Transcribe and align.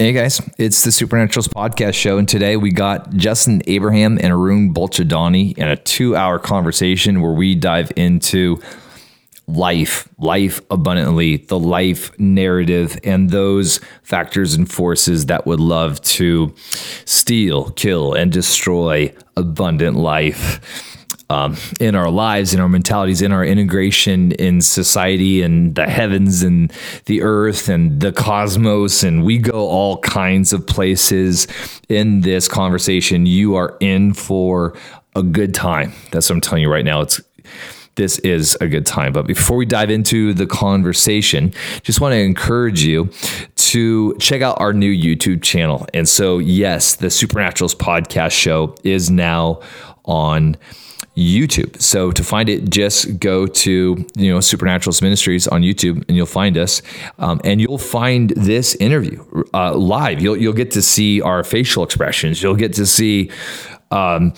Hey 0.00 0.12
guys, 0.12 0.40
it's 0.58 0.84
the 0.84 0.92
Supernaturalist 0.92 1.50
podcast 1.50 1.94
show, 1.94 2.18
and 2.18 2.28
today 2.28 2.56
we 2.56 2.70
got 2.70 3.14
Justin 3.14 3.62
Abraham 3.66 4.16
and 4.16 4.32
Arun 4.32 4.72
Bolchadani 4.72 5.58
in 5.58 5.66
a 5.66 5.74
two-hour 5.74 6.38
conversation 6.38 7.20
where 7.20 7.32
we 7.32 7.56
dive 7.56 7.90
into 7.96 8.60
life, 9.48 10.08
life 10.16 10.60
abundantly, 10.70 11.38
the 11.38 11.58
life 11.58 12.16
narrative, 12.16 12.96
and 13.02 13.30
those 13.30 13.80
factors 14.04 14.54
and 14.54 14.70
forces 14.70 15.26
that 15.26 15.46
would 15.46 15.58
love 15.58 16.00
to 16.02 16.54
steal, 17.04 17.70
kill, 17.70 18.14
and 18.14 18.30
destroy 18.30 19.12
abundant 19.36 19.96
life 19.96 20.97
um, 21.30 21.56
in 21.80 21.94
our 21.94 22.10
lives, 22.10 22.54
in 22.54 22.60
our 22.60 22.68
mentalities, 22.68 23.20
in 23.20 23.32
our 23.32 23.44
integration 23.44 24.32
in 24.32 24.60
society 24.60 25.42
and 25.42 25.74
the 25.74 25.86
heavens 25.86 26.42
and 26.42 26.72
the 27.04 27.22
earth 27.22 27.68
and 27.68 28.00
the 28.00 28.12
cosmos. 28.12 29.02
And 29.02 29.24
we 29.24 29.38
go 29.38 29.68
all 29.68 29.98
kinds 29.98 30.52
of 30.52 30.66
places 30.66 31.46
in 31.88 32.22
this 32.22 32.48
conversation. 32.48 33.26
You 33.26 33.56
are 33.56 33.76
in 33.80 34.14
for 34.14 34.76
a 35.14 35.22
good 35.22 35.54
time. 35.54 35.92
That's 36.12 36.30
what 36.30 36.36
I'm 36.36 36.40
telling 36.40 36.62
you 36.62 36.70
right 36.70 36.84
now. 36.84 37.02
It's 37.02 37.20
this 37.98 38.20
is 38.20 38.56
a 38.60 38.68
good 38.68 38.86
time. 38.86 39.12
But 39.12 39.26
before 39.26 39.56
we 39.56 39.66
dive 39.66 39.90
into 39.90 40.32
the 40.32 40.46
conversation, 40.46 41.52
just 41.82 42.00
want 42.00 42.12
to 42.12 42.18
encourage 42.18 42.84
you 42.84 43.10
to 43.56 44.16
check 44.18 44.40
out 44.40 44.60
our 44.60 44.72
new 44.72 44.92
YouTube 44.92 45.42
channel. 45.42 45.84
And 45.92 46.08
so, 46.08 46.38
yes, 46.38 46.94
the 46.94 47.10
Supernaturalist 47.10 47.80
podcast 47.80 48.30
show 48.30 48.76
is 48.84 49.10
now 49.10 49.60
on 50.04 50.56
YouTube. 51.16 51.80
So 51.80 52.12
to 52.12 52.22
find 52.22 52.48
it, 52.48 52.70
just 52.70 53.18
go 53.18 53.46
to 53.46 54.06
you 54.16 54.32
know 54.32 54.40
Supernaturalist 54.40 55.02
Ministries 55.02 55.48
on 55.48 55.62
YouTube, 55.62 56.04
and 56.08 56.16
you'll 56.16 56.26
find 56.26 56.56
us, 56.56 56.82
um, 57.18 57.40
and 57.44 57.60
you'll 57.60 57.78
find 57.78 58.30
this 58.30 58.74
interview 58.76 59.24
uh, 59.52 59.74
live. 59.74 60.22
You'll 60.22 60.36
you'll 60.36 60.52
get 60.52 60.70
to 60.72 60.82
see 60.82 61.20
our 61.20 61.42
facial 61.44 61.82
expressions. 61.82 62.42
You'll 62.42 62.56
get 62.56 62.74
to 62.74 62.86
see. 62.86 63.30
Um, 63.90 64.34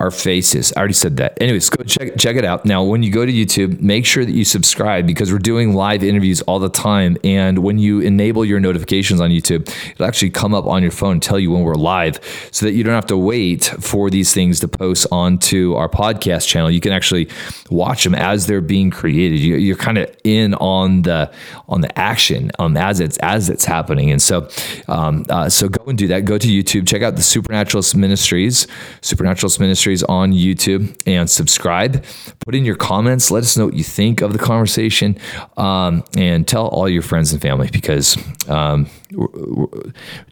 our 0.00 0.12
faces. 0.12 0.72
I 0.76 0.78
already 0.78 0.94
said 0.94 1.16
that. 1.16 1.36
Anyways, 1.40 1.68
go 1.70 1.82
check 1.82 2.16
check 2.18 2.36
it 2.36 2.44
out. 2.44 2.64
Now, 2.64 2.84
when 2.84 3.02
you 3.02 3.10
go 3.10 3.26
to 3.26 3.32
YouTube, 3.32 3.80
make 3.80 4.06
sure 4.06 4.24
that 4.24 4.32
you 4.32 4.44
subscribe 4.44 5.06
because 5.06 5.32
we're 5.32 5.38
doing 5.38 5.74
live 5.74 6.04
interviews 6.04 6.40
all 6.42 6.60
the 6.60 6.68
time. 6.68 7.16
And 7.24 7.58
when 7.58 7.78
you 7.78 8.00
enable 8.00 8.44
your 8.44 8.60
notifications 8.60 9.20
on 9.20 9.30
YouTube, 9.30 9.68
it'll 9.90 10.06
actually 10.06 10.30
come 10.30 10.54
up 10.54 10.66
on 10.66 10.82
your 10.82 10.92
phone, 10.92 11.12
and 11.12 11.22
tell 11.22 11.38
you 11.38 11.50
when 11.50 11.62
we're 11.62 11.74
live, 11.74 12.20
so 12.52 12.66
that 12.66 12.72
you 12.72 12.84
don't 12.84 12.94
have 12.94 13.06
to 13.06 13.16
wait 13.16 13.64
for 13.80 14.08
these 14.08 14.32
things 14.32 14.60
to 14.60 14.68
post 14.68 15.06
onto 15.10 15.74
our 15.74 15.88
podcast 15.88 16.46
channel. 16.46 16.70
You 16.70 16.80
can 16.80 16.92
actually 16.92 17.28
watch 17.68 18.04
them 18.04 18.14
as 18.14 18.46
they're 18.46 18.60
being 18.60 18.90
created. 18.90 19.40
You, 19.40 19.72
are 19.72 19.76
kind 19.76 19.98
of 19.98 20.14
in 20.22 20.54
on 20.54 21.02
the 21.02 21.32
on 21.68 21.80
the 21.80 21.98
action 21.98 22.52
um, 22.60 22.76
as 22.76 23.00
it's 23.00 23.18
as 23.18 23.50
it's 23.50 23.64
happening. 23.64 24.12
And 24.12 24.22
so, 24.22 24.48
um, 24.86 25.26
uh, 25.28 25.48
so 25.48 25.68
go 25.68 25.84
and 25.86 25.98
do 25.98 26.06
that. 26.08 26.24
Go 26.24 26.38
to 26.38 26.46
YouTube, 26.46 26.86
check 26.86 27.02
out 27.02 27.16
the 27.16 27.22
Supernaturalist 27.22 27.96
Ministries, 27.96 28.68
Supernaturalist 29.00 29.58
Ministries 29.58 29.87
Ministries 29.88 30.02
on 30.02 30.32
YouTube 30.32 30.94
and 31.06 31.30
subscribe. 31.30 32.04
Put 32.40 32.54
in 32.54 32.66
your 32.66 32.76
comments. 32.76 33.30
Let 33.30 33.42
us 33.42 33.56
know 33.56 33.64
what 33.64 33.74
you 33.74 33.84
think 33.84 34.20
of 34.20 34.34
the 34.34 34.38
conversation 34.38 35.16
um, 35.56 36.04
and 36.14 36.46
tell 36.46 36.68
all 36.68 36.90
your 36.90 37.00
friends 37.00 37.32
and 37.32 37.40
family 37.40 37.70
because 37.72 38.18
um, 38.48 38.86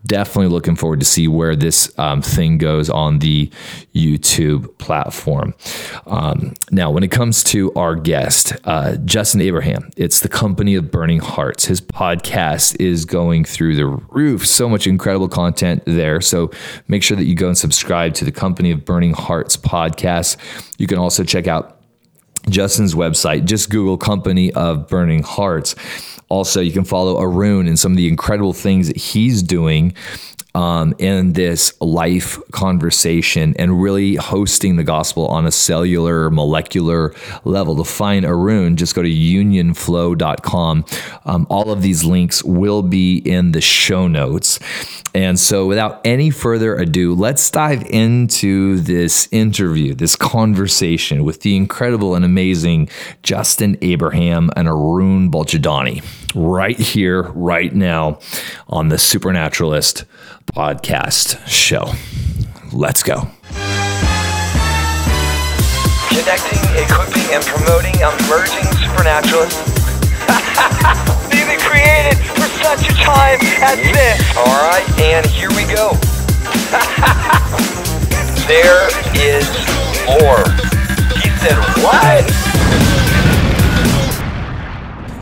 definitely 0.05 0.49
looking 0.49 0.77
forward 0.77 1.01
to 1.01 1.07
see 1.07 1.29
where 1.29 1.55
this 1.55 1.97
um, 1.99 2.23
thing 2.23 2.59
goes 2.59 2.91
on 2.91 3.21
the 3.21 3.51
YouTube 3.95 4.77
platform. 4.79 5.55
Um, 6.07 6.55
now, 6.71 6.91
when 6.91 7.03
it 7.03 7.11
comes 7.11 7.45
to 7.45 7.73
our 7.75 7.95
guest, 7.95 8.55
uh, 8.65 8.97
Justin 8.97 9.41
Abraham, 9.41 9.91
it's 9.97 10.21
the 10.21 10.29
Company 10.29 10.75
of 10.75 10.91
Burning 10.91 11.21
Hearts. 11.21 11.67
His 11.67 11.81
podcast 11.81 12.81
is 12.81 13.05
going 13.05 13.45
through 13.45 13.77
the 13.77 13.87
roof. 13.87 14.47
So 14.47 14.69
much 14.69 14.87
incredible 14.87 15.29
content 15.29 15.83
there. 15.87 16.21
So 16.21 16.51
make 16.89 17.03
sure 17.03 17.17
that 17.17 17.25
you 17.25 17.35
go 17.35 17.49
and 17.49 17.59
subscribe 17.59 18.15
to 18.15 18.25
the 18.25 18.33
Company 18.33 18.71
of 18.71 18.85
Burning 18.85 19.13
Hearts 19.13 19.27
Hearts 19.37 19.57
podcast. 19.57 20.37
You 20.79 20.87
can 20.87 20.99
also 20.99 21.23
check 21.23 21.47
out 21.47 21.76
Justin's 22.49 22.95
website. 22.95 23.45
Just 23.45 23.71
Google 23.71 23.99
Company 23.99 24.53
of 24.53 24.89
Burning 24.89 25.23
Hearts. 25.23 25.75
Also, 26.29 26.61
you 26.61 26.73
can 26.73 26.85
follow 26.85 27.21
Arun 27.21 27.69
and 27.69 27.79
some 27.79 27.93
of 27.93 27.97
the 27.97 28.09
incredible 28.09 28.53
things 28.53 28.89
that 28.89 28.97
he's 28.97 29.43
doing 29.43 29.95
um, 30.57 30.95
in 30.99 31.35
this 31.35 31.79
life 31.83 32.39
conversation 32.51 33.55
and 33.59 33.83
really 33.83 34.15
hosting 34.15 34.77
the 34.77 34.85
gospel 34.85 35.27
on 35.27 35.45
a 35.45 35.51
cellular, 35.51 36.31
molecular 36.31 37.15
level. 37.45 37.77
To 37.77 37.85
find 37.85 38.25
Arun, 38.25 38.77
just 38.77 38.95
go 38.95 39.03
to 39.03 39.09
unionflow.com. 39.09 40.85
Um, 41.27 41.47
all 41.51 41.71
of 41.71 41.83
these 41.83 42.05
links 42.05 42.43
will 42.43 42.83
be 42.83 43.19
in 43.19 43.53
the 43.53 43.61
show 43.61 44.09
notes. 44.09 44.59
And 45.15 45.39
so, 45.39 45.67
without 45.67 46.01
any 46.07 46.31
further 46.31 46.75
ado, 46.75 47.15
let's 47.15 47.51
dive 47.51 47.83
into 47.83 48.81
this 48.81 49.29
interview, 49.31 49.95
this 49.95 50.17
conversation 50.17 51.25
with 51.25 51.43
the 51.43 51.55
incredible 51.55 52.15
and 52.15 52.25
amazing 52.25 52.89
Justin 53.23 53.77
Abraham 53.83 54.51
and 54.57 54.69
Arun 54.69 55.31
Bolchadani 55.31 56.03
right 56.37 56.79
here, 56.79 57.23
right 57.23 57.75
now 57.75 58.19
on 58.69 58.91
the 58.91 58.99
Supernaturalist 58.99 60.05
podcast 60.53 61.41
show. 61.49 61.95
Let's 62.73 63.03
go. 63.03 63.29
Connecting, 66.13 66.61
equipping, 66.77 67.33
and 67.33 67.43
promoting 67.45 67.95
emerging 67.97 68.69
supernaturalists. 68.77 69.57
They've 71.31 71.47
been 71.49 71.61
created 71.61 72.19
for 72.37 72.49
such 72.63 72.89
a 72.91 72.93
time 73.03 73.39
as 73.63 73.79
this. 73.81 74.37
All 74.37 74.45
right, 74.45 74.85
and 75.01 75.25
here 75.27 75.49
we 75.51 75.65
go. 75.65 75.93
there 78.47 78.89
is 79.17 79.49
more. 80.07 80.45
He 81.17 81.31
said, 81.41 81.57
What? 81.83 82.25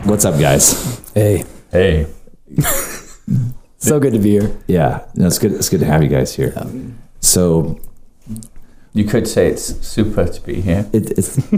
What's 0.05 0.23
up, 0.25 0.39
guys? 0.39 1.01
Hey, 1.13 1.43
Hey. 1.71 2.07
so 3.77 3.99
good 3.99 4.13
to 4.13 4.19
be 4.19 4.31
here. 4.31 4.55
Yeah, 4.67 5.03
no, 5.15 5.27
it's 5.27 5.39
good. 5.39 5.51
It's 5.53 5.69
good 5.69 5.79
to 5.81 5.85
have 5.85 6.03
you 6.03 6.09
guys 6.09 6.35
here. 6.35 6.53
So 7.19 7.79
You 8.93 9.03
could 9.05 9.27
say 9.27 9.47
it's 9.47 9.63
super 9.85 10.25
to 10.25 10.41
be 10.41 10.61
here. 10.61 10.87
it, 10.93 11.11
it's 11.17 11.37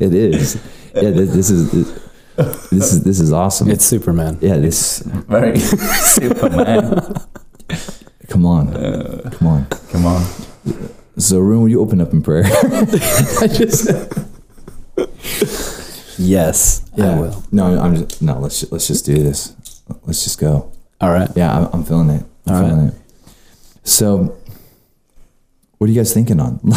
it 0.00 0.12
is. 0.14 0.56
Yeah, 0.94 1.10
this, 1.10 1.30
this 1.32 1.50
is 1.50 1.70
this 2.70 2.92
is 2.92 3.02
this 3.04 3.20
is 3.20 3.32
awesome. 3.32 3.70
It's 3.70 3.84
Superman. 3.84 4.38
yeah, 4.40 4.56
this. 4.58 4.98
Very 5.28 5.58
Superman. 6.18 7.14
Come 8.28 8.44
on, 8.44 8.72
come 9.30 9.46
on. 9.48 9.66
Come 9.92 10.06
on. 10.06 10.24
So, 11.18 11.38
Arun, 11.38 11.60
will 11.62 11.68
you 11.70 11.80
open 11.80 12.00
up 12.02 12.12
in 12.12 12.20
prayer? 12.22 12.44
I 13.40 13.46
just. 13.48 13.88
Yes, 16.18 16.88
I 16.98 17.18
will. 17.18 17.44
No, 17.52 17.78
I'm 17.78 17.94
just 17.96 18.22
no. 18.22 18.38
Let's 18.38 18.60
ju- 18.60 18.68
let's 18.70 18.86
just 18.86 19.04
do 19.06 19.14
this. 19.14 19.54
Let's 20.04 20.24
just 20.24 20.38
go. 20.40 20.72
All 21.00 21.10
right. 21.10 21.28
Yeah, 21.36 21.56
I'm, 21.56 21.68
I'm 21.72 21.84
feeling 21.84 22.10
it. 22.10 22.24
I'm 22.46 22.54
All 22.54 22.60
right. 22.62 22.68
feeling 22.70 22.88
it. 22.88 22.94
So, 23.84 24.36
what 25.78 25.88
are 25.88 25.92
you 25.92 25.98
guys 25.98 26.12
thinking 26.14 26.40
on? 26.40 26.60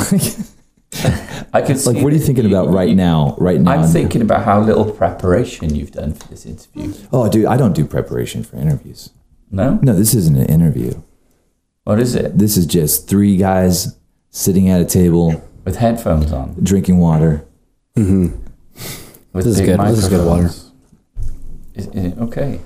Like, 0.92 1.14
I 1.54 1.62
could 1.62 1.86
like 1.86 1.98
what 1.98 2.12
are 2.12 2.16
you 2.16 2.20
that 2.20 2.26
thinking 2.26 2.46
about 2.48 2.70
right 2.70 2.96
now? 2.96 3.36
Right 3.38 3.62
now, 3.62 3.72
I'm 3.74 3.88
thinking 3.88 4.22
about 4.24 4.44
how 4.44 4.60
little 4.60 4.92
preparation 4.92 5.76
you've 5.76 5.92
done 5.92 6.14
for 6.14 6.28
this 6.30 6.46
interview. 6.48 6.94
Oh, 7.14 7.30
dude, 7.30 7.46
I 7.46 7.58
don't 7.58 7.74
do 7.74 7.86
preparation 7.86 8.44
for 8.44 8.58
interviews. 8.58 9.12
No? 9.52 9.80
No, 9.84 9.94
this 9.94 10.16
isn't 10.16 10.36
an 10.36 10.48
interview. 10.48 11.00
What 11.84 12.00
is 12.00 12.16
it? 12.16 12.38
This 12.40 12.58
is 12.58 12.66
just 12.66 13.08
three 13.08 13.38
guys 13.38 13.98
sitting 14.32 14.68
at 14.70 14.82
a 14.82 14.86
table 14.86 15.44
With 15.64 15.76
headphones 15.78 16.32
on. 16.32 16.56
drinking 16.62 16.98
water. 16.98 17.46
Mm-hmm. 17.96 18.36
With 19.34 19.46
This 19.46 19.60
is 19.60 19.66
good. 19.66 19.80
This 19.80 20.00
is 20.00 20.10
good 20.10 20.26
water. 20.26 20.48
Is, 21.76 21.88
is 21.88 22.06
it 22.06 22.18
okay? 22.18 22.60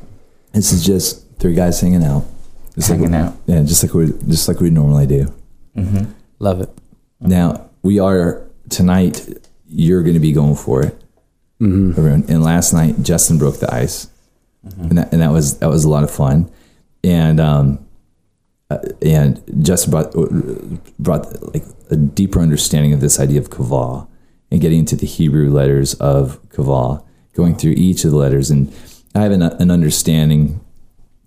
This 0.54 0.72
is 0.72 0.86
just 0.86 1.26
three 1.40 1.54
guys 1.56 1.80
hanging 1.82 2.04
out. 2.04 2.26
Just 2.76 2.90
like 2.90 3.00
Hanging 3.00 3.16
out. 3.16 3.36
yeah, 3.46 3.62
just 3.64 3.84
like 3.84 3.94
we 3.94 4.08
just 4.28 4.48
like 4.48 4.60
we 4.60 4.70
normally 4.70 5.06
do. 5.06 5.34
Mm-hmm. 5.76 6.12
Love 6.40 6.62
it. 6.62 6.70
Now 7.20 7.70
we 7.82 8.00
are 8.00 8.44
tonight. 8.70 9.28
You're 9.68 10.04
going 10.04 10.14
to 10.14 10.20
be 10.20 10.32
going 10.32 10.56
for 10.56 10.84
it, 10.84 11.04
Arun. 11.62 12.26
And 12.30 12.44
last 12.44 12.74
night 12.74 13.02
Justin 13.02 13.38
broke 13.38 13.60
the 13.60 13.74
ice, 13.74 14.08
and 14.64 14.98
that 14.98 15.12
and 15.12 15.22
that 15.22 15.32
was 15.32 15.60
that 15.60 15.70
was 15.70 15.84
a 15.84 15.90
lot 15.90 16.04
of 16.04 16.12
fun. 16.12 16.50
And 17.04 17.40
um, 17.40 17.86
uh, 18.70 18.80
and 19.02 19.44
Justin 19.64 19.92
brought 19.92 20.14
brought 20.98 21.54
like 21.54 21.66
a 21.90 21.96
deeper 21.96 22.40
understanding 22.40 22.94
of 22.94 23.02
this 23.02 23.20
idea 23.20 23.40
of 23.40 23.50
kavah 23.50 24.08
and 24.54 24.62
getting 24.62 24.80
into 24.80 24.96
the 24.96 25.08
Hebrew 25.08 25.50
letters 25.50 25.96
of 25.96 26.42
kavah, 26.50 27.04
going 27.34 27.56
through 27.56 27.74
each 27.76 28.06
of 28.06 28.12
the 28.12 28.18
letters, 28.18 28.50
and 28.50 28.74
I 29.14 29.24
have 29.24 29.34
an, 29.34 29.42
an 29.42 29.70
understanding 29.70 30.64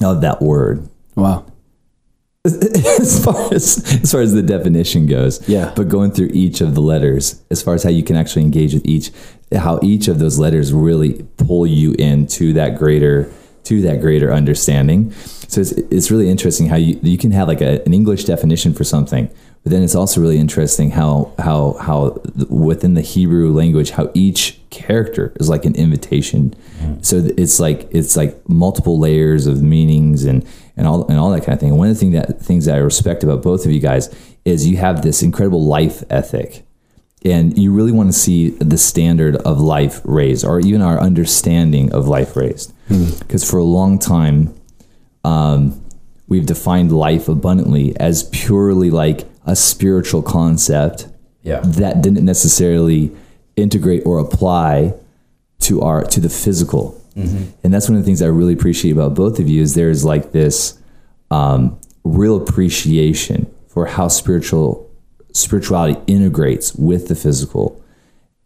of 0.00 0.23
that 0.23 0.40
word 0.40 0.88
Wow. 1.17 1.46
as 2.44 3.25
far 3.25 3.52
as 3.52 3.78
as 4.02 4.12
far 4.12 4.20
as 4.20 4.32
the 4.32 4.43
definition 4.43 5.06
goes. 5.06 5.46
Yeah. 5.49 5.73
But 5.75 5.88
going 5.88 6.12
through 6.12 6.31
each 6.32 6.61
of 6.61 6.76
the 6.76 6.81
letters, 6.81 7.43
as 7.50 7.61
far 7.61 7.75
as 7.75 7.82
how 7.82 7.90
you 7.90 8.05
can 8.05 8.14
actually 8.14 8.43
engage 8.43 8.73
with 8.73 8.87
each, 8.87 9.11
how 9.52 9.81
each 9.82 10.06
of 10.06 10.20
those 10.20 10.38
letters 10.38 10.72
really 10.72 11.25
pull 11.38 11.67
you 11.67 11.94
into 11.94 12.52
that 12.52 12.79
greater 12.79 13.32
to 13.64 13.82
that 13.82 14.00
greater 14.00 14.32
understanding. 14.32 15.11
So 15.49 15.61
it's, 15.61 15.72
it's 15.72 16.11
really 16.12 16.31
interesting 16.31 16.69
how 16.69 16.76
you, 16.76 17.00
you 17.02 17.19
can 17.19 17.32
have 17.32 17.49
like 17.49 17.61
a, 17.61 17.82
an 17.84 17.93
English 17.93 18.25
definition 18.25 18.72
for 18.72 18.84
something, 18.84 19.29
but 19.67 19.73
then 19.73 19.83
it's 19.83 19.97
also 19.97 20.21
really 20.21 20.39
interesting 20.39 20.93
how 20.93 21.33
how 21.41 21.73
how 21.81 22.23
within 22.49 22.95
the 22.95 23.01
Hebrew 23.01 23.53
language 23.53 23.91
how 23.91 24.13
each 24.15 24.61
character 24.71 25.33
is 25.41 25.49
like 25.49 25.65
an 25.65 25.75
invitation. 25.75 26.55
So 27.03 27.17
it's 27.37 27.59
like 27.59 27.89
it's 27.91 28.17
like 28.17 28.49
multiple 28.49 28.97
layers 28.97 29.49
of 29.49 29.65
meanings 29.65 30.25
and 30.25 30.47
and 30.77 30.87
all 30.87 31.05
and 31.09 31.19
all 31.19 31.33
that 31.33 31.41
kind 31.41 31.55
of 31.55 31.59
thing. 31.59 31.71
And 31.71 31.79
one 31.79 31.89
of 31.89 31.97
the 31.97 31.99
thing 31.99 32.13
that 32.13 32.41
things 32.41 32.67
that 32.67 32.77
I 32.77 32.79
respect 32.79 33.25
about 33.25 33.43
both 33.43 33.67
of 33.67 33.73
you 33.73 33.81
guys 33.81 34.09
is 34.45 34.69
you 34.69 34.77
have 34.77 35.03
this 35.03 35.21
incredible 35.21 35.65
life 35.65 36.05
ethic 36.11 36.65
and 37.25 37.59
you 37.59 37.73
really 37.73 37.91
want 37.91 38.09
to 38.09 38.17
see 38.17 38.51
the 38.51 38.79
standard 38.79 39.35
of 39.35 39.61
life 39.61 40.01
raised 40.05 40.45
or 40.45 40.61
even 40.61 40.81
our 40.81 41.01
understanding 41.01 41.93
of 41.93 42.07
life 42.07 42.37
raised 42.37 42.73
because 43.19 43.43
for 43.43 43.59
a 43.59 43.65
long 43.65 43.99
time 43.99 44.55
um, 45.25 45.85
we've 46.29 46.47
defined 46.47 46.93
life 46.93 47.29
abundantly 47.29 47.97
as 47.99 48.23
purely 48.31 48.93
like 48.93 49.25
a 49.46 49.56
spiritual 49.56 50.22
concept 50.22 51.08
Yeah. 51.43 51.60
that 51.64 52.02
didn't 52.02 52.25
necessarily 52.25 53.12
integrate 53.56 54.04
or 54.04 54.19
apply 54.19 54.94
to 55.60 55.81
our 55.81 56.04
to 56.04 56.20
the 56.20 56.28
physical. 56.28 57.00
And 57.16 57.72
that's 57.72 57.88
one 57.88 57.96
of 57.96 58.02
the 58.02 58.06
things 58.06 58.20
i 58.20 58.26
really 58.26 58.52
appreciate 58.52 58.90
about 58.90 59.14
both 59.14 59.38
of 59.40 59.48
you 59.48 59.62
is 59.62 59.75
there's 59.75 60.04
like 60.04 60.32
this 60.32 60.78
um, 61.31 61.78
real 62.04 62.37
appreciation 62.37 63.46
for 63.69 63.87
how 63.87 64.08
spiritual 64.08 64.87
spirituality 65.32 65.98
integrates 66.06 66.75
with 66.75 67.08
the 67.08 67.14
physical. 67.14 67.82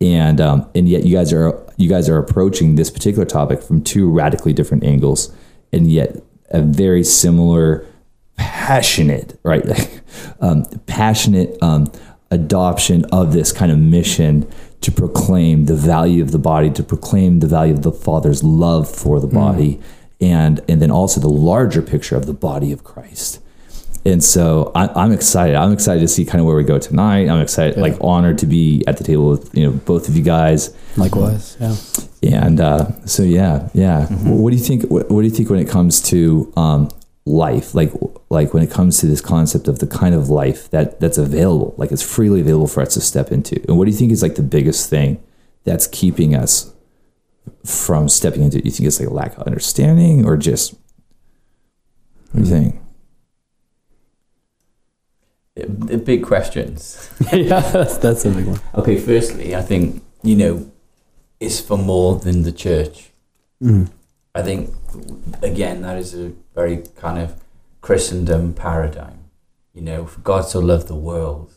And 0.00 0.40
um, 0.40 0.68
and 0.76 0.88
yet 0.88 1.04
you 1.04 1.16
guys 1.16 1.32
are 1.32 1.58
you 1.76 1.88
guys 1.88 2.08
are 2.08 2.16
approaching 2.18 2.76
this 2.76 2.90
particular 2.90 3.24
topic 3.26 3.60
from 3.60 3.82
two 3.82 4.08
radically 4.08 4.52
different 4.52 4.84
angles 4.84 5.34
and 5.72 5.90
yet 5.90 6.22
a 6.50 6.60
very 6.62 7.02
similar 7.04 7.84
passionate 8.40 9.38
right 9.42 9.62
um, 10.40 10.64
passionate 10.86 11.62
um, 11.62 11.86
adoption 12.30 13.04
of 13.06 13.32
this 13.32 13.52
kind 13.52 13.70
of 13.70 13.78
mission 13.78 14.50
to 14.80 14.90
proclaim 14.90 15.66
the 15.66 15.74
value 15.74 16.22
of 16.22 16.32
the 16.32 16.38
body 16.38 16.70
to 16.70 16.82
proclaim 16.82 17.40
the 17.40 17.46
value 17.46 17.74
of 17.74 17.82
the 17.82 17.92
father's 17.92 18.42
love 18.42 18.88
for 18.90 19.20
the 19.20 19.26
body 19.26 19.78
and 20.20 20.60
and 20.68 20.80
then 20.80 20.90
also 20.90 21.20
the 21.20 21.28
larger 21.28 21.82
picture 21.82 22.16
of 22.16 22.24
the 22.24 22.32
body 22.32 22.72
of 22.72 22.82
christ 22.82 23.40
and 24.04 24.24
so 24.24 24.72
I, 24.74 24.88
I'm 25.02 25.12
excited. 25.12 25.56
I'm 25.56 25.72
excited 25.72 26.00
to 26.00 26.08
see 26.08 26.24
kind 26.24 26.40
of 26.40 26.46
where 26.46 26.56
we 26.56 26.64
go 26.64 26.78
tonight. 26.78 27.28
I'm 27.28 27.40
excited, 27.40 27.76
like 27.76 27.96
honored 28.00 28.38
to 28.38 28.46
be 28.46 28.82
at 28.86 28.96
the 28.96 29.04
table 29.04 29.28
with 29.28 29.54
you 29.54 29.64
know 29.64 29.72
both 29.72 30.08
of 30.08 30.16
you 30.16 30.22
guys. 30.22 30.74
Likewise. 30.96 31.56
Yeah. 32.22 32.46
And 32.46 32.60
uh, 32.60 33.04
so 33.04 33.22
yeah, 33.22 33.68
yeah. 33.74 34.06
What 34.06 34.50
do 34.50 34.56
you 34.56 34.62
think? 34.62 34.84
What, 34.84 35.10
what 35.10 35.20
do 35.20 35.26
you 35.26 35.34
think 35.34 35.50
when 35.50 35.58
it 35.58 35.68
comes 35.68 36.00
to 36.02 36.50
um, 36.56 36.88
life? 37.24 37.74
Like 37.74 37.92
like 38.28 38.54
when 38.54 38.62
it 38.62 38.70
comes 38.70 38.98
to 38.98 39.06
this 39.06 39.20
concept 39.20 39.68
of 39.68 39.78
the 39.78 39.86
kind 39.86 40.14
of 40.14 40.28
life 40.28 40.70
that 40.70 41.00
that's 41.00 41.18
available, 41.18 41.74
like 41.76 41.92
it's 41.92 42.02
freely 42.02 42.40
available 42.40 42.66
for 42.66 42.82
us 42.82 42.94
to 42.94 43.00
step 43.00 43.32
into. 43.32 43.62
And 43.68 43.78
what 43.78 43.84
do 43.86 43.90
you 43.90 43.96
think 43.96 44.12
is 44.12 44.22
like 44.22 44.36
the 44.36 44.42
biggest 44.42 44.90
thing 44.90 45.22
that's 45.64 45.86
keeping 45.86 46.34
us 46.34 46.72
from 47.64 48.08
stepping 48.08 48.42
into? 48.42 48.58
it? 48.58 48.64
You 48.64 48.70
think 48.70 48.86
it's 48.86 49.00
like 49.00 49.08
a 49.08 49.14
lack 49.14 49.36
of 49.36 49.46
understanding, 49.46 50.24
or 50.24 50.36
just 50.36 50.74
what 52.32 52.44
do 52.44 52.50
you 52.50 52.56
think? 52.56 52.80
The 55.56 55.98
big 55.98 56.24
questions. 56.24 57.10
yeah. 57.32 57.60
That's, 57.60 57.98
that's 57.98 58.24
a 58.24 58.30
big 58.30 58.46
one. 58.46 58.60
Okay, 58.74 58.98
firstly, 58.98 59.54
I 59.54 59.62
think, 59.62 60.02
you 60.22 60.36
know, 60.36 60.70
it's 61.38 61.60
for 61.60 61.76
more 61.76 62.16
than 62.16 62.42
the 62.42 62.52
church. 62.52 63.10
Mm. 63.62 63.90
I 64.34 64.42
think, 64.42 64.74
again, 65.42 65.82
that 65.82 65.96
is 65.96 66.14
a 66.14 66.32
very 66.54 66.84
kind 66.96 67.18
of 67.18 67.42
Christendom 67.80 68.54
paradigm. 68.54 69.24
You 69.74 69.82
know, 69.82 70.06
for 70.06 70.20
God 70.20 70.42
so 70.42 70.58
loved 70.60 70.88
the 70.88 70.94
world. 70.94 71.52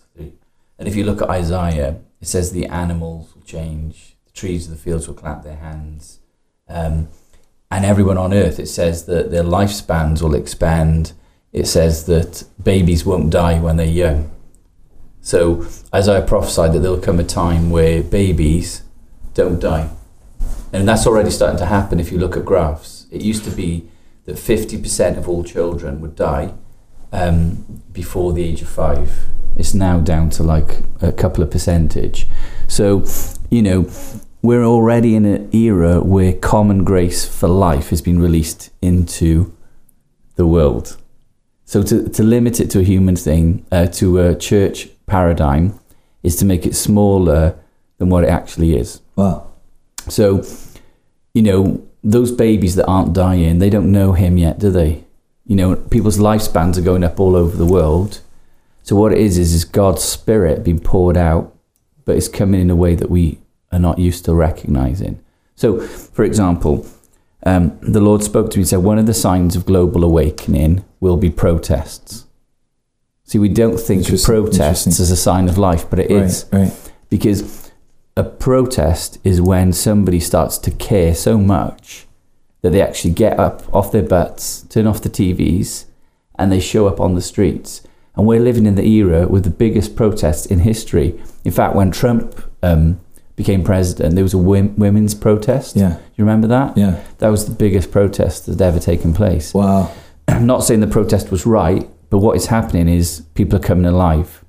And 0.80 0.88
if 0.88 0.96
you 0.96 1.04
look 1.04 1.22
at 1.22 1.30
Isaiah, 1.30 2.00
it 2.20 2.28
says 2.28 2.52
the 2.52 2.66
animals 2.66 3.34
will 3.36 3.44
change, 3.44 4.18
the 4.26 4.32
trees 4.32 4.66
of 4.66 4.72
the 4.72 4.78
fields 4.78 5.08
will 5.08 5.16
clap 5.16 5.44
their 5.44 5.56
hands. 5.56 6.20
Um, 6.68 7.10
and 7.70 7.86
everyone 7.86 8.18
on 8.18 8.34
earth, 8.34 8.60
it 8.60 8.68
says 8.68 9.06
that 9.06 9.32
their 9.32 9.44
lifespans 9.44 10.22
will 10.22 10.36
expand. 10.36 11.14
It 11.52 11.68
says 11.68 12.06
that 12.08 12.44
babies 12.62 13.06
won't 13.06 13.30
die 13.30 13.60
when 13.60 13.78
they're 13.78 13.86
young. 13.86 14.32
So 15.22 15.66
Isaiah 15.94 16.22
prophesied 16.22 16.74
that 16.74 16.80
there'll 16.80 17.00
come 17.00 17.20
a 17.20 17.24
time 17.24 17.70
where 17.70 18.04
babies 18.04 18.82
don't 19.34 19.60
die. 19.60 19.90
And 20.74 20.88
that's 20.88 21.06
already 21.06 21.30
starting 21.30 21.60
to 21.60 21.68
happen 21.68 22.00
if 22.00 22.12
you 22.12 22.18
look 22.18 22.36
at 22.36 22.44
graphs. 22.44 23.06
It 23.12 23.22
used 23.22 23.44
to 23.46 23.52
be 23.52 23.88
that 24.26 24.36
50% 24.36 25.18
of 25.18 25.30
all 25.30 25.44
children 25.44 26.02
would 26.02 26.16
die 26.16 26.56
um, 27.12 27.84
before 27.92 28.34
the 28.34 28.44
age 28.44 28.64
of 28.64 28.70
five. 28.70 29.28
It's 29.56 29.76
now 29.76 30.00
down 30.00 30.32
to 30.32 30.44
like 30.44 30.80
a 31.00 31.12
couple 31.12 31.44
of 31.44 31.52
percentage. 31.52 32.28
So, 32.68 33.06
you 33.52 33.62
know, 33.62 33.88
we're 34.42 34.64
already 34.64 35.16
in 35.16 35.26
an 35.26 35.56
era 35.56 36.02
where 36.02 36.34
common 36.34 36.84
grace 36.84 37.24
for 37.24 37.48
life 37.48 37.90
has 37.90 38.02
been 38.02 38.20
released 38.20 38.72
into 38.82 39.56
the 40.36 40.48
world. 40.48 40.98
So 41.66 41.84
to, 41.84 42.10
to 42.10 42.24
limit 42.24 42.60
it 42.60 42.72
to 42.72 42.80
a 42.80 42.84
human 42.84 43.16
thing, 43.16 43.64
uh, 43.72 43.86
to 43.88 44.20
a 44.20 44.36
church 44.36 44.90
paradigm, 45.06 45.80
is 46.24 46.36
to 46.38 46.46
make 46.46 46.66
it 46.66 46.76
smaller 46.76 47.60
than 48.00 48.10
what 48.10 48.24
it 48.24 48.30
actually 48.30 48.76
is. 48.76 49.02
Wow. 49.16 49.53
So, 50.10 50.44
you 51.34 51.42
know, 51.42 51.86
those 52.04 52.32
babies 52.32 52.76
that 52.76 52.86
aren't 52.86 53.14
dying, 53.14 53.60
they 53.60 53.70
don't 53.70 53.92
know 53.92 54.14
him 54.14 54.38
yet, 54.38 54.60
do 54.60 54.70
they? 54.72 55.04
You 55.46 55.56
know, 55.56 55.76
people's 55.76 56.18
lifespans 56.18 56.78
are 56.78 56.82
going 56.82 57.04
up 57.04 57.20
all 57.20 57.36
over 57.36 57.56
the 57.56 57.66
world. 57.66 58.22
So 58.84 58.96
what 58.96 59.14
it 59.14 59.18
is 59.20 59.38
is 59.38 59.54
is 59.54 59.64
God's 59.66 60.04
spirit 60.04 60.64
being 60.64 60.80
poured 60.80 61.18
out, 61.18 61.56
but 62.06 62.18
it's 62.18 62.28
coming 62.28 62.60
in 62.62 62.70
a 62.70 62.76
way 62.76 62.96
that 62.96 63.10
we 63.10 63.40
are 63.72 63.80
not 63.80 64.00
used 64.00 64.26
to 64.26 64.34
recognizing. 64.34 65.20
So, 65.56 65.80
for 65.82 66.24
example, 66.24 66.86
um, 67.46 67.78
the 67.82 68.02
Lord 68.02 68.24
spoke 68.24 68.52
to 68.52 68.58
me 68.58 68.62
and 68.64 68.70
said, 68.70 68.80
one 68.80 68.98
of 69.00 69.06
the 69.06 69.14
signs 69.14 69.56
of 69.56 69.66
global 69.66 70.04
awakening 70.04 70.84
will 71.00 71.18
be 71.18 71.30
protests. 71.30 72.26
See, 73.26 73.40
we 73.40 73.50
don't 73.50 73.80
think 73.80 74.10
of 74.10 74.22
protests 74.22 75.00
as 75.00 75.12
a 75.12 75.16
sign 75.18 75.48
of 75.50 75.58
life, 75.58 75.90
but 75.90 76.00
it 76.00 76.12
is 76.12 76.46
Right. 76.52 76.64
Right. 76.64 76.92
because 77.10 77.72
a 78.16 78.24
protest 78.24 79.18
is 79.24 79.42
when 79.42 79.74
somebody 79.74 80.20
starts 80.20 80.58
to 80.60 80.72
care 80.72 81.16
so 81.16 81.38
much 81.38 82.06
that 82.62 82.72
they 82.72 82.82
actually 82.82 83.14
get 83.14 83.40
up 83.40 83.64
off 83.74 83.92
their 83.92 84.04
butts, 84.04 84.62
turn 84.64 84.88
off 84.88 85.02
the 85.02 85.10
TVs, 85.10 85.86
and 86.36 86.52
they 86.52 86.60
show 86.60 86.88
up 86.88 87.00
on 87.00 87.16
the 87.16 87.22
streets. 87.22 87.82
And 88.16 88.28
we're 88.28 88.40
living 88.40 88.66
in 88.66 88.76
the 88.76 88.86
era 88.86 89.28
with 89.28 89.44
the 89.44 89.50
biggest 89.50 89.96
protests 89.96 90.46
in 90.46 90.60
history. 90.60 91.20
In 91.44 91.52
fact, 91.52 91.76
when 91.76 91.92
Trump 91.92 92.44
um, 92.62 93.00
became 93.36 93.64
president, 93.64 94.16
there 94.16 94.24
was 94.24 94.34
a 94.34 94.38
wom- 94.38 94.76
women's 94.78 95.16
protest. 95.16 95.76
Yeah. 95.76 95.98
You 96.16 96.24
remember 96.24 96.48
that? 96.48 96.78
Yeah. 96.78 97.04
That 97.18 97.30
was 97.30 97.48
the 97.48 97.56
biggest 97.56 97.92
protest 97.92 98.46
that's 98.46 98.62
ever 98.62 98.80
taken 98.80 99.14
place. 99.14 99.54
Wow. 99.54 99.92
I'm 100.28 100.46
not 100.54 100.64
saying 100.64 100.80
the 100.82 100.88
protest 100.88 101.32
was 101.32 101.46
right, 101.46 101.90
but 102.12 102.20
what 102.20 102.38
is 102.38 102.46
happening 102.46 102.88
is 102.88 103.24
people 103.34 103.58
are 103.58 103.64
coming 103.64 103.86
alive. 103.86 104.46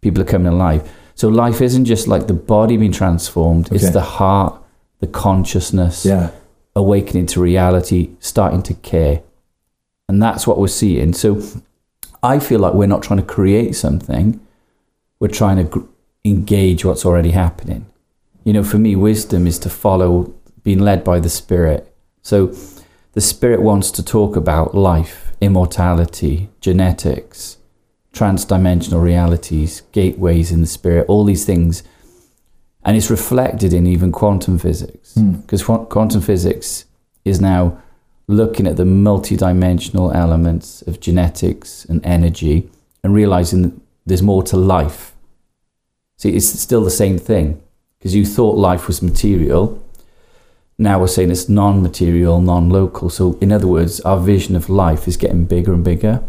People 0.00 0.22
are 0.22 0.26
coming 0.26 0.52
alive. 0.52 0.90
So 1.14 1.28
life 1.28 1.60
isn't 1.60 1.84
just 1.84 2.08
like 2.08 2.26
the 2.26 2.34
body 2.34 2.76
being 2.76 2.92
transformed, 2.92 3.70
it's 3.72 3.90
the 3.90 4.00
heart, 4.00 4.54
the 5.00 5.06
consciousness, 5.06 6.04
Yeah. 6.04 6.30
awakening 6.74 7.26
to 7.26 7.40
reality, 7.40 8.10
starting 8.20 8.62
to 8.64 8.74
care. 8.74 9.22
And 10.08 10.22
that's 10.22 10.46
what 10.46 10.58
we're 10.58 10.68
seeing. 10.68 11.12
So 11.12 11.42
I 12.22 12.38
feel 12.38 12.60
like 12.60 12.74
we're 12.74 12.86
not 12.86 13.02
trying 13.02 13.20
to 13.20 13.26
create 13.26 13.74
something, 13.76 14.40
we're 15.20 15.28
trying 15.28 15.56
to 15.58 15.64
gr- 15.64 15.80
engage 16.24 16.84
what's 16.84 17.04
already 17.04 17.30
happening. 17.32 17.86
You 18.44 18.52
know, 18.52 18.64
for 18.64 18.78
me, 18.78 18.96
wisdom 18.96 19.46
is 19.46 19.58
to 19.60 19.70
follow, 19.70 20.32
being 20.64 20.78
led 20.80 21.04
by 21.04 21.20
the 21.20 21.28
Spirit. 21.28 21.92
So 22.22 22.52
the 23.12 23.20
Spirit 23.20 23.60
wants 23.62 23.90
to 23.92 24.02
talk 24.02 24.36
about 24.36 24.74
life, 24.74 25.32
immortality, 25.40 26.48
genetics, 26.60 27.56
transdimensional 28.12 29.02
realities, 29.02 29.82
gateways 29.92 30.52
in 30.52 30.60
the 30.60 30.66
Spirit, 30.66 31.06
all 31.08 31.24
these 31.24 31.44
things. 31.44 31.82
And 32.84 32.96
it's 32.96 33.10
reflected 33.10 33.72
in 33.72 33.86
even 33.86 34.12
quantum 34.12 34.58
physics. 34.58 35.14
Hmm. 35.14 35.32
Because 35.32 35.62
quantum 35.64 36.20
physics 36.20 36.84
is 37.24 37.40
now 37.40 37.80
looking 38.26 38.66
at 38.66 38.76
the 38.76 38.84
multidimensional 38.84 40.14
elements 40.14 40.82
of 40.82 41.00
genetics 41.00 41.84
and 41.84 42.04
energy 42.04 42.68
and 43.02 43.14
realizing 43.14 43.62
that 43.62 43.74
there's 44.06 44.22
more 44.22 44.42
to 44.44 44.56
life. 44.56 45.14
See, 46.18 46.34
it's 46.34 46.48
still 46.48 46.84
the 46.84 46.90
same 46.90 47.18
thing 47.18 47.62
because 47.98 48.14
you 48.14 48.24
thought 48.24 48.56
life 48.56 48.86
was 48.86 49.02
material. 49.02 49.82
Now 50.78 51.00
we're 51.00 51.08
saying 51.08 51.30
it's 51.30 51.48
non 51.48 51.82
material, 51.82 52.40
non 52.40 52.68
local. 52.68 53.10
So, 53.10 53.38
in 53.40 53.52
other 53.52 53.66
words, 53.66 54.00
our 54.00 54.18
vision 54.18 54.56
of 54.56 54.68
life 54.68 55.06
is 55.06 55.16
getting 55.16 55.44
bigger 55.44 55.72
and 55.72 55.84
bigger. 55.84 56.22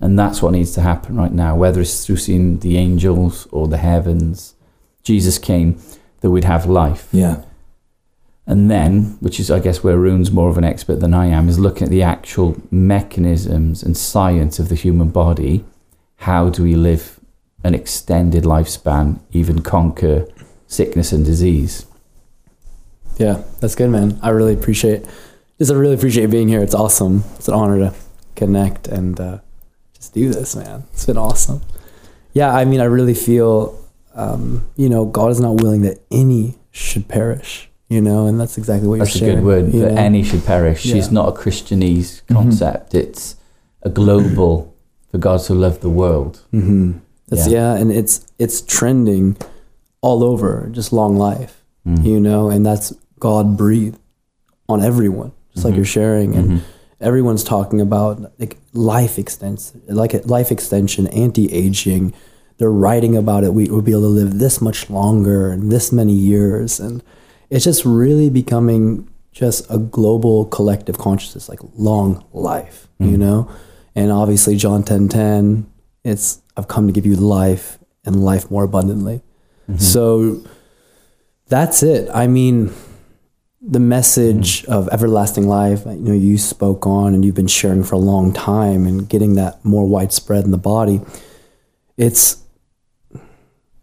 And 0.00 0.18
that's 0.18 0.40
what 0.40 0.52
needs 0.52 0.72
to 0.72 0.80
happen 0.80 1.16
right 1.16 1.32
now, 1.32 1.54
whether 1.56 1.80
it's 1.80 2.06
through 2.06 2.16
seeing 2.16 2.60
the 2.60 2.78
angels 2.78 3.46
or 3.50 3.68
the 3.68 3.76
heavens. 3.76 4.54
Jesus 5.02 5.38
came 5.38 5.80
that 6.20 6.30
we'd 6.30 6.44
have 6.44 6.66
life. 6.66 7.08
Yeah. 7.12 7.42
And 8.46 8.70
then, 8.70 9.18
which 9.20 9.38
is, 9.38 9.50
I 9.50 9.60
guess, 9.60 9.84
where 9.84 9.96
Arun's 9.96 10.32
more 10.32 10.48
of 10.48 10.58
an 10.58 10.64
expert 10.64 10.96
than 10.96 11.14
I 11.14 11.26
am, 11.26 11.48
is 11.48 11.58
looking 11.58 11.84
at 11.84 11.90
the 11.90 12.02
actual 12.02 12.60
mechanisms 12.70 13.82
and 13.82 13.96
science 13.96 14.58
of 14.58 14.68
the 14.68 14.74
human 14.74 15.10
body. 15.10 15.64
How 16.16 16.48
do 16.48 16.62
we 16.62 16.74
live 16.74 17.20
an 17.62 17.74
extended 17.74 18.44
lifespan, 18.44 19.20
even 19.30 19.60
conquer 19.60 20.26
sickness 20.66 21.12
and 21.12 21.24
disease? 21.24 21.86
Yeah, 23.18 23.42
that's 23.60 23.74
good, 23.74 23.90
man. 23.90 24.18
I 24.22 24.30
really 24.30 24.54
appreciate. 24.54 25.04
Just 25.58 25.70
I 25.70 25.74
really 25.74 25.94
appreciate 25.94 26.30
being 26.30 26.48
here. 26.48 26.62
It's 26.62 26.74
awesome. 26.74 27.24
It's 27.36 27.48
an 27.48 27.54
honor 27.54 27.78
to 27.78 27.94
connect 28.34 28.88
and 28.88 29.20
uh, 29.20 29.38
just 30.00 30.14
do 30.14 30.30
this, 30.32 30.56
man. 30.56 30.84
It's 30.92 31.04
been 31.06 31.18
awesome. 31.18 31.60
Yeah, 32.32 32.52
I 32.54 32.64
mean, 32.64 32.80
I 32.80 32.84
really 32.84 33.14
feel, 33.14 33.78
um, 34.14 34.66
you 34.76 34.88
know, 34.88 35.04
God 35.04 35.30
is 35.30 35.40
not 35.40 35.60
willing 35.62 35.82
that 35.82 36.00
any 36.10 36.56
should 36.72 37.06
perish. 37.06 37.68
You 37.88 38.00
know, 38.00 38.26
and 38.26 38.38
that's 38.40 38.56
exactly 38.56 38.86
what 38.86 39.00
That's 39.00 39.16
a 39.16 39.18
you're 39.18 39.28
sharing. 39.30 39.44
good 39.44 39.46
word. 39.46 39.72
That 39.72 39.94
know? 39.94 40.00
any 40.00 40.22
should 40.22 40.44
perish. 40.46 40.86
Yeah. 40.86 40.94
It's 40.94 41.10
not 41.10 41.28
a 41.28 41.32
Christianese 41.32 42.22
concept. 42.28 42.94
It's 42.94 43.34
a 43.82 43.90
global. 43.90 44.72
For 45.10 45.18
God 45.18 45.40
so 45.40 45.54
love 45.54 45.80
the 45.80 45.90
world. 45.90 46.40
Mm-hmm. 46.54 46.92
That's, 47.26 47.48
Yeah. 47.48 47.74
yeah. 47.74 47.80
and 47.80 47.90
it's 47.90 48.24
it's 48.38 48.60
trending 48.60 49.36
all 50.02 50.22
over, 50.22 50.68
just 50.70 50.92
long 50.92 51.16
life, 51.18 51.64
Mm. 51.84 52.04
you 52.04 52.20
know, 52.20 52.48
and 52.48 52.64
that's 52.64 52.92
God 53.18 53.56
breathed 53.56 53.98
on 54.68 54.80
everyone, 54.84 55.32
just 55.52 55.64
like 55.64 55.72
Mhm. 55.74 55.78
you're 55.78 55.84
sharing, 55.84 56.36
and 56.36 56.48
Mhm. 56.48 56.60
everyone's 57.00 57.42
talking 57.42 57.80
about 57.80 58.22
like 58.38 58.56
life 58.72 59.18
extension, 59.18 59.82
like 59.88 60.26
life 60.26 60.50
extension, 60.52 61.06
anti-aging. 61.08 62.12
They're 62.58 62.70
writing 62.70 63.16
about 63.16 63.44
it. 63.44 63.54
We 63.54 63.68
will 63.68 63.82
be 63.82 63.92
able 63.92 64.02
to 64.02 64.08
live 64.08 64.38
this 64.38 64.60
much 64.60 64.90
longer 64.90 65.50
and 65.50 65.72
this 65.72 65.92
many 65.92 66.12
years, 66.12 66.78
and 66.78 67.02
it's 67.48 67.64
just 67.64 67.84
really 67.84 68.30
becoming 68.30 69.08
just 69.32 69.64
a 69.70 69.78
global 69.78 70.44
collective 70.46 70.98
consciousness, 70.98 71.48
like 71.48 71.60
long 71.76 72.24
life, 72.32 72.88
you 72.98 73.16
Mhm. 73.16 73.18
know. 73.18 73.48
And 73.94 74.12
obviously, 74.12 74.56
John 74.56 74.82
ten 74.82 75.08
ten, 75.08 75.66
it's 76.04 76.40
I've 76.56 76.68
come 76.68 76.86
to 76.86 76.92
give 76.92 77.06
you 77.06 77.16
life 77.16 77.78
and 78.04 78.22
life 78.24 78.50
more 78.50 78.64
abundantly. 78.64 79.22
Mhm. 79.70 79.80
So 79.80 80.40
that's 81.48 81.82
it. 81.82 82.08
I 82.12 82.26
mean, 82.26 82.70
the 83.62 83.80
message 83.80 84.64
of 84.66 84.88
everlasting 84.90 85.46
life, 85.46 85.82
you 85.84 85.96
know, 85.96 86.12
you 86.14 86.38
spoke 86.38 86.86
on 86.86 87.12
and 87.14 87.24
you've 87.24 87.34
been 87.34 87.46
sharing 87.46 87.84
for 87.84 87.94
a 87.94 87.98
long 87.98 88.32
time 88.32 88.86
and 88.86 89.08
getting 89.08 89.34
that 89.34 89.62
more 89.64 89.86
widespread 89.86 90.44
in 90.44 90.50
the 90.50 90.58
body. 90.58 91.00
It's 91.96 92.42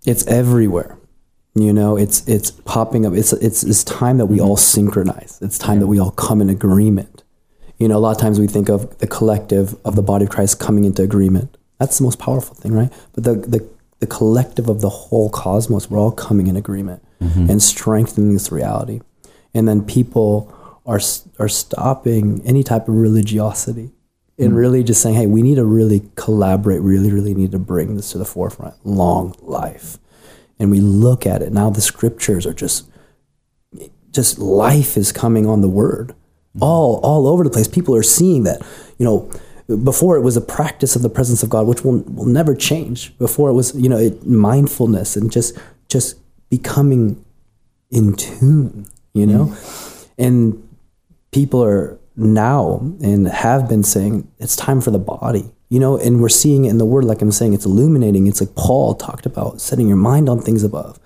it's 0.05 0.25
everywhere. 0.27 0.97
You 1.53 1.73
know, 1.73 1.95
it's 1.97 2.27
it's 2.27 2.49
popping 2.51 3.05
up. 3.05 3.13
It's 3.13 3.33
it's 3.33 3.63
it's 3.63 3.83
time 3.83 4.17
that 4.17 4.25
we 4.27 4.39
all 4.39 4.57
synchronize. 4.57 5.37
It's 5.41 5.57
time 5.59 5.79
that 5.79 5.87
we 5.87 5.99
all 5.99 6.11
come 6.11 6.41
in 6.41 6.49
agreement. 6.49 7.23
You 7.77 7.87
know, 7.87 7.97
a 7.97 7.99
lot 7.99 8.15
of 8.15 8.21
times 8.21 8.39
we 8.39 8.47
think 8.47 8.69
of 8.69 8.97
the 8.97 9.07
collective 9.07 9.75
of 9.85 9.95
the 9.95 10.01
body 10.01 10.25
of 10.25 10.31
Christ 10.31 10.59
coming 10.59 10.85
into 10.85 11.03
agreement. 11.03 11.55
That's 11.79 11.99
the 11.99 12.03
most 12.03 12.17
powerful 12.17 12.55
thing, 12.55 12.73
right? 12.73 12.91
But 13.13 13.23
the 13.25 13.35
the 13.35 13.67
the 13.99 14.07
collective 14.07 14.69
of 14.69 14.81
the 14.81 14.89
whole 14.89 15.29
cosmos, 15.29 15.89
we're 15.89 15.99
all 15.99 16.11
coming 16.11 16.47
in 16.47 16.55
agreement 16.55 17.03
Mhm. 17.21 17.49
and 17.49 17.61
strengthening 17.63 18.33
this 18.33 18.51
reality. 18.51 19.01
And 19.57 19.67
then 19.67 19.83
people 19.83 20.53
are 20.85 21.01
are 21.39 21.49
stopping 21.49 22.41
any 22.45 22.63
type 22.63 22.87
of 22.87 22.95
religiosity 22.95 23.91
and 24.39 24.53
mm. 24.53 24.57
really 24.57 24.83
just 24.83 25.01
saying, 25.01 25.15
"Hey, 25.15 25.27
we 25.27 25.41
need 25.41 25.55
to 25.55 25.65
really 25.65 26.09
collaborate. 26.15 26.83
We 26.83 26.91
really, 26.91 27.11
really 27.11 27.33
need 27.33 27.51
to 27.51 27.59
bring 27.59 27.95
this 27.95 28.11
to 28.11 28.17
the 28.17 28.25
forefront. 28.25 28.75
Long 28.85 29.35
life." 29.41 29.97
And 30.59 30.71
we 30.71 30.79
look 30.79 31.25
at 31.25 31.41
it 31.41 31.51
now. 31.51 31.69
The 31.69 31.81
scriptures 31.81 32.45
are 32.45 32.53
just 32.53 32.89
just 34.11 34.39
life 34.39 34.97
is 34.97 35.11
coming 35.11 35.45
on 35.45 35.61
the 35.61 35.69
word 35.69 36.07
mm. 36.55 36.61
all 36.61 36.99
all 37.03 37.27
over 37.27 37.43
the 37.43 37.49
place 37.51 37.67
people 37.67 37.95
are 37.95 38.01
seeing 38.01 38.43
that 38.43 38.59
you 38.97 39.05
know 39.05 39.29
before 39.83 40.17
it 40.17 40.21
was 40.21 40.35
a 40.35 40.41
practice 40.41 40.95
of 40.95 41.03
the 41.03 41.09
presence 41.09 41.43
of 41.43 41.49
god 41.49 41.67
which 41.67 41.83
will 41.83 41.99
will 42.03 42.25
never 42.25 42.55
change 42.55 43.15
before 43.19 43.49
it 43.49 43.53
was 43.53 43.75
you 43.75 43.87
know 43.87 43.97
it, 43.97 44.25
mindfulness 44.25 45.15
and 45.15 45.31
just 45.31 45.55
just 45.87 46.17
becoming 46.49 47.23
in 47.91 48.13
tune 48.15 48.87
you 49.17 49.25
know 49.25 49.55
and 50.17 50.39
people 51.31 51.63
are 51.63 51.97
now 52.15 52.79
and 53.01 53.27
have 53.27 53.67
been 53.69 53.83
saying 53.83 54.27
it's 54.39 54.55
time 54.55 54.79
for 54.81 54.91
the 54.91 54.99
body 54.99 55.45
you 55.69 55.79
know 55.79 55.97
and 55.97 56.19
we're 56.21 56.29
seeing 56.29 56.65
it 56.65 56.69
in 56.69 56.77
the 56.77 56.85
word 56.85 57.03
like 57.03 57.21
i'm 57.21 57.31
saying 57.31 57.53
it's 57.53 57.65
illuminating 57.65 58.25
it's 58.27 58.41
like 58.41 58.53
paul 58.55 58.95
talked 58.95 59.25
about 59.25 59.59
setting 59.61 59.87
your 59.87 59.97
mind 59.97 60.27
on 60.29 60.39
things 60.41 60.63
above 60.63 60.99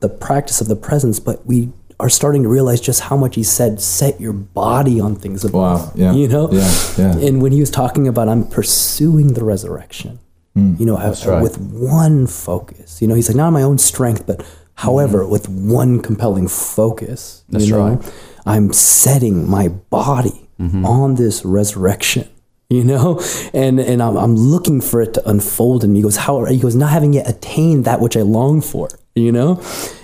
the 0.00 0.08
practice 0.08 0.60
of 0.60 0.68
the 0.68 0.76
presence 0.76 1.18
but 1.20 1.44
we 1.46 1.70
are 2.00 2.08
starting 2.10 2.42
to 2.42 2.48
realize 2.48 2.80
just 2.80 3.00
how 3.02 3.16
much 3.16 3.34
he 3.36 3.42
said 3.42 3.80
set 3.80 4.20
your 4.20 4.32
body 4.32 4.98
on 5.00 5.14
things 5.14 5.44
above 5.44 5.86
Wow. 5.86 5.92
Yeah. 5.94 6.12
you 6.12 6.28
know 6.28 6.50
Yeah. 6.50 6.70
Yeah. 6.98 7.16
and 7.26 7.42
when 7.42 7.52
he 7.52 7.60
was 7.60 7.70
talking 7.70 8.08
about 8.08 8.28
i'm 8.28 8.46
pursuing 8.46 9.34
the 9.34 9.44
resurrection 9.44 10.18
Hmm. 10.54 10.74
you 10.78 10.86
know 10.86 10.96
I- 10.96 11.10
right. 11.26 11.42
with 11.42 11.58
one 11.58 12.26
focus 12.28 13.02
you 13.02 13.08
know 13.08 13.14
he's 13.16 13.28
like 13.28 13.36
not 13.36 13.48
on 13.48 13.52
my 13.52 13.62
own 13.62 13.76
strength 13.78 14.24
but 14.26 14.38
however 14.76 15.26
with 15.26 15.48
one 15.48 16.00
compelling 16.00 16.48
focus 16.48 17.44
That's 17.48 17.66
you 17.66 17.72
know 17.74 17.88
right. 17.96 18.12
i'm 18.46 18.72
setting 18.72 19.48
my 19.48 19.68
body 19.68 20.40
Mm-hmm. 20.60 20.86
on 20.86 21.16
this 21.16 21.44
resurrection 21.44 22.28
you 22.70 22.84
know 22.84 23.20
and 23.54 23.80
and 23.80 24.00
I'm, 24.00 24.16
I'm 24.16 24.36
looking 24.36 24.80
for 24.80 25.02
it 25.02 25.12
to 25.14 25.28
unfold 25.28 25.82
in 25.82 25.92
me 25.92 25.98
he 25.98 26.02
goes 26.04 26.16
how 26.16 26.44
he 26.44 26.58
goes 26.60 26.76
not 26.76 26.90
having 26.90 27.12
yet 27.12 27.28
attained 27.28 27.86
that 27.86 27.98
which 28.00 28.16
i 28.16 28.20
long 28.22 28.60
for 28.60 28.88
you 29.16 29.32
know 29.32 29.60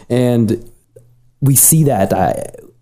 and 0.08 0.68
we 1.40 1.54
see 1.54 1.84
that 1.84 2.12
uh, 2.12 2.34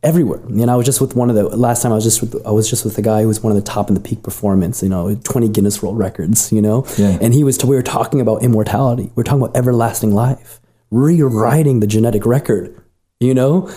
everywhere. 0.03 0.41
And 0.47 0.71
I 0.71 0.77
was 0.77 0.87
just 0.87 1.01
with 1.01 1.15
one 1.15 1.29
of 1.31 1.37
the 1.37 1.45
last 1.57 1.83
time 1.83 1.93
I 1.93 1.95
was 1.95 2.05
just 2.05 2.21
with 2.23 2.35
I 2.47 2.51
was 2.51 2.69
just 2.71 2.85
with 2.87 2.97
a 2.99 3.03
guy 3.03 3.21
who 3.23 3.29
was 3.29 3.41
one 3.43 3.53
of 3.55 3.57
the 3.63 3.71
top 3.71 3.89
in 3.89 3.95
the 3.95 4.01
peak 4.01 4.23
performance. 4.23 4.83
You 4.83 4.89
know, 4.89 5.15
twenty 5.25 5.49
Guinness 5.49 5.81
World 5.83 5.97
Records. 5.99 6.51
You 6.53 6.61
know, 6.63 6.85
Yeah. 6.97 7.19
and 7.21 7.33
he 7.35 7.45
was 7.45 7.63
we 7.65 7.77
were 7.77 7.83
talking 7.83 8.21
about 8.21 8.43
immortality. 8.43 9.13
We 9.15 9.21
are 9.21 9.25
talking 9.25 9.43
about 9.43 9.57
everlasting 9.57 10.13
life, 10.13 10.59
rewriting 10.91 11.81
the 11.81 11.87
genetic 11.87 12.25
record. 12.27 12.75
You 13.21 13.35
know, 13.35 13.69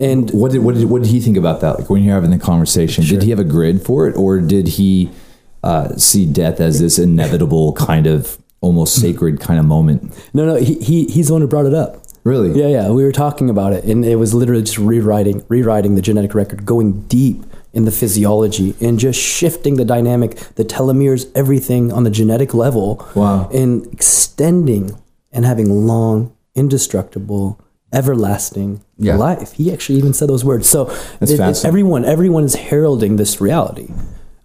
and 0.00 0.30
What 0.30 0.52
did 0.52 0.62
what 0.62 0.74
did 0.74 0.88
what 0.88 1.02
did 1.02 1.10
he 1.10 1.20
think 1.20 1.36
about 1.36 1.60
that? 1.60 1.78
Like 1.80 1.90
when 1.90 2.02
you're 2.02 2.14
having 2.14 2.30
the 2.30 2.38
conversation, 2.38 3.04
did 3.04 3.22
he 3.22 3.30
have 3.30 3.38
a 3.38 3.44
grid 3.44 3.82
for 3.82 4.06
it, 4.08 4.16
or 4.16 4.40
did 4.40 4.68
he 4.68 5.10
uh, 5.62 5.96
see 5.96 6.26
death 6.26 6.60
as 6.60 6.80
this 6.80 6.98
inevitable 6.98 7.72
kind 7.74 8.06
of 8.06 8.38
almost 8.60 9.00
sacred 9.00 9.40
kind 9.40 9.58
of 9.58 9.66
moment? 9.66 10.12
no, 10.32 10.46
no, 10.46 10.56
he, 10.56 10.74
he 10.74 11.04
he's 11.06 11.28
the 11.28 11.32
one 11.32 11.42
who 11.42 11.48
brought 11.48 11.66
it 11.66 11.74
up. 11.74 12.02
Really? 12.24 12.58
Yeah, 12.58 12.68
yeah. 12.68 12.90
We 12.90 13.04
were 13.04 13.12
talking 13.12 13.50
about 13.50 13.72
it, 13.72 13.84
and 13.84 14.04
it 14.04 14.16
was 14.16 14.32
literally 14.32 14.62
just 14.62 14.78
rewriting, 14.78 15.44
rewriting 15.48 15.94
the 15.94 16.02
genetic 16.02 16.34
record, 16.34 16.64
going 16.64 17.02
deep 17.02 17.44
in 17.74 17.84
the 17.84 17.90
physiology, 17.90 18.74
and 18.80 18.98
just 18.98 19.20
shifting 19.20 19.76
the 19.76 19.84
dynamic, 19.84 20.36
the 20.54 20.64
telomeres, 20.64 21.30
everything 21.34 21.92
on 21.92 22.04
the 22.04 22.10
genetic 22.10 22.54
level. 22.54 23.06
Wow. 23.14 23.50
And 23.52 23.86
extending 23.92 24.96
and 25.32 25.44
having 25.44 25.86
long, 25.86 26.33
indestructible, 26.54 27.60
everlasting 27.92 28.80
Yeah. 28.98 29.16
life. 29.16 29.52
He 29.52 29.72
actually 29.72 29.98
even 29.98 30.12
said 30.12 30.28
those 30.28 30.44
words. 30.44 30.68
So 30.68 30.90
it- 31.20 31.30
it- 31.30 31.64
everyone, 31.64 32.04
everyone 32.04 32.44
is 32.44 32.54
heralding 32.54 33.16
this 33.16 33.40
reality. 33.40 33.88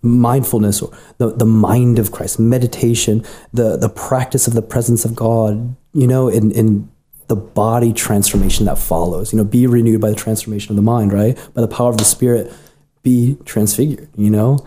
Mindfulness, 0.01 0.81
or 0.81 0.91
the, 1.17 1.31
the 1.31 1.45
mind 1.45 1.99
of 1.99 2.11
Christ, 2.11 2.39
meditation, 2.39 3.23
the, 3.53 3.75
the 3.75 3.89
practice 3.89 4.47
of 4.47 4.53
the 4.53 4.61
presence 4.61 5.03
of 5.03 5.13
God, 5.15 5.75
you 5.93 6.07
know, 6.07 6.29
in, 6.29 6.51
in 6.51 6.87
the 7.27 7.35
body 7.35 7.91
transformation 7.93 8.65
that 8.65 8.77
follows. 8.77 9.33
You 9.33 9.37
know, 9.37 9.43
be 9.43 9.67
renewed 9.67 9.99
by 10.01 10.09
the 10.09 10.15
transformation 10.15 10.71
of 10.71 10.77
the 10.77 10.81
mind, 10.81 11.11
right? 11.11 11.37
By 11.53 11.61
the 11.61 11.67
power 11.67 11.89
of 11.89 11.97
the 11.97 12.05
Spirit, 12.05 12.51
be 13.03 13.37
transfigured. 13.45 14.07
You 14.15 14.29
know, 14.29 14.59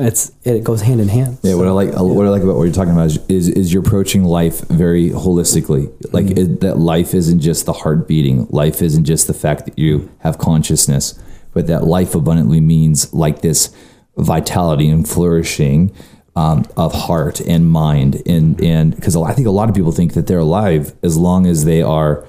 it's 0.00 0.32
it 0.44 0.64
goes 0.64 0.80
hand 0.82 1.00
in 1.00 1.08
hand. 1.08 1.38
Yeah, 1.42 1.54
what 1.54 1.66
I 1.66 1.70
like, 1.70 1.92
what 1.92 2.26
I 2.26 2.30
like 2.30 2.42
about 2.42 2.56
what 2.56 2.64
you're 2.64 2.72
talking 2.74 2.92
about 2.92 3.06
is, 3.06 3.18
is, 3.28 3.48
is 3.48 3.72
you're 3.72 3.82
approaching 3.82 4.24
life 4.24 4.60
very 4.68 5.10
holistically. 5.10 5.92
Like 6.12 6.26
Mm-hmm. 6.26 6.54
it, 6.54 6.60
that 6.60 6.78
life 6.78 7.14
isn't 7.14 7.40
just 7.40 7.66
the 7.66 7.72
heart 7.72 8.08
beating. 8.08 8.46
Life 8.50 8.82
isn't 8.82 9.04
just 9.04 9.26
the 9.26 9.34
fact 9.34 9.64
that 9.66 9.78
you 9.78 10.10
have 10.20 10.38
consciousness, 10.38 11.18
but 11.52 11.66
that 11.66 11.84
life 11.84 12.14
abundantly 12.14 12.60
means 12.60 13.12
like 13.14 13.40
this 13.42 13.74
vitality 14.16 14.88
and 14.88 15.08
flourishing 15.08 15.92
um, 16.36 16.64
of 16.76 16.92
heart 16.92 17.40
and 17.40 17.70
mind. 17.70 18.22
And 18.26 18.60
and 18.62 18.94
because 18.94 19.16
I 19.16 19.32
think 19.32 19.46
a 19.46 19.50
lot 19.50 19.68
of 19.68 19.74
people 19.74 19.92
think 19.92 20.14
that 20.14 20.26
they're 20.26 20.38
alive 20.38 20.94
as 21.02 21.16
long 21.16 21.46
as 21.46 21.64
they 21.64 21.82
are 21.82 22.24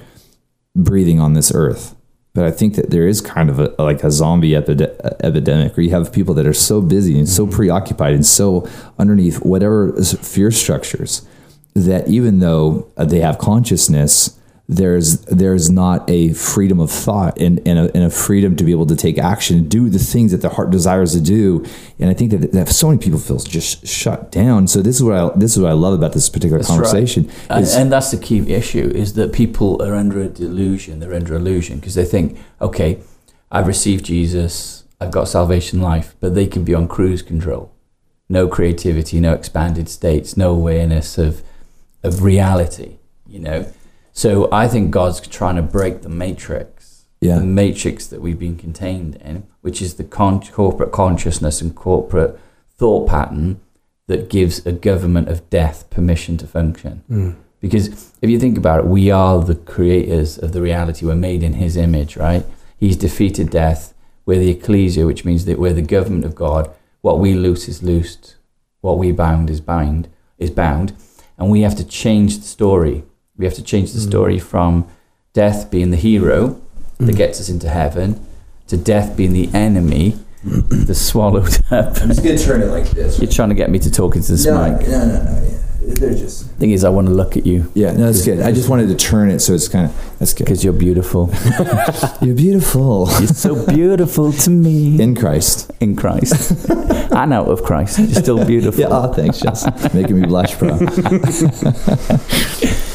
breathing 0.75 1.19
on 1.19 1.33
this 1.33 1.51
earth. 1.53 1.95
But 2.33 2.45
I 2.45 2.51
think 2.51 2.75
that 2.75 2.91
there 2.91 3.07
is 3.07 3.19
kind 3.19 3.49
of 3.49 3.59
a 3.59 3.75
like 3.77 4.03
a 4.03 4.11
zombie 4.11 4.51
epide- 4.51 4.97
epidemic 5.21 5.75
where 5.75 5.83
you 5.83 5.89
have 5.91 6.13
people 6.13 6.33
that 6.35 6.47
are 6.47 6.53
so 6.53 6.81
busy 6.81 7.17
and 7.17 7.27
so 7.27 7.45
preoccupied 7.45 8.13
and 8.13 8.25
so 8.25 8.67
underneath 8.97 9.43
whatever 9.43 9.91
fear 10.01 10.49
structures 10.51 11.27
that 11.73 12.07
even 12.07 12.39
though 12.39 12.89
uh, 12.97 13.05
they 13.05 13.19
have 13.19 13.37
consciousness, 13.37 14.37
there's 14.71 15.19
there's 15.25 15.69
not 15.69 16.09
a 16.09 16.31
freedom 16.31 16.79
of 16.79 16.89
thought 16.89 17.37
and, 17.37 17.59
and, 17.67 17.77
a, 17.77 17.93
and 17.93 18.05
a 18.05 18.09
freedom 18.09 18.55
to 18.55 18.63
be 18.63 18.71
able 18.71 18.85
to 18.85 18.95
take 18.95 19.17
action 19.17 19.57
and 19.57 19.69
do 19.69 19.89
the 19.89 19.99
things 19.99 20.31
that 20.31 20.37
the 20.37 20.47
heart 20.47 20.71
desires 20.71 21.11
to 21.11 21.19
do. 21.19 21.65
And 21.99 22.09
I 22.09 22.13
think 22.13 22.31
that, 22.31 22.53
that 22.53 22.69
so 22.69 22.87
many 22.87 22.97
people 22.97 23.19
feel 23.19 23.37
just 23.39 23.85
shut 23.85 24.31
down. 24.31 24.67
So 24.67 24.81
this 24.81 24.95
is 24.95 25.03
what 25.03 25.13
I 25.13 25.37
this 25.37 25.57
is 25.57 25.61
what 25.61 25.69
I 25.69 25.73
love 25.73 25.93
about 25.93 26.13
this 26.13 26.29
particular 26.29 26.59
That's 26.59 26.69
right. 26.69 26.75
conversation. 26.77 27.29
And, 27.49 27.65
and 27.67 27.91
that's 27.91 28.11
the 28.11 28.17
key 28.17 28.39
issue 28.53 28.89
is 28.95 29.13
that 29.15 29.33
people 29.33 29.81
are 29.83 29.93
under 29.93 30.21
a 30.21 30.29
delusion. 30.29 31.01
They're 31.01 31.13
under 31.13 31.35
illusion 31.35 31.79
because 31.79 31.95
they 31.95 32.05
think, 32.05 32.39
okay, 32.61 33.01
I've 33.51 33.67
received 33.67 34.05
Jesus, 34.05 34.85
I've 35.01 35.11
got 35.11 35.27
salvation 35.27 35.81
life, 35.81 36.15
but 36.21 36.33
they 36.33 36.47
can 36.47 36.63
be 36.63 36.73
on 36.73 36.87
cruise 36.87 37.21
control. 37.21 37.73
No 38.29 38.47
creativity, 38.47 39.19
no 39.19 39.33
expanded 39.33 39.89
states, 39.89 40.37
no 40.37 40.51
awareness 40.51 41.17
of 41.17 41.43
of 42.03 42.23
reality, 42.23 42.99
you 43.27 43.39
know. 43.39 43.65
So 44.13 44.49
I 44.51 44.67
think 44.67 44.91
God's 44.91 45.19
trying 45.21 45.55
to 45.55 45.61
break 45.61 46.01
the 46.01 46.09
matrix, 46.09 47.05
Yeah. 47.21 47.39
the 47.39 47.45
matrix 47.45 48.07
that 48.07 48.21
we've 48.21 48.39
been 48.39 48.57
contained 48.57 49.15
in, 49.23 49.43
which 49.61 49.81
is 49.81 49.95
the 49.95 50.03
con- 50.03 50.41
corporate 50.41 50.91
consciousness 50.91 51.61
and 51.61 51.75
corporate 51.75 52.37
thought 52.77 53.07
pattern 53.07 53.59
that 54.07 54.29
gives 54.29 54.65
a 54.65 54.71
government 54.71 55.29
of 55.29 55.49
death 55.49 55.89
permission 55.89 56.35
to 56.37 56.47
function. 56.47 57.03
Hmm. 57.07 57.29
Because 57.61 58.11
if 58.21 58.29
you 58.29 58.39
think 58.39 58.57
about 58.57 58.79
it, 58.79 58.87
we 58.87 59.11
are 59.11 59.39
the 59.39 59.55
creators 59.55 60.37
of 60.37 60.51
the 60.51 60.61
reality. 60.61 61.05
We're 61.05 61.15
made 61.15 61.43
in 61.43 61.53
His 61.53 61.77
image, 61.77 62.17
right? 62.17 62.43
He's 62.75 62.97
defeated 62.97 63.51
death. 63.51 63.93
We're 64.25 64.39
the 64.39 64.49
ecclesia, 64.49 65.05
which 65.05 65.23
means 65.25 65.45
that 65.45 65.59
we're 65.59 65.73
the 65.73 65.81
government 65.83 66.25
of 66.25 66.33
God. 66.35 66.69
What 67.01 67.19
we 67.19 67.33
loose 67.35 67.67
is 67.69 67.83
loosed. 67.83 68.35
What 68.81 68.97
we 68.97 69.11
bound 69.11 69.49
is 69.49 69.61
bound. 69.61 70.07
Is 70.39 70.49
bound, 70.49 70.93
and 71.37 71.51
we 71.51 71.61
have 71.61 71.75
to 71.75 71.83
change 71.83 72.39
the 72.39 72.47
story. 72.47 73.03
We 73.41 73.45
have 73.45 73.55
to 73.55 73.63
change 73.63 73.91
the 73.91 73.99
hmm. 73.99 74.09
story 74.09 74.39
from 74.39 74.87
death 75.33 75.71
being 75.71 75.91
the 75.91 75.97
hero 75.97 76.49
hmm. 76.97 77.05
that 77.07 77.15
gets 77.15 77.39
us 77.39 77.49
into 77.49 77.69
heaven 77.69 78.25
to 78.67 78.77
death 78.77 79.17
being 79.17 79.33
the 79.33 79.49
enemy 79.53 80.17
the 80.43 80.95
swallowed 80.95 81.55
up. 81.71 81.97
I'm 82.01 82.09
just 82.09 82.23
gonna 82.23 82.37
turn 82.37 82.61
it 82.61 82.67
like 82.67 82.89
this. 82.91 83.19
You're 83.19 83.29
trying 83.29 83.49
to 83.49 83.55
get 83.55 83.69
me 83.69 83.79
to 83.79 83.91
talk 83.91 84.15
into 84.15 84.31
this 84.31 84.45
No, 84.45 84.71
mic. 84.71 84.87
no, 84.87 85.05
no, 85.05 85.23
no. 85.23 85.57
Yeah, 85.83 85.95
they're 85.95 86.13
just. 86.13 86.49
Thing 86.51 86.71
is, 86.71 86.83
I 86.83 86.89
want 86.89 87.07
to 87.07 87.13
look 87.13 87.37
at 87.37 87.45
you 87.45 87.71
Yeah, 87.73 87.91
no, 87.93 88.05
that's 88.05 88.23
good. 88.23 88.41
I 88.41 88.51
just 88.51 88.69
wanted 88.69 88.87
to 88.89 88.95
turn 88.95 89.31
it 89.31 89.39
so 89.39 89.53
it's 89.53 89.67
kind 89.67 89.87
of 89.87 90.15
that's 90.19 90.33
good. 90.33 90.45
because 90.45 90.63
you're 90.63 90.73
beautiful. 90.73 91.31
You're 92.21 92.35
beautiful 92.35 93.07
You're 93.19 93.27
so 93.27 93.65
beautiful 93.65 94.31
to 94.31 94.49
me 94.51 95.01
in 95.01 95.15
Christ. 95.15 95.71
in 95.79 95.95
Christ 95.95 96.69
and 96.69 97.33
out 97.33 97.47
of 97.47 97.63
Christ. 97.63 97.97
You're 97.97 98.09
still 98.09 98.45
beautiful. 98.45 98.79
Yeah, 98.79 98.87
oh, 98.89 99.13
thanks, 99.13 99.39
Jess. 99.39 99.65
Making 99.93 100.21
me 100.21 100.27
blush, 100.27 100.55
bro. 100.55 100.77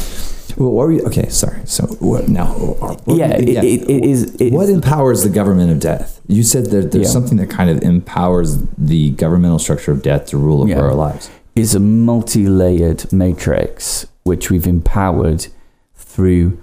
well, 0.56 0.70
what 0.70 0.86
were 0.86 0.92
you? 0.92 1.02
Okay, 1.06 1.28
sorry. 1.28 1.60
So 1.66 1.86
what 2.00 2.28
now? 2.28 2.46
What, 2.46 3.02
Yeah, 3.06 3.28
it, 3.36 3.48
It, 3.48 3.90
it 3.90 4.04
is. 4.04 4.34
It, 4.40 4.52
what 4.52 4.68
empowers 4.68 5.22
the 5.22 5.28
government 5.28 5.70
of 5.70 5.80
death? 5.80 6.20
You 6.26 6.42
said 6.42 6.66
that 6.66 6.92
there's 6.92 7.06
Yeah. 7.08 7.12
something 7.12 7.38
that 7.38 7.50
kind 7.50 7.68
of 7.70 7.82
empowers 7.82 8.58
the 8.78 9.10
governmental 9.10 9.58
structure 9.58 9.92
of 9.92 10.02
death 10.02 10.26
to 10.26 10.36
rule 10.38 10.60
over 10.62 10.70
Yeah. 10.70 10.80
our 10.80 10.94
lives. 10.94 11.30
is 11.54 11.74
a 11.74 11.80
multi-layered 11.80 13.10
matrix 13.12 14.04
which 14.24 14.50
we've 14.50 14.66
empowered 14.66 15.46
through 15.94 16.58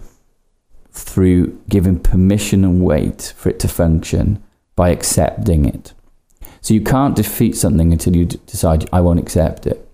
through 0.92 1.58
giving 1.70 2.00
permission 2.00 2.64
and 2.64 2.82
weight 2.84 3.34
for 3.36 3.50
it 3.50 3.60
to 3.60 3.68
function 3.68 4.42
by 4.76 4.90
accepting 4.90 5.66
it. 5.66 5.94
So 6.62 6.74
you 6.74 6.82
can't 6.82 7.16
defeat 7.16 7.56
something 7.58 7.92
until 7.92 8.16
you 8.16 8.26
d- 8.26 8.40
decide 8.46 8.88
I 8.94 9.02
won't 9.02 9.20
accept 9.20 9.66
it. 9.66 9.88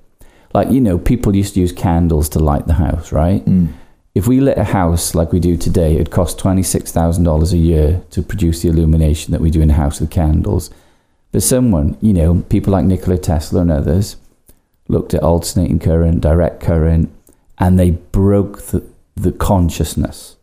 Like 0.53 0.69
you 0.71 0.81
know, 0.81 0.97
people 0.97 1.35
used 1.35 1.53
to 1.53 1.61
use 1.61 1.71
candles 1.71 2.27
to 2.29 2.39
light 2.39 2.67
the 2.67 2.73
house, 2.73 3.11
right? 3.11 3.43
Mm. 3.45 3.69
If 4.15 4.27
we 4.27 4.39
lit 4.39 4.57
a 4.57 4.63
house 4.63 5.13
like 5.15 5.31
we 5.31 5.39
do 5.39 5.55
today, 5.55 5.95
it'd 5.95 6.11
cost 6.11 6.39
twenty 6.39 6.63
six 6.63 6.91
thousand 6.91 7.23
dollars 7.23 7.53
a 7.53 7.57
year 7.57 8.01
to 8.11 8.21
produce 8.21 8.61
the 8.61 8.69
illumination 8.69 9.31
that 9.31 9.41
we 9.41 9.51
do 9.51 9.61
in 9.61 9.69
a 9.69 9.73
house 9.73 9.99
with 9.99 10.09
candles. 10.09 10.69
But 11.31 11.43
someone, 11.43 11.97
you 12.01 12.13
know, 12.13 12.43
people 12.49 12.73
like 12.73 12.85
Nikola 12.85 13.19
Tesla 13.19 13.61
and 13.61 13.71
others, 13.71 14.17
looked 14.87 15.13
at 15.13 15.21
alternating 15.21 15.79
current, 15.79 16.21
direct 16.21 16.59
current, 16.59 17.11
and 17.59 17.79
they 17.79 17.91
broke 17.91 18.61
the, 18.63 18.83
the 19.15 19.31
consciousness 19.31 20.37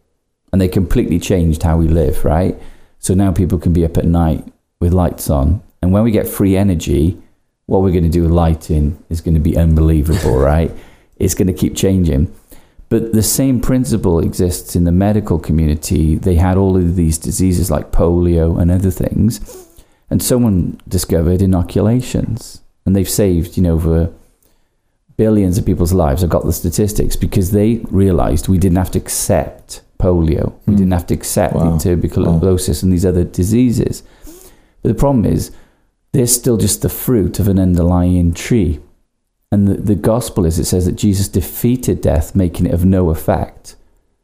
and 0.52 0.60
they 0.60 0.68
completely 0.68 1.18
changed 1.18 1.64
how 1.64 1.76
we 1.76 1.88
live, 1.88 2.24
right? 2.24 2.56
So 2.98 3.14
now 3.14 3.32
people 3.32 3.58
can 3.58 3.72
be 3.72 3.84
up 3.84 3.98
at 3.98 4.04
night 4.04 4.44
with 4.80 4.92
lights 4.92 5.28
on. 5.28 5.62
And 5.82 5.92
when 5.92 6.04
we 6.04 6.10
get 6.10 6.28
free 6.28 6.56
energy, 6.56 7.20
what 7.66 7.82
we're 7.82 7.90
going 7.90 8.04
to 8.04 8.10
do 8.10 8.22
with 8.22 8.30
lighting 8.30 9.02
is 9.10 9.20
going 9.20 9.34
to 9.34 9.40
be 9.40 9.56
unbelievable, 9.56 10.38
right? 10.38 10.70
It's 11.16 11.34
going 11.34 11.48
to 11.48 11.52
keep 11.52 11.74
changing. 11.74 12.34
But 12.88 13.12
the 13.12 13.22
same 13.22 13.60
principle 13.60 14.20
exists 14.20 14.76
in 14.76 14.84
the 14.84 14.92
medical 14.92 15.38
community. 15.38 16.14
They 16.16 16.36
had 16.36 16.56
all 16.56 16.76
of 16.76 16.94
these 16.94 17.18
diseases 17.18 17.70
like 17.70 17.90
polio 17.90 18.60
and 18.60 18.70
other 18.70 18.92
things. 18.92 19.40
And 20.08 20.22
someone 20.22 20.80
discovered 20.86 21.42
inoculations. 21.42 22.62
And 22.84 22.94
they've 22.94 23.08
saved, 23.08 23.56
you 23.56 23.62
know, 23.64 23.74
over 23.74 24.10
billions 25.16 25.58
of 25.58 25.66
people's 25.66 25.92
lives. 25.92 26.22
I've 26.22 26.30
got 26.30 26.44
the 26.44 26.52
statistics 26.52 27.16
because 27.16 27.50
they 27.50 27.80
realized 27.90 28.46
we 28.48 28.58
didn't 28.58 28.78
have 28.78 28.92
to 28.92 28.98
accept 28.98 29.80
polio. 29.98 30.52
We 30.66 30.74
Hmm. 30.74 30.76
didn't 30.76 30.92
have 30.92 31.06
to 31.06 31.14
accept 31.14 31.54
Wow. 31.54 31.78
tuberculosis 31.78 32.82
and 32.84 32.92
these 32.92 33.06
other 33.06 33.24
diseases. 33.24 34.02
But 34.82 34.90
the 34.90 34.94
problem 34.94 35.24
is, 35.24 35.50
they're 36.12 36.26
still 36.26 36.56
just 36.56 36.82
the 36.82 36.88
fruit 36.88 37.40
of 37.40 37.48
an 37.48 37.58
underlying 37.58 38.32
tree. 38.32 38.78
And 39.52 39.68
the, 39.68 39.74
the 39.74 39.94
gospel 39.94 40.44
is, 40.44 40.58
it 40.58 40.64
says 40.64 40.86
that 40.86 40.96
Jesus 40.96 41.28
defeated 41.28 42.00
death, 42.00 42.34
making 42.34 42.66
it 42.66 42.74
of 42.74 42.84
no 42.84 43.10
effect. 43.10 43.76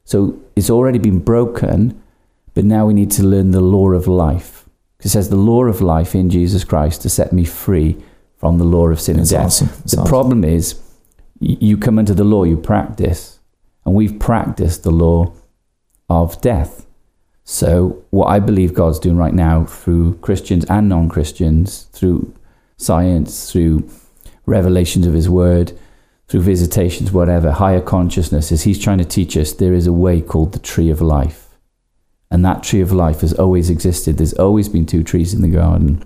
So 0.05 0.41
it's 0.57 0.71
already 0.71 0.99
been 0.99 1.21
broken, 1.21 2.01
but 2.55 2.65
now 2.65 2.87
we 2.87 2.95
need 2.95 3.11
to 3.13 3.23
learn 3.23 3.53
the 3.53 3.61
law 3.61 3.91
of 3.91 4.09
life. 4.09 4.69
It 5.01 5.09
says 5.09 5.31
the 5.31 5.37
law 5.37 5.65
of 5.65 5.81
life 5.81 6.15
in 6.15 6.31
Jesus 6.31 6.65
Christ 6.65 7.03
to 7.03 7.09
set 7.09 7.33
me 7.33 7.45
free 7.45 8.03
from 8.37 8.59
the 8.59 8.65
law 8.65 8.89
of 8.89 9.01
sin 9.01 9.17
That's 9.17 9.31
and 9.33 9.39
death. 9.39 9.47
awesome. 9.47 9.69
The 9.69 9.97
awesome. 9.99 10.07
problem 10.07 10.45
is, 10.45 10.81
you 11.41 11.77
come 11.77 11.99
into 11.99 12.15
the 12.15 12.25
law, 12.25 12.45
you 12.45 12.57
practice, 12.57 13.41
and 13.85 13.95
we've 13.95 14.19
practiced 14.19 14.85
the 14.85 14.91
law 14.93 15.33
of 16.09 16.41
death. 16.41 16.87
So, 17.45 18.05
what 18.11 18.27
I 18.27 18.39
believe 18.39 18.75
God's 18.75 19.01
doing 19.01 19.17
right 19.17 19.35
now 19.35 19.65
through 19.65 20.19
Christians 20.19 20.65
and 20.67 20.89
non 20.89 21.09
Christians, 21.09 21.85
through 21.93 22.33
science, 22.77 23.51
through 23.51 23.89
revelations 24.47 25.07
of 25.07 25.15
His 25.15 25.29
Word, 25.29 25.73
through 26.29 26.41
visitations, 26.43 27.13
whatever, 27.13 27.53
higher 27.53 27.81
consciousness, 27.81 28.51
is 28.53 28.63
He's 28.63 28.79
trying 28.83 28.99
to 28.99 29.05
teach 29.05 29.37
us 29.37 29.53
there 29.53 29.75
is 29.75 29.87
a 29.87 29.93
way 29.93 30.21
called 30.21 30.53
the 30.53 30.59
tree 30.59 30.91
of 30.91 31.01
life. 31.01 31.49
And 32.31 32.45
that 32.45 32.63
tree 32.63 32.81
of 32.81 32.93
life 32.93 33.21
has 33.21 33.35
always 33.35 33.69
existed. 33.69 34.17
There's 34.17 34.33
always 34.35 34.69
been 34.69 34.87
two 34.87 35.05
trees 35.05 35.35
in 35.35 35.43
the 35.43 35.49
garden 35.49 36.03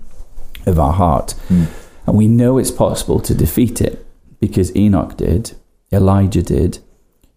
of 0.65 0.77
our 0.79 0.91
heart. 0.91 1.31
Hmm. 1.47 1.65
And 2.05 2.17
we 2.17 2.27
know 2.27 2.57
it's 2.57 2.71
possible 2.71 3.19
to 3.21 3.33
defeat 3.33 3.79
it 3.79 4.05
because 4.39 4.75
Enoch 4.75 5.15
did, 5.17 5.53
Elijah 5.91 6.43
did. 6.43 6.79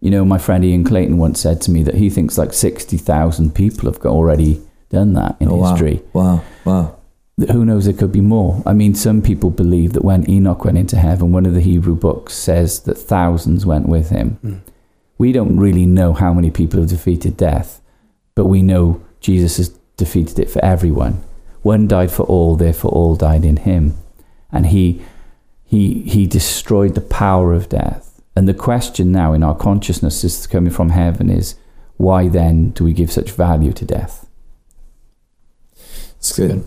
You 0.01 0.11
know, 0.11 0.25
my 0.25 0.37
friend 0.37 0.65
Ian 0.65 0.83
Clayton 0.83 1.17
once 1.17 1.39
said 1.39 1.61
to 1.61 1.71
me 1.71 1.83
that 1.83 1.95
he 1.95 2.09
thinks 2.09 2.37
like 2.37 2.53
60,000 2.53 3.53
people 3.55 3.89
have 3.89 3.99
got- 3.99 4.11
already 4.11 4.61
done 4.89 5.13
that 5.13 5.37
in 5.39 5.47
Oh, 5.49 5.63
history. 5.63 6.01
Wow. 6.11 6.41
Wow. 6.65 6.81
That 6.81 7.00
Who 7.37 7.65
knows, 7.65 7.85
there 7.85 7.93
could 7.93 8.11
be 8.11 8.21
more. 8.21 8.61
I 8.65 8.73
mean, 8.73 8.93
some 8.93 9.21
people 9.21 9.49
believe 9.49 9.93
that 9.93 10.05
when 10.05 10.29
Enoch 10.29 10.63
went 10.63 10.77
into 10.77 10.97
heaven, 10.97 11.31
one 11.31 11.45
of 11.45 11.53
the 11.53 11.61
Hebrew 11.61 11.95
books 11.95 12.33
says 12.33 12.81
that 12.81 12.97
thousands 12.97 13.65
went 13.65 13.87
with 13.87 14.09
him. 14.09 14.31
Hmm. 14.41 14.57
We 15.17 15.31
don't 15.31 15.57
really 15.57 15.85
know 15.85 16.13
how 16.13 16.33
many 16.33 16.51
people 16.51 16.79
have 16.79 16.89
defeated 16.89 17.37
death, 17.37 17.81
but 18.35 18.45
we 18.45 18.61
know 18.61 19.01
Jesus 19.19 19.57
has 19.57 19.69
defeated 19.97 20.39
it 20.39 20.49
for 20.49 20.63
everyone. 20.63 21.23
One 21.61 21.87
died 21.87 22.11
for 22.11 22.23
all, 22.23 22.55
therefore 22.55 22.91
all 22.91 23.15
died 23.15 23.45
in 23.45 23.57
him. 23.57 23.97
And 24.51 24.67
he, 24.67 25.01
he, 25.63 26.01
he 26.01 26.25
destroyed 26.27 26.95
the 26.95 27.01
power 27.01 27.53
of 27.53 27.69
death. 27.69 28.21
And 28.35 28.47
the 28.47 28.53
question 28.53 29.11
now 29.11 29.33
in 29.33 29.43
our 29.43 29.55
consciousness 29.55 30.23
is 30.23 30.47
coming 30.47 30.71
from 30.71 30.89
heaven 30.89 31.29
is 31.29 31.55
why 31.97 32.27
then 32.27 32.71
do 32.71 32.83
we 32.83 32.93
give 32.93 33.11
such 33.11 33.31
value 33.31 33.73
to 33.73 33.85
death? 33.85 34.27
It's 36.17 36.35
good. 36.35 36.65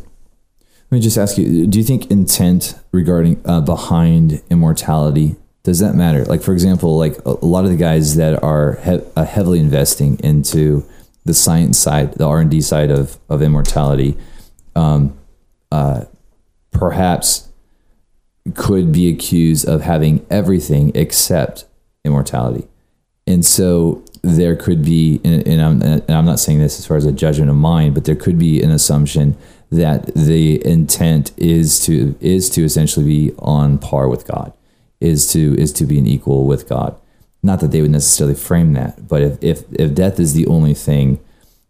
Let 0.94 0.98
me 0.98 1.02
just 1.02 1.18
ask 1.18 1.36
you: 1.38 1.66
Do 1.66 1.76
you 1.76 1.84
think 1.84 2.08
intent 2.08 2.78
regarding 2.92 3.42
uh, 3.44 3.62
behind 3.62 4.40
immortality 4.48 5.34
does 5.64 5.80
that 5.80 5.96
matter? 5.96 6.24
Like, 6.24 6.40
for 6.40 6.52
example, 6.52 6.96
like 6.96 7.18
a, 7.24 7.30
lot 7.44 7.64
of 7.64 7.72
the 7.72 7.76
guys 7.76 8.14
that 8.14 8.40
are 8.44 8.78
he- 8.84 9.00
uh, 9.16 9.24
heavily 9.24 9.58
investing 9.58 10.20
into 10.20 10.88
the 11.24 11.34
science 11.34 11.80
side, 11.80 12.12
the 12.12 12.28
R 12.28 12.38
and 12.38 12.48
D 12.48 12.60
side 12.60 12.92
of 12.92 13.18
of 13.28 13.42
immortality, 13.42 14.16
um, 14.76 15.18
uh, 15.72 16.04
perhaps 16.70 17.48
could 18.54 18.92
be 18.92 19.08
accused 19.08 19.66
of 19.68 19.80
having 19.80 20.24
everything 20.30 20.92
except 20.94 21.64
immortality. 22.04 22.68
And 23.26 23.44
so 23.44 24.04
there 24.22 24.54
could 24.54 24.84
be, 24.84 25.20
and, 25.24 25.44
and, 25.44 25.60
I'm, 25.60 25.82
and 25.82 26.10
I'm 26.10 26.24
not 26.24 26.38
saying 26.38 26.60
this 26.60 26.78
as 26.78 26.86
far 26.86 26.96
as 26.96 27.04
a 27.04 27.12
judgment 27.12 27.50
of 27.50 27.56
mine, 27.56 27.94
but 27.94 28.04
there 28.04 28.14
could 28.14 28.38
be 28.38 28.62
an 28.62 28.70
assumption 28.70 29.36
that 29.76 30.14
the 30.14 30.64
intent 30.66 31.32
is 31.36 31.84
to 31.86 32.16
is 32.20 32.48
to 32.50 32.64
essentially 32.64 33.06
be 33.06 33.34
on 33.38 33.78
par 33.78 34.08
with 34.08 34.26
God, 34.26 34.52
is 35.00 35.30
to 35.32 35.54
is 35.58 35.72
to 35.74 35.86
be 35.86 35.98
an 35.98 36.06
equal 36.06 36.46
with 36.46 36.68
God. 36.68 36.98
Not 37.42 37.60
that 37.60 37.70
they 37.72 37.82
would 37.82 37.90
necessarily 37.90 38.34
frame 38.34 38.72
that, 38.74 39.06
but 39.06 39.22
if 39.22 39.42
if, 39.42 39.64
if 39.72 39.94
death 39.94 40.18
is 40.18 40.34
the 40.34 40.46
only 40.46 40.74
thing 40.74 41.20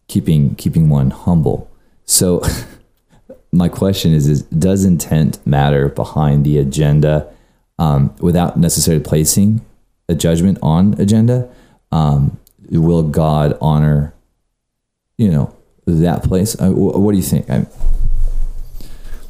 keeping 0.09 0.55
keeping 0.55 0.89
one 0.89 1.11
humble, 1.11 1.71
so 2.05 2.43
my 3.55 3.69
question 3.69 4.13
is, 4.13 4.27
is 4.27 4.43
does 4.43 4.85
intent 4.85 5.45
matter 5.47 5.89
behind 5.89 6.45
the 6.45 6.59
agenda 6.59 7.33
um, 7.79 8.15
without 8.19 8.59
necessarily 8.59 9.03
placing 9.03 9.65
a 10.09 10.15
judgment 10.15 10.59
on 10.61 11.01
agenda 11.01 11.49
um, 11.93 12.39
will 12.71 13.03
god 13.03 13.57
honor 13.61 14.13
you 15.17 15.31
know 15.31 15.55
that 15.87 16.23
place. 16.23 16.61
Uh, 16.61 16.71
what 16.71 17.13
do 17.13 17.17
you 17.17 17.23
think? 17.23 17.49
I, 17.51 17.67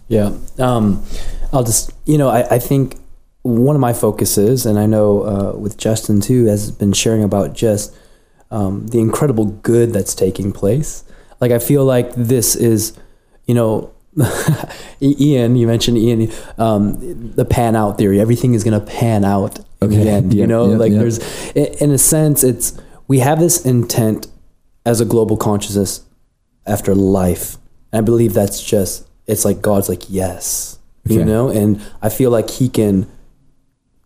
Yeah. 0.09 0.37
Um, 0.59 1.05
I'll 1.53 1.65
just, 1.65 1.93
you 2.05 2.19
know, 2.19 2.29
I, 2.29 2.55
I 2.55 2.59
think 2.59 2.97
one 3.43 3.77
of 3.77 3.81
my 3.81 3.93
focuses, 3.93 4.67
and 4.67 4.79
I 4.79 4.87
know 4.87 5.23
uh, 5.23 5.59
with 5.59 5.77
Justin 5.77 6.21
too, 6.21 6.47
has 6.47 6.71
been 6.71 6.93
sharing 6.93 7.23
about 7.23 7.55
just 7.55 7.97
um, 8.51 8.87
the 8.89 9.01
incredible 9.01 9.47
good 9.47 9.93
that's 9.93 10.15
taking 10.15 10.53
place. 10.53 11.05
Like, 11.41 11.51
I 11.51 11.59
feel 11.59 11.85
like 11.85 12.15
this 12.15 12.57
is, 12.57 12.97
you 13.47 13.55
know, 13.55 13.91
Ian, 15.03 15.57
you 15.57 15.67
mentioned 15.67 15.99
Ian, 15.99 16.33
um, 16.57 17.33
the 17.35 17.45
pan 17.45 17.75
out 17.75 17.99
theory. 17.99 18.21
Everything 18.21 18.55
is 18.55 18.63
going 18.63 18.79
to 18.79 18.87
pan 18.87 19.25
out 19.25 19.59
in 19.83 19.91
the 19.91 20.09
end. 20.09 20.33
Yeah, 20.35 20.41
you 20.41 20.47
know, 20.47 20.71
yeah, 20.71 20.77
like 20.77 20.93
yeah. 20.93 20.99
there's, 20.99 21.19
in 21.55 21.91
a 21.91 21.99
sense, 21.99 22.45
it's 22.45 22.81
we 23.09 23.19
have 23.19 23.41
this 23.41 23.65
intent 23.67 24.29
as 24.87 25.01
a 25.01 25.05
global 25.05 25.37
consciousness 25.37 26.05
after 26.67 26.95
life. 26.95 27.57
And 27.93 28.03
I 28.03 28.05
believe 28.05 28.35
that's 28.35 28.63
just 28.63 29.09
it's 29.27 29.45
like 29.45 29.63
God's 29.63 29.89
like 29.89 30.03
yes, 30.09 30.79
you 31.07 31.25
know, 31.25 31.49
and 31.49 31.81
I 32.03 32.09
feel 32.09 32.31
like 32.31 32.51
He 32.51 32.69
can 32.69 33.11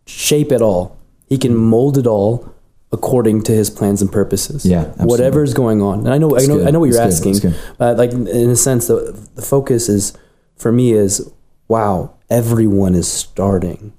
shape 0.07 0.53
it 0.53 0.62
all. 0.62 0.99
He 1.27 1.38
can 1.38 1.55
mold 1.55 1.99
it 1.99 2.07
all 2.07 2.55
according 2.92 3.42
to 3.44 3.53
His 3.53 3.71
plans 3.71 4.01
and 4.03 4.11
purposes. 4.11 4.64
Yeah, 4.64 4.81
absolutely. 4.81 5.07
whatever's 5.07 5.55
going 5.55 5.83
on. 5.83 6.01
And 6.01 6.11
I 6.11 6.18
know, 6.18 6.37
I 6.37 6.47
know, 6.47 6.59
good. 6.59 6.68
I 6.68 6.71
know 6.71 6.81
what 6.81 6.87
you're 6.87 6.99
That's 6.99 7.16
asking, 7.16 7.33
That's 7.33 7.44
good. 7.44 7.77
but 7.79 7.97
like 7.97 8.12
in 8.12 8.51
a 8.51 8.57
sense, 8.57 8.87
the 8.87 9.29
the 9.35 9.42
focus 9.42 9.88
is 9.88 10.16
for 10.57 10.73
me 10.73 10.92
is 10.92 11.31
wow, 11.68 12.14
everyone 12.31 12.94
is 12.94 13.11
starting 13.11 13.92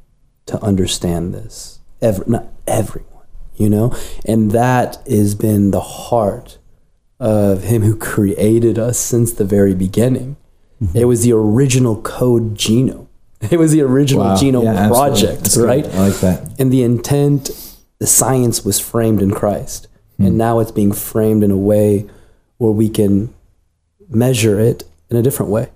to 0.48 0.62
understand 0.64 1.34
this. 1.34 1.80
Every, 2.02 2.26
not 2.28 2.48
everyone, 2.66 3.28
you 3.56 3.70
know, 3.70 3.96
and 4.26 4.52
that 4.52 4.98
has 5.08 5.36
been 5.36 5.72
the 5.72 5.82
heart 5.82 6.59
of 7.20 7.64
Him 7.64 7.82
who 7.82 7.96
created 7.96 8.80
us 8.80 8.98
since 8.98 9.34
the 9.34 9.46
very 9.46 9.74
beginning. 9.76 10.38
Mm-hmm. 10.82 10.98
It 10.98 11.06
was 11.06 11.24
the 11.24 11.34
original 11.34 12.02
code 12.02 12.56
genome. 12.56 13.08
It 13.52 13.58
was 13.60 13.72
the 13.72 13.82
original 13.82 14.24
Wow. 14.26 14.36
genome 14.36 14.64
Yeah, 14.64 14.88
project, 14.88 15.44
good. 15.56 15.64
right? 15.64 15.86
I 15.86 16.08
like 16.10 16.20
that. 16.22 16.60
And 16.60 16.72
the 16.74 16.84
intent, 16.84 17.50
the 18.00 18.08
science 18.08 18.64
was 18.66 18.80
framed 18.80 19.22
in 19.22 19.32
Christ. 19.32 19.88
Hmm. 20.18 20.26
And 20.26 20.38
now 20.38 20.60
it's 20.60 20.72
being 20.72 20.92
framed 20.92 21.44
in 21.44 21.52
a 21.52 21.58
way 21.58 22.06
where 22.58 22.72
we 22.72 22.90
can 22.90 23.34
measure 24.10 24.60
it 24.60 24.84
in 25.10 25.16
a 25.18 25.22
different 25.22 25.52
way. 25.52 25.70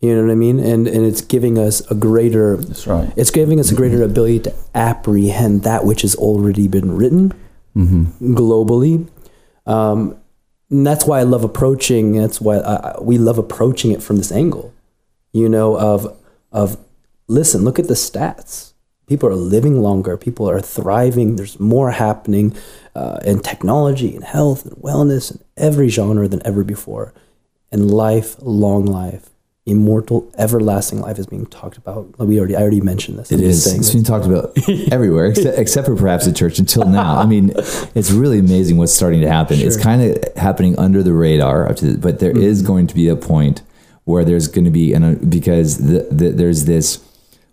You 0.00 0.14
know 0.14 0.22
what 0.22 0.30
I 0.30 0.36
mean? 0.36 0.60
And 0.60 0.86
and 0.86 1.04
it's 1.04 1.20
giving 1.20 1.58
us 1.58 1.80
a 1.90 1.94
greater 1.94 2.56
That's 2.56 2.86
right. 2.86 3.12
it's 3.16 3.32
giving 3.32 3.58
us 3.58 3.72
a 3.72 3.74
greater 3.74 4.00
ability 4.04 4.38
to 4.40 4.54
apprehend 4.74 5.64
that 5.64 5.84
which 5.84 6.02
has 6.02 6.14
already 6.14 6.68
been 6.68 6.96
written 6.96 7.32
Mm-hmm. 7.76 8.34
globally. 8.36 9.08
Um, 9.66 10.16
and 10.70 10.86
that's 10.86 11.06
why 11.06 11.20
I 11.20 11.22
love 11.22 11.44
approaching. 11.44 12.12
That's 12.12 12.40
why 12.40 12.58
I, 12.58 13.00
we 13.00 13.18
love 13.18 13.38
approaching 13.38 13.90
it 13.92 14.02
from 14.02 14.16
this 14.16 14.32
angle. 14.32 14.74
You 15.32 15.48
know, 15.48 15.78
of 15.78 16.16
of 16.52 16.78
listen, 17.26 17.64
look 17.64 17.78
at 17.78 17.88
the 17.88 17.94
stats. 17.94 18.72
People 19.06 19.28
are 19.30 19.34
living 19.34 19.80
longer. 19.80 20.18
People 20.18 20.50
are 20.50 20.60
thriving. 20.60 21.36
There's 21.36 21.58
more 21.58 21.92
happening 21.92 22.54
uh, 22.94 23.20
in 23.24 23.40
technology 23.40 24.14
and 24.14 24.24
health 24.24 24.66
and 24.66 24.76
wellness 24.76 25.30
and 25.30 25.42
every 25.56 25.88
genre 25.88 26.28
than 26.28 26.46
ever 26.46 26.62
before. 26.62 27.14
And 27.72 27.90
life, 27.90 28.36
long 28.40 28.84
life, 28.84 29.30
immortal, 29.68 30.30
everlasting 30.36 31.00
life 31.00 31.18
is 31.18 31.26
being 31.26 31.46
talked 31.46 31.76
about. 31.76 32.18
We 32.18 32.38
already, 32.38 32.56
I 32.56 32.62
already 32.62 32.80
mentioned 32.80 33.18
this. 33.18 33.30
It 33.30 33.40
I'm 33.40 33.44
is. 33.44 33.66
It's 33.66 33.92
this. 33.92 34.06
talked 34.06 34.26
about 34.26 34.56
everywhere, 34.92 35.26
except, 35.26 35.58
except 35.58 35.86
for 35.86 35.96
perhaps 35.96 36.24
the 36.24 36.32
church 36.32 36.58
until 36.58 36.84
now. 36.84 37.16
I 37.16 37.26
mean, 37.26 37.52
it's 37.94 38.10
really 38.10 38.38
amazing 38.38 38.78
what's 38.78 38.92
starting 38.92 39.20
to 39.20 39.28
happen. 39.28 39.58
It's 39.60 39.76
kind 39.76 40.02
of 40.02 40.36
happening 40.36 40.78
under 40.78 41.02
the 41.02 41.12
radar, 41.12 41.68
up 41.68 41.76
to 41.76 41.92
the- 41.92 41.98
but 41.98 42.18
there 42.20 42.32
hmm. 42.32 42.42
is 42.42 42.62
going 42.62 42.86
to 42.86 42.94
be 42.94 43.08
a 43.08 43.16
point 43.16 43.62
where 44.04 44.24
there's 44.24 44.48
going 44.48 44.64
to 44.64 44.70
be, 44.70 44.94
and 44.94 45.04
uh, 45.04 45.26
because 45.28 45.78
the, 45.78 46.08
the, 46.10 46.30
there's 46.30 46.64
this 46.64 47.04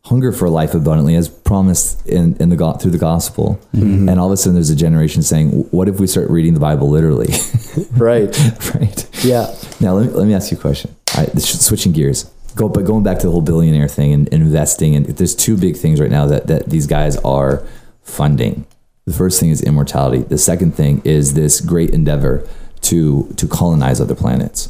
hunger 0.05 0.31
for 0.31 0.49
life 0.49 0.73
abundantly, 0.73 1.15
as 1.15 1.27
promised 1.27 2.05
in, 2.07 2.37
in 2.37 2.49
the 2.49 2.77
through 2.79 2.91
the 2.91 2.97
gospel, 2.97 3.59
mm-hmm. 3.73 4.07
and 4.07 4.19
all 4.19 4.27
of 4.27 4.31
a 4.31 4.37
sudden 4.37 4.53
there's 4.53 4.69
a 4.69 4.75
generation 4.75 5.21
saying, 5.21 5.49
"What 5.71 5.89
if 5.89 5.99
we 5.99 6.07
start 6.07 6.29
reading 6.29 6.53
the 6.53 6.59
Bible 6.59 6.89
literally?" 6.89 7.33
right. 7.91 8.35
right. 8.75 9.25
Yeah. 9.25 9.53
Now 9.81 9.95
let 9.95 10.07
me, 10.07 10.13
let 10.13 10.27
me 10.27 10.33
ask 10.33 10.51
you 10.51 10.57
a 10.57 10.61
question. 10.61 10.94
This- 11.33 11.65
switching 11.65 11.91
gears. 11.91 12.29
Go, 12.55 12.69
but 12.69 12.85
going 12.85 13.03
back 13.03 13.19
to 13.19 13.27
the 13.27 13.31
whole 13.31 13.41
billionaire 13.41 13.89
thing 13.89 14.13
and, 14.13 14.33
and 14.33 14.41
investing, 14.41 14.95
and 14.95 15.05
there's 15.05 15.35
two 15.35 15.57
big 15.57 15.75
things 15.75 15.99
right 15.99 16.09
now 16.09 16.25
that, 16.27 16.47
that 16.47 16.69
these 16.69 16.87
guys 16.87 17.17
are 17.17 17.65
funding. 18.01 18.65
The 19.05 19.13
first 19.13 19.39
thing 19.39 19.49
is 19.49 19.61
immortality. 19.61 20.19
The 20.23 20.37
second 20.37 20.73
thing 20.73 21.01
is 21.03 21.33
this 21.33 21.59
great 21.59 21.89
endeavor 21.89 22.47
to 22.81 23.33
to 23.37 23.47
colonize 23.47 23.99
other 23.99 24.15
planets. 24.15 24.69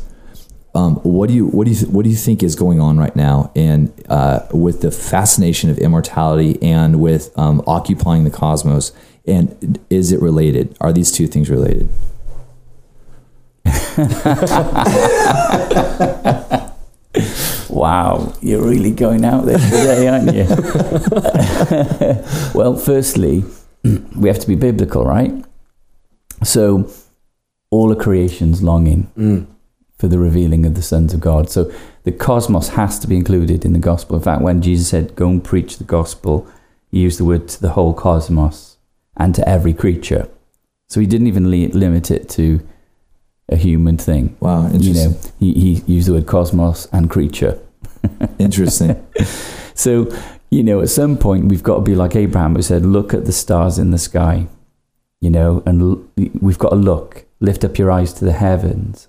Um, 0.73 0.95
what 1.03 1.29
do 1.29 1.35
you 1.35 1.45
what 1.47 1.65
do 1.65 1.71
you 1.71 1.85
what 1.87 2.03
do 2.03 2.09
you 2.09 2.15
think 2.15 2.43
is 2.43 2.55
going 2.55 2.81
on 2.81 2.97
right 2.97 3.15
now, 3.15 3.51
and 3.55 3.93
uh, 4.09 4.45
with 4.51 4.81
the 4.81 4.91
fascination 4.91 5.69
of 5.69 5.77
immortality 5.77 6.61
and 6.61 6.99
with 6.99 7.37
um, 7.37 7.63
occupying 7.65 8.23
the 8.23 8.29
cosmos? 8.29 8.91
And 9.25 9.79
is 9.89 10.11
it 10.11 10.21
related? 10.21 10.75
Are 10.81 10.91
these 10.91 11.11
two 11.11 11.27
things 11.27 11.49
related? 11.49 11.87
Wow, 17.69 18.34
you're 18.41 18.63
really 18.65 18.91
going 18.91 19.25
out 19.25 19.45
there 19.45 19.58
today, 19.58 20.08
aren't 20.08 20.34
you? 20.34 20.45
well, 22.58 22.75
firstly, 22.78 23.43
we 24.15 24.30
have 24.30 24.39
to 24.39 24.47
be 24.47 24.56
biblical, 24.56 25.04
right? 25.06 25.34
So, 26.43 26.89
all 27.71 27.91
of 27.91 27.97
creation's 27.97 28.62
longing 28.63 29.12
Mm. 29.17 29.47
for 29.97 30.08
the 30.08 30.19
revealing 30.19 30.65
of 30.65 30.75
the 30.75 30.82
sons 30.82 31.13
of 31.13 31.19
God. 31.19 31.49
So, 31.49 31.69
the 32.04 32.12
cosmos 32.13 32.69
has 32.69 32.97
to 32.99 33.08
be 33.08 33.17
included 33.17 33.65
in 33.65 33.73
the 33.73 33.80
gospel. 33.80 34.15
In 34.15 34.21
fact, 34.21 34.41
when 34.41 34.62
Jesus 34.62 34.88
said, 34.88 35.15
Go 35.15 35.28
and 35.30 35.43
preach 35.43 35.78
the 35.78 35.84
gospel, 35.84 36.47
he 36.91 37.01
used 37.01 37.19
the 37.19 37.25
word 37.25 37.49
to 37.49 37.62
the 37.62 37.71
whole 37.71 37.93
cosmos 37.93 38.78
and 39.17 39.36
to 39.36 39.45
every 39.47 39.73
creature. 39.73 40.30
So, 40.88 41.01
he 41.01 41.06
didn't 41.08 41.28
even 41.28 41.51
li- 41.51 41.67
limit 41.67 42.10
it 42.10 42.30
to 42.30 42.62
a 43.49 43.55
human 43.55 43.97
thing. 43.97 44.36
Wow, 44.39 44.67
You 44.67 44.73
interesting. 44.75 45.12
know, 45.12 45.17
he, 45.39 45.53
he 45.53 45.93
used 45.93 46.08
the 46.08 46.13
word 46.13 46.25
cosmos 46.27 46.88
and 46.91 47.10
creature. 47.10 47.60
Interesting. 48.39 49.05
So, 49.73 50.12
you 50.49 50.63
know, 50.63 50.81
at 50.81 50.89
some 50.89 51.17
point 51.17 51.45
we've 51.45 51.63
got 51.63 51.75
to 51.75 51.81
be 51.81 51.95
like 51.95 52.15
Abraham 52.15 52.55
who 52.55 52.62
said, 52.62 52.86
Look 52.86 53.13
at 53.13 53.25
the 53.25 53.31
stars 53.31 53.77
in 53.79 53.91
the 53.91 53.97
sky, 53.97 54.47
you 55.21 55.29
know, 55.29 55.62
and 55.65 55.81
l- 55.81 56.03
we've 56.41 56.58
got 56.60 56.69
to 56.69 56.75
look, 56.75 57.25
lift 57.39 57.63
up 57.63 57.77
your 57.77 57.91
eyes 57.91 58.13
to 58.13 58.25
the 58.25 58.34
heavens, 58.34 59.08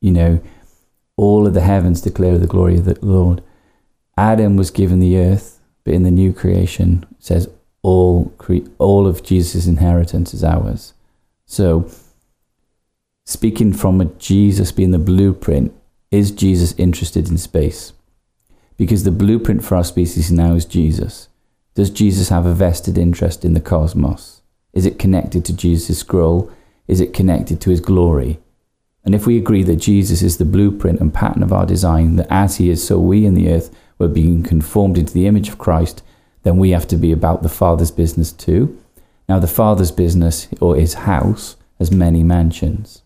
you 0.00 0.10
know, 0.12 0.40
all 1.16 1.46
of 1.46 1.54
the 1.54 1.60
heavens 1.60 2.00
declare 2.00 2.38
the 2.38 2.46
glory 2.46 2.78
of 2.78 2.84
the 2.86 2.98
Lord. 3.02 3.42
Adam 4.16 4.56
was 4.56 4.70
given 4.70 5.00
the 5.00 5.18
earth, 5.18 5.60
but 5.84 5.94
in 5.94 6.02
the 6.02 6.10
new 6.10 6.32
creation, 6.32 7.04
it 7.10 7.22
says, 7.24 7.48
all, 7.82 8.26
cre- 8.38 8.68
all 8.78 9.06
of 9.06 9.22
Jesus' 9.22 9.66
inheritance 9.66 10.34
is 10.34 10.44
ours. 10.44 10.92
So, 11.46 11.90
speaking 13.30 13.72
from 13.72 14.00
a 14.00 14.06
Jesus 14.06 14.72
being 14.72 14.90
the 14.90 14.98
blueprint, 14.98 15.72
is 16.10 16.30
Jesus 16.30 16.74
interested 16.76 17.28
in 17.28 17.38
space? 17.38 17.92
Because 18.76 19.04
the 19.04 19.10
blueprint 19.10 19.64
for 19.64 19.76
our 19.76 19.84
species 19.84 20.32
now 20.32 20.54
is 20.54 20.64
Jesus. 20.64 21.28
Does 21.74 21.90
Jesus 21.90 22.30
have 22.30 22.46
a 22.46 22.54
vested 22.54 22.98
interest 22.98 23.44
in 23.44 23.54
the 23.54 23.60
cosmos? 23.60 24.42
Is 24.72 24.86
it 24.86 24.98
connected 24.98 25.44
to 25.44 25.56
Jesus' 25.56 26.00
scroll? 26.00 26.50
Is 26.88 27.00
it 27.00 27.14
connected 27.14 27.60
to 27.60 27.70
his 27.70 27.80
glory? 27.80 28.40
And 29.04 29.14
if 29.14 29.26
we 29.26 29.38
agree 29.38 29.62
that 29.62 29.76
Jesus 29.76 30.22
is 30.22 30.36
the 30.36 30.44
blueprint 30.44 31.00
and 31.00 31.14
pattern 31.14 31.42
of 31.42 31.52
our 31.52 31.64
design, 31.64 32.16
that 32.16 32.26
as 32.28 32.56
he 32.56 32.68
is, 32.68 32.84
so 32.84 32.98
we 32.98 33.24
in 33.24 33.34
the 33.34 33.50
earth 33.50 33.74
were 33.98 34.08
being 34.08 34.42
conformed 34.42 34.98
into 34.98 35.14
the 35.14 35.26
image 35.26 35.48
of 35.48 35.58
Christ, 35.58 36.02
then 36.42 36.56
we 36.56 36.70
have 36.70 36.88
to 36.88 36.96
be 36.96 37.12
about 37.12 37.42
the 37.42 37.48
Father's 37.48 37.90
business 37.90 38.32
too. 38.32 38.76
Now, 39.28 39.38
the 39.38 39.46
Father's 39.46 39.92
business, 39.92 40.48
or 40.60 40.74
his 40.74 40.94
house, 40.94 41.56
has 41.78 41.92
many 41.92 42.22
mansions. 42.22 43.02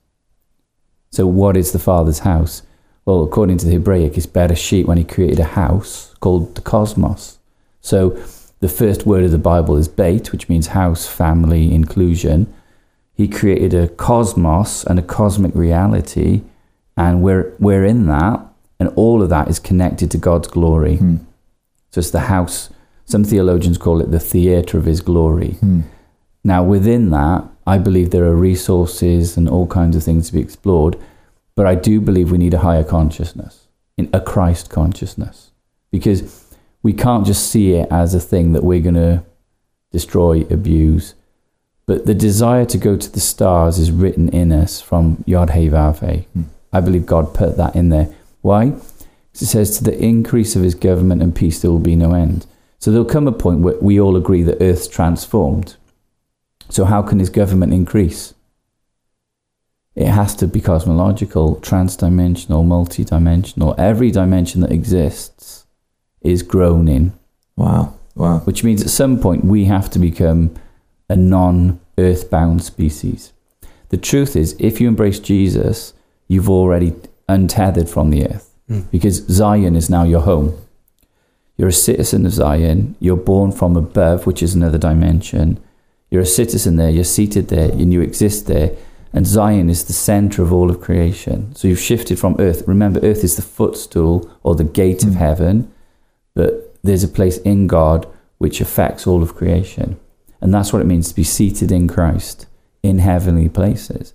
So, 1.15 1.29
what 1.29 1.57
is 1.57 1.71
the 1.71 1.79
Father's 1.79 2.21
house? 2.21 2.63
Well, 3.05 3.23
according 3.23 3.59
to 3.59 3.67
the 3.67 3.75
Hebraic, 3.75 4.17
it's 4.17 4.27
Bereshit 4.27 4.87
when 4.87 4.99
he 4.99 5.05
created 5.05 5.39
a 5.39 5.45
house 5.45 6.13
called 6.19 6.57
the 6.57 6.61
cosmos. 6.61 7.39
So, 7.81 8.21
the 8.59 8.69
first 8.69 9.07
word 9.07 9.23
of 9.23 9.31
the 9.31 9.39
Bible 9.39 9.77
is 9.77 9.87
Beit, 9.87 10.33
which 10.33 10.49
means 10.49 10.69
house, 10.69 11.07
family, 11.07 11.73
inclusion. 11.73 12.53
He 13.13 13.29
created 13.29 13.75
a 13.75 13.87
cosmos 13.87 14.83
and 14.83 14.99
a 14.99 15.03
cosmic 15.03 15.55
reality, 15.55 16.43
and 16.97 17.23
we're, 17.23 17.55
we're 17.61 17.85
in 17.85 18.07
that, 18.07 18.45
and 18.81 18.89
all 18.97 19.23
of 19.23 19.29
that 19.29 19.47
is 19.47 19.61
connected 19.61 20.11
to 20.11 20.19
God's 20.19 20.49
glory. 20.49 20.97
Hmm. 20.97 21.17
So, 21.93 22.01
it's 22.01 22.11
the 22.11 22.27
house. 22.27 22.71
Some 23.05 23.23
theologians 23.23 23.79
call 23.79 24.01
it 24.01 24.11
the 24.11 24.19
theatre 24.19 24.79
of 24.79 24.87
his 24.87 25.01
glory. 25.01 25.53
Hmm. 25.61 25.83
Now, 26.43 26.65
within 26.65 27.11
that, 27.11 27.49
I 27.67 27.79
believe 27.79 28.11
there 28.11 28.25
are 28.25 28.37
resources 28.37 29.37
and 29.37 29.49
all 29.49 29.67
kinds 29.67 29.97
of 29.97 30.03
things 30.03 30.27
to 30.27 30.35
be 30.35 30.41
explored, 30.41 30.97
but 31.55 31.67
I 31.67 31.75
do 31.75 32.01
believe 32.01 32.31
we 32.31 32.39
need 32.39 32.55
a 32.55 32.59
higher 32.59 32.85
consciousness, 32.85 33.67
a 33.99 34.21
Christ 34.21 34.71
consciousness, 34.71 35.51
because 35.91 36.45
we 36.83 36.93
can't 36.93 37.27
just 37.27 37.49
see 37.51 37.73
it 37.73 37.89
as 37.91 38.15
a 38.15 38.21
thing 38.21 38.53
that 38.53 38.65
we're 38.65 38.81
going 38.81 38.95
to 38.95 39.23
destroy, 39.93 40.43
abuse. 40.51 41.15
But 41.87 42.07
the 42.07 42.15
desire 42.15 42.67
to 42.67 42.79
go 42.79 42.97
to 42.97 43.11
the 43.11 43.21
stars 43.21 43.79
is 43.79 43.91
written 43.91 44.29
in 44.29 44.53
us 44.53 44.81
from 44.81 45.23
Yod 45.27 45.51
He 45.51 45.69
Vav 45.69 46.01
He. 46.01 46.23
Hmm. 46.35 46.43
I 46.73 46.81
believe 46.81 47.07
God 47.07 47.35
put 47.35 47.57
that 47.57 47.77
in 47.77 47.91
there. 47.91 48.09
Why? 48.43 48.71
'Cause 48.71 49.43
It 49.43 49.47
says, 49.47 49.79
to 49.79 49.85
the 49.85 49.99
increase 49.99 50.57
of 50.57 50.63
his 50.63 50.75
government 50.75 51.23
and 51.23 51.35
peace, 51.35 51.61
there 51.61 51.71
will 51.71 51.79
be 51.79 51.97
no 51.97 52.15
end. 52.15 52.47
So 52.79 52.91
there'll 52.91 53.05
come 53.05 53.27
a 53.27 53.33
point 53.33 53.61
where 53.61 53.77
we 53.81 54.01
all 54.01 54.17
agree 54.17 54.43
that 54.43 54.61
Earth's 54.61 54.87
transformed. 54.89 55.77
So, 56.69 56.85
how 56.85 57.03
can 57.03 57.19
his 57.19 57.31
government 57.31 57.73
increase? 57.73 58.35
It 59.95 60.09
has 60.09 60.35
to 60.37 60.49
be 60.49 60.61
cosmological, 60.61 61.57
transdimensional, 61.57 62.65
multidimensional. 62.67 63.79
Every 63.79 64.11
dimension 64.11 64.61
that 64.63 64.73
exists 64.73 65.67
is 66.21 66.43
grown 66.43 66.89
in 66.89 67.13
Wow. 67.57 67.95
Wow. 68.17 68.41
which 68.41 68.63
means 68.63 68.83
at 68.83 68.91
some 68.91 69.19
point 69.21 69.45
we 69.45 69.65
have 69.65 69.91
to 69.91 69.99
become 69.99 70.55
a 71.09 71.17
non 71.17 71.81
earthbound 71.99 72.63
species. 72.63 73.33
The 73.91 73.97
truth 73.97 74.35
is, 74.35 74.57
if 74.59 74.81
you 74.81 74.89
embrace 74.89 75.21
Jesus, 75.21 75.95
you've 76.27 76.51
already 76.51 76.95
untethered 77.29 77.89
from 77.89 78.11
the 78.11 78.27
earth 78.27 78.53
hmm. 78.69 78.81
because 78.91 79.27
Zion 79.27 79.77
is 79.77 79.91
now 79.91 80.05
your 80.05 80.23
home. 80.23 80.57
You're 81.57 81.69
a 81.69 81.73
citizen 81.73 82.27
of 82.27 82.33
Zion, 82.33 82.97
you're 82.99 83.17
born 83.17 83.53
from 83.53 83.77
above, 83.77 84.27
which 84.27 84.43
is 84.43 84.55
another 84.55 84.79
dimension. 84.79 85.63
You're 86.15 86.23
a 86.23 86.27
citizen 86.27 86.77
there, 86.77 86.91
you're 86.91 87.05
seated 87.05 87.49
there, 87.49 87.73
and 87.73 87.93
you 87.93 88.01
exist 88.01 88.47
there. 88.47 88.71
And 89.13 89.27
Zion 89.27 89.69
is 89.69 89.85
the 89.85 89.93
center 89.93 90.43
of 90.43 90.53
all 90.53 90.71
of 90.71 90.81
creation. 90.81 91.55
So 91.57 91.67
you've 91.67 91.81
shifted 91.81 92.19
from 92.19 92.37
earth. 92.39 92.63
Remember, 92.69 93.01
earth 93.01 93.25
is 93.25 93.35
the 93.35 93.43
footstool 93.43 94.31
or 94.45 94.55
the 94.55 94.65
gate 94.65 95.03
of 95.03 95.15
hmm. 95.15 95.19
heaven 95.19 95.75
but 96.35 96.77
there's 96.83 97.05
a 97.05 97.09
place 97.09 97.39
in 97.39 97.67
God 97.67 98.07
which 98.39 98.61
affects 98.61 99.07
all 99.07 99.23
of 99.23 99.35
creation. 99.35 99.99
And 100.41 100.53
that's 100.53 100.73
what 100.73 100.83
it 100.83 100.87
means 100.87 101.09
to 101.09 101.15
be 101.15 101.25
seated 101.25 101.73
in 101.73 101.89
Christ 101.89 102.47
in 102.83 102.99
heavenly 102.99 103.49
places. 103.49 104.13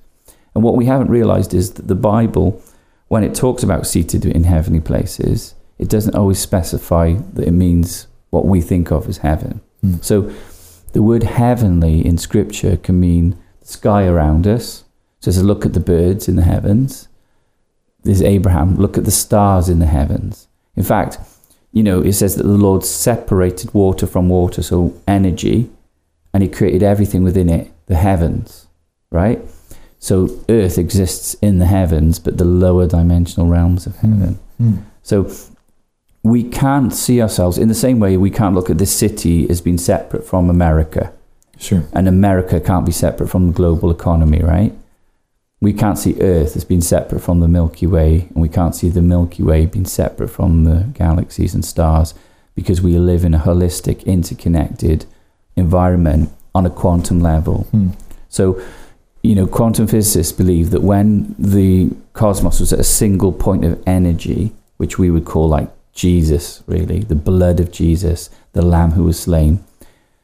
And 0.53 0.63
what 0.63 0.75
we 0.75 0.85
haven't 0.85 1.09
realized 1.09 1.53
is 1.53 1.73
that 1.73 1.87
the 1.87 1.95
Bible, 1.95 2.61
when 3.07 3.23
it 3.23 3.33
talks 3.33 3.63
about 3.63 3.87
seated 3.87 4.25
in 4.25 4.43
heavenly 4.43 4.81
places, 4.81 5.55
it 5.79 5.89
doesn't 5.89 6.15
always 6.15 6.39
specify 6.39 7.13
that 7.33 7.47
it 7.47 7.51
means 7.51 8.07
what 8.29 8.45
we 8.45 8.61
think 8.61 8.91
of 8.91 9.07
as 9.07 9.19
heaven. 9.19 9.61
Hmm. 9.81 9.95
So 10.01 10.31
the 10.91 11.03
word 11.03 11.23
heavenly 11.23 12.05
in 12.05 12.17
scripture 12.17 12.77
can 12.77 12.99
mean 12.99 13.37
the 13.61 13.67
sky 13.67 14.05
around 14.05 14.47
us. 14.47 14.83
So 15.19 15.29
as 15.29 15.37
I 15.37 15.41
look 15.41 15.65
at 15.65 15.73
the 15.73 15.79
birds 15.79 16.27
in 16.27 16.35
the 16.35 16.43
heavens, 16.43 17.07
there's 18.03 18.21
Abraham, 18.21 18.77
look 18.77 18.97
at 18.97 19.05
the 19.05 19.11
stars 19.11 19.69
in 19.69 19.79
the 19.79 19.85
heavens. 19.85 20.47
In 20.75 20.83
fact, 20.83 21.19
you 21.71 21.83
know, 21.83 22.01
it 22.01 22.13
says 22.13 22.35
that 22.35 22.43
the 22.43 22.49
Lord 22.49 22.83
separated 22.83 23.73
water 23.73 24.07
from 24.07 24.29
water, 24.29 24.61
so 24.61 24.93
energy, 25.07 25.69
and 26.33 26.41
He 26.41 26.49
created 26.49 26.83
everything 26.83 27.23
within 27.23 27.49
it, 27.49 27.71
the 27.87 27.95
heavens, 27.95 28.67
right? 29.11 29.41
So 29.99 30.29
Earth 30.47 30.77
exists 30.77 31.35
in 31.35 31.59
the 31.59 31.65
heavens, 31.65 32.19
but 32.19 32.37
the 32.37 32.45
lower 32.45 32.87
dimensional 32.87 33.49
realms 33.49 33.85
of 33.85 33.97
hmm. 33.97 34.13
heaven. 34.13 34.39
Hmm. 34.57 34.77
So 35.03 35.29
we 36.23 36.43
can't 36.43 36.93
see 36.93 37.21
ourselves 37.21 37.57
in 37.57 37.67
the 37.67 37.73
same 37.73 37.99
way 37.99 38.17
we 38.17 38.29
can't 38.29 38.55
look 38.55 38.69
at 38.69 38.77
this 38.77 38.95
city 38.95 39.49
as 39.49 39.61
being 39.61 39.77
separate 39.77 40.25
from 40.25 40.49
America, 40.49 41.13
Sure. 41.57 41.83
and 41.93 42.07
America 42.07 42.59
can't 42.59 42.85
be 42.85 42.91
separate 42.91 43.29
from 43.29 43.47
the 43.47 43.53
global 43.53 43.89
economy, 43.91 44.41
right? 44.41 44.73
We 45.61 45.73
can't 45.73 45.97
see 45.97 46.19
Earth 46.21 46.55
as 46.55 46.63
being 46.63 46.81
separate 46.81 47.19
from 47.19 47.41
the 47.41 47.47
Milky 47.47 47.85
Way, 47.85 48.29
and 48.33 48.41
we 48.41 48.49
can't 48.49 48.75
see 48.75 48.89
the 48.89 49.01
Milky 49.01 49.43
Way 49.43 49.65
being 49.65 49.85
separate 49.85 50.29
from 50.29 50.63
the 50.63 50.87
galaxies 50.93 51.53
and 51.53 51.65
stars 51.65 52.13
because 52.55 52.81
we 52.81 52.97
live 52.97 53.25
in 53.25 53.33
a 53.33 53.39
holistic, 53.39 54.05
interconnected 54.05 55.05
environment 55.55 56.31
on 56.55 56.65
a 56.65 56.69
quantum 56.69 57.19
level. 57.19 57.63
Hmm. 57.71 57.89
So, 58.29 58.61
you 59.21 59.35
know, 59.35 59.47
quantum 59.47 59.87
physicists 59.87 60.31
believe 60.31 60.71
that 60.71 60.81
when 60.81 61.35
the 61.37 61.91
cosmos 62.13 62.59
was 62.59 62.71
at 62.71 62.79
a 62.79 62.83
single 62.83 63.31
point 63.33 63.65
of 63.65 63.81
energy, 63.85 64.53
which 64.77 64.97
we 64.97 65.09
would 65.11 65.25
call 65.25 65.49
like 65.49 65.69
Jesus, 65.93 66.63
really, 66.67 66.99
the 66.99 67.15
blood 67.15 67.59
of 67.59 67.71
Jesus, 67.71 68.29
the 68.53 68.61
Lamb 68.61 68.91
who 68.91 69.03
was 69.03 69.19
slain, 69.19 69.63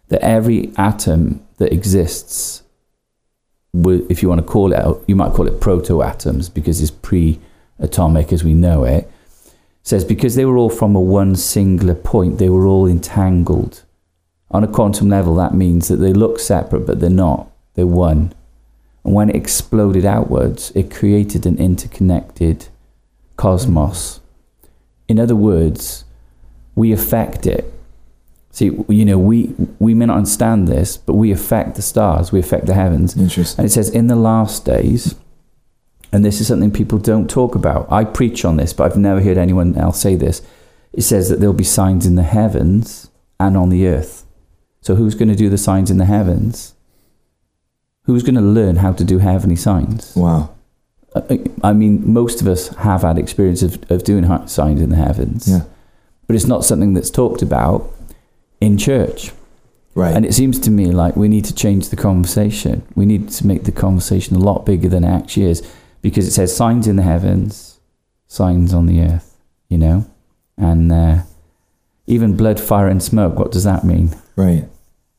that 0.10 0.22
every 0.22 0.72
atom 0.78 1.46
that 1.58 1.74
exists, 1.74 2.64
if 3.74 4.22
you 4.22 4.30
want 4.30 4.40
to 4.40 4.48
call 4.48 4.72
it 4.72 5.04
you 5.08 5.16
might 5.16 5.34
call 5.34 5.48
it 5.48 5.60
proto 5.60 6.02
atoms 6.02 6.48
because 6.48 6.82
it's 6.82 6.92
pre 6.92 7.40
atomic 7.80 8.32
as 8.32 8.44
we 8.44 8.54
know 8.54 8.84
it, 8.84 9.10
says 9.84 10.06
because 10.06 10.36
they 10.36 10.46
were 10.46 10.58
all 10.58 10.70
from 10.70 10.96
a 10.96 11.02
one 11.02 11.36
singular 11.36 11.96
point, 11.96 12.38
they 12.38 12.50
were 12.50 12.66
all 12.66 12.88
entangled. 12.88 13.84
On 14.52 14.64
a 14.64 14.68
quantum 14.68 15.10
level, 15.10 15.36
that 15.36 15.54
means 15.54 15.88
that 15.88 15.98
they 15.98 16.14
look 16.14 16.40
separate, 16.40 16.86
but 16.86 17.00
they're 17.00 17.10
not. 17.10 17.52
They're 17.74 17.86
one. 17.86 18.34
And 19.04 19.14
when 19.14 19.30
it 19.30 19.36
exploded 19.36 20.06
outwards, 20.06 20.72
it 20.76 20.94
created 20.94 21.46
an 21.46 21.58
interconnected 21.58 22.68
cosmos. 23.38 24.20
In 25.08 25.20
other 25.20 25.36
words, 25.36 26.04
we 26.76 26.92
affect 26.92 27.46
it. 27.46 27.72
See, 28.52 28.72
you 28.88 29.06
know, 29.06 29.18
we, 29.18 29.54
we 29.80 29.94
may 29.94 30.06
not 30.06 30.18
understand 30.18 30.68
this, 30.68 30.98
but 30.98 31.14
we 31.14 31.32
affect 31.32 31.76
the 31.76 31.82
stars, 31.82 32.32
we 32.32 32.40
affect 32.40 32.68
the 32.68 32.74
heavens. 32.74 33.18
Interesting. 33.18 33.60
And 33.60 33.70
it 33.70 33.74
says, 33.74 33.90
in 33.90 34.08
the 34.08 34.16
last 34.16 34.66
days, 34.66 35.16
and 36.16 36.24
this 36.24 36.40
is 36.40 36.48
something 36.48 36.72
people 36.72 36.98
don't 36.98 37.30
talk 37.30 37.56
about. 37.56 37.92
I 37.92 38.06
preach 38.06 38.46
on 38.46 38.56
this, 38.56 38.72
but 38.72 38.86
I've 38.86 38.98
never 38.98 39.22
heard 39.22 39.38
anyone 39.38 39.76
else 39.76 40.00
say 40.00 40.16
this. 40.16 40.42
It 40.94 41.02
says 41.02 41.28
that 41.28 41.42
there'll 41.42 41.54
be 41.54 41.66
signs 41.66 42.06
in 42.06 42.16
the 42.16 42.24
heavens 42.24 43.10
and 43.38 43.58
on 43.58 43.68
the 43.68 43.86
earth. 43.86 44.26
So, 44.80 44.96
who's 44.96 45.16
going 45.16 45.28
to 45.28 45.36
do 45.36 45.50
the 45.50 45.58
signs 45.58 45.92
in 45.92 45.98
the 45.98 46.06
heavens? 46.06 46.74
Who's 48.04 48.24
going 48.24 48.36
to 48.36 48.42
learn 48.42 48.78
how 48.78 48.94
to 48.94 49.04
do 49.04 49.18
heavenly 49.18 49.58
signs? 49.58 50.16
Wow. 50.16 50.55
I- 51.64 51.74
mean, 51.74 52.14
most 52.14 52.42
of 52.42 52.48
us 52.48 52.68
have 52.78 53.02
had 53.04 53.18
experience 53.18 53.64
of, 53.64 53.80
of 53.90 54.04
doing 54.04 54.26
signs 54.48 54.82
in 54.82 54.90
the 54.90 54.96
heavens, 54.96 55.48
Yeah. 55.48 55.64
but 56.28 56.36
it's 56.36 56.46
not 56.48 56.66
something 56.66 56.94
that's 56.94 57.10
talked 57.10 57.42
about 57.42 57.90
in 58.62 58.78
church. 58.78 59.32
Right. 59.94 60.14
And 60.16 60.26
it 60.26 60.34
seems 60.34 60.60
to 60.60 60.72
me 60.72 60.92
like 60.92 61.16
we 61.16 61.30
need 61.30 61.46
to 61.46 61.56
change 61.56 61.90
the 61.90 61.96
conversation. 61.96 62.84
We 62.96 63.06
need 63.06 63.30
to 63.30 63.48
make 63.48 63.64
the 63.64 63.72
conversation 63.72 64.36
a 64.36 64.40
lot 64.40 64.66
bigger 64.66 64.90
than 64.90 65.06
it 65.06 65.10
actually 65.10 65.46
is 65.46 65.64
because 66.02 66.28
it 66.28 66.32
says 66.32 66.54
signs 66.56 66.86
in 66.86 66.98
the 66.98 67.04
heavens, 67.04 67.80
signs 68.28 68.74
on 68.74 68.86
the 68.88 69.02
earth, 69.02 69.38
you 69.70 69.78
know? 69.78 70.06
And 70.58 70.92
uh, 70.92 71.22
even 72.08 72.36
blood, 72.36 72.60
fire, 72.60 72.88
and 72.88 73.02
smoke, 73.02 73.40
what 73.40 73.52
does 73.54 73.64
that 73.64 73.84
mean? 73.84 74.16
right. 74.36 74.66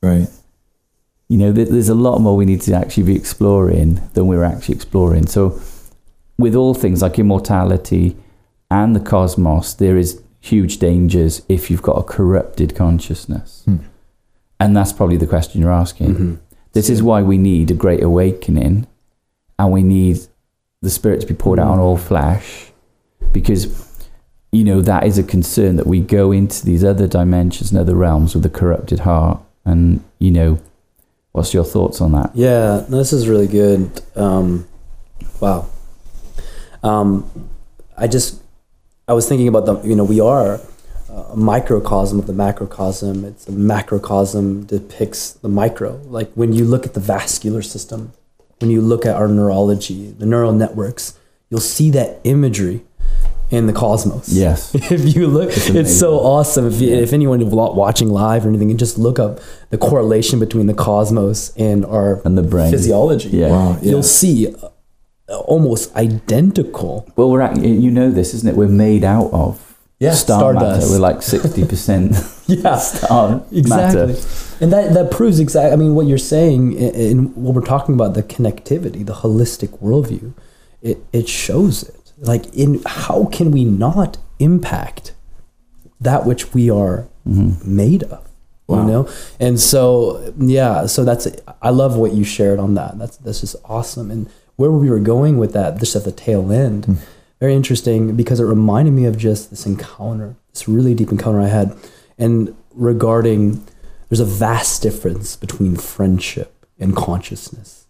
Right. 0.02 0.28
You 1.28 1.38
know, 1.38 1.50
there's 1.50 1.88
a 1.88 1.94
lot 1.94 2.20
more 2.20 2.36
we 2.36 2.44
need 2.44 2.60
to 2.62 2.74
actually 2.74 3.02
be 3.02 3.16
exploring 3.16 4.00
than 4.14 4.28
we're 4.28 4.44
actually 4.44 4.76
exploring. 4.76 5.26
So, 5.26 5.58
with 6.38 6.54
all 6.54 6.74
things 6.74 7.02
like 7.02 7.18
immortality 7.18 8.16
and 8.70 8.94
the 8.94 9.00
cosmos, 9.00 9.74
there 9.74 9.96
is 9.96 10.22
huge 10.40 10.78
dangers 10.78 11.42
if 11.48 11.70
you've 11.70 11.82
got 11.82 11.98
a 11.98 12.02
corrupted 12.02 12.74
consciousness. 12.74 13.62
Hmm. 13.64 13.78
And 14.60 14.76
that's 14.76 14.92
probably 14.92 15.16
the 15.16 15.26
question 15.26 15.60
you're 15.60 15.72
asking. 15.72 16.40
This 16.72 16.90
is 16.90 17.02
why 17.02 17.22
we 17.22 17.38
need 17.38 17.70
a 17.70 17.74
great 17.74 18.02
awakening 18.02 18.86
and 19.58 19.72
we 19.72 19.82
need 19.82 20.18
the 20.82 20.90
Spirit 20.90 21.20
to 21.22 21.26
be 21.26 21.34
poured 21.34 21.58
out 21.58 21.68
on 21.68 21.78
all 21.78 21.96
flesh 21.96 22.70
because, 23.32 23.98
you 24.52 24.62
know, 24.62 24.80
that 24.82 25.04
is 25.04 25.18
a 25.18 25.22
concern 25.22 25.76
that 25.76 25.86
we 25.86 26.00
go 26.00 26.32
into 26.32 26.64
these 26.64 26.84
other 26.84 27.06
dimensions 27.06 27.70
and 27.70 27.80
other 27.80 27.94
realms 27.94 28.34
with 28.34 28.44
a 28.46 28.50
corrupted 28.50 29.00
heart. 29.00 29.40
And, 29.64 30.04
you 30.18 30.30
know, 30.30 30.58
what's 31.32 31.52
your 31.52 31.64
thoughts 31.64 32.00
on 32.00 32.12
that? 32.12 32.30
Yeah, 32.34 32.84
this 32.88 33.12
is 33.12 33.28
really 33.28 33.48
good. 33.48 33.90
Um, 34.14 34.68
wow. 35.40 35.68
Um, 36.86 37.50
I 37.96 38.06
just, 38.06 38.42
I 39.08 39.12
was 39.12 39.28
thinking 39.28 39.48
about 39.48 39.66
the, 39.66 39.80
you 39.88 39.96
know, 39.96 40.04
we 40.04 40.20
are 40.20 40.60
a 41.08 41.36
microcosm 41.36 42.18
of 42.18 42.26
the 42.26 42.32
macrocosm. 42.32 43.24
It's 43.24 43.48
a 43.48 43.52
macrocosm 43.52 44.64
depicts 44.66 45.32
the 45.32 45.48
micro. 45.48 46.00
Like 46.04 46.30
when 46.34 46.52
you 46.52 46.64
look 46.64 46.86
at 46.86 46.94
the 46.94 47.00
vascular 47.00 47.62
system, 47.62 48.12
when 48.60 48.70
you 48.70 48.80
look 48.80 49.04
at 49.04 49.16
our 49.16 49.28
neurology, 49.28 50.12
the 50.12 50.26
neural 50.26 50.52
networks, 50.52 51.18
you'll 51.50 51.60
see 51.60 51.90
that 51.90 52.20
imagery 52.24 52.84
in 53.50 53.66
the 53.66 53.72
cosmos. 53.72 54.28
Yes. 54.28 54.74
if 54.90 55.14
you 55.14 55.26
look, 55.26 55.50
it's, 55.52 55.98
so 55.98 56.14
awesome. 56.18 56.66
If, 56.66 56.80
you, 56.80 56.94
if 56.94 57.12
anyone 57.12 57.40
is 57.40 57.48
watching 57.48 58.08
live 58.08 58.44
or 58.44 58.48
anything, 58.48 58.70
and 58.70 58.78
just 58.78 58.98
look 58.98 59.18
up 59.18 59.40
the 59.70 59.78
correlation 59.78 60.40
between 60.40 60.66
the 60.66 60.74
cosmos 60.74 61.54
and 61.56 61.84
our 61.84 62.20
And 62.24 62.36
the 62.36 62.42
brain. 62.42 62.70
physiology. 62.70 63.30
Yeah. 63.30 63.50
Wow. 63.50 63.78
Yeah. 63.80 63.90
You'll 63.90 64.02
see 64.02 64.54
almost 65.28 65.94
identical. 65.96 67.10
Well, 67.16 67.30
we're 67.30 67.40
at, 67.40 67.60
you 67.60 67.90
know 67.90 68.10
this, 68.10 68.34
isn't 68.34 68.48
it? 68.48 68.56
We're 68.56 68.68
made 68.68 69.04
out 69.04 69.32
of 69.32 69.76
Yeah, 69.98 70.12
star 70.12 70.54
matter. 70.54 70.86
We're 70.88 70.98
like 70.98 71.18
60% 71.18 72.32
Yeah, 72.46 72.76
star 72.78 73.44
exactly. 73.50 74.06
matter. 74.06 74.28
And 74.60 74.72
that 74.72 74.94
that 74.94 75.10
proves 75.10 75.40
exactly. 75.40 75.72
I 75.72 75.76
mean, 75.76 75.94
what 75.94 76.06
you're 76.06 76.18
saying 76.18 76.72
in, 76.74 76.94
in 76.94 77.34
what 77.34 77.54
we're 77.54 77.60
talking 77.60 77.94
about 77.94 78.14
the 78.14 78.22
connectivity, 78.22 79.04
the 79.04 79.14
holistic 79.14 79.78
worldview, 79.80 80.32
it 80.80 80.98
it 81.12 81.28
shows 81.28 81.82
it. 81.82 82.12
Like 82.18 82.54
in 82.54 82.82
how 82.86 83.26
can 83.26 83.50
we 83.50 83.64
not 83.64 84.18
impact 84.38 85.12
that 86.00 86.24
which 86.24 86.54
we 86.54 86.70
are 86.70 87.08
mm-hmm. 87.26 87.76
made 87.76 88.04
of? 88.04 88.26
Wow. 88.66 88.80
You 88.80 88.90
know, 88.90 89.08
and 89.38 89.60
so 89.60 90.32
yeah, 90.38 90.86
so 90.86 91.04
that's 91.04 91.28
I 91.62 91.70
love 91.70 91.96
what 91.96 92.12
you 92.14 92.24
shared 92.24 92.58
on 92.58 92.74
that. 92.74 92.98
That's 92.98 93.16
that's 93.18 93.40
just 93.40 93.56
awesome. 93.64 94.10
And 94.10 94.30
where 94.56 94.70
we 94.70 94.90
were 94.90 95.00
going 95.00 95.38
with 95.38 95.52
that, 95.52 95.78
just 95.78 95.96
at 95.96 96.04
the 96.04 96.12
tail 96.12 96.50
end, 96.50 96.86
hmm. 96.86 96.94
very 97.40 97.54
interesting 97.54 98.16
because 98.16 98.40
it 98.40 98.44
reminded 98.44 98.92
me 98.92 99.04
of 99.04 99.16
just 99.16 99.50
this 99.50 99.66
encounter, 99.66 100.36
this 100.52 100.68
really 100.68 100.94
deep 100.94 101.12
encounter 101.12 101.40
I 101.40 101.48
had, 101.48 101.76
and 102.18 102.54
regarding 102.74 103.64
there's 104.08 104.20
a 104.20 104.24
vast 104.24 104.82
difference 104.82 105.36
between 105.36 105.76
friendship 105.76 106.66
and 106.78 106.96
consciousness, 106.96 107.86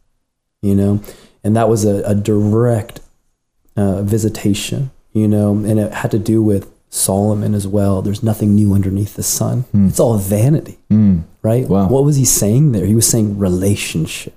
you 0.62 0.74
know, 0.74 1.00
and 1.44 1.56
that 1.56 1.68
was 1.68 1.84
a, 1.84 2.02
a 2.04 2.14
direct 2.14 3.00
uh, 3.76 4.02
visitation, 4.02 4.90
you 5.12 5.28
know, 5.28 5.52
and 5.52 5.78
it 5.78 5.92
had 5.92 6.10
to 6.10 6.18
do 6.18 6.42
with 6.42 6.72
Solomon 6.88 7.54
as 7.54 7.66
well. 7.66 8.00
There's 8.00 8.22
nothing 8.22 8.54
new 8.54 8.72
underneath 8.74 9.16
the 9.16 9.22
sun. 9.22 9.62
Hmm. 9.72 9.88
It's 9.88 10.00
all 10.00 10.16
vanity, 10.16 10.78
hmm. 10.88 11.20
right? 11.42 11.68
Wow. 11.68 11.88
What 11.88 12.04
was 12.04 12.16
he 12.16 12.24
saying 12.24 12.72
there? 12.72 12.86
He 12.86 12.94
was 12.94 13.08
saying 13.08 13.38
relationship, 13.38 14.34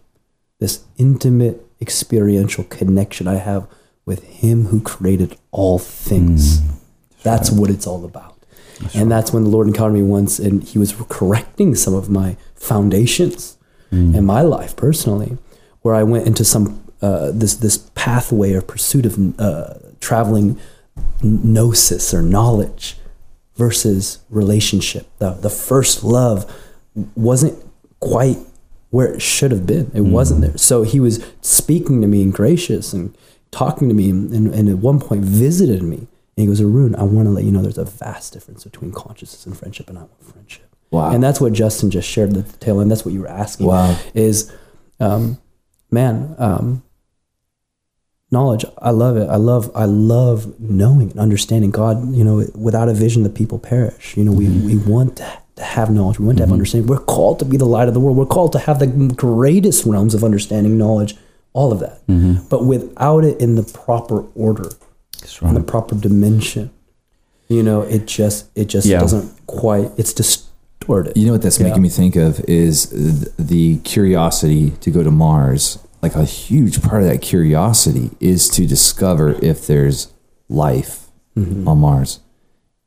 this 0.60 0.84
intimate 0.98 1.66
experiential 1.82 2.64
connection 2.66 3.28
I 3.28 3.36
have 3.36 3.68
with 4.06 4.24
him 4.24 4.66
who 4.66 4.82
created 4.82 5.38
all 5.52 5.80
things. 5.80 6.62
That's 7.24 7.52
what 7.52 7.70
it's 7.70 7.86
all 7.88 8.06
about. 8.06 8.36
and 8.94 9.12
that's 9.12 9.34
when 9.34 9.44
the 9.44 9.50
Lord 9.50 9.68
encountered 9.68 9.96
me 9.96 10.04
once 10.04 10.40
and 10.40 10.64
he 10.64 10.80
was 10.80 10.94
correcting 11.10 11.76
some 11.76 11.94
of 11.94 12.10
my 12.10 12.38
foundations 12.56 13.58
in 13.92 14.24
my 14.24 14.42
life 14.42 14.76
personally, 14.76 15.38
where 15.82 15.96
I 15.96 16.04
went 16.04 16.28
into 16.28 16.46
some 16.46 16.84
uh, 17.02 17.32
this 17.34 17.56
this 17.56 17.78
pathway 17.96 18.54
or 18.54 18.62
pursuit 18.62 19.06
of 19.06 19.40
uh, 19.40 19.74
traveling 20.00 20.60
gnosis 21.24 22.14
or 22.14 22.22
knowledge 22.22 22.98
versus 23.56 24.20
relationship. 24.30 25.08
The 25.18 25.32
the 25.32 25.50
first 25.50 26.04
love 26.04 26.46
wasn't 27.16 27.58
quite 28.00 28.38
where 28.90 29.14
it 29.14 29.22
should 29.22 29.52
have 29.52 29.66
been. 29.66 29.92
It 29.94 30.02
wasn't 30.02 30.42
there. 30.42 30.58
So 30.58 30.84
he 30.84 31.00
was 31.00 31.24
speaking 31.42 32.02
to 32.02 32.08
me 32.08 32.24
and 32.24 32.34
gracious 32.34 32.94
and 32.94 33.16
talking 33.52 33.88
to 33.88 33.96
me 33.96 34.10
and, 34.10 34.32
and, 34.32 34.54
and 34.54 34.70
at 34.70 34.78
one 34.78 35.00
point 35.00 35.24
visited 35.24 35.84
me. 35.84 35.98
And 35.98 36.08
he 36.38 36.46
goes, 36.48 36.62
Arun, 36.62 36.96
I 36.96 37.04
want 37.04 37.28
to 37.28 37.32
let 37.32 37.44
you 37.44 37.52
know 37.52 37.62
there's 37.62 37.78
a 37.78 37.86
vast 37.86 38.34
difference 38.34 38.64
between 38.64 38.92
consciousness 38.92 39.46
and 39.46 39.58
friendship, 39.58 39.90
and 39.90 39.98
I 39.98 40.02
want 40.02 40.24
friendship. 40.24 40.74
Wow. 40.90 41.12
And 41.12 41.22
that's 41.22 41.42
what 41.42 41.54
Justin 41.54 41.92
just 41.92 42.10
shared 42.10 42.34
the 42.34 42.44
tail 42.58 42.80
end. 42.80 42.90
That's 42.90 43.06
what 43.06 43.14
you 43.14 43.22
were 43.22 43.28
asking. 43.28 43.68
Wow. 43.68 44.00
Is, 44.14 44.52
um, 45.00 45.38
man, 45.92 46.36
um, 46.40 46.82
knowledge. 48.32 48.66
I 48.78 48.92
love 48.92 49.18
it. 49.18 49.28
I 49.30 49.36
love. 49.36 49.72
I 49.76 49.86
love 49.86 50.60
knowing 50.60 51.12
and 51.12 51.20
understanding 51.20 51.72
God. 51.72 52.14
You 52.16 52.24
know, 52.24 52.46
without 52.56 52.90
a 52.90 52.94
vision, 52.94 53.24
the 53.24 53.30
people 53.30 53.60
perish. 53.60 54.16
You 54.18 54.24
know, 54.24 54.32
we 54.32 54.48
we 54.48 54.78
want 54.78 55.18
to 55.18 55.42
have 55.60 55.90
knowledge. 55.90 56.20
We 56.20 56.26
want 56.26 56.38
to 56.38 56.44
have 56.44 56.48
mm-hmm. 56.48 56.54
understanding. 56.54 56.88
We're 56.88 57.00
called 57.00 57.40
to 57.40 57.46
be 57.46 57.58
the 57.58 57.66
light 57.66 57.88
of 57.88 57.94
the 57.94 58.00
world. 58.00 58.18
We're 58.18 58.26
called 58.26 58.52
to 58.54 58.60
have 58.60 58.80
the 58.80 58.88
greatest 58.88 59.86
realms 59.86 60.14
of 60.14 60.24
understanding, 60.24 60.78
knowledge, 60.78 61.16
all 61.54 61.72
of 61.72 61.80
that. 61.80 62.06
Mm-hmm. 62.08 62.48
But 62.48 62.66
without 62.66 63.24
it 63.24 63.40
in 63.42 63.56
the 63.56 63.64
proper 63.64 64.26
order, 64.36 64.72
That's 65.20 65.42
in 65.42 65.54
the 65.54 65.64
proper 65.64 65.96
dimension, 65.96 66.72
you 67.48 67.64
know, 67.64 67.82
it 67.82 68.06
just 68.06 68.46
it 68.56 68.66
just 68.66 68.88
Yeah. 68.88 69.00
doesn't 69.00 69.32
quite. 69.48 69.92
It's 69.98 70.14
distorted. 70.14 71.18
You 71.18 71.26
know 71.26 71.34
what 71.34 71.42
that's 71.42 71.60
Yeah. 71.60 71.68
making 71.68 71.82
me 71.82 71.90
think 71.90 72.16
of 72.16 72.40
is 72.48 72.90
the 73.38 73.78
curiosity 73.78 74.72
to 74.82 74.92
go 74.92 75.04
to 75.04 75.12
Mars. 75.12 75.80
Like 76.02 76.16
a 76.16 76.24
huge 76.24 76.82
part 76.82 77.02
of 77.02 77.10
that 77.10 77.22
curiosity 77.22 78.12
is 78.20 78.48
to 78.50 78.66
discover 78.66 79.36
if 79.42 79.68
there's 79.68 80.08
life 80.48 81.08
mm-hmm. 81.38 81.68
on 81.68 81.80
Mars. 81.80 82.20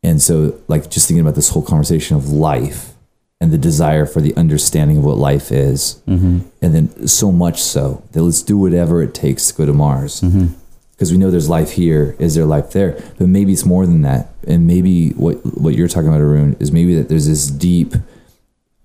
And 0.03 0.21
so, 0.21 0.61
like, 0.69 0.91
just 0.91 1.07
thinking 1.07 1.21
about 1.21 1.37
this 1.37 1.51
whole 1.51 1.63
conversation 1.63 2.17
of 2.17 2.29
life 2.31 2.95
and 3.41 3.53
the 3.53 3.59
desire 3.59 4.05
for 4.07 4.21
the 4.21 4.35
understanding 4.37 4.99
of 4.99 5.05
what 5.05 5.17
life 5.17 5.53
is. 5.53 6.01
And 6.61 6.75
then, 6.75 7.07
so 7.07 7.31
much 7.31 7.61
so 7.63 8.03
that 8.13 8.23
let's 8.23 8.43
do 8.43 8.57
whatever 8.59 9.03
it 9.03 9.15
takes 9.15 9.49
to 9.49 9.55
go 9.55 9.67
to 9.67 9.73
Mars. 9.73 10.21
Because 10.93 11.11
we 11.11 11.19
know 11.19 11.31
there's 11.31 11.49
life 11.49 11.73
here. 11.73 12.15
Is 12.19 12.35
there 12.35 12.45
life 12.45 12.71
there? 12.73 13.01
But 13.19 13.29
maybe 13.29 13.53
it's 13.53 13.65
more 13.65 13.87
than 13.87 14.03
that. 14.03 14.29
And 14.47 14.67
maybe 14.67 15.11
what, 15.11 15.35
what 15.61 15.75
you're 15.75 15.89
talking 15.89 16.09
about, 16.09 16.21
Arun, 16.21 16.57
is 16.61 16.71
maybe 16.71 16.95
that 16.97 17.09
there's 17.09 17.27
this 17.27 17.49
deep 17.49 17.95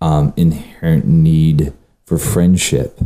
um, 0.01 0.34
inherent 0.36 1.06
need 1.06 1.73
for 2.06 2.17
friendship 2.17 2.99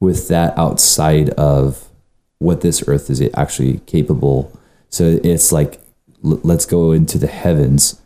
with 0.00 0.28
that 0.28 0.56
outside 0.58 1.30
of 1.30 1.88
what 2.38 2.60
this 2.60 2.86
earth 2.86 3.10
is 3.10 3.22
actually 3.34 3.78
capable. 3.86 4.52
So 4.90 5.18
it's 5.24 5.50
like, 5.50 5.80
let's 6.22 6.66
go 6.66 6.92
into 6.92 7.18
the 7.18 7.26
heavens 7.26 8.00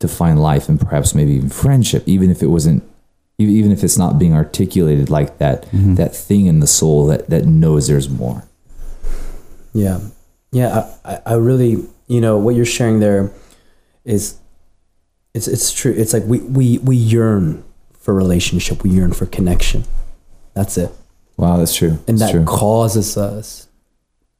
to 0.00 0.08
find 0.08 0.40
life 0.40 0.68
and 0.68 0.80
perhaps 0.80 1.14
maybe 1.14 1.32
even 1.34 1.48
friendship, 1.48 2.02
even 2.06 2.30
if 2.30 2.42
it 2.42 2.48
wasn't, 2.48 2.82
even 3.38 3.72
if 3.72 3.82
it's 3.82 3.96
not 3.98 4.18
being 4.18 4.34
articulated 4.34 5.08
like 5.10 5.38
that, 5.38 5.62
mm-hmm. 5.66 5.94
that 5.94 6.14
thing 6.14 6.46
in 6.46 6.60
the 6.60 6.66
soul 6.66 7.06
that, 7.06 7.30
that 7.30 7.46
knows 7.46 7.86
there's 7.88 8.08
more. 8.10 8.44
Yeah, 9.72 10.00
yeah. 10.52 10.90
I, 11.04 11.14
I- 11.14 11.22
I 11.26 11.34
really, 11.34 11.84
you 12.06 12.20
know, 12.20 12.38
what 12.38 12.54
you're 12.54 12.64
sharing 12.66 13.00
there 13.00 13.30
is, 14.04 14.38
it's 15.32 15.48
it's 15.48 15.72
true. 15.72 15.92
It's 15.96 16.12
like 16.12 16.22
we 16.26 16.38
we 16.40 16.78
we 16.78 16.94
yearn 16.94 17.64
for 17.98 18.14
relationship. 18.14 18.84
We 18.84 18.90
yearn 18.90 19.12
for 19.12 19.26
connection. 19.26 19.82
That's 20.54 20.78
it, 20.78 20.92
Wow, 21.36 21.56
that's 21.56 21.74
true. 21.74 21.98
and 22.06 22.18
that's 22.18 22.30
that 22.30 22.38
true. 22.38 22.44
causes 22.44 23.16
us, 23.16 23.66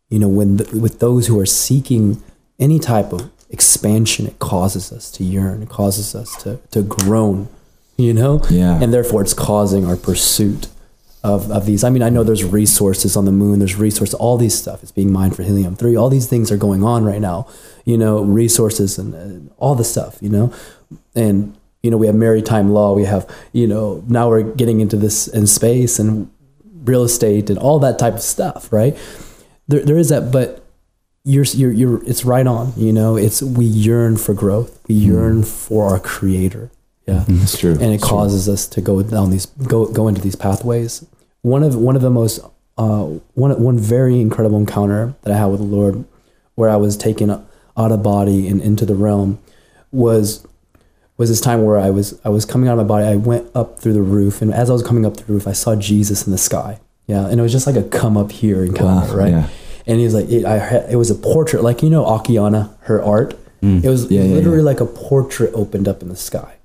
you 0.08 0.20
know, 0.20 0.28
when 0.28 0.58
the, 0.58 0.78
with 0.78 1.00
those 1.00 1.26
who 1.26 1.36
are 1.40 1.46
seeking 1.46 2.22
any 2.58 2.78
type 2.78 3.12
of 3.12 3.30
expansion, 3.50 4.26
it 4.26 4.38
causes 4.38 4.92
us 4.92 5.10
to 5.12 5.24
yearn. 5.24 5.62
It 5.62 5.68
causes 5.68 6.14
us 6.14 6.34
to 6.42 6.58
to 6.70 6.82
groan. 6.82 7.48
You 7.96 8.12
know, 8.12 8.42
Yeah. 8.50 8.80
and 8.82 8.92
therefore 8.92 9.22
it's 9.22 9.34
causing 9.34 9.86
our 9.86 9.94
pursuit 9.96 10.66
of, 11.22 11.48
of 11.52 11.64
these. 11.64 11.84
I 11.84 11.90
mean, 11.90 12.02
I 12.02 12.08
know 12.10 12.24
there's 12.24 12.42
resources 12.42 13.16
on 13.16 13.24
the 13.24 13.30
moon, 13.30 13.60
there's 13.60 13.76
resources, 13.76 14.14
all 14.14 14.36
these 14.36 14.52
stuff 14.58 14.82
is 14.82 14.90
being 14.90 15.12
mined 15.12 15.36
for 15.36 15.44
helium 15.44 15.76
three. 15.76 15.96
All 15.96 16.10
these 16.10 16.26
things 16.26 16.50
are 16.50 16.56
going 16.56 16.82
on 16.82 17.04
right 17.04 17.20
now, 17.20 17.46
you 17.84 17.96
know, 17.96 18.20
resources 18.22 18.98
and, 18.98 19.14
and 19.14 19.50
all 19.58 19.76
the 19.76 19.84
stuff, 19.84 20.18
you 20.20 20.28
know, 20.28 20.52
and 21.14 21.56
you 21.84 21.90
know 21.90 21.96
we 21.96 22.06
have 22.06 22.16
maritime 22.16 22.72
law, 22.72 22.94
we 22.94 23.04
have 23.04 23.30
you 23.52 23.68
know 23.68 24.02
now 24.08 24.28
we're 24.28 24.42
getting 24.42 24.80
into 24.80 24.96
this 24.96 25.28
in 25.28 25.46
space 25.46 26.00
and 26.00 26.28
real 26.84 27.04
estate 27.04 27.48
and 27.48 27.58
all 27.60 27.78
that 27.78 27.96
type 27.98 28.14
of 28.14 28.22
stuff, 28.22 28.72
right? 28.72 28.96
There, 29.68 29.84
there 29.84 29.96
is 29.98 30.08
that, 30.08 30.32
but 30.32 30.63
you're, 31.24 31.44
you're, 31.44 31.72
you're, 31.72 32.04
it's 32.04 32.24
right 32.24 32.46
on, 32.46 32.72
you 32.76 32.92
know, 32.92 33.16
it's, 33.16 33.42
we 33.42 33.64
yearn 33.64 34.16
for 34.16 34.34
growth. 34.34 34.78
We 34.88 34.94
yearn 34.94 35.42
for 35.42 35.88
our 35.90 35.98
creator. 35.98 36.70
Yeah. 37.06 37.24
That's 37.26 37.58
true. 37.58 37.72
And 37.72 37.82
it 37.82 37.88
That's 38.00 38.02
true. 38.02 38.10
causes 38.10 38.48
us 38.48 38.66
to 38.68 38.80
go 38.80 39.02
down 39.02 39.30
these, 39.30 39.46
go, 39.46 39.86
go 39.86 40.06
into 40.08 40.20
these 40.20 40.36
pathways. 40.36 41.04
One 41.42 41.62
of, 41.62 41.76
one 41.76 41.96
of 41.96 42.02
the 42.02 42.10
most, 42.10 42.40
uh, 42.76 43.04
one, 43.34 43.58
one 43.62 43.78
very 43.78 44.20
incredible 44.20 44.58
encounter 44.58 45.14
that 45.22 45.32
I 45.32 45.36
had 45.38 45.46
with 45.46 45.60
the 45.60 45.66
Lord 45.66 46.04
where 46.56 46.68
I 46.70 46.76
was 46.76 46.96
taken 46.96 47.30
out 47.30 47.46
of 47.76 48.02
body 48.02 48.46
and 48.48 48.60
into 48.60 48.84
the 48.86 48.94
realm 48.94 49.38
was, 49.92 50.46
was 51.16 51.28
this 51.30 51.40
time 51.40 51.62
where 51.64 51.78
I 51.78 51.88
was, 51.90 52.20
I 52.24 52.28
was 52.28 52.44
coming 52.44 52.68
out 52.68 52.78
of 52.78 52.84
my 52.86 52.88
body. 52.88 53.06
I 53.06 53.16
went 53.16 53.48
up 53.54 53.78
through 53.80 53.92
the 53.94 54.02
roof 54.02 54.42
and 54.42 54.52
as 54.52 54.68
I 54.68 54.72
was 54.74 54.82
coming 54.82 55.06
up 55.06 55.16
through 55.16 55.26
the 55.26 55.32
roof, 55.34 55.46
I 55.48 55.52
saw 55.52 55.74
Jesus 55.74 56.26
in 56.26 56.32
the 56.32 56.38
sky. 56.38 56.80
Yeah. 57.06 57.26
And 57.26 57.38
it 57.38 57.42
was 57.42 57.52
just 57.52 57.66
like 57.66 57.76
a 57.76 57.82
come 57.82 58.16
up 58.18 58.30
here 58.32 58.62
encounter, 58.64 59.10
Wow, 59.12 59.16
right? 59.16 59.30
yeah. 59.30 59.48
And 59.86 59.98
he 59.98 60.04
was 60.04 60.14
like, 60.14 60.28
it, 60.28 60.44
I, 60.44 60.86
it 60.90 60.96
was 60.96 61.10
a 61.10 61.14
portrait, 61.14 61.62
like 61.62 61.82
you 61.82 61.90
know, 61.90 62.04
Akiane, 62.04 62.74
her 62.82 63.02
art. 63.02 63.34
It 63.82 63.88
was 63.88 64.06
Mm. 64.06 64.10
Yeah, 64.10 64.22
yeah, 64.24 64.34
literally 64.34 64.58
yeah. 64.58 64.64
like 64.64 64.80
a 64.80 64.86
portrait 64.86 65.50
opened 65.54 65.88
up 65.88 66.02
in 66.02 66.08
the 66.08 66.16
sky, 66.16 66.56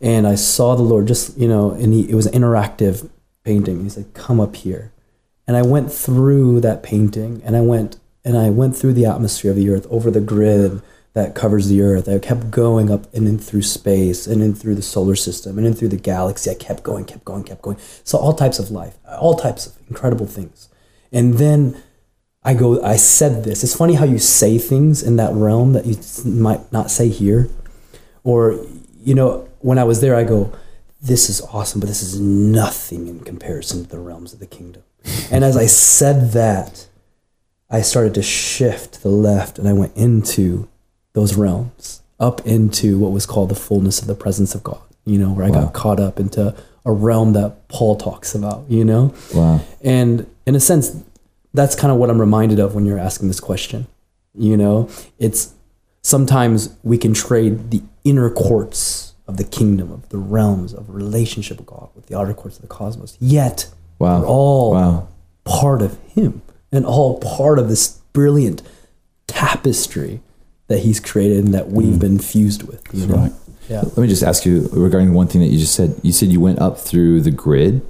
and 0.00 0.26
I 0.26 0.34
saw 0.34 0.74
the 0.74 0.82
Lord 0.82 1.06
just 1.06 1.38
you 1.38 1.46
know, 1.46 1.70
and 1.70 1.92
he, 1.92 2.10
it 2.10 2.14
was 2.16 2.26
an 2.26 2.32
interactive 2.32 3.08
painting. 3.44 3.84
He's 3.84 3.96
like, 3.96 4.12
"Come 4.14 4.40
up 4.40 4.56
here," 4.56 4.92
and 5.46 5.56
I 5.56 5.62
went 5.62 5.92
through 5.92 6.62
that 6.62 6.82
painting, 6.82 7.42
and 7.44 7.54
I 7.54 7.60
went 7.60 7.98
and 8.24 8.36
I 8.36 8.50
went 8.50 8.76
through 8.76 8.94
the 8.94 9.06
atmosphere 9.06 9.52
of 9.52 9.56
the 9.56 9.70
earth, 9.70 9.86
over 9.88 10.10
the 10.10 10.20
grid 10.20 10.82
that 11.12 11.36
covers 11.36 11.68
the 11.68 11.80
earth. 11.80 12.08
I 12.08 12.18
kept 12.18 12.50
going 12.50 12.90
up 12.90 13.12
and 13.14 13.28
in 13.28 13.38
through 13.38 13.62
space, 13.62 14.26
and 14.26 14.42
in 14.42 14.52
through 14.52 14.74
the 14.74 14.82
solar 14.82 15.14
system, 15.14 15.58
and 15.58 15.66
in 15.66 15.74
through 15.74 15.90
the 15.90 15.96
galaxy. 15.96 16.50
I 16.50 16.54
kept 16.54 16.82
going, 16.82 17.04
kept 17.04 17.24
going, 17.24 17.44
kept 17.44 17.62
going. 17.62 17.78
So 18.02 18.18
all 18.18 18.34
types 18.34 18.58
of 18.58 18.72
life, 18.72 18.98
all 19.20 19.36
types 19.36 19.66
of 19.68 19.74
incredible 19.88 20.26
things, 20.26 20.68
and 21.12 21.34
then. 21.34 21.80
I 22.46 22.54
go, 22.54 22.80
I 22.82 22.94
said 22.96 23.42
this. 23.42 23.64
It's 23.64 23.74
funny 23.76 23.94
how 23.94 24.04
you 24.04 24.18
say 24.20 24.56
things 24.56 25.02
in 25.02 25.16
that 25.16 25.32
realm 25.34 25.72
that 25.72 25.84
you 25.84 25.96
might 26.30 26.70
not 26.72 26.92
say 26.92 27.08
here. 27.08 27.50
Or, 28.22 28.64
you 29.04 29.14
know, 29.16 29.48
when 29.58 29.78
I 29.78 29.84
was 29.84 30.00
there, 30.00 30.14
I 30.14 30.22
go, 30.22 30.52
this 31.02 31.28
is 31.28 31.40
awesome, 31.40 31.80
but 31.80 31.88
this 31.88 32.02
is 32.02 32.20
nothing 32.20 33.08
in 33.08 33.20
comparison 33.20 33.82
to 33.82 33.88
the 33.88 33.98
realms 33.98 34.32
of 34.32 34.38
the 34.38 34.46
kingdom. 34.46 34.82
And 35.30 35.44
as 35.44 35.56
I 35.56 35.66
said 35.66 36.32
that, 36.32 36.86
I 37.68 37.82
started 37.82 38.14
to 38.14 38.22
shift 38.22 38.94
to 38.94 39.02
the 39.02 39.08
left 39.08 39.58
and 39.58 39.68
I 39.68 39.72
went 39.72 39.96
into 39.96 40.68
those 41.14 41.34
realms, 41.34 42.02
up 42.20 42.46
into 42.46 42.96
what 42.98 43.10
was 43.10 43.26
called 43.26 43.48
the 43.48 43.54
fullness 43.56 44.00
of 44.00 44.06
the 44.06 44.14
presence 44.14 44.54
of 44.54 44.62
God, 44.62 44.82
you 45.04 45.18
know, 45.18 45.30
where 45.32 45.44
I 45.46 45.50
Wow. 45.50 45.64
got 45.64 45.72
caught 45.74 45.98
up 46.00 46.20
into 46.20 46.54
a 46.84 46.92
realm 46.92 47.32
that 47.32 47.66
Paul 47.68 47.96
talks 47.96 48.34
about, 48.36 48.64
you 48.68 48.84
know? 48.84 49.12
Wow. 49.34 49.60
And 49.82 50.26
in 50.46 50.54
a 50.54 50.60
sense, 50.60 50.92
that's 51.56 51.74
kind 51.74 51.92
of 51.92 51.98
what 51.98 52.10
I'm 52.10 52.20
reminded 52.20 52.58
of 52.60 52.74
when 52.74 52.86
you're 52.86 52.98
asking 52.98 53.28
this 53.28 53.40
question. 53.40 53.86
You 54.34 54.56
know, 54.56 54.88
it's 55.18 55.54
sometimes 56.02 56.76
we 56.82 56.98
can 56.98 57.14
trade 57.14 57.70
the 57.70 57.82
inner 58.04 58.30
courts 58.30 59.14
of 59.26 59.38
the 59.38 59.44
kingdom, 59.44 59.90
of 59.90 60.08
the 60.10 60.18
realms 60.18 60.72
of 60.72 60.88
relationship 60.90 61.56
with 61.58 61.66
God, 61.66 61.88
with 61.96 62.06
the 62.06 62.16
outer 62.16 62.34
courts 62.34 62.56
of 62.56 62.62
the 62.62 62.68
cosmos. 62.68 63.16
Yet, 63.18 63.68
Wow. 63.98 64.20
we're 64.20 64.26
all 64.26 64.70
Wow. 64.72 65.08
part 65.44 65.82
of 65.82 65.98
Him 66.08 66.42
and 66.70 66.84
all 66.84 67.18
part 67.18 67.58
of 67.58 67.68
this 67.68 67.98
brilliant 68.12 68.62
tapestry 69.26 70.20
that 70.68 70.80
He's 70.80 71.00
created 71.00 71.44
and 71.44 71.54
that 71.54 71.70
we've 71.70 71.94
mm. 71.94 72.00
been 72.00 72.18
fused 72.18 72.62
with. 72.62 72.82
You 72.92 73.06
know? 73.06 73.16
Right. 73.16 73.32
Yeah. 73.68 73.80
Let 73.82 73.98
me 73.98 74.06
just 74.06 74.22
ask 74.22 74.46
you 74.46 74.68
regarding 74.72 75.12
one 75.12 75.26
thing 75.26 75.40
that 75.40 75.48
you 75.48 75.58
just 75.58 75.74
said. 75.74 75.98
You 76.02 76.12
said 76.12 76.28
you 76.28 76.40
went 76.40 76.60
up 76.60 76.78
through 76.78 77.22
the 77.22 77.32
grid. 77.32 77.82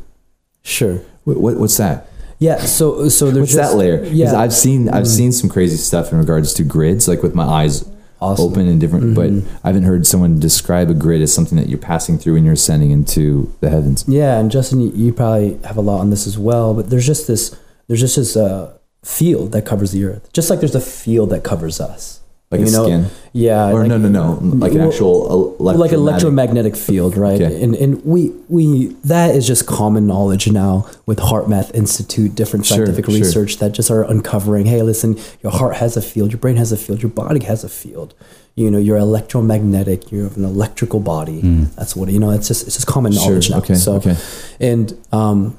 Sure. 0.62 1.01
What, 1.25 1.37
what 1.39 1.57
what's 1.59 1.77
that? 1.77 2.09
Yeah. 2.39 2.59
So 2.59 3.09
so 3.09 3.26
there's 3.26 3.39
What's 3.39 3.55
just, 3.55 3.72
that 3.72 3.76
layer? 3.78 4.05
Yeah. 4.05 4.39
I've 4.39 4.53
seen 4.53 4.89
I've 4.89 5.09
seen 5.09 5.32
some 5.32 5.49
crazy 5.49 5.76
stuff 5.76 6.12
in 6.12 6.18
regards 6.18 6.53
to 6.55 6.64
grids, 6.64 7.09
like 7.09 7.22
with 7.22 7.34
my 7.34 7.45
eyes 7.45 7.89
Awesome. 8.20 8.47
open 8.47 8.68
and 8.68 8.80
different. 8.80 9.14
But 9.14 9.30
I 9.62 9.68
haven't 9.68 9.84
heard 9.84 10.07
someone 10.07 10.41
describe 10.41 10.89
a 10.91 10.95
grid 10.95 11.20
as 11.22 11.34
something 11.34 11.59
that 11.59 11.68
you're 11.68 11.78
passing 11.78 12.18
through 12.18 12.37
and 12.37 12.45
you're 12.45 12.55
ascending 12.55 12.91
into 12.91 13.53
the 13.61 13.68
heavens. 13.70 14.05
Yeah, 14.09 14.39
and 14.39 14.51
Justin, 14.51 14.80
you, 14.80 14.91
you 14.95 15.12
probably 15.12 15.59
have 15.64 15.76
a 15.76 15.82
lot 15.82 16.01
on 16.01 16.11
this 16.11 16.26
as 16.26 16.39
well. 16.39 16.72
But 16.72 16.89
there's 16.89 17.07
just 17.07 17.26
this, 17.26 17.55
there's 17.89 18.01
just 18.01 18.16
this 18.16 18.34
uh, 18.37 18.76
field 19.05 19.53
that 19.53 19.66
covers 19.66 19.93
the 19.93 20.05
earth, 20.05 20.32
just 20.32 20.49
like 20.49 20.61
there's 20.61 20.74
a 20.74 20.80
field 20.80 21.28
that 21.30 21.45
covers 21.45 21.78
us. 21.80 22.16
Like 22.51 22.61
you 22.61 22.66
a 22.68 22.70
skin? 22.70 23.07
Yeah. 23.32 23.70
Or 23.72 23.80
like- 23.80 23.88
no, 23.88 23.99
no, 23.99 24.09
no, 24.09 24.38
like 24.57 24.70
an 24.72 24.78
Well, 24.78 24.88
actual 24.88 25.26
el- 25.30 25.57
like 25.59 25.74
electromagnetic. 25.76 25.99
electromagnetic 25.99 26.76
field, 26.76 27.16
right? 27.16 27.40
Okay. 27.42 27.61
And 27.62 27.74
and 27.74 28.05
we 28.05 28.32
we 28.49 28.94
that 29.05 29.34
is 29.34 29.47
just 29.49 29.66
common 29.66 30.07
knowledge 30.07 30.49
now 30.51 30.86
with 31.07 31.18
HeartMath 31.18 31.74
Institute, 31.74 32.36
different 32.36 32.64
scientific 32.64 33.07
sure. 33.07 33.14
research 33.14 33.59
that 33.59 33.72
just 33.72 33.90
are 33.90 34.05
uncovering. 34.05 34.66
Hey, 34.66 34.80
listen, 34.82 35.18
your 35.42 35.51
heart 35.51 35.76
has 35.76 35.97
a 35.97 36.03
field, 36.03 36.30
your 36.30 36.38
brain 36.38 36.55
has 36.57 36.70
a 36.70 36.76
field, 36.76 37.03
your 37.03 37.11
body 37.11 37.44
has 37.44 37.64
a 37.64 37.68
field. 37.68 38.14
You 38.55 38.70
know, 38.70 38.78
you're 38.78 38.97
electromagnetic. 38.97 40.11
You 40.12 40.22
have 40.22 40.36
an 40.36 40.44
electrical 40.44 41.01
body. 41.01 41.40
That's 41.76 41.94
what 41.97 42.09
you 42.11 42.18
know. 42.20 42.30
It's 42.30 42.49
just 42.49 42.66
it's 42.66 42.76
just 42.76 42.86
common 42.86 43.12
Sure, 43.12 43.22
knowledge 43.28 43.51
now. 43.51 43.59
okay, 43.59 43.74
so, 43.74 43.97
okay. 43.97 44.16
and 44.61 44.97
um, 45.12 45.59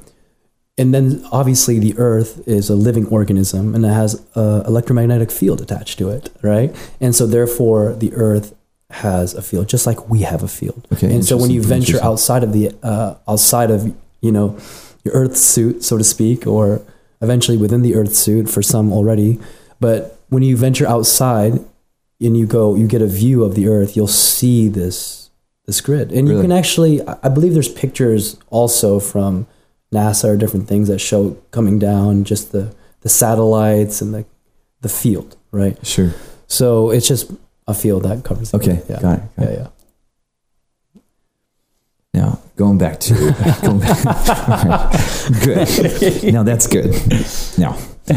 and 0.78 0.94
then 0.94 1.26
obviously 1.32 1.80
the 1.80 1.98
earth 1.98 2.48
is 2.48 2.70
a 2.70 2.76
living 2.76 3.08
organism 3.08 3.74
and 3.74 3.86
it 3.86 3.90
has 3.90 4.24
a 4.36 4.64
electromagnetic 4.68 5.32
field 5.32 5.62
attached 5.62 5.98
to 6.00 6.10
it 6.10 6.30
right? 6.42 6.76
And 7.00 7.16
so 7.16 7.26
therefore 7.26 7.94
the 7.94 8.14
earth 8.14 8.56
has 8.90 9.34
a 9.34 9.42
field 9.42 9.68
just 9.68 9.86
like 9.86 10.10
we 10.10 10.22
have 10.22 10.44
a 10.44 10.48
field. 10.48 10.88
Okay, 10.94 11.14
and 11.14 11.26
so 11.26 11.38
when 11.38 11.52
you 11.52 11.62
venture 11.62 12.02
outside 12.02 12.44
of 12.44 12.54
the 12.54 12.72
uh, 12.84 13.16
outside 13.28 13.72
of 13.72 13.94
you 14.22 14.32
know 14.32 14.58
your 15.04 15.14
earth 15.14 15.38
suit 15.38 15.84
so 15.84 15.98
to 15.98 16.04
speak 16.04 16.48
or 16.48 16.82
eventually 17.22 17.58
within 17.58 17.82
the 17.82 17.96
earth 17.96 18.16
suit 18.16 18.50
for 18.50 18.62
some 18.62 18.94
already 18.94 19.40
but 19.80 20.20
when 20.30 20.44
you 20.44 20.56
venture 20.56 20.88
outside 20.88 21.54
and 22.22 22.38
you 22.38 22.46
go 22.46 22.76
you 22.76 22.88
get 22.88 23.02
a 23.02 23.08
view 23.08 23.44
of 23.44 23.56
the 23.56 23.68
earth 23.68 23.96
you'll 23.96 24.08
see 24.08 24.68
this 24.68 25.28
this 25.68 25.82
grid. 25.82 26.12
And 26.12 26.28
you 26.28 26.42
can 26.42 26.52
actually 26.52 27.02
I 27.06 27.30
believe 27.30 27.54
there's 27.54 27.72
pictures 27.72 28.38
also 28.50 29.00
from 29.00 29.46
NASA 29.94 30.26
or 30.30 30.38
different 30.38 30.68
things 30.68 30.88
that 30.90 31.00
show 31.00 31.38
coming 31.52 31.80
down 31.80 32.24
just 32.24 32.52
the 32.52 32.74
the 33.02 33.10
satellites 33.10 34.02
and 34.02 34.14
the 34.14 34.26
the 34.82 34.90
field 34.90 35.36
right 35.52 35.78
Sure. 35.86 36.12
so 36.48 36.90
it's 36.92 37.08
just 37.08 37.32
a 37.68 37.74
field 37.74 38.04
that 38.04 38.24
covers 38.24 38.54
Okay. 38.54 38.72
earth. 38.78 38.86
yeah 38.90 39.00
Got 39.02 39.18
it. 39.20 39.24
Got 39.38 39.46
yeah 39.46 39.50
it. 39.52 39.60
yeah 42.14 42.22
Now 42.22 42.40
going 42.56 42.78
back 42.78 43.00
to 43.02 43.14
going 43.62 43.80
back. 43.80 44.92
good. 45.44 46.34
Now 46.34 46.44
that's 46.44 46.68
good. 46.68 46.92
Now 47.58 47.78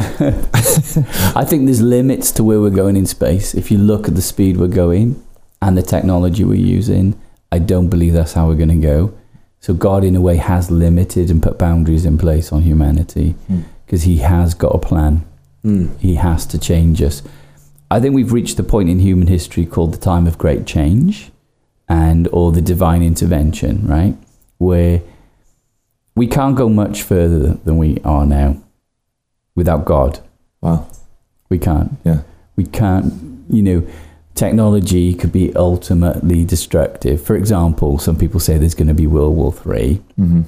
I 1.35 1.45
think 1.45 1.67
there's 1.67 1.83
limits 1.83 2.31
to 2.33 2.45
where 2.45 2.61
we're 2.61 2.71
going 2.71 2.97
in 2.97 3.07
space. 3.07 3.55
If 3.55 3.71
you 3.71 3.79
look 3.79 4.09
at 4.09 4.15
the 4.15 4.23
speed 4.23 4.57
we're 4.57 4.69
going 4.69 5.23
and 5.61 5.77
the 5.77 5.83
technology 5.83 6.45
we're 6.45 6.55
using, 6.79 7.21
I 7.53 7.59
don't 7.59 7.89
believe 7.89 8.13
that's 8.13 8.33
how 8.35 8.47
we're 8.49 8.55
going 8.65 8.81
to 8.81 8.87
go. 8.95 9.13
So 9.61 9.75
God, 9.75 10.05
in 10.05 10.17
a 10.17 10.21
way, 10.21 10.37
has 10.37 10.71
limited 10.71 11.31
and 11.31 11.43
put 11.43 11.59
boundaries 11.59 12.07
in 12.07 12.17
place 12.17 12.51
on 12.51 12.63
humanity 12.63 13.35
because 13.85 14.03
He 14.03 14.19
has 14.19 14.55
got 14.55 14.75
a 14.75 14.79
plan. 14.79 15.25
Mm. 15.65 15.99
He 15.99 16.15
has 16.15 16.47
to 16.47 16.59
change 16.59 17.03
us. 17.03 17.23
I 17.91 18.01
think 18.01 18.15
we've 18.15 18.33
reached 18.33 18.57
the 18.57 18.63
point 18.63 18.89
in 18.89 19.01
human 19.01 19.27
history 19.27 19.67
called 19.67 19.93
the 19.93 19.99
time 19.99 20.27
of 20.27 20.39
great 20.39 20.67
change 20.67 21.31
and 21.89 22.29
or 22.33 22.53
the 22.53 22.63
divine 22.63 23.03
intervention, 23.03 23.87
right? 23.87 24.17
Where 24.59 25.03
we 26.15 26.27
can't 26.27 26.57
go 26.57 26.69
much 26.69 27.03
further 27.03 27.55
than 27.65 27.77
we 27.79 27.99
are 28.05 28.25
now 28.25 28.63
without 29.55 29.85
God. 29.85 30.21
wow. 30.61 30.89
We 31.49 31.59
can't. 31.59 31.99
Yeah. 32.05 32.23
We 32.55 32.65
can't, 32.65 33.13
you 33.51 33.61
know, 33.63 33.87
technology 34.35 35.15
could 35.15 35.33
be 35.33 35.55
ultimately 35.55 36.45
destructive. 36.45 37.23
For 37.23 37.37
example, 37.37 37.99
some 37.99 38.17
people 38.17 38.41
say 38.41 38.59
there's 38.59 38.75
going 38.75 38.89
to 38.89 38.95
be 38.95 39.07
World 39.07 39.37
War 39.37 39.53
Three. 39.53 40.03
hmm 40.17 40.43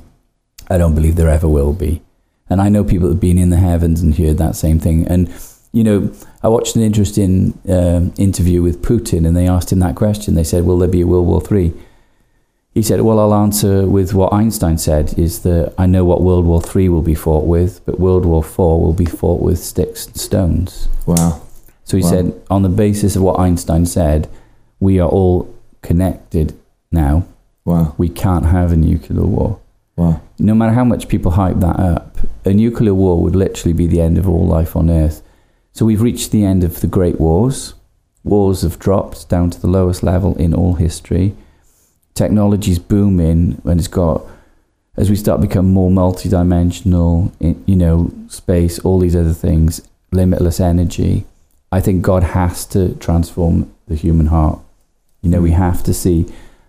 I 0.70 0.78
don't 0.78 0.94
believe 0.94 1.16
there 1.16 1.28
ever 1.28 1.48
will 1.48 1.72
be. 1.72 2.00
And 2.48 2.60
I 2.62 2.68
know 2.68 2.84
people 2.84 3.08
have 3.08 3.20
been 3.20 3.36
in 3.36 3.50
the 3.50 3.56
heavens 3.56 4.00
and 4.00 4.14
heard 4.14 4.38
that 4.38 4.56
same 4.56 4.78
thing. 4.78 5.06
And, 5.08 5.28
you 5.72 5.82
know, 5.84 6.12
I 6.42 6.48
watched 6.48 6.76
an 6.76 6.82
interesting 6.82 7.58
um, 7.68 8.14
interview 8.16 8.62
with 8.62 8.80
Putin 8.80 9.26
and 9.26 9.36
they 9.36 9.48
asked 9.48 9.72
him 9.72 9.80
that 9.80 9.96
question. 9.96 10.34
They 10.34 10.44
said, 10.44 10.64
Will 10.64 10.78
there 10.78 10.88
be 10.88 11.02
a 11.02 11.06
World 11.06 11.26
War 11.26 11.40
Three? 11.40 11.72
He 12.74 12.82
said, 12.82 13.00
Well, 13.02 13.18
I'll 13.18 13.34
answer 13.34 13.86
with 13.86 14.14
what 14.14 14.32
Einstein 14.32 14.78
said 14.78 15.18
is 15.18 15.42
that 15.42 15.74
I 15.76 15.86
know 15.86 16.04
what 16.04 16.22
World 16.22 16.46
War 16.46 16.62
Three 16.62 16.88
will 16.88 17.02
be 17.02 17.14
fought 17.14 17.44
with, 17.44 17.84
but 17.84 18.00
World 18.00 18.24
War 18.24 18.42
Four 18.42 18.80
will 18.80 18.94
be 18.94 19.04
fought 19.04 19.42
with 19.42 19.58
sticks 19.58 20.06
and 20.06 20.16
stones. 20.16 20.88
Wow. 21.06 21.42
So 21.84 21.96
he 21.96 22.02
Wow. 22.02 22.10
said, 22.10 22.32
on 22.50 22.62
the 22.62 22.68
basis 22.68 23.16
of 23.16 23.22
what 23.22 23.38
Einstein 23.38 23.86
said, 23.86 24.28
we 24.80 24.98
are 25.00 25.08
all 25.08 25.48
connected 25.82 26.54
now. 26.90 27.24
Wow. 27.64 27.94
We 27.98 28.08
can't 28.08 28.46
have 28.46 28.72
a 28.72 28.76
nuclear 28.76 29.24
war. 29.24 29.58
Wow. 29.96 30.20
No 30.38 30.54
matter 30.54 30.72
how 30.72 30.84
much 30.84 31.08
people 31.08 31.32
hype 31.32 31.60
that 31.60 31.78
up, 31.78 32.18
a 32.44 32.52
nuclear 32.52 32.94
war 32.94 33.20
would 33.22 33.36
literally 33.36 33.72
be 33.72 33.86
the 33.86 34.00
end 34.00 34.18
of 34.18 34.28
all 34.28 34.46
life 34.46 34.74
on 34.74 34.90
Earth. 34.90 35.22
So 35.72 35.86
we've 35.86 36.02
reached 36.02 36.30
the 36.30 36.44
end 36.44 36.64
of 36.64 36.80
the 36.80 36.86
great 36.86 37.20
wars. 37.20 37.74
Wars 38.24 38.62
have 38.62 38.78
dropped 38.78 39.28
down 39.28 39.50
to 39.50 39.60
the 39.60 39.66
lowest 39.66 40.02
level 40.02 40.36
in 40.36 40.54
all 40.54 40.74
history. 40.74 41.34
Technology's 42.14 42.78
booming 42.78 43.60
and 43.64 43.78
it's 43.80 43.88
got, 43.88 44.22
as 44.96 45.08
we 45.10 45.16
start 45.16 45.40
to 45.40 45.46
become 45.46 45.72
more 45.72 45.90
multidimensional, 45.90 47.32
you 47.66 47.76
know, 47.76 48.10
space, 48.28 48.78
all 48.80 48.98
these 48.98 49.16
other 49.16 49.32
things, 49.32 49.80
limitless 50.10 50.60
energy. 50.60 51.24
I 51.72 51.80
think 51.80 52.02
God 52.02 52.22
has 52.22 52.66
to 52.66 52.94
transform 52.96 53.74
the 53.88 53.96
human 53.96 54.26
heart. 54.26 54.60
You 55.22 55.30
know, 55.30 55.40
we 55.40 55.50
mm-hmm. 55.50 55.62
have 55.62 55.82
to 55.84 55.94
see 55.94 56.26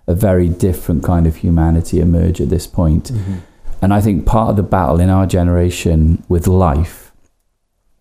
a 0.07 0.15
very 0.15 0.47
different 0.47 1.03
kind 1.03 1.27
of 1.27 1.37
humanity 1.37 1.99
emerge 1.99 2.39
at 2.39 2.49
this 2.49 2.65
point. 2.65 3.11
Mm-hmm. 3.11 3.35
And 3.81 3.93
I 3.93 3.99
think 3.99 4.25
part 4.25 4.49
of 4.49 4.55
the 4.55 4.63
battle 4.63 5.01
in 5.01 5.09
our 5.09 5.27
generation 5.27 6.23
with 6.29 6.47
life, 6.47 7.11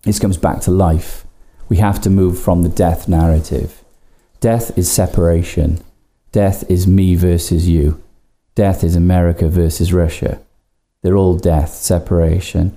this 0.05 0.21
comes 0.21 0.37
back 0.37 0.61
to 0.63 0.71
life. 0.71 1.25
We 1.69 1.79
have 1.79 2.01
to 2.03 2.11
move 2.11 2.41
from 2.41 2.63
the 2.63 2.69
death 2.69 3.09
narrative. 3.09 3.83
Death 4.39 4.77
is 4.79 4.91
separation. 4.91 5.83
Death 6.31 6.69
is 6.71 6.87
me 6.87 7.17
versus 7.17 7.69
you. 7.69 8.01
Death 8.55 8.85
is 8.85 8.95
America 8.95 9.49
versus 9.49 9.93
Russia. 9.93 10.41
They're 11.03 11.17
all 11.17 11.37
death, 11.37 11.71
separation. 11.75 12.77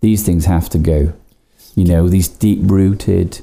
These 0.00 0.24
things 0.24 0.46
have 0.46 0.70
to 0.70 0.78
go. 0.78 1.12
You 1.74 1.84
know, 1.84 2.08
these 2.08 2.28
deep 2.28 2.60
rooted 2.62 3.42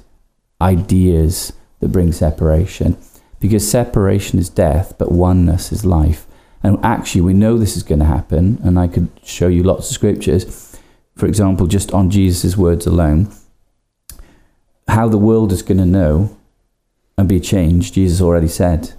ideas 0.63 1.53
that 1.79 1.89
bring 1.89 2.11
separation. 2.11 2.97
Because 3.39 3.69
separation 3.69 4.39
is 4.39 4.49
death, 4.49 4.95
but 4.97 5.11
oneness 5.11 5.71
is 5.71 5.83
life. 5.85 6.25
And 6.63 6.79
actually, 6.83 7.21
we 7.21 7.33
know 7.33 7.57
this 7.57 7.75
is 7.75 7.83
going 7.83 7.99
to 7.99 8.05
happen, 8.05 8.57
and 8.63 8.79
I 8.79 8.87
could 8.87 9.09
show 9.21 9.49
you 9.49 9.63
lots 9.63 9.89
of 9.89 9.95
scriptures. 9.95 10.79
For 11.17 11.25
example, 11.27 11.67
just 11.67 11.91
on 11.91 12.09
Jesus' 12.09 12.55
words 12.55 12.87
alone, 12.87 13.31
how 14.87 15.09
the 15.09 15.17
world 15.17 15.51
is 15.51 15.61
going 15.61 15.77
to 15.79 15.85
know 15.85 16.37
and 17.17 17.27
be 17.27 17.41
changed, 17.41 17.95
Jesus 17.95 18.21
already 18.21 18.47
said, 18.47 18.93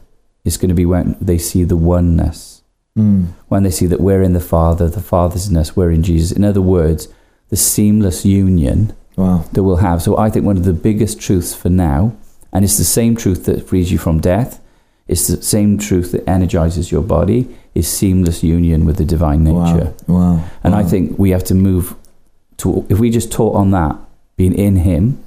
it's 0.45 0.59
going 0.59 0.69
to 0.69 0.75
be 0.75 0.85
when 0.85 1.17
they 1.21 1.39
see 1.39 1.65
the 1.65 1.77
oneness, 1.77 2.63
Mm. 2.97 3.33
when 3.49 3.65
they 3.65 3.73
see 3.73 3.87
that 3.87 4.01
we're 4.01 4.23
in 4.23 4.35
the 4.35 4.41
Father, 4.55 4.89
the 4.89 5.01
Father's 5.01 5.49
in 5.49 5.57
us, 5.57 5.75
we're 5.75 5.91
in 5.91 6.05
Jesus. 6.05 6.31
In 6.31 6.45
other 6.45 6.63
words, 6.63 7.09
the 7.49 7.57
seamless 7.57 8.25
union 8.25 8.95
Wow. 9.17 9.45
that 9.53 9.63
we'll 9.63 9.77
have. 9.77 10.03
So 10.03 10.17
I 10.19 10.31
think 10.31 10.45
one 10.45 10.57
of 10.57 10.65
the 10.65 10.73
biggest 10.73 11.21
truths 11.21 11.55
for 11.55 11.69
now, 11.71 12.17
and 12.53 12.65
it's 12.65 12.79
the 12.79 12.85
same 12.85 13.17
truth 13.17 13.45
that 13.47 13.69
frees 13.69 13.91
you 13.93 13.99
from 13.99 14.21
death, 14.21 14.61
it's 15.07 15.27
the 15.29 15.43
same 15.43 15.79
truth 15.79 16.13
that 16.13 16.29
energizes 16.29 16.91
your 16.91 17.03
body, 17.03 17.49
is 17.75 17.87
seamless 17.89 18.43
union 18.43 18.87
with 18.87 18.97
the 18.97 19.05
divine 19.05 19.45
nature. 19.45 19.93
Wow. 20.07 20.35
Wow. 20.37 20.45
And 20.63 20.75
I 20.75 20.83
think 20.85 21.19
we 21.19 21.31
have 21.31 21.45
to 21.45 21.55
move 21.55 21.95
to, 22.59 22.87
if 22.89 22.99
we 23.01 23.11
just 23.11 23.31
taught 23.33 23.55
on 23.57 23.71
that, 23.73 23.97
being 24.37 24.55
in 24.55 24.77
Him, 24.77 25.23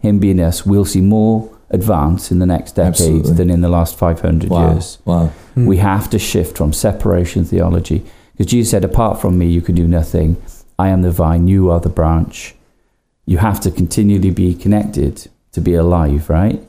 Him 0.00 0.18
being 0.18 0.38
us, 0.40 0.64
we'll 0.66 0.84
see 0.84 1.00
more 1.00 1.50
advance 1.70 2.30
in 2.30 2.38
the 2.38 2.46
next 2.46 2.72
decades 2.72 3.00
Absolutely. 3.00 3.32
than 3.34 3.50
in 3.50 3.60
the 3.60 3.68
last 3.68 3.98
500 3.98 4.48
Wow. 4.50 4.72
years. 4.72 4.98
Wow. 5.04 5.26
Hmm. 5.54 5.66
We 5.66 5.78
have 5.78 6.08
to 6.10 6.18
shift 6.18 6.56
from 6.56 6.72
separation 6.72 7.44
theology. 7.44 8.04
Because 8.32 8.46
Jesus 8.50 8.70
said, 8.70 8.84
apart 8.84 9.20
from 9.20 9.36
me, 9.38 9.46
you 9.48 9.60
can 9.60 9.74
do 9.74 9.88
nothing. 9.88 10.36
I 10.78 10.88
am 10.88 11.02
the 11.02 11.10
vine, 11.10 11.48
you 11.48 11.70
are 11.70 11.80
the 11.80 11.88
branch. 11.88 12.54
You 13.28 13.38
have 13.38 13.60
to 13.60 13.70
continually 13.70 14.30
be 14.30 14.54
connected 14.54 15.28
to 15.52 15.60
be 15.60 15.74
alive, 15.74 16.30
right? 16.30 16.60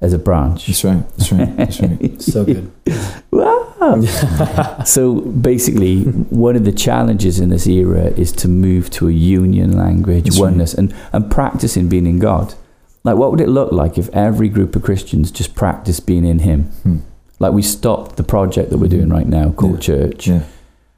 As 0.00 0.12
a 0.12 0.18
branch. 0.18 0.66
That's 0.66 0.82
right. 0.84 1.04
That's 1.16 1.30
right. 1.32 1.56
That's 1.56 1.80
right. 1.80 2.22
so 2.34 2.44
good 2.44 2.70
Wow. 3.30 4.02
so 4.84 5.20
basically, 5.20 6.02
one 6.48 6.56
of 6.56 6.64
the 6.64 6.72
challenges 6.72 7.38
in 7.38 7.48
this 7.50 7.66
era 7.66 8.06
is 8.24 8.32
to 8.32 8.48
move 8.48 8.90
to 8.90 9.08
a 9.08 9.12
union 9.12 9.76
language, 9.76 10.24
That's 10.24 10.36
right. 10.40 10.46
oneness, 10.50 10.74
and, 10.74 10.92
and 11.12 11.30
practicing 11.30 11.88
being 11.88 12.06
in 12.06 12.18
God. 12.18 12.54
Like, 13.04 13.16
what 13.16 13.30
would 13.30 13.40
it 13.40 13.48
look 13.48 13.72
like 13.72 13.96
if 13.96 14.08
every 14.10 14.48
group 14.48 14.74
of 14.76 14.82
Christians 14.82 15.30
just 15.30 15.54
practiced 15.54 16.06
being 16.06 16.24
in 16.26 16.40
Him? 16.40 16.64
Hmm. 16.82 16.98
Like, 17.38 17.52
we 17.52 17.62
stopped 17.62 18.16
the 18.16 18.24
project 18.24 18.70
that 18.70 18.78
we're 18.78 18.88
doing 18.88 19.08
right 19.10 19.26
now 19.28 19.50
called 19.52 19.76
Yeah. 19.76 19.80
church 19.96 20.26
Yeah. 20.26 20.42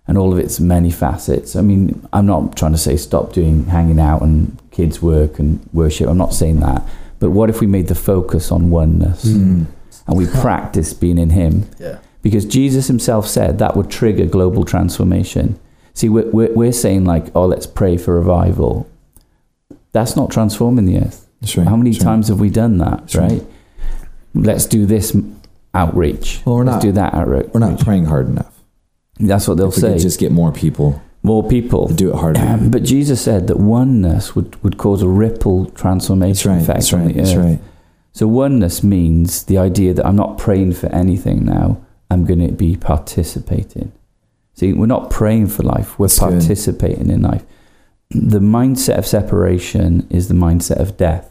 and 0.09 0.17
all 0.19 0.33
of 0.33 0.39
its 0.39 0.59
many 0.59 0.91
facets. 0.91 1.55
I 1.55 1.61
mean, 1.61 2.07
I'm 2.13 2.27
not 2.27 2.57
trying 2.57 2.73
to 2.73 2.79
say 2.79 2.97
stop 2.97 3.33
doing 3.33 3.67
hanging 3.67 4.01
out 4.01 4.23
and 4.23 4.59
kids' 4.73 5.01
work 5.01 5.39
and 5.39 5.61
worship. 5.73 6.09
I'm 6.09 6.18
not 6.18 6.35
saying 6.35 6.61
that. 6.61 6.83
But 7.20 7.31
what 7.31 7.49
if 7.51 7.61
we 7.61 7.66
made 7.68 7.87
the 7.87 7.95
focus 7.95 8.51
on 8.51 8.70
oneness 8.70 9.25
Mm. 9.25 9.66
and 10.09 10.16
we 10.18 10.27
practice 10.27 10.93
being 10.93 11.18
in 11.18 11.31
Him? 11.31 11.68
Yeah. 11.79 11.99
Because 12.23 12.45
Jesus 12.45 12.87
Himself 12.87 13.27
said 13.27 13.59
that 13.59 13.77
would 13.77 13.91
trigger 13.91 14.27
global 14.27 14.64
transformation. 14.64 15.59
See, 15.95 16.09
we're, 16.09 16.31
we're, 16.31 16.53
we're 16.55 16.73
saying, 16.73 17.05
like, 17.05 17.27
oh, 17.35 17.47
let's 17.47 17.66
pray 17.66 17.97
for 17.97 18.14
revival. 18.16 18.89
That's 19.93 20.14
not 20.16 20.31
transforming 20.31 20.87
the 20.87 20.99
earth. 20.99 21.29
That's 21.41 21.57
right. 21.57 21.66
How 21.66 21.77
many 21.77 21.91
That's 21.91 22.05
right. 22.05 22.11
times 22.12 22.29
have 22.29 22.39
we 22.41 22.49
done 22.49 22.79
that, 22.79 23.12
right. 23.14 23.33
right? 23.33 23.47
Let's 24.35 24.66
do 24.66 24.87
this 24.87 25.16
outreach. 25.75 26.41
Well, 26.45 26.57
we're 26.57 26.64
let's 26.64 26.77
not- 26.77 26.83
do 26.83 26.93
that 26.93 27.12
outreach. 27.14 27.47
We're 27.53 27.61
not 27.61 27.81
praying 27.81 28.07
hard 28.07 28.29
enough. 28.29 28.55
That's 29.18 29.47
what 29.49 29.57
they'll 29.59 29.68
If 29.68 29.77
we 29.77 29.81
say. 29.83 29.99
just 29.99 30.18
get 30.20 30.33
more 30.33 30.53
people 30.53 31.03
More 31.23 31.47
people. 31.47 31.87
do 31.89 32.11
it 32.12 32.16
harder. 32.16 32.41
Um, 32.41 32.70
but 32.70 32.83
Jesus 32.83 33.20
said 33.23 33.47
that 33.47 33.59
oneness 33.59 34.35
would, 34.35 34.61
would 34.64 34.77
cause 34.77 35.03
a 35.03 35.09
ripple 35.09 35.66
transformation 35.70 36.51
right. 36.51 36.61
effect 36.62 36.79
That's 36.81 36.93
on 36.93 37.05
right. 37.07 37.14
the 37.14 37.20
That's 37.20 37.33
earth. 37.35 37.45
right. 37.45 37.61
So 38.12 38.27
oneness 38.27 38.83
means 38.83 39.45
the 39.45 39.57
idea 39.59 39.95
that 39.95 40.05
I'm 40.05 40.16
not 40.16 40.37
praying 40.37 40.73
for 40.75 40.89
anything 40.89 41.45
now. 41.45 41.81
I'm 42.11 42.25
going 42.27 42.47
to 42.47 42.53
be 42.53 42.77
participating. 42.77 43.93
See, 44.55 44.73
we're 44.73 44.87
not 44.87 45.11
praying 45.11 45.47
for 45.47 45.62
life. 45.62 45.99
We're 45.99 46.09
That's 46.09 46.18
good. 46.18 46.31
participating 46.41 47.09
in 47.09 47.23
life. 47.23 47.45
The 48.11 48.41
mindset 48.41 48.99
of 48.99 49.07
separation 49.07 50.07
is 50.11 50.29
the 50.29 50.35
mindset 50.35 50.79
of 50.79 50.97
death. 50.99 51.31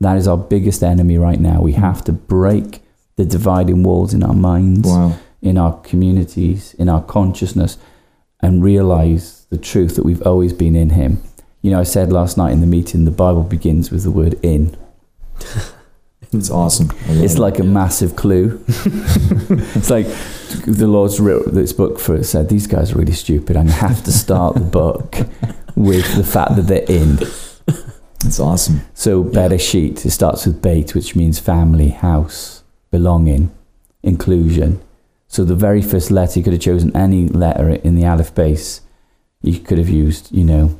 That 0.00 0.16
is 0.16 0.28
our 0.28 0.36
biggest 0.36 0.82
enemy 0.84 1.18
right 1.18 1.40
now. 1.40 1.60
We 1.60 1.72
have 1.72 2.04
to 2.04 2.12
break 2.12 2.82
the 3.16 3.24
dividing 3.24 3.82
walls 3.82 4.14
in 4.14 4.22
our 4.22 4.34
minds 4.34 4.88
Wow. 4.88 5.16
in 5.40 5.58
our 5.58 5.80
communities, 5.80 6.74
in 6.74 6.88
our 6.88 7.02
consciousness, 7.02 7.78
and 8.42 8.62
realize 8.62 9.46
the 9.50 9.58
truth 9.58 9.96
that 9.96 10.04
we've 10.04 10.22
always 10.22 10.52
been 10.52 10.76
in 10.76 10.90
Him. 10.90 11.22
You 11.62 11.70
know, 11.70 11.80
I 11.80 11.84
said 11.84 12.12
last 12.12 12.36
night 12.36 12.52
in 12.52 12.60
the 12.60 12.66
meeting, 12.66 13.04
the 13.04 13.10
Bible 13.10 13.44
begins 13.44 13.90
with 13.90 14.02
the 14.02 14.10
word 14.10 14.38
in. 14.42 14.76
It's 16.34 16.50
awesome. 16.50 16.90
It's 17.08 17.34
it. 17.34 17.38
like 17.38 17.58
a 17.58 17.62
massive 17.62 18.16
clue. 18.16 18.64
it's 18.66 19.90
like 19.90 20.06
the 20.64 20.86
Lord's 20.86 21.20
wrote 21.20 21.52
this 21.52 21.74
book 21.74 22.00
for 22.00 22.14
it, 22.14 22.24
said, 22.24 22.48
These 22.48 22.66
guys 22.66 22.92
are 22.92 22.98
really 22.98 23.12
stupid. 23.12 23.54
I'm 23.54 23.66
going 23.66 23.78
to 23.78 23.86
have 23.86 24.02
to 24.04 24.12
start 24.12 24.54
the 24.54 24.60
book 24.60 25.14
with 25.76 26.16
the 26.16 26.24
fact 26.24 26.56
that 26.56 26.62
they're 26.62 26.84
in. 26.88 27.18
It's 28.24 28.40
awesome. 28.40 28.80
So, 28.94 29.24
Bereshit, 29.24 30.06
it 30.06 30.10
starts 30.10 30.46
with 30.46 30.62
Beit, 30.62 30.94
which 30.94 31.14
means 31.14 31.38
family, 31.38 31.90
house, 31.90 32.62
belonging, 32.90 33.50
inclusion. 34.02 34.80
So, 35.32 35.44
the 35.44 35.54
very 35.54 35.80
first 35.80 36.10
letter, 36.10 36.38
you 36.38 36.44
could 36.44 36.52
have 36.52 36.60
chosen 36.60 36.94
any 36.94 37.26
letter 37.26 37.70
in 37.70 37.94
the 37.94 38.04
Aleph 38.04 38.34
base. 38.34 38.82
You 39.40 39.58
could 39.60 39.78
have 39.78 39.88
used, 39.88 40.30
you 40.30 40.44
know, 40.44 40.78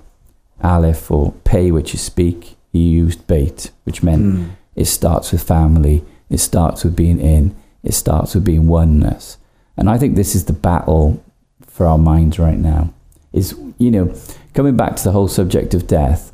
Aleph 0.62 1.10
or 1.10 1.32
Pei, 1.44 1.70
which 1.70 1.94
is 1.94 2.02
speak. 2.02 2.56
He 2.70 2.80
used 2.80 3.26
Beit, 3.26 3.70
which 3.84 4.02
meant 4.02 4.22
Mm. 4.22 4.48
it 4.76 4.84
starts 4.84 5.32
with 5.32 5.42
family, 5.42 6.04
it 6.28 6.36
starts 6.38 6.84
with 6.84 6.94
being 6.94 7.18
in, 7.18 7.54
it 7.82 7.94
starts 7.94 8.34
with 8.34 8.44
being 8.44 8.66
oneness. 8.66 9.38
And 9.78 9.88
I 9.88 9.96
think 9.96 10.16
this 10.16 10.34
is 10.34 10.44
the 10.44 10.52
battle 10.52 11.22
for 11.66 11.86
our 11.86 11.96
minds 11.96 12.38
right 12.38 12.58
now. 12.58 12.92
Is, 13.32 13.54
you 13.78 13.90
know, 13.90 14.12
coming 14.52 14.76
back 14.76 14.96
to 14.96 15.04
the 15.04 15.12
whole 15.12 15.28
subject 15.28 15.72
of 15.72 15.86
death, 15.86 16.30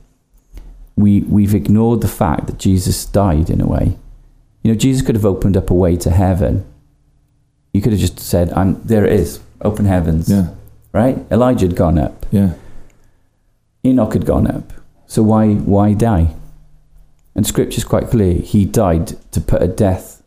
we, 0.96 1.20
we've 1.20 1.54
ignored 1.54 2.00
the 2.00 2.08
fact 2.08 2.48
that 2.48 2.58
Jesus 2.58 3.04
died 3.04 3.48
in 3.48 3.60
a 3.60 3.66
way. 3.68 3.96
You 4.64 4.72
know, 4.72 4.76
Jesus 4.76 5.06
could 5.06 5.14
have 5.14 5.24
opened 5.24 5.56
up 5.56 5.70
a 5.70 5.74
way 5.74 5.96
to 5.98 6.10
heaven. 6.10 6.64
He 7.78 7.82
could 7.82 7.92
have 7.92 8.00
just 8.00 8.18
said, 8.18 8.52
I'm, 8.54 8.82
there 8.82 9.06
it 9.06 9.12
is, 9.12 9.38
open 9.60 9.84
heavens. 9.84 10.28
Yeah. 10.28 10.48
Right? 10.92 11.24
Elijah 11.30 11.68
had 11.68 11.76
gone 11.76 11.96
up. 11.96 12.26
Yeah. 12.32 12.54
Enoch 13.84 14.14
had 14.14 14.26
gone 14.26 14.48
up. 14.48 14.72
So 15.06 15.22
why 15.22 15.54
why 15.54 15.94
die? 15.94 16.34
And 17.36 17.46
scripture's 17.46 17.84
quite 17.84 18.10
clear. 18.10 18.34
He 18.40 18.64
died 18.64 19.14
to 19.30 19.40
put 19.40 19.62
a 19.62 19.68
death, 19.68 20.24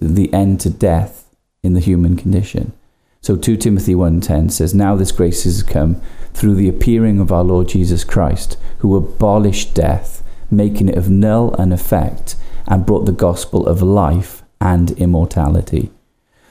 the 0.00 0.32
end 0.32 0.60
to 0.60 0.70
death 0.70 1.34
in 1.64 1.74
the 1.74 1.80
human 1.80 2.16
condition. 2.16 2.74
So 3.22 3.34
2 3.34 3.56
Timothy 3.56 3.96
1.10 3.96 4.52
says, 4.52 4.72
Now 4.72 4.94
this 4.94 5.10
grace 5.10 5.42
has 5.42 5.64
come 5.64 6.00
through 6.32 6.54
the 6.54 6.68
appearing 6.68 7.18
of 7.18 7.32
our 7.32 7.42
Lord 7.42 7.66
Jesus 7.66 8.04
Christ, 8.04 8.56
who 8.78 8.94
abolished 8.94 9.74
death, 9.74 10.22
making 10.48 10.90
it 10.90 10.96
of 10.96 11.10
null 11.10 11.52
and 11.54 11.72
effect, 11.72 12.36
and 12.68 12.86
brought 12.86 13.04
the 13.04 13.20
gospel 13.26 13.66
of 13.66 13.82
life 13.82 14.44
and 14.60 14.92
immortality. 14.92 15.90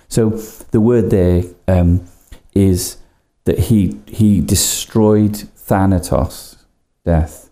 So 0.09 0.29
the 0.71 0.79
word 0.81 1.09
there 1.09 1.43
um, 1.67 2.07
is 2.53 2.97
that 3.45 3.59
he 3.59 3.99
he 4.07 4.41
destroyed 4.41 5.35
Thanatos, 5.55 6.57
death. 7.05 7.49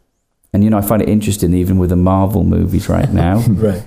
And 0.54 0.64
you 0.64 0.70
know, 0.70 0.78
I 0.78 0.82
find 0.82 1.02
it 1.02 1.10
interesting, 1.10 1.54
even 1.54 1.78
with 1.78 1.90
the 1.90 1.96
Marvel 1.98 2.44
movies 2.44 2.88
right 2.88 3.12
now, 3.26 3.40
Right. 3.40 3.86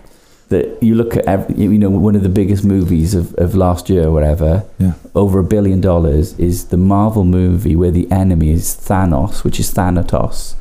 that 0.50 0.82
you 0.82 0.94
look 0.94 1.16
at 1.16 1.24
every, 1.24 1.54
you 1.56 1.78
know 1.78 1.88
one 1.90 2.14
of 2.14 2.22
the 2.22 2.28
biggest 2.28 2.62
movies 2.64 3.14
of, 3.14 3.34
of 3.34 3.54
last 3.54 3.88
year 3.88 4.04
or 4.08 4.12
whatever, 4.12 4.64
Yeah. 4.78 4.92
over 5.14 5.38
a 5.38 5.44
billion 5.44 5.80
dollars, 5.80 6.38
is 6.38 6.66
the 6.66 6.76
Marvel 6.76 7.24
movie 7.24 7.74
where 7.74 7.90
the 7.90 8.06
enemy 8.12 8.50
is 8.50 8.74
Thanos, 8.76 9.44
which 9.44 9.58
is 9.58 9.70
Thanatos, 9.72 10.56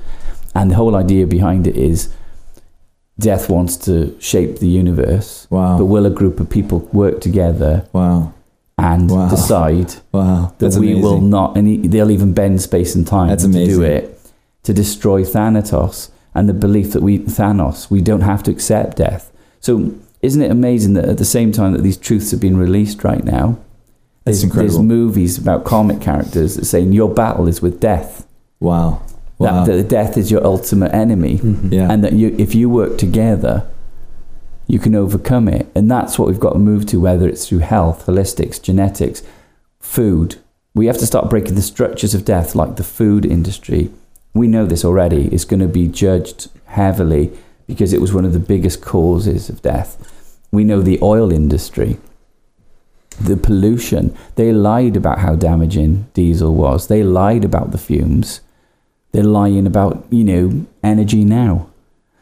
and 0.55 0.71
the 0.71 0.75
whole 0.75 0.95
idea 0.95 1.27
behind 1.27 1.67
it 1.67 1.75
is 1.75 2.07
death 3.19 3.49
wants 3.49 3.75
to 3.77 4.15
shape 4.19 4.59
the 4.59 4.67
universe, 4.67 5.47
Wow. 5.49 5.77
but 5.77 5.85
will 5.85 6.05
a 6.05 6.09
group 6.09 6.39
of 6.39 6.49
people 6.49 6.87
work 6.93 7.19
together 7.21 7.85
wow. 7.93 8.33
and 8.77 9.09
Wow. 9.09 9.29
decide 9.29 9.95
Wow. 10.13 10.53
that 10.59 10.75
we 10.75 10.91
amazing. 10.91 11.01
will 11.01 11.21
not, 11.21 11.57
and 11.57 11.67
he, 11.67 11.77
they'll 11.87 12.11
even 12.11 12.33
bend 12.33 12.61
space 12.61 12.95
and 12.95 13.05
time 13.07 13.29
That's 13.29 13.43
to 13.43 13.51
do 13.51 13.81
it, 13.81 14.19
to 14.63 14.73
destroy 14.73 15.23
Thanatos 15.23 16.11
and 16.35 16.47
the 16.47 16.53
belief 16.53 16.93
that 16.93 17.01
we, 17.01 17.19
Thanos, 17.19 17.89
we 17.89 18.01
don't 18.01 18.21
have 18.21 18.43
to 18.43 18.51
accept 18.51 18.97
death. 18.97 19.31
So, 19.59 19.93
isn't 20.21 20.41
it 20.41 20.51
amazing 20.51 20.93
that 20.93 21.05
at 21.05 21.17
the 21.17 21.25
same 21.25 21.51
time 21.51 21.73
that 21.73 21.81
these 21.83 21.97
truths 21.97 22.31
have 22.31 22.39
been 22.39 22.57
released 22.57 23.03
right 23.03 23.23
now, 23.23 23.57
there's, 24.25 24.43
there's 24.43 24.77
movies 24.79 25.37
about 25.37 25.63
comic 25.63 26.01
characters 26.01 26.55
that 26.55 26.65
saying 26.65 26.91
your 26.91 27.09
battle 27.09 27.47
is 27.47 27.61
with 27.61 27.79
death. 27.79 28.27
Wow. 28.59 29.01
Wow. 29.39 29.65
That, 29.65 29.73
that 29.77 29.87
death 29.89 30.17
is 30.17 30.31
your 30.31 30.43
ultimate 30.45 30.93
enemy, 30.93 31.37
Mhm. 31.37 31.71
yeah. 31.71 31.91
and 31.91 32.03
that 32.03 32.13
you, 32.13 32.35
if 32.39 32.55
you 32.55 32.69
work 32.69 32.97
together, 32.97 33.63
you 34.67 34.79
can 34.79 34.95
overcome 34.95 35.47
it. 35.47 35.67
And 35.75 35.89
that's 35.89 36.17
what 36.17 36.27
we've 36.27 36.39
got 36.39 36.53
to 36.53 36.59
move 36.59 36.85
to, 36.87 36.99
whether 36.99 37.27
it's 37.29 37.47
through 37.47 37.59
health, 37.59 38.05
holistics, 38.07 38.61
genetics, 38.61 39.21
food. 39.79 40.35
We 40.73 40.87
have 40.87 40.97
to 40.97 41.05
start 41.05 41.29
breaking 41.29 41.55
the 41.55 41.61
structures 41.61 42.13
of 42.13 42.25
death, 42.25 42.55
like 42.55 42.75
the 42.75 42.83
food 42.83 43.25
industry. 43.25 43.91
We 44.33 44.47
know 44.47 44.65
this 44.65 44.83
already. 44.83 45.27
It's 45.27 45.45
going 45.45 45.59
to 45.61 45.67
be 45.67 45.87
judged 45.87 46.49
heavily 46.65 47.31
because 47.67 47.93
it 47.93 48.01
was 48.01 48.13
one 48.13 48.25
of 48.25 48.33
the 48.33 48.39
biggest 48.39 48.81
causes 48.81 49.49
of 49.49 49.61
death. 49.61 49.97
We 50.51 50.63
know 50.63 50.81
the 50.81 50.99
oil 51.01 51.31
industry, 51.31 51.97
the 53.21 53.37
pollution. 53.37 54.15
They 54.35 54.51
lied 54.51 54.95
about 54.95 55.19
how 55.19 55.35
damaging 55.35 56.07
diesel 56.13 56.53
was. 56.53 56.87
They 56.87 57.03
lied 57.03 57.43
about 57.45 57.71
the 57.71 57.77
fumes. 57.77 58.41
They're 59.11 59.23
lying 59.23 59.65
about, 59.65 60.05
you 60.09 60.23
know, 60.23 60.65
energy 60.83 61.23
now. 61.23 61.69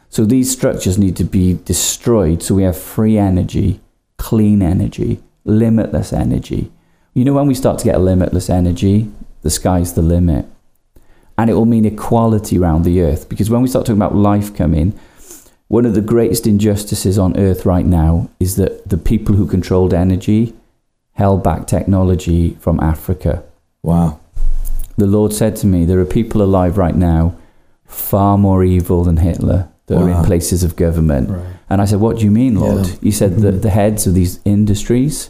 So 0.08 0.24
these 0.24 0.50
structures 0.50 0.98
need 0.98 1.16
to 1.16 1.24
be 1.24 1.58
destroyed 1.64 2.42
so 2.42 2.54
we 2.54 2.62
have 2.62 2.78
free 2.78 3.18
energy, 3.18 3.80
clean 4.16 4.62
energy, 4.62 5.20
limitless 5.44 6.12
energy. 6.12 6.70
You 7.12 7.24
know, 7.24 7.34
when 7.34 7.46
we 7.46 7.54
start 7.54 7.78
to 7.80 7.84
get 7.84 8.00
limitless 8.00 8.48
energy, 8.48 9.10
the 9.42 9.50
sky's 9.50 9.94
the 9.94 10.02
limit. 10.02 10.46
And 11.38 11.50
it 11.50 11.54
will 11.54 11.66
mean 11.66 11.84
equality 11.84 12.58
around 12.58 12.84
the 12.84 13.02
earth. 13.02 13.28
Because 13.28 13.50
when 13.50 13.62
we 13.62 13.68
start 13.68 13.84
talking 13.84 14.00
about 14.00 14.14
life 14.14 14.54
coming, 14.54 14.98
one 15.68 15.84
of 15.84 15.94
the 15.94 16.00
greatest 16.00 16.46
injustices 16.46 17.18
on 17.18 17.38
earth 17.38 17.66
right 17.66 17.84
now 17.84 18.30
is 18.38 18.56
that 18.56 18.88
the 18.88 18.96
people 18.96 19.34
who 19.34 19.46
controlled 19.46 19.92
energy 19.92 20.54
held 21.12 21.42
back 21.42 21.66
technology 21.66 22.56
from 22.60 22.78
Africa. 22.80 23.42
wow. 23.82 24.20
The 24.96 25.06
Lord 25.06 25.32
said 25.32 25.56
to 25.56 25.66
me, 25.66 25.84
There 25.84 26.00
are 26.00 26.04
people 26.06 26.42
alive 26.42 26.78
right 26.78 26.94
now 26.96 27.36
far 27.84 28.36
more 28.38 28.64
evil 28.64 29.04
than 29.04 29.18
Hitler 29.18 29.68
that 29.86 29.98
are 29.98 30.10
in 30.10 30.24
places 30.24 30.64
of 30.64 30.74
government. 30.74 31.30
Right. 31.30 31.46
And 31.70 31.80
I 31.80 31.84
said, 31.84 32.00
What 32.00 32.18
do 32.18 32.24
you 32.24 32.30
mean, 32.30 32.56
Lord? 32.58 32.86
Yeah. 32.86 32.94
He 33.02 33.10
said, 33.10 33.36
the, 33.36 33.52
the 33.52 33.70
heads 33.70 34.06
of 34.06 34.14
these 34.14 34.40
industries, 34.44 35.28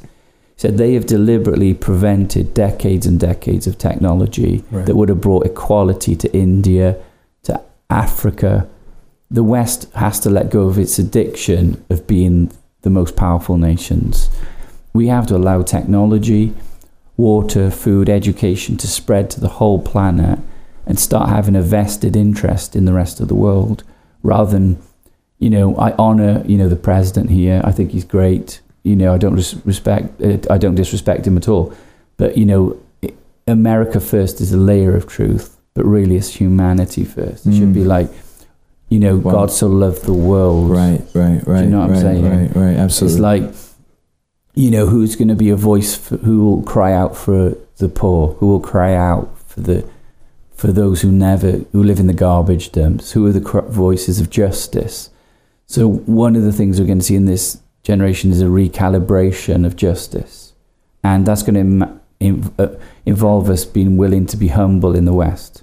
he 0.55 0.61
said, 0.63 0.79
they 0.79 0.95
have 0.95 1.05
deliberately 1.07 1.75
prevented 1.75 2.55
decades 2.55 3.07
and 3.07 3.21
decades 3.21 3.67
of 3.67 3.77
technology 3.77 4.65
Right. 4.71 4.87
that 4.87 4.97
would 4.97 5.09
have 5.11 5.21
brought 5.21 5.45
equality 5.47 6.17
to 6.17 6.33
India, 6.35 6.97
to 7.43 7.61
Africa. 7.91 8.67
The 9.31 9.45
West 9.45 9.93
has 9.95 10.19
to 10.21 10.31
let 10.31 10.51
go 10.51 10.63
of 10.69 10.79
its 10.79 10.99
addiction 10.99 11.85
of 11.91 12.07
being 12.07 12.51
the 12.83 12.91
most 12.91 13.17
powerful 13.17 13.59
nations. 13.59 14.31
we 14.95 15.09
have 15.09 15.27
to 15.27 15.37
allow 15.37 15.61
technology, 15.63 16.55
water, 17.17 17.71
food, 17.71 18.09
education 18.09 18.77
to 18.79 18.87
spread 18.87 19.31
to 19.31 19.41
the 19.41 19.49
whole 19.49 19.81
planet 19.81 20.39
and 20.87 20.99
start 20.99 21.29
having 21.29 21.57
a 21.57 21.63
vested 21.63 22.15
interest 22.17 22.77
in 22.77 22.85
the 22.85 22.93
rest 22.93 23.21
of 23.21 23.29
the 23.29 23.35
world 23.35 23.83
rather 24.23 24.51
than, 24.53 24.79
you 25.39 25.51
know, 25.51 25.77
I 25.77 25.93
honor, 25.93 26.43
you 26.47 26.57
know, 26.59 26.69
the 26.69 26.77
president 26.77 27.31
here. 27.31 27.61
I 27.65 27.73
think 27.73 27.91
he's 27.93 28.05
great. 28.05 28.61
You 28.85 28.95
know, 28.97 29.13
I 29.15 29.19
don't 29.19 29.35
res- 29.35 29.57
respect, 29.67 30.21
uh, 30.23 30.39
I 30.51 30.59
don't 30.59 30.75
disrespect 30.77 31.27
him 31.27 31.37
at 31.37 31.49
all. 31.49 31.73
But, 32.17 32.37
you 32.39 32.45
know, 32.45 32.77
America 33.49 34.01
first 34.01 34.41
is 34.41 34.53
a 34.53 34.57
layer 34.57 34.95
of 34.95 35.07
truth, 35.07 35.57
but 35.75 35.85
really 35.85 36.17
it's 36.17 36.35
humanity 36.35 37.05
first. 37.05 37.47
It 37.47 37.55
should 37.55 37.73
be 37.75 37.81
Mm. 37.83 37.87
like, 37.87 38.11
you 38.89 38.99
know, 39.01 39.17
Wow. 39.17 39.33
God 39.33 39.51
so 39.51 39.67
loved 39.69 40.05
the 40.05 40.13
world. 40.13 40.71
Right, 40.71 41.03
right, 41.15 41.45
right. 41.47 41.65
You 41.65 41.71
know 41.71 41.79
what 41.81 41.85
I'm 41.87 41.93
right, 41.93 42.01
saying? 42.01 42.25
Right, 42.25 42.57
right, 42.57 42.77
absolutely. 42.77 43.15
It's 43.15 43.21
like, 43.21 43.55
you 44.57 44.71
know, 44.71 44.87
who's 44.87 45.15
going 45.17 45.29
to 45.29 45.35
be 45.35 45.51
a 45.51 45.57
voice 45.57 45.95
for, 45.95 46.17
who 46.17 46.45
will 46.45 46.63
cry 46.63 46.93
out 46.93 47.15
for 47.17 47.57
the 47.77 47.89
poor, 47.89 48.29
who 48.35 48.49
will 48.49 48.61
cry 48.61 48.95
out 48.95 49.39
for 49.47 49.61
the 49.61 49.89
for 50.55 50.73
those 50.73 51.03
who 51.03 51.13
never 51.13 51.59
who 51.73 51.83
live 51.83 52.01
in 52.01 52.07
the 52.07 52.15
garbage 52.15 52.73
dumps, 52.73 53.13
who 53.13 53.27
are 53.27 53.33
the 53.33 53.63
voices 53.69 54.19
of 54.19 54.31
justice. 54.31 55.11
So 55.67 55.87
one 55.89 56.35
of 56.35 56.43
the 56.43 56.53
things 56.53 56.81
we're 56.81 56.87
going 56.87 57.01
to 57.01 57.05
see 57.05 57.17
in 57.17 57.27
this 57.27 57.61
generation 57.83 58.31
is 58.31 58.41
a 58.41 58.47
recalibration 58.47 59.67
of 59.67 59.77
justice, 59.77 60.55
and 61.05 61.27
that's 61.27 61.43
going 61.43 61.55
to 61.55 61.61
Im- 61.61 62.01
in, 62.19 62.55
uh, 62.59 62.69
involve 63.05 63.51
us 63.51 63.67
being 63.67 63.99
willing 63.99 64.25
to 64.27 64.39
be 64.39 64.49
humble 64.49 64.97
in 64.97 65.05
the 65.05 65.13
West 65.13 65.63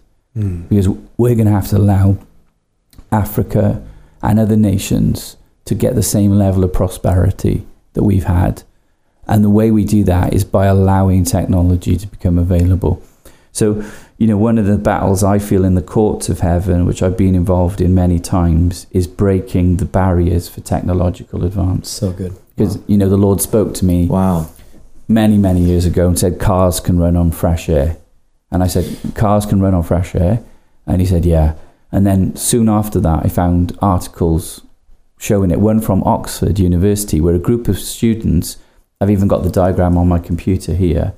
because 0.70 0.88
we're 1.18 1.36
going 1.36 1.48
to 1.48 1.52
have 1.52 1.68
to 1.70 1.78
allow 1.78 2.18
Africa 3.12 3.84
and 4.22 4.40
other 4.40 4.56
nations 4.56 5.38
to 5.66 5.74
get 5.76 5.96
the 5.96 6.04
same 6.04 6.32
level 6.32 6.64
of 6.64 6.74
prosperity 6.74 7.66
that 7.94 8.04
we've 8.04 8.26
had. 8.26 8.64
And 9.28 9.44
the 9.44 9.50
way 9.50 9.72
we 9.72 9.86
do 9.86 10.04
that 10.04 10.34
is 10.34 10.44
by 10.44 10.66
allowing 10.66 11.24
technology 11.24 11.96
to 11.98 12.08
become 12.08 12.38
available. 12.38 13.02
So, 13.52 13.84
you 14.18 14.28
know, 14.28 14.38
one 14.38 14.58
of 14.58 14.66
the 14.66 14.78
battles 14.78 15.24
I 15.24 15.40
feel 15.40 15.64
in 15.64 15.76
the 15.76 15.82
courts 15.82 16.28
of 16.28 16.40
heaven, 16.40 16.86
which 16.86 17.04
I've 17.04 17.18
been 17.18 17.36
involved 17.36 17.82
in 17.82 17.94
many 17.94 18.20
times, 18.20 18.88
is 18.92 19.08
breaking 19.08 19.78
the 19.78 19.86
barriers 19.86 20.50
for 20.50 20.62
technological 20.62 21.46
advance. 21.46 21.90
So 21.90 22.12
good. 22.12 22.36
Because, 22.56 22.80
you 22.88 22.98
know, 22.98 23.10
the 23.10 23.18
Lord 23.18 23.42
spoke 23.42 23.74
to 23.76 23.86
me 23.86 24.08
wow. 24.08 24.50
many, 25.08 25.38
many 25.38 25.62
years 25.62 25.86
ago 25.86 26.08
and 26.08 26.18
said 26.18 26.40
cars 26.40 26.80
can 26.80 27.00
run 27.00 27.16
on 27.16 27.32
fresh 27.32 27.70
air. 27.70 27.98
And 28.52 28.64
I 28.64 28.68
said, 28.68 29.16
cars 29.16 29.46
can 29.46 29.62
run 29.62 29.74
on 29.74 29.84
fresh 29.84 30.16
air? 30.16 30.44
And 30.86 31.00
he 31.00 31.08
said, 31.08 31.26
yeah. 31.26 31.56
And 31.92 32.06
then 32.06 32.36
soon 32.36 32.70
after 32.70 33.00
that, 33.00 33.26
I 33.26 33.30
found 33.30 33.78
articles 33.82 34.62
showing 35.18 35.52
it. 35.52 35.60
One 35.60 35.80
from 35.80 36.04
Oxford 36.04 36.60
University, 36.60 37.22
where 37.22 37.36
a 37.36 37.40
group 37.40 37.68
of 37.68 37.80
students, 37.80 38.58
I've 39.04 39.10
even 39.10 39.28
got 39.28 39.44
the 39.44 39.50
diagram 39.50 39.98
on 39.98 40.08
my 40.08 40.18
computer 40.18 40.74
here, 40.74 41.14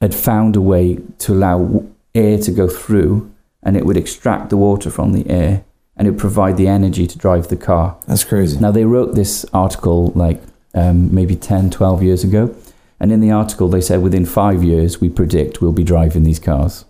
had 0.00 0.14
found 0.14 0.56
a 0.56 0.60
way 0.62 0.98
to 1.18 1.34
allow 1.34 1.84
air 2.14 2.38
to 2.38 2.50
go 2.50 2.66
through 2.66 3.30
and 3.62 3.76
it 3.76 3.84
would 3.84 3.98
extract 3.98 4.48
the 4.48 4.56
water 4.56 4.90
from 4.90 5.12
the 5.12 5.28
air 5.28 5.64
and 5.98 6.08
it 6.08 6.12
would 6.12 6.20
provide 6.20 6.56
the 6.56 6.66
energy 6.66 7.06
to 7.06 7.18
drive 7.18 7.48
the 7.48 7.56
car. 7.56 7.98
That's 8.06 8.24
crazy. 8.24 8.58
Now, 8.58 8.70
they 8.70 8.86
wrote 8.86 9.14
this 9.14 9.44
article 9.52 10.12
like 10.14 10.40
um, 10.74 11.14
maybe 11.14 11.36
10, 11.36 11.68
12 11.68 12.02
years 12.02 12.24
ago. 12.24 12.56
And 12.98 13.12
in 13.12 13.20
the 13.20 13.32
article, 13.32 13.68
they 13.68 13.82
said 13.82 14.00
within 14.00 14.24
five 14.24 14.64
years, 14.64 14.98
we 14.98 15.10
predict 15.10 15.60
we'll 15.60 15.72
be 15.72 15.84
driving 15.84 16.22
these 16.22 16.38
cars. 16.38 16.86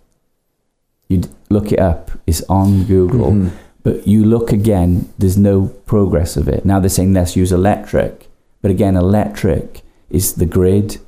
You 1.09 1.23
look 1.51 1.73
it 1.73 1.81
up, 1.81 2.13
it's 2.25 2.43
on 2.43 2.85
Google. 2.85 3.33
Mhm. 3.33 3.51
But 3.83 4.07
you 4.07 4.25
look 4.25 4.53
again, 4.53 5.09
there's 5.19 5.37
no 5.39 5.69
progress 5.87 6.37
of 6.37 6.47
it. 6.47 6.65
Now 6.65 6.79
they're 6.79 6.89
saying 6.89 7.15
let's 7.15 7.35
use 7.35 7.51
electric. 7.51 8.31
But 8.63 8.71
again, 8.71 8.97
electric 8.97 9.83
is 10.11 10.35
the 10.35 10.47
grid, 10.47 10.99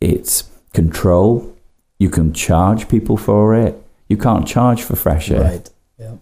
it's 0.00 0.44
control. 0.72 1.52
You 1.98 2.10
can 2.10 2.32
charge 2.32 2.88
people 2.88 3.16
for 3.16 3.54
it. 3.54 3.74
You 4.08 4.16
can't 4.16 4.46
charge 4.46 4.82
for 4.82 4.96
fresh 4.96 5.30
air. 5.30 5.40
Right. 5.42 5.70
Yeah. 5.98 6.12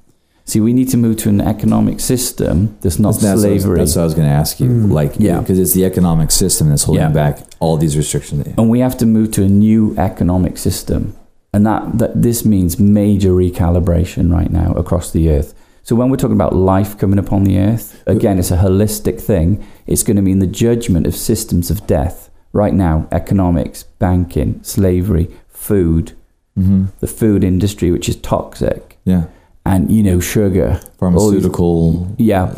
See, 0.45 0.61
we 0.61 0.73
need 0.73 0.89
to 0.91 0.97
move 0.97 1.17
to 1.19 1.29
an 1.29 1.41
economic 1.41 2.01
system 2.01 2.77
that's 2.81 2.99
not 2.99 3.13
That's, 3.15 3.23
that's 3.23 3.43
what 3.43 3.51
was- 3.53 3.63
slavery. 3.63 3.79
that's 3.79 3.97
what 3.97 4.03
I 4.03 4.05
was 4.05 4.15
going 4.15 4.29
to 4.29 4.35
ask 4.35 4.61
you. 4.61 4.69
Mm. 4.69 4.93
Like, 4.93 5.15
Yeah. 5.19 5.41
because 5.41 5.59
it's 5.59 5.73
the 5.73 5.85
economic 5.85 6.31
system 6.31 6.69
that's 6.69 6.85
holding 6.85 7.03
Yeah. 7.03 7.09
back 7.11 7.41
all 7.61 7.77
these 7.77 7.97
restrictions. 7.97 8.47
and 8.59 8.69
we 8.71 8.81
have 8.81 8.97
to 8.99 9.07
move 9.07 9.31
to 9.33 9.43
a 9.43 9.49
new 9.49 9.95
economic 9.99 10.59
system 10.59 11.15
and 11.53 11.65
that, 11.67 11.99
that 11.99 12.21
this 12.23 12.45
means 12.45 12.79
major 12.79 13.31
recalibration 13.33 14.31
right 14.33 14.51
now 14.51 14.73
across 14.73 15.11
the 15.11 15.31
earth 15.31 15.55
so 15.87 15.95
when 15.95 16.09
we're 16.11 16.17
talking 16.23 16.41
about 16.41 16.55
life 16.75 16.93
coming 16.99 17.19
upon 17.19 17.45
the 17.45 17.59
earth 17.59 18.03
again 18.07 18.39
it's 18.39 18.51
a 18.51 18.57
holistic 18.57 19.21
thing 19.21 19.49
it's 19.87 20.03
going 20.03 20.17
to 20.17 20.23
mean 20.29 20.41
the 20.41 20.47
judgment 20.65 21.07
of 21.07 21.15
systems 21.15 21.71
of 21.71 21.87
death 21.87 22.31
right 22.53 22.75
now 22.75 23.07
economics 23.13 23.85
banking 24.05 24.51
slavery 24.63 25.27
food 25.49 26.13
hmm 26.57 26.85
the 27.01 27.07
food 27.21 27.43
industry 27.45 27.91
which 27.91 28.09
is 28.09 28.17
toxic 28.17 28.83
Yeah. 29.05 29.25
and 29.67 29.91
you 29.97 30.03
know 30.09 30.21
sugar 30.21 30.81
Pharmaceutical. 30.99 32.09
yeah 32.19 32.55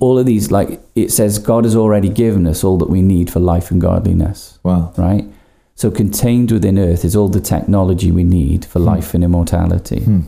all 0.00 0.18
of 0.18 0.24
these 0.26 0.50
like 0.50 0.80
it 0.94 1.10
says 1.12 1.38
god 1.38 1.64
has 1.64 1.76
already 1.76 2.08
given 2.08 2.46
us 2.46 2.64
all 2.64 2.78
that 2.78 2.88
we 2.90 3.02
need 3.02 3.30
for 3.30 3.40
life 3.40 3.70
and 3.70 3.80
godliness 3.80 4.58
Wow. 4.62 4.92
right? 4.96 5.26
So 5.76 5.90
contained 5.90 6.52
within 6.52 6.78
Earth 6.78 7.04
is 7.04 7.16
all 7.16 7.28
the 7.28 7.40
technology 7.40 8.10
we 8.12 8.22
need 8.24 8.64
for 8.64 8.78
life 8.78 9.12
and 9.12 9.24
immortality. 9.24 10.00
Hmm. 10.04 10.20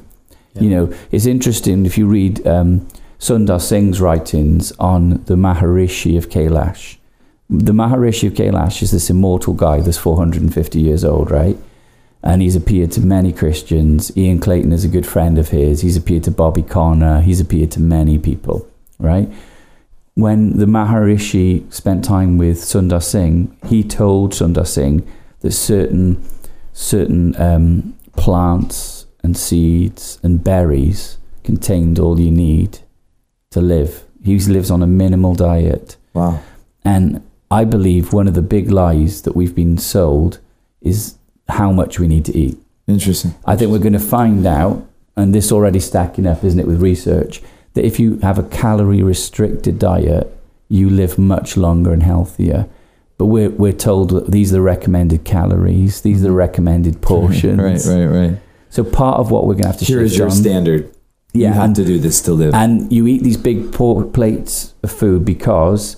You 0.60 0.70
know, 0.70 0.94
it's 1.10 1.26
interesting 1.26 1.86
if 1.86 1.98
you 1.98 2.06
read 2.06 2.46
um, 2.46 2.86
Sundar 3.18 3.60
Singh's 3.60 4.00
writings 4.00 4.72
on 4.78 5.22
the 5.24 5.34
Maharishi 5.34 6.16
of 6.16 6.28
Kailash. 6.28 6.96
The 7.48 7.72
Maharishi 7.72 8.28
of 8.28 8.34
Kailash 8.34 8.82
is 8.82 8.90
this 8.90 9.10
immortal 9.10 9.54
guy 9.54 9.80
that's 9.80 9.98
450 9.98 10.80
years 10.80 11.04
old, 11.04 11.30
right? 11.30 11.56
And 12.22 12.42
he's 12.42 12.56
appeared 12.56 12.90
to 12.92 13.00
many 13.00 13.32
Christians. 13.32 14.16
Ian 14.16 14.40
Clayton 14.40 14.72
is 14.72 14.84
a 14.84 14.88
good 14.88 15.06
friend 15.06 15.38
of 15.38 15.50
his. 15.50 15.82
He's 15.82 15.96
appeared 15.96 16.24
to 16.24 16.30
Bobby 16.30 16.62
Conner. 16.62 17.20
He's 17.20 17.40
appeared 17.40 17.70
to 17.72 17.80
many 17.80 18.18
people, 18.18 18.68
right? 18.98 19.28
When 20.14 20.56
the 20.56 20.64
Maharishi 20.64 21.72
spent 21.72 22.04
time 22.04 22.38
with 22.38 22.58
Sundar 22.58 23.02
Singh, 23.02 23.54
he 23.66 23.84
told 23.84 24.32
Sundar 24.32 24.66
Singh 24.66 25.06
that 25.40 25.52
certain 25.52 26.24
certain 26.72 27.40
um, 27.40 27.96
plants 28.16 28.95
and 29.26 29.36
seeds 29.36 30.20
and 30.22 30.42
berries 30.42 31.18
contained 31.42 31.98
all 31.98 32.18
you 32.18 32.30
need 32.30 32.78
to 33.50 33.60
live. 33.60 34.04
He 34.24 34.38
lives 34.38 34.70
on 34.70 34.82
a 34.82 34.86
minimal 34.86 35.34
diet. 35.34 35.96
Wow. 36.14 36.40
And 36.84 37.22
I 37.50 37.64
believe 37.64 38.12
one 38.12 38.28
of 38.28 38.34
the 38.34 38.42
big 38.42 38.70
lies 38.70 39.22
that 39.22 39.34
we've 39.34 39.54
been 39.54 39.78
sold 39.78 40.38
is 40.80 41.18
how 41.48 41.72
much 41.72 41.98
we 41.98 42.06
need 42.06 42.24
to 42.26 42.36
eat. 42.36 42.56
Interesting. 42.86 43.34
I 43.44 43.56
think 43.56 43.72
we're 43.72 43.86
going 43.88 43.92
to 43.92 43.98
find 43.98 44.46
out, 44.46 44.86
and 45.16 45.34
this 45.34 45.50
already 45.50 45.80
stacking 45.80 46.26
up, 46.26 46.44
isn't 46.44 46.60
it, 46.60 46.68
with 46.68 46.80
research, 46.80 47.42
that 47.74 47.84
if 47.84 47.98
you 47.98 48.18
have 48.18 48.38
a 48.38 48.44
calorie 48.44 49.02
restricted 49.02 49.80
diet, 49.80 50.32
you 50.68 50.88
live 50.88 51.18
much 51.18 51.56
longer 51.56 51.92
and 51.92 52.04
healthier. 52.04 52.68
But 53.18 53.26
we're, 53.26 53.50
we're 53.50 53.72
told 53.72 54.10
that 54.10 54.30
these 54.30 54.52
are 54.52 54.56
the 54.56 54.62
recommended 54.62 55.24
calories, 55.24 56.02
these 56.02 56.20
are 56.20 56.22
the 56.22 56.28
mm-hmm. 56.28 56.36
recommended 56.36 57.02
portions. 57.12 57.88
Right, 57.88 58.06
right, 58.06 58.06
right. 58.06 58.40
So 58.76 58.84
part 58.84 59.18
of 59.20 59.30
what 59.30 59.46
we're 59.46 59.54
going 59.54 59.62
to 59.62 59.68
have 59.68 59.78
to 59.78 59.86
Here 59.86 60.00
shift 60.00 60.12
is 60.12 60.18
your 60.18 60.26
on- 60.28 60.32
standard. 60.34 60.90
Yeah, 61.32 61.48
you 61.48 61.54
have 61.54 61.64
and- 61.64 61.76
to 61.76 61.84
do 61.86 61.98
this 61.98 62.20
to 62.22 62.34
live. 62.34 62.52
and 62.54 62.92
you 62.92 63.06
eat 63.06 63.22
these 63.22 63.38
big 63.38 63.72
plates 63.72 64.74
of 64.82 64.92
food 64.92 65.24
because 65.24 65.96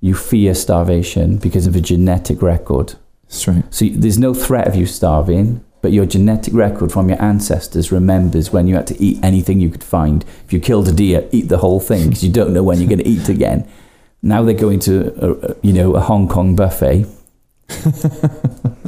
you 0.00 0.14
fear 0.14 0.54
starvation 0.54 1.36
because 1.36 1.66
of 1.66 1.76
a 1.76 1.82
genetic 1.82 2.40
record. 2.40 2.94
That's 3.28 3.46
right. 3.46 3.64
So 3.68 3.84
there's 3.86 4.18
no 4.18 4.32
threat 4.32 4.66
of 4.66 4.74
you 4.74 4.86
starving, 4.86 5.62
but 5.82 5.92
your 5.92 6.06
genetic 6.06 6.54
record 6.54 6.90
from 6.92 7.10
your 7.10 7.22
ancestors 7.22 7.92
remembers 7.92 8.52
when 8.54 8.68
you 8.68 8.74
had 8.76 8.86
to 8.86 8.98
eat 9.02 9.18
anything 9.22 9.60
you 9.60 9.68
could 9.68 9.84
find. 9.84 10.24
If 10.46 10.52
you 10.54 10.60
killed 10.60 10.88
a 10.88 10.92
deer, 10.92 11.28
eat 11.30 11.50
the 11.50 11.58
whole 11.58 11.78
thing 11.80 12.04
because 12.08 12.24
you 12.24 12.32
don't 12.32 12.54
know 12.54 12.62
when 12.62 12.78
you're 12.78 12.88
going 12.88 13.00
to 13.04 13.08
eat 13.08 13.28
again. 13.28 13.68
Now 14.22 14.42
they're 14.42 14.54
going 14.54 14.80
to, 14.80 14.94
a, 15.22 15.50
a- 15.50 15.56
you 15.62 15.74
know, 15.74 15.94
a 15.94 16.00
Hong 16.00 16.26
Kong 16.28 16.56
buffet. 16.56 17.04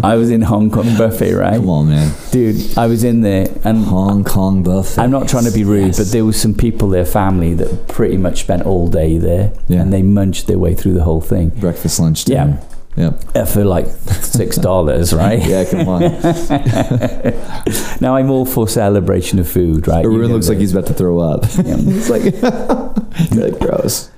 I 0.02 0.14
was 0.16 0.30
in 0.30 0.42
Hong 0.42 0.70
Kong 0.70 0.96
buffet, 0.96 1.32
right, 1.34 1.56
Come 1.56 1.70
on, 1.70 1.88
man. 1.88 2.12
dude? 2.30 2.76
I 2.78 2.86
was 2.86 3.02
in 3.04 3.22
there, 3.22 3.46
and 3.64 3.84
Hong 3.84 4.22
Kong 4.24 4.62
buffet. 4.62 5.00
I'm 5.00 5.10
not 5.10 5.28
trying 5.28 5.44
to 5.44 5.50
be 5.50 5.64
rude, 5.64 5.86
Yes. 5.86 5.98
but 5.98 6.08
there 6.12 6.24
was 6.24 6.40
some 6.40 6.54
people, 6.54 6.88
their 6.90 7.06
family, 7.06 7.54
that 7.54 7.88
pretty 7.88 8.16
much 8.16 8.40
spent 8.40 8.64
all 8.64 8.88
day 8.88 9.18
there, 9.18 9.52
Yeah. 9.68 9.80
and 9.80 9.92
they 9.92 10.02
munched 10.02 10.46
their 10.46 10.58
way 10.58 10.74
through 10.74 10.92
the 10.94 11.04
whole 11.04 11.20
thing 11.20 11.50
breakfast, 11.58 11.98
lunch, 11.98 12.28
Yeah. 12.28 12.44
dinner. 12.44 12.60
Yep. 12.98 13.24
uh, 13.34 13.44
for 13.44 13.62
like 13.64 13.86
six 14.22 14.56
dollars, 14.70 15.12
right? 15.12 15.44
Yeah, 15.46 15.64
come 15.64 15.86
on. 15.88 16.00
Now 18.00 18.16
I'm 18.16 18.30
all 18.30 18.46
for 18.46 18.68
celebration 18.68 19.38
of 19.38 19.46
food, 19.48 19.86
right? 19.88 20.04
Arun 20.04 20.32
looks 20.32 20.48
like 20.48 20.58
he's 20.58 20.72
about 20.72 20.86
to 20.86 20.94
throw 20.94 21.18
up. 21.18 21.42
Yeah. 21.56 21.74
it's 21.78 22.08
like, 22.08 22.24
like 23.32 23.58
gross. 23.58 24.10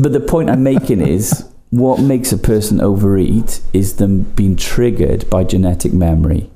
But 0.00 0.12
the 0.12 0.20
point 0.26 0.48
I'm 0.50 0.62
making 0.62 1.00
is, 1.02 1.44
what 1.72 1.98
makes 2.00 2.32
a 2.32 2.36
person 2.36 2.82
overeat 2.82 3.60
is 3.72 3.96
them 3.96 4.20
being 4.36 4.56
triggered 4.56 5.28
by 5.30 5.42
genetic 5.42 5.90
memory. 5.94 6.50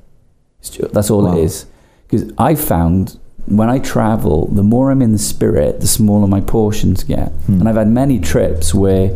That's 0.93 1.09
all 1.09 1.23
Wow. 1.23 1.35
it 1.37 1.43
is. 1.43 1.65
Because 2.07 2.31
I 2.37 2.53
found 2.53 3.17
when 3.47 3.67
I 3.67 3.79
travel, 3.79 4.45
the 4.51 4.61
more 4.61 4.91
I'm 4.91 5.01
in 5.01 5.13
the 5.13 5.17
spirit, 5.33 5.79
the 5.79 5.87
smaller 5.87 6.27
my 6.27 6.41
portions 6.41 7.03
get. 7.03 7.29
Hmm. 7.47 7.59
And 7.61 7.67
I've 7.67 7.77
had 7.77 7.87
many 7.89 8.19
trips 8.19 8.75
where 8.75 9.09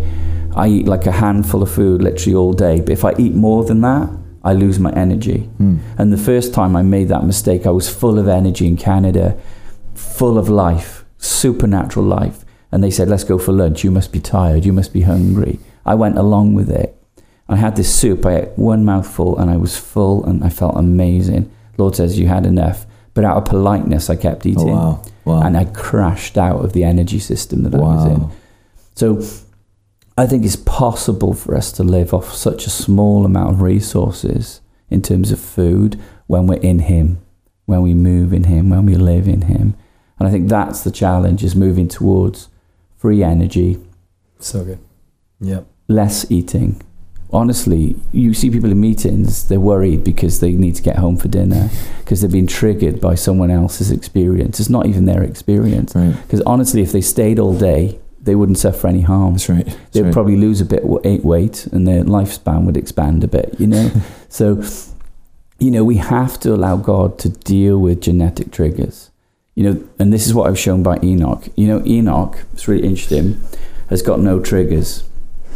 I 0.55 0.69
eat 0.69 0.87
like 0.87 1.05
a 1.05 1.11
handful 1.11 1.61
of 1.61 1.69
food 1.69 2.01
literally 2.01 2.35
all 2.35 2.53
day. 2.53 2.81
But 2.81 2.93
if 2.93 3.05
I 3.05 3.13
eat 3.19 3.35
more 3.35 3.63
than 3.63 3.81
that, 3.81 4.09
I 4.43 4.53
lose 4.53 4.79
my 4.79 4.91
energy. 4.93 5.49
And 5.59 6.11
the 6.11 6.17
first 6.17 6.51
time 6.51 6.75
I 6.75 6.81
made 6.81 7.09
that 7.09 7.25
mistake, 7.25 7.67
I 7.67 7.69
was 7.69 7.87
full 7.89 8.17
of 8.17 8.27
energy 8.27 8.65
in 8.65 8.75
Canada, 8.75 9.37
full 9.93 10.39
of 10.39 10.49
life, 10.49 11.05
supernatural 11.19 12.05
life. 12.07 12.43
And 12.71 12.83
they 12.83 12.89
said, 12.89 13.07
let's 13.07 13.23
go 13.23 13.37
for 13.37 13.51
lunch. 13.51 13.83
You 13.83 13.91
must 13.91 14.11
be 14.11 14.19
tired. 14.19 14.65
You 14.65 14.73
must 14.73 14.93
be 14.93 15.01
hungry. 15.01 15.59
I 15.85 15.95
went 15.95 16.17
along 16.17 16.53
with 16.53 16.69
it. 16.69 16.95
I 17.49 17.57
had 17.57 17.75
this 17.75 17.93
soup. 17.93 18.25
I 18.25 18.37
ate 18.37 18.49
one 18.57 18.85
mouthful 18.85 19.37
and 19.37 19.49
I 19.49 19.57
was 19.57 19.77
full 19.77 20.25
and 20.25 20.43
I 20.43 20.49
felt 20.49 20.77
amazing. 20.77 21.51
Lord 21.77 21.95
says, 21.95 22.17
you 22.17 22.27
had 22.27 22.45
enough. 22.45 22.85
But 23.13 23.25
out 23.25 23.37
of 23.37 23.45
politeness, 23.45 24.09
I 24.09 24.15
kept 24.15 24.45
oh, 24.45 24.49
eating. 24.49 24.69
Oh, 24.69 24.73
wow. 24.73 25.03
Wow. 25.25 25.41
And 25.43 25.57
I 25.57 25.65
crashed 25.65 26.37
out 26.37 26.63
of 26.63 26.73
the 26.73 26.83
energy 26.83 27.19
system 27.19 27.63
that 27.63 27.75
I 27.75 27.77
was 27.77 28.05
in. 28.05 28.29
So 28.95 29.21
I 30.17 30.27
think 30.27 30.45
it's 30.45 30.55
possible 30.55 31.33
for 31.33 31.55
us 31.55 31.71
to 31.73 31.83
live 31.83 32.13
off 32.13 32.33
such 32.33 32.65
a 32.65 32.69
small 32.69 33.25
amount 33.25 33.51
of 33.51 33.61
resources 33.61 34.61
in 34.89 35.01
terms 35.01 35.31
of 35.31 35.39
food 35.39 35.99
when 36.27 36.47
we're 36.47 36.59
in 36.61 36.79
Him, 36.79 37.21
when 37.65 37.81
we 37.81 37.93
move 37.93 38.33
in 38.33 38.45
Him, 38.45 38.69
when 38.69 38.85
we 38.85 38.95
live 38.95 39.27
in 39.27 39.43
Him. 39.43 39.75
And 40.19 40.27
I 40.27 40.31
think 40.31 40.49
that's 40.49 40.83
the 40.83 40.91
challenge 40.91 41.43
is 41.43 41.55
moving 41.55 41.87
towards 41.87 42.49
free 42.97 43.23
energy, 43.23 43.79
So 44.39 44.63
good. 44.63 44.79
Yep. 45.39 45.65
Less 45.91 46.29
eating. 46.31 46.81
Honestly, 47.33 47.95
you 48.11 48.33
see 48.33 48.49
people 48.49 48.71
in 48.71 48.81
meetings, 48.81 49.47
they're 49.47 49.59
worried 49.59 50.03
because 50.03 50.41
they 50.41 50.51
need 50.51 50.75
to 50.75 50.81
get 50.81 50.97
home 50.97 51.15
for 51.15 51.29
dinner 51.29 51.69
because 51.99 52.21
they've 52.21 52.31
been 52.31 52.47
triggered 52.47 52.99
by 52.99 53.15
someone 53.15 53.49
else's 53.49 53.89
experience. 53.89 54.59
It's 54.59 54.69
not 54.69 54.85
even 54.85 55.05
their 55.05 55.23
experience. 55.23 55.95
Right. 55.95 56.13
Because 56.23 56.41
honestly, 56.41 56.81
if 56.81 56.91
they 56.91 56.99
stayed 56.99 57.39
all 57.39 57.57
day, 57.57 57.99
they 58.21 58.35
wouldn't 58.35 58.57
suffer 58.57 58.87
any 58.87 59.01
harm. 59.01 59.33
That's 59.33 59.49
right. 59.49 59.65
That's 59.65 59.77
They'd 59.91 60.01
right. 60.03 60.13
probably 60.13 60.35
lose 60.35 60.59
a 60.61 60.65
bit 60.65 60.83
of 60.83 61.23
weight- 61.23 61.67
and 61.67 61.87
their 61.87 62.03
lifespan 62.03 62.65
would 62.65 62.77
expand 62.77 63.23
a 63.23 63.27
bit, 63.27 63.55
you 63.57 63.67
know? 63.67 63.91
so, 64.29 64.61
you 65.57 65.71
know, 65.71 65.83
we 65.83 65.97
have 65.97 66.39
to 66.41 66.53
allow 66.53 66.75
God 66.75 67.17
to 67.19 67.29
deal 67.29 67.79
with 67.79 68.01
genetic 68.01 68.51
triggers. 68.51 69.09
You 69.55 69.63
know, 69.63 69.83
and 69.99 70.13
this 70.13 70.27
is 70.27 70.33
what 70.33 70.47
I 70.47 70.49
was 70.49 70.59
shown 70.59 70.81
by 70.83 70.99
Enoch. 71.03 71.47
You 71.55 71.67
know, 71.67 71.85
Enoch, 71.85 72.45
it's 72.53 72.67
really 72.67 72.87
interesting, 72.87 73.41
has 73.89 74.01
got 74.01 74.19
no 74.19 74.39
triggers. 74.39 75.03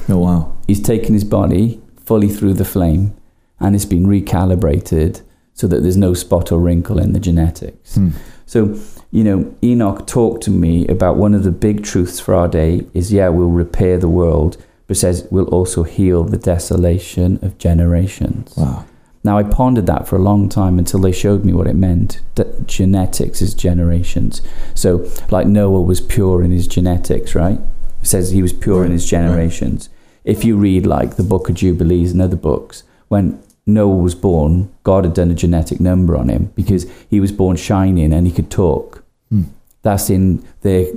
Oh 0.09 0.17
wow. 0.17 0.57
He's 0.67 0.81
taken 0.81 1.13
his 1.13 1.23
body 1.23 1.81
fully 2.03 2.29
through 2.29 2.53
the 2.53 2.65
flame 2.65 3.15
and 3.59 3.75
it's 3.75 3.85
been 3.85 4.05
recalibrated 4.05 5.21
so 5.53 5.67
that 5.67 5.81
there's 5.81 5.97
no 5.97 6.13
spot 6.13 6.51
or 6.51 6.59
wrinkle 6.59 6.99
in 6.99 7.13
the 7.13 7.19
genetics. 7.19 7.95
Hmm. 7.95 8.09
So, 8.45 8.77
you 9.11 9.23
know, 9.23 9.55
Enoch 9.63 10.05
talked 10.05 10.43
to 10.43 10.51
me 10.51 10.85
about 10.87 11.17
one 11.17 11.33
of 11.33 11.43
the 11.43 11.51
big 11.51 11.83
truths 11.83 12.19
for 12.19 12.35
our 12.35 12.47
day 12.47 12.85
is 12.93 13.11
yeah, 13.11 13.29
we'll 13.29 13.49
repair 13.49 13.97
the 13.97 14.09
world, 14.09 14.57
but 14.87 14.97
says 14.97 15.27
we'll 15.31 15.47
also 15.47 15.83
heal 15.83 16.23
the 16.23 16.37
desolation 16.37 17.39
of 17.41 17.57
generations. 17.57 18.55
Wow. 18.55 18.85
Now, 19.23 19.39
I 19.39 19.43
pondered 19.43 19.87
that 19.87 20.07
for 20.07 20.17
a 20.17 20.21
long 20.21 20.49
time 20.49 20.77
until 20.77 20.99
they 20.99 21.11
showed 21.11 21.43
me 21.43 21.51
what 21.51 21.65
it 21.65 21.75
meant. 21.75 22.21
That 22.35 22.67
genetics 22.67 23.41
is 23.41 23.55
generations. 23.55 24.43
So, 24.75 25.09
like 25.31 25.47
Noah 25.47 25.81
was 25.81 25.99
pure 25.99 26.43
in 26.43 26.51
his 26.51 26.67
genetics, 26.67 27.33
right? 27.33 27.59
It 28.03 28.05
says 28.07 28.29
he 28.29 28.43
was 28.43 28.53
pure 28.53 28.85
in 28.85 28.91
his 28.91 29.09
generations. 29.09 29.89
If 30.25 30.43
you 30.43 30.57
read 30.57 30.85
like 30.85 31.15
the 31.15 31.23
Book 31.23 31.47
of 31.49 31.55
Jubilees 31.55 32.11
and 32.11 32.21
other 32.21 32.35
books, 32.35 32.83
when 33.07 33.41
Noah 33.65 33.95
was 33.95 34.15
born, 34.15 34.73
God 34.83 35.05
had 35.05 35.13
done 35.13 35.31
a 35.31 35.35
genetic 35.35 35.79
number 35.79 36.17
on 36.17 36.29
him 36.29 36.51
because 36.55 36.91
he 37.09 37.19
was 37.19 37.31
born 37.31 37.55
shining 37.55 38.11
and 38.11 38.27
he 38.27 38.33
could 38.33 38.51
talk. 38.51 39.03
Hmm. 39.29 39.43
That's 39.83 40.09
in 40.09 40.45
their 40.61 40.87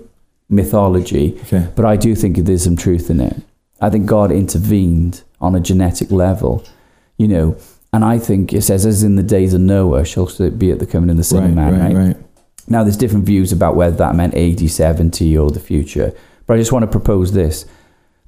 mythology. 0.49 1.39
Okay. 1.45 1.69
But 1.77 1.85
I 1.85 1.97
do 1.97 2.15
think 2.15 2.39
there's 2.39 2.65
some 2.65 2.77
truth 2.77 3.11
in 3.11 3.21
it. 3.21 3.37
I 3.81 3.91
think 3.91 4.07
God 4.07 4.33
intervened 4.33 5.23
on 5.41 5.55
a 5.55 5.61
genetic 5.61 6.11
level, 6.11 6.65
you 7.17 7.29
know. 7.29 7.57
And 7.93 8.05
I 8.05 8.19
think 8.19 8.53
it 8.53 8.63
says, 8.63 8.85
as 8.85 9.03
in 9.03 9.17
the 9.17 9.23
days 9.23 9.55
of 9.55 9.61
Noah, 9.61 10.05
shall 10.05 10.27
be 10.51 10.71
at 10.71 10.79
the 10.79 10.87
coming 10.87 11.11
of 11.11 11.17
the 11.17 11.25
Son 11.25 11.45
of 11.45 11.45
Right, 11.45 11.55
Man, 11.55 11.73
right, 11.73 11.95
right? 11.95 12.07
right. 12.09 12.17
Now, 12.67 12.83
there's 12.83 12.99
different 12.99 13.25
views 13.25 13.51
about 13.51 13.77
whether 13.77 13.97
that 13.97 14.15
meant 14.15 14.35
AD 14.35 14.69
70 14.69 15.39
or 15.39 15.51
the 15.51 15.61
future. 15.61 16.13
But 16.47 16.55
I 16.55 16.59
just 16.59 16.73
want 16.73 16.83
to 16.83 16.91
propose 16.91 17.33
this 17.33 17.65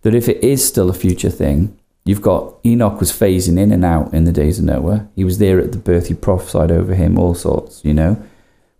that 0.03 0.15
if 0.15 0.29
it 0.29 0.43
is 0.43 0.67
still 0.67 0.91
a 0.91 0.95
future 0.95 1.31
thing, 1.31 1.77
you've 2.05 2.23
got 2.23 2.55
Enoch 2.65 2.99
was 3.01 3.13
phasing 3.13 3.59
in 3.59 3.71
and 3.71 3.85
out 3.85 4.13
in 4.15 4.25
the 4.25 4.33
days 4.33 4.59
of 4.59 4.65
Noah. 4.65 5.09
He 5.15 5.25
was 5.25 5.39
there 5.39 5.61
at 5.61 5.73
the 5.73 5.79
birth, 5.79 6.09
he 6.09 6.15
prophesied 6.15 6.71
over 6.71 6.95
him, 6.95 7.19
all 7.19 7.35
sorts, 7.35 7.85
you 7.85 7.95
know. 7.95 8.23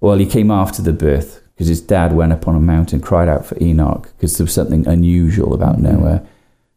Well, 0.01 0.17
he 0.17 0.27
came 0.27 0.51
after 0.51 0.81
the 0.81 0.93
birth 0.93 1.43
because 1.55 1.69
his 1.69 1.83
dad 1.83 2.15
went 2.15 2.33
up 2.33 2.49
on 2.49 2.57
a 2.57 2.61
mountain, 2.61 3.01
cried 3.01 3.29
out 3.29 3.45
for 3.45 3.63
Enoch 3.63 4.11
because 4.17 4.39
there 4.39 4.47
was 4.47 4.55
something 4.55 4.87
unusual 4.87 5.53
about 5.53 5.77
mm-hmm. 5.77 6.01
Noah. 6.01 6.27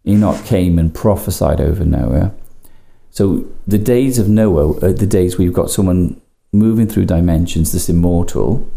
Enoch 0.06 0.44
came 0.46 0.78
and 0.78 0.94
prophesied 0.94 1.62
over 1.62 1.86
Noah. 1.86 2.34
So 3.10 3.46
the 3.66 3.78
days 3.78 4.20
of 4.20 4.28
Noah 4.28 4.78
are 4.84 4.92
the 4.92 5.06
days 5.06 5.38
where 5.38 5.46
you've 5.46 5.54
got 5.54 5.72
someone 5.72 6.20
moving 6.52 6.88
through 6.88 7.06
dimensions 7.06 7.72
this 7.72 7.88
immortal, 7.88 8.70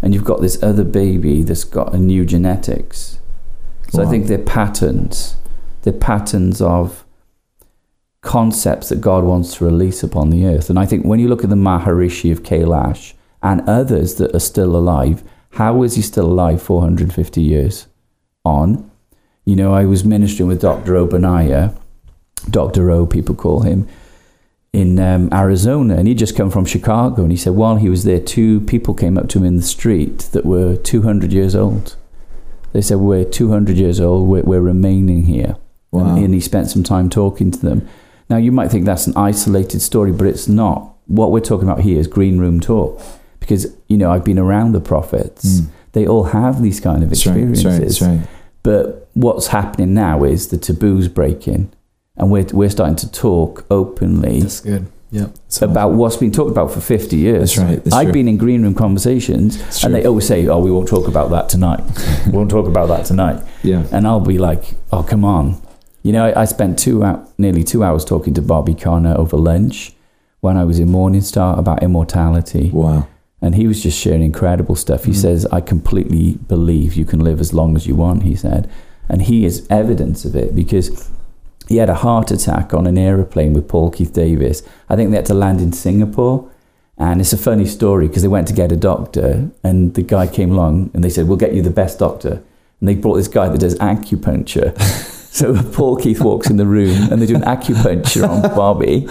and 0.00 0.14
you've 0.14 0.24
got 0.24 0.40
this 0.40 0.62
other 0.62 0.84
baby 0.84 1.42
that's 1.42 1.64
got 1.64 1.94
a 1.94 1.98
new 1.98 2.24
genetics. 2.24 3.18
So 3.90 4.02
I 4.02 4.06
think 4.06 4.26
they're 4.26 4.38
patterns. 4.38 5.36
They're 5.82 5.92
patterns 5.92 6.62
of 6.62 7.04
concepts 8.22 8.88
that 8.90 9.00
God 9.00 9.24
wants 9.24 9.56
to 9.56 9.64
release 9.64 10.02
upon 10.02 10.30
the 10.30 10.46
earth. 10.46 10.70
And 10.70 10.78
I 10.78 10.86
think 10.86 11.04
when 11.04 11.18
you 11.20 11.28
look 11.28 11.42
at 11.42 11.50
the 11.50 11.56
Maharishi 11.56 12.30
of 12.30 12.42
Kailash 12.42 13.14
and 13.42 13.62
others 13.68 14.16
that 14.16 14.34
are 14.34 14.40
still 14.40 14.76
alive, 14.76 15.24
how 15.52 15.82
is 15.82 15.96
he 15.96 16.02
still 16.02 16.26
alive 16.26 16.62
450 16.62 17.42
years 17.42 17.86
on? 18.44 18.90
You 19.44 19.56
know, 19.56 19.74
I 19.74 19.86
was 19.86 20.04
ministering 20.04 20.48
with 20.48 20.60
Dr. 20.60 20.92
Obaniah, 20.92 21.76
Dr. 22.48 22.90
O, 22.90 23.06
people 23.06 23.34
call 23.34 23.60
him, 23.62 23.88
in 24.72 25.00
um, 25.00 25.28
Arizona, 25.32 25.96
and 25.96 26.06
he'd 26.06 26.18
just 26.18 26.36
come 26.36 26.50
from 26.50 26.64
Chicago. 26.64 27.22
And 27.22 27.32
he 27.32 27.36
said, 27.36 27.54
while 27.54 27.76
he 27.76 27.88
was 27.88 28.04
there, 28.04 28.20
two 28.20 28.60
people 28.60 28.94
came 28.94 29.18
up 29.18 29.28
to 29.30 29.38
him 29.38 29.44
in 29.44 29.56
the 29.56 29.62
street 29.62 30.18
that 30.32 30.46
were 30.46 30.76
200 30.76 31.32
years 31.32 31.56
old. 31.56 31.96
They 32.72 32.80
said, 32.82 32.98
We're 32.98 33.24
200 33.24 33.76
years 33.76 34.00
old, 34.00 34.28
we're, 34.28 34.42
we're 34.42 34.60
remaining 34.60 35.24
here. 35.24 35.56
Wow. 35.90 36.14
And, 36.14 36.24
and 36.24 36.34
he 36.34 36.40
spent 36.40 36.70
some 36.70 36.82
time 36.82 37.10
talking 37.10 37.50
to 37.50 37.58
them. 37.58 37.88
Now, 38.28 38.36
you 38.36 38.52
might 38.52 38.70
think 38.70 38.84
that's 38.84 39.06
an 39.06 39.16
isolated 39.16 39.80
story, 39.80 40.12
but 40.12 40.26
it's 40.26 40.46
not. 40.46 40.94
What 41.06 41.32
we're 41.32 41.40
talking 41.40 41.68
about 41.68 41.80
here 41.80 41.98
is 41.98 42.06
green 42.06 42.38
room 42.38 42.60
talk. 42.60 43.02
Because, 43.40 43.76
you 43.88 43.96
know, 43.96 44.12
I've 44.12 44.24
been 44.24 44.38
around 44.38 44.72
the 44.72 44.80
prophets. 44.80 45.60
Mm. 45.60 45.66
They 45.92 46.06
all 46.06 46.24
have 46.24 46.62
these 46.62 46.78
kind 46.78 47.02
of 47.02 47.08
That's 47.08 47.26
right. 47.26 47.34
That's 47.34 47.60
experiences. 47.64 48.00
right. 48.00 48.18
That's 48.18 48.26
right. 48.28 48.36
But 48.62 49.08
what's 49.14 49.48
happening 49.48 49.94
now 49.94 50.22
is 50.22 50.48
the 50.48 50.58
taboo's 50.58 51.08
breaking, 51.08 51.72
and 52.16 52.30
we're, 52.30 52.46
we're 52.52 52.70
starting 52.70 52.96
to 52.96 53.10
talk 53.10 53.64
openly 53.70 54.40
That's 54.40 54.60
good. 54.60 54.86
Yep. 55.12 55.34
So- 55.48 55.66
about 55.66 55.92
what's 55.94 56.16
been 56.16 56.30
talked 56.30 56.50
about 56.50 56.70
for 56.70 56.80
50 56.80 57.16
years. 57.16 57.56
That's 57.56 57.58
right, 57.58 57.84
that's 57.84 57.94
I've 57.96 58.06
true. 58.06 58.12
been 58.12 58.28
in 58.28 58.36
green 58.36 58.62
room 58.62 58.74
conversations, 58.74 59.58
That's 59.58 59.82
and 59.84 59.92
true. 59.92 60.00
they 60.02 60.06
always 60.08 60.26
say, 60.26 60.46
Oh, 60.46 60.60
we 60.60 60.70
won't 60.70 60.88
talk 60.88 61.08
about 61.08 61.30
that 61.30 61.48
tonight. 61.48 61.80
we 62.26 62.32
won't 62.32 62.50
talk 62.50 62.66
about 62.66 62.86
that 62.88 63.06
tonight. 63.06 63.42
Yeah. 63.62 63.84
And 63.92 64.06
I'll 64.06 64.20
be 64.20 64.38
like, 64.38 64.74
Oh, 64.92 65.02
come 65.02 65.24
on. 65.24 65.60
You 66.02 66.12
know, 66.12 66.26
I, 66.26 66.42
I 66.42 66.44
spent 66.44 66.78
two 66.78 67.02
hou- 67.02 67.20
nearly 67.38 67.64
two 67.64 67.82
hours 67.84 68.04
talking 68.04 68.34
to 68.34 68.42
Bobby 68.42 68.74
Conner 68.74 69.14
over 69.18 69.36
lunch 69.36 69.92
when 70.40 70.56
I 70.56 70.64
was 70.64 70.78
in 70.78 70.88
Morningstar 70.88 71.58
about 71.58 71.82
immortality. 71.82 72.70
Wow. 72.72 73.06
And 73.42 73.54
he 73.54 73.66
was 73.66 73.82
just 73.82 73.98
sharing 73.98 74.22
incredible 74.22 74.76
stuff. 74.76 75.04
He 75.04 75.12
Mhm. 75.12 75.16
says, 75.16 75.46
I 75.46 75.60
completely 75.60 76.34
believe 76.46 76.94
you 76.94 77.04
can 77.04 77.20
live 77.20 77.40
as 77.40 77.52
long 77.52 77.74
as 77.74 77.86
you 77.86 77.94
want, 77.96 78.22
he 78.22 78.34
said. 78.34 78.68
And 79.08 79.22
he 79.22 79.44
is 79.44 79.66
evidence 79.70 80.24
of 80.24 80.36
it 80.36 80.54
because 80.54 81.10
he 81.70 81.76
had 81.76 81.88
a 81.88 81.94
heart 81.94 82.32
attack 82.32 82.74
on 82.74 82.84
an 82.88 82.98
aeroplane 82.98 83.52
with 83.52 83.68
Paul 83.68 83.92
Keith 83.92 84.12
Davis. 84.12 84.64
I 84.88 84.96
think 84.96 85.10
they 85.10 85.16
had 85.16 85.26
to 85.26 85.34
land 85.34 85.60
in 85.60 85.72
Singapore. 85.72 86.50
And 86.98 87.20
it's 87.20 87.32
a 87.32 87.38
funny 87.38 87.64
story 87.64 88.08
because 88.08 88.22
they 88.22 88.28
went 88.28 88.48
to 88.48 88.52
get 88.52 88.72
a 88.72 88.76
doctor, 88.76 89.48
and 89.62 89.94
the 89.94 90.02
guy 90.02 90.26
came 90.26 90.50
along 90.50 90.90
and 90.92 91.02
they 91.02 91.08
said, 91.08 91.28
We'll 91.28 91.38
get 91.38 91.54
you 91.54 91.62
the 91.62 91.70
best 91.70 92.00
doctor. 92.00 92.42
And 92.80 92.88
they 92.88 92.96
brought 92.96 93.14
this 93.14 93.28
guy 93.28 93.48
that 93.48 93.58
does 93.58 93.76
acupuncture. 93.76 94.78
so 95.32 95.62
Paul 95.72 95.96
Keith 95.96 96.20
walks 96.20 96.50
in 96.50 96.56
the 96.56 96.66
room 96.66 97.10
and 97.10 97.22
they're 97.22 97.28
doing 97.28 97.42
acupuncture 97.42 98.28
on 98.28 98.42
Bobby. 98.54 99.06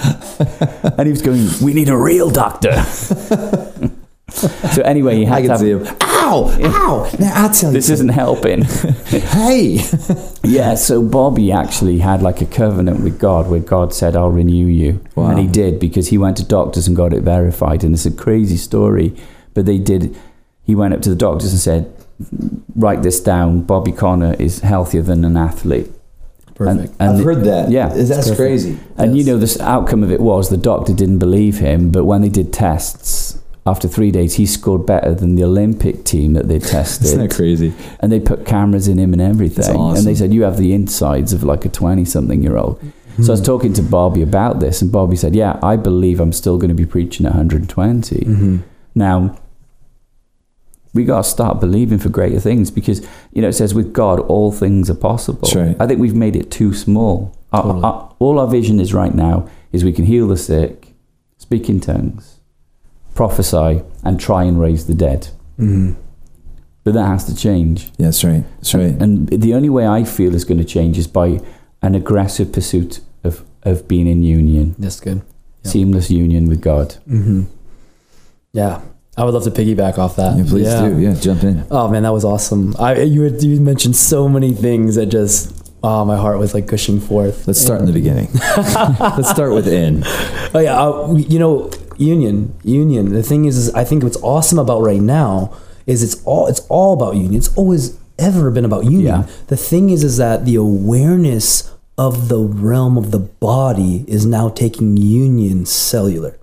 And 0.97 1.07
he 1.07 1.11
was 1.11 1.21
going, 1.21 1.47
We 1.63 1.73
need 1.73 1.87
a 1.87 1.97
real 1.97 2.29
doctor. 2.29 2.83
so 4.29 4.81
anyway, 4.83 5.15
he 5.15 5.23
had 5.23 5.37
I 5.37 5.41
to 5.43 5.51
have, 5.53 5.61
him. 5.61 6.08
Ow! 6.29 6.59
Ow! 6.63 7.11
Now 7.19 7.45
I 7.45 7.51
tell 7.51 7.71
you, 7.71 7.77
this 7.77 7.89
isn't 7.89 8.09
helping. 8.09 8.63
Hey! 9.09 9.79
Yeah, 10.41 10.75
so 10.75 11.03
Bobby 11.03 11.51
actually 11.51 11.99
had 11.99 12.21
like 12.23 12.41
a 12.41 12.45
covenant 12.45 13.01
with 13.01 13.19
God 13.19 13.49
where 13.49 13.59
God 13.59 13.93
said, 13.93 14.15
I'll 14.15 14.31
renew 14.31 14.65
you. 14.65 15.05
Wow. 15.13 15.27
And 15.29 15.39
he 15.39 15.45
did 15.45 15.79
because 15.79 16.07
he 16.07 16.17
went 16.17 16.37
to 16.37 16.45
doctors 16.45 16.87
and 16.87 16.95
got 16.95 17.13
it 17.13 17.21
verified. 17.21 17.83
And 17.83 17.93
it's 17.93 18.05
a 18.05 18.11
crazy 18.11 18.57
story. 18.57 19.13
But 19.53 19.65
they 19.67 19.77
did, 19.77 20.17
he 20.63 20.73
went 20.73 20.95
up 20.95 21.01
to 21.01 21.09
the 21.09 21.15
doctors 21.15 21.51
and 21.51 21.59
said, 21.61 21.93
Write 22.75 23.03
this 23.03 23.19
down. 23.19 23.61
Bobby 23.61 23.91
Conner 23.91 24.33
is 24.39 24.61
healthier 24.61 25.03
than 25.03 25.23
an 25.23 25.37
athlete. 25.37 25.91
Perfect. 26.55 26.95
And, 26.99 27.17
I've 27.17 27.23
heard 27.23 27.43
that. 27.43 27.69
Yeah. 27.69 27.89
That's 27.89 28.35
crazy. 28.35 28.79
and 28.97 29.15
you 29.15 29.23
know, 29.23 29.37
the 29.37 29.63
outcome 29.63 30.03
of 30.03 30.11
it 30.11 30.19
was 30.19 30.49
the 30.49 30.57
doctor 30.57 30.93
didn't 30.93 31.19
believe 31.19 31.59
him, 31.59 31.91
but 31.91 32.05
when 32.05 32.21
they 32.21 32.29
did 32.29 32.51
tests 32.51 33.28
after 33.69 33.87
three 33.87 34.11
days, 34.11 34.35
he 34.35 34.45
scored 34.45 34.85
better 34.85 35.13
than 35.13 35.35
the 35.35 35.43
Olympic 35.43 36.03
team 36.03 36.33
that 36.33 36.47
they 36.47 36.59
tested. 36.59 37.05
Isn't 37.07 37.19
that 37.27 37.35
crazy? 37.35 37.73
and 37.99 38.11
they 38.11 38.19
put 38.19 38.45
cameras 38.45 38.87
in 38.87 38.97
him 38.97 39.13
and 39.13 39.21
everything. 39.21 39.75
Awesome. 39.75 39.97
And 39.97 40.05
they 40.07 40.15
said, 40.15 40.33
You 40.33 40.43
have 40.43 40.57
the 40.57 40.73
insides 40.73 41.33
of 41.33 41.43
like 41.43 41.65
a 41.65 41.69
20 41.69 42.05
something 42.05 42.41
year 42.43 42.57
old. 42.57 42.79
So 43.21 43.27
I 43.27 43.35
was 43.37 43.41
talking 43.41 43.73
to 43.73 43.81
Bobby 43.81 44.21
about 44.21 44.61
this, 44.61 44.81
and 44.81 44.89
Bobby 44.93 45.17
said, 45.17 45.35
Yeah, 45.35 45.59
I 45.61 45.75
believe 45.75 46.21
I'm 46.21 46.31
still 46.31 46.57
going 46.57 46.69
to 46.69 46.75
be 46.75 46.85
preaching 46.85 47.25
at 47.25 47.33
120. 47.33 48.15
Mm-hmm. 48.15 48.57
Now, 48.95 49.37
we 50.93 51.03
got 51.05 51.23
to 51.23 51.29
start 51.29 51.59
believing 51.59 51.99
for 51.99 52.09
greater 52.09 52.39
things 52.39 52.71
because, 52.71 53.05
you 53.33 53.41
know, 53.41 53.49
it 53.49 53.53
says 53.53 53.73
with 53.73 53.93
God, 53.93 54.19
all 54.21 54.51
things 54.51 54.89
are 54.89 54.95
possible. 54.95 55.49
Right. 55.53 55.75
I 55.79 55.85
think 55.85 55.99
we've 55.99 56.15
made 56.15 56.35
it 56.35 56.49
too 56.49 56.73
small. 56.73 57.35
Our- 57.51 57.83
our- 57.85 58.15
all 58.19 58.39
our 58.39 58.47
vision 58.47 58.79
is 58.79 58.93
right 58.93 59.13
now 59.13 59.47
is 59.71 59.83
we 59.83 59.93
can 59.93 60.05
heal 60.05 60.27
the 60.27 60.37
sick, 60.37 60.93
speak 61.37 61.69
in 61.69 61.79
tongues, 61.79 62.38
prophesy, 63.19 63.83
and 64.01 64.17
try 64.17 64.45
and 64.45 64.61
raise 64.61 64.87
the 64.87 64.93
dead. 64.93 65.27
Mm-hmm. 65.59 65.91
But 66.85 66.93
that 66.93 67.05
has 67.05 67.25
to 67.25 67.35
change. 67.35 67.91
Yeah, 67.97 68.05
that's 68.05 68.23
right. 68.23 68.45
That's 68.59 68.73
right. 68.73 68.95
And 69.01 69.27
the 69.27 69.53
only 69.55 69.67
way 69.67 69.85
I 69.85 70.05
feel 70.05 70.33
is 70.33 70.45
going 70.45 70.59
to 70.59 70.63
change 70.63 70.97
is 70.97 71.05
by 71.05 71.41
an 71.81 71.95
aggressive 71.95 72.53
pursuit 72.53 73.01
of, 73.25 73.43
of 73.63 73.89
being 73.89 74.07
in 74.07 74.23
union, 74.23 74.73
That's 74.79 75.01
good. 75.01 75.21
Yeah. 75.65 75.71
seamless 75.71 76.09
union 76.09 76.47
with 76.47 76.61
God. 76.61 76.95
Mm-hmm. 77.09 77.43
Yeah, 78.53 78.79
I 79.17 79.25
would 79.25 79.33
love 79.33 79.43
to 79.43 79.51
piggyback 79.51 79.97
off 79.97 80.15
that. 80.15 80.37
yeah, 80.37 80.45
please 80.47 80.73
do. 80.73 80.97
Yeah, 80.97 81.13
jump 81.15 81.43
in. 81.43 81.65
Oh 81.69 81.89
man, 81.89 82.03
that 82.03 82.13
was 82.13 82.23
awesome. 82.23 82.73
I 82.79 83.01
you 83.01 83.23
had, 83.23 83.43
you 83.43 83.59
mentioned 83.59 83.97
so 83.97 84.29
many 84.29 84.53
things 84.53 84.95
that 84.95 85.07
just 85.07 85.73
oh 85.83 86.05
my 86.05 86.15
heart 86.15 86.39
was 86.39 86.53
like 86.53 86.67
gushing 86.67 87.01
forth. 87.01 87.47
Let's 87.47 87.59
start 87.59 87.81
in 87.81 87.85
the 87.85 87.91
beginning. 87.91 88.29
Let's 89.17 89.29
start 89.29 89.51
with 89.53 89.67
in. 89.67 90.03
Oh 90.53 90.59
yeah, 90.59 90.81
uh, 90.81 91.13
you 91.15 91.37
know, 91.37 91.69
union, 91.99 92.55
union. 92.63 93.13
The 93.13 93.23
thing 93.23 93.45
is, 93.45 93.57
is 93.57 93.73
I 93.73 93.83
think 93.83 94.03
what's 94.03 94.17
awesome 94.17 94.59
about 94.59 94.81
right 94.81 95.01
now 95.01 95.53
is 95.85 96.03
it's 96.03 96.23
all 96.23 96.47
it's 96.47 96.61
all 96.69 96.93
about 96.93 97.15
union. 97.15 97.35
It's 97.35 97.55
always 97.55 97.97
ever 98.17 98.51
been 98.51 98.65
about 98.65 98.85
union. 98.85 99.21
Yeah. 99.21 99.27
The 99.47 99.57
thing 99.57 99.89
is, 99.89 100.03
is 100.03 100.17
that 100.17 100.45
the 100.45 100.55
awareness 100.55 101.73
of 101.97 102.29
the 102.29 102.39
realm 102.39 102.97
of 102.97 103.11
the 103.11 103.19
body 103.19 104.05
is 104.07 104.25
now 104.25 104.49
taking 104.49 104.97
union 104.97 105.65
cellular. 105.65 106.37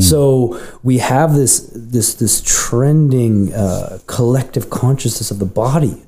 So 0.00 0.60
we 0.82 0.98
have 0.98 1.34
this 1.34 1.70
this 1.74 2.14
this 2.14 2.42
trending 2.44 3.54
uh, 3.54 4.00
collective 4.06 4.68
consciousness 4.68 5.30
of 5.30 5.38
the 5.38 5.46
body, 5.46 6.02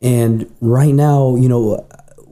and 0.00 0.48
right 0.60 0.94
now, 0.94 1.34
you 1.36 1.48
know, 1.48 1.84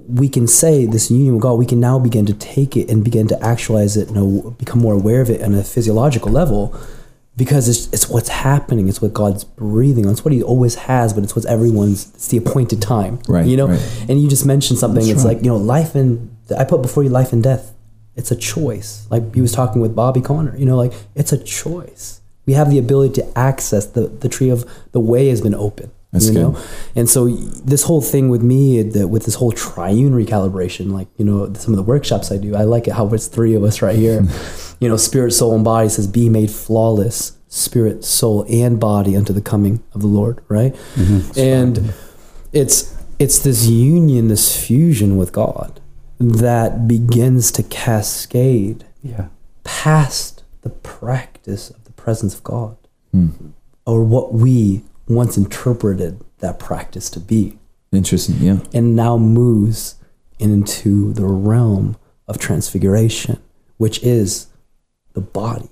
we 0.08 0.28
can 0.28 0.46
say 0.46 0.86
this 0.86 1.10
union 1.10 1.34
with 1.34 1.42
God, 1.42 1.54
we 1.54 1.66
can 1.66 1.80
now 1.80 1.98
begin 1.98 2.24
to 2.26 2.34
take 2.34 2.76
it 2.76 2.90
and 2.90 3.04
begin 3.04 3.28
to 3.28 3.44
actualize 3.44 3.96
it 3.96 4.08
and 4.08 4.56
become 4.56 4.80
more 4.80 4.94
aware 4.94 5.20
of 5.20 5.28
it 5.28 5.42
on 5.42 5.54
a 5.54 5.62
physiological 5.62 6.32
level 6.32 6.74
because 7.36 7.68
it's, 7.68 7.92
it's 7.92 8.08
what's 8.08 8.30
happening. 8.30 8.88
It's 8.88 9.00
what 9.00 9.12
God's 9.12 9.44
breathing 9.44 10.06
on. 10.06 10.12
It's 10.12 10.24
what 10.24 10.32
He 10.32 10.42
always 10.42 10.74
has, 10.74 11.12
but 11.12 11.22
it's 11.24 11.36
what 11.36 11.44
everyone's, 11.46 12.08
it's 12.14 12.28
the 12.28 12.38
appointed 12.38 12.80
time. 12.80 13.20
Right, 13.28 13.46
You 13.46 13.56
know? 13.56 13.68
right. 13.68 14.04
And 14.08 14.20
you 14.20 14.28
just 14.28 14.46
mentioned 14.46 14.78
something. 14.78 15.04
That's 15.06 15.18
it's 15.18 15.24
right. 15.24 15.36
like, 15.36 15.44
you 15.44 15.50
know, 15.50 15.56
life 15.56 15.94
and, 15.94 16.34
I 16.56 16.64
put 16.64 16.80
before 16.80 17.02
you 17.02 17.10
life 17.10 17.32
and 17.34 17.42
death. 17.42 17.74
It's 18.16 18.30
a 18.30 18.36
choice. 18.36 19.06
Like 19.10 19.34
he 19.34 19.42
was 19.42 19.52
talking 19.52 19.82
with 19.82 19.94
Bobby 19.94 20.22
Conner, 20.22 20.56
you 20.56 20.64
know, 20.64 20.76
like 20.76 20.92
it's 21.14 21.32
a 21.32 21.38
choice. 21.38 22.20
We 22.46 22.54
have 22.54 22.70
the 22.70 22.78
ability 22.78 23.20
to 23.20 23.38
access 23.38 23.84
the, 23.84 24.08
the 24.08 24.28
tree 24.28 24.48
of 24.48 24.68
the 24.92 25.00
way 25.00 25.28
has 25.28 25.42
been 25.42 25.54
open. 25.54 25.92
That's 26.12 26.26
you 26.28 26.32
good. 26.32 26.40
know? 26.54 26.58
And 26.96 27.08
so 27.08 27.28
this 27.28 27.82
whole 27.82 28.00
thing 28.00 28.28
with 28.30 28.42
me, 28.42 28.82
with 29.04 29.24
this 29.24 29.34
whole 29.34 29.52
triune 29.52 30.12
recalibration, 30.12 30.90
like 30.90 31.08
you 31.16 31.24
know, 31.24 31.52
some 31.54 31.72
of 31.74 31.76
the 31.76 31.82
workshops 31.82 32.32
I 32.32 32.38
do, 32.38 32.56
I 32.56 32.62
like 32.62 32.88
it 32.88 32.94
how 32.94 33.06
it's 33.12 33.26
three 33.26 33.54
of 33.54 33.62
us 33.62 33.82
right 33.82 33.96
here. 33.96 34.24
you 34.80 34.88
know, 34.88 34.96
spirit, 34.96 35.32
soul, 35.32 35.54
and 35.54 35.62
body 35.64 35.88
says, 35.90 36.06
"Be 36.06 36.28
made 36.30 36.50
flawless, 36.50 37.36
spirit, 37.48 38.04
soul, 38.04 38.46
and 38.48 38.80
body 38.80 39.16
unto 39.16 39.32
the 39.34 39.42
coming 39.42 39.82
of 39.92 40.00
the 40.00 40.06
Lord." 40.06 40.40
Right, 40.48 40.74
and 41.36 41.92
it's 42.52 42.96
it's 43.18 43.40
this 43.40 43.66
union, 43.66 44.28
this 44.28 44.56
fusion 44.64 45.16
with 45.18 45.32
God 45.32 45.80
that 46.20 46.88
begins 46.88 47.50
to 47.52 47.62
cascade 47.64 48.84
Yeah. 49.02 49.26
past 49.64 50.42
the 50.62 50.70
practice 50.70 51.70
of 51.70 51.84
the 51.84 51.92
presence 51.92 52.34
of 52.34 52.42
God 52.44 52.76
Hmm. 53.12 53.28
or 53.86 54.02
what 54.04 54.32
we 54.34 54.82
once 55.08 55.36
interpreted 55.36 56.22
that 56.38 56.58
practice 56.58 57.10
to 57.10 57.20
be, 57.20 57.58
Interesting. 57.92 58.36
Yeah. 58.36 58.58
and 58.72 58.94
now 58.94 59.16
moves 59.16 59.96
into 60.38 61.12
the 61.12 61.26
realm 61.26 61.96
of 62.26 62.38
transfiguration, 62.38 63.40
which 63.76 64.02
is 64.02 64.48
the 65.14 65.20
body. 65.20 65.70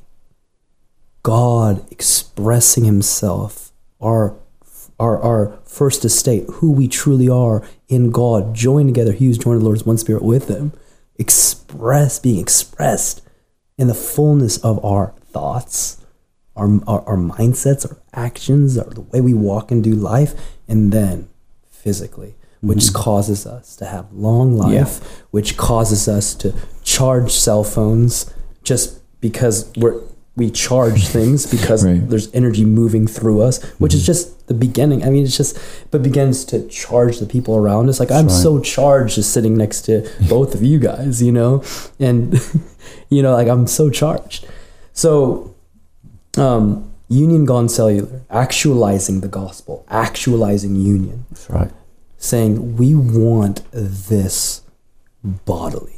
God 1.23 1.85
expressing 1.91 2.85
Himself, 2.85 3.73
our 4.01 4.37
our, 4.99 5.21
our 5.21 5.59
first 5.65 6.07
estate, 6.07 6.45
who 6.55 6.73
we 6.73 6.89
truly 6.89 7.29
are 7.29 7.63
in 7.89 8.11
God, 8.11 8.55
joined 8.55 8.89
together, 8.89 9.13
He 9.13 9.27
who's 9.27 9.37
joined 9.37 9.61
the 9.61 9.65
Lord's 9.65 9.85
one 9.85 9.99
spirit 9.99 10.23
with 10.23 10.49
Him, 10.49 10.73
express 11.19 12.19
being 12.19 12.41
expressed 12.41 13.21
in 13.77 13.89
the 13.89 13.95
fullness 13.95 14.57
of 14.59 14.83
our 14.83 15.13
thoughts, 15.31 15.99
our, 16.57 16.69
our, 16.87 17.03
our 17.03 17.17
mindsets, 17.17 17.89
our 17.89 17.99
actions, 18.15 18.79
our, 18.79 18.89
the 18.91 19.03
way 19.03 19.21
we 19.21 19.35
walk 19.35 19.71
and 19.71 19.83
do 19.85 19.95
life, 19.95 20.35
and 20.69 20.93
then 20.93 21.29
physically, 21.69 22.35
which 22.61 22.79
mm-hmm. 22.79 22.97
causes 23.03 23.47
us 23.47 23.77
to 23.77 23.85
have 23.85 24.13
long 24.13 24.57
life, 24.57 25.23
which 25.31 25.57
causes 25.57 26.09
us 26.09 26.35
to 26.35 26.55
charge 26.83 27.31
cell 27.33 27.65
phones 27.65 28.33
just 28.65 29.01
because 29.21 29.73
we're 29.77 30.01
we 30.37 30.51
charge 30.51 31.07
things 31.17 31.47
because 31.47 31.85
Right. 31.85 32.09
there's 32.09 32.33
energy 32.35 32.65
moving 32.65 33.07
through 33.07 33.41
us, 33.41 33.63
which 33.79 33.95
is 33.95 34.01
mm-hmm. 34.01 34.07
just 34.07 34.47
the 34.49 34.55
beginning. 34.55 35.03
I 35.03 35.11
mean, 35.11 35.25
it's 35.25 35.37
just 35.37 35.59
but 35.91 36.03
begins 36.03 36.45
to 36.47 36.67
charge 36.69 37.19
the 37.19 37.27
people 37.27 37.57
around 37.57 37.89
us. 37.89 37.99
Like 37.99 38.11
I'm 38.11 38.29
right. 38.29 38.43
so 38.43 38.61
charged 38.61 39.17
just 39.17 39.33
sitting 39.33 39.57
next 39.57 39.83
to 39.83 40.09
both 40.29 40.55
of 40.55 40.63
you 40.63 40.79
guys, 40.79 41.23
you 41.23 41.33
know, 41.33 41.65
and 41.99 42.39
you 43.09 43.23
know, 43.23 43.33
like 43.33 43.49
I'm 43.49 43.67
so 43.67 43.91
charged. 43.91 44.47
So, 44.93 45.55
um, 46.39 46.93
union 47.09 47.45
gone 47.45 47.69
cellular, 47.69 48.23
actualizing 48.31 49.21
the 49.21 49.29
gospel, 49.29 49.85
actualizing 49.89 50.77
union, 50.77 51.25
That's 51.31 51.49
right. 51.51 51.71
saying 52.17 52.77
we 52.77 52.95
want 52.95 53.63
this 53.73 54.63
bodily. 55.25 55.93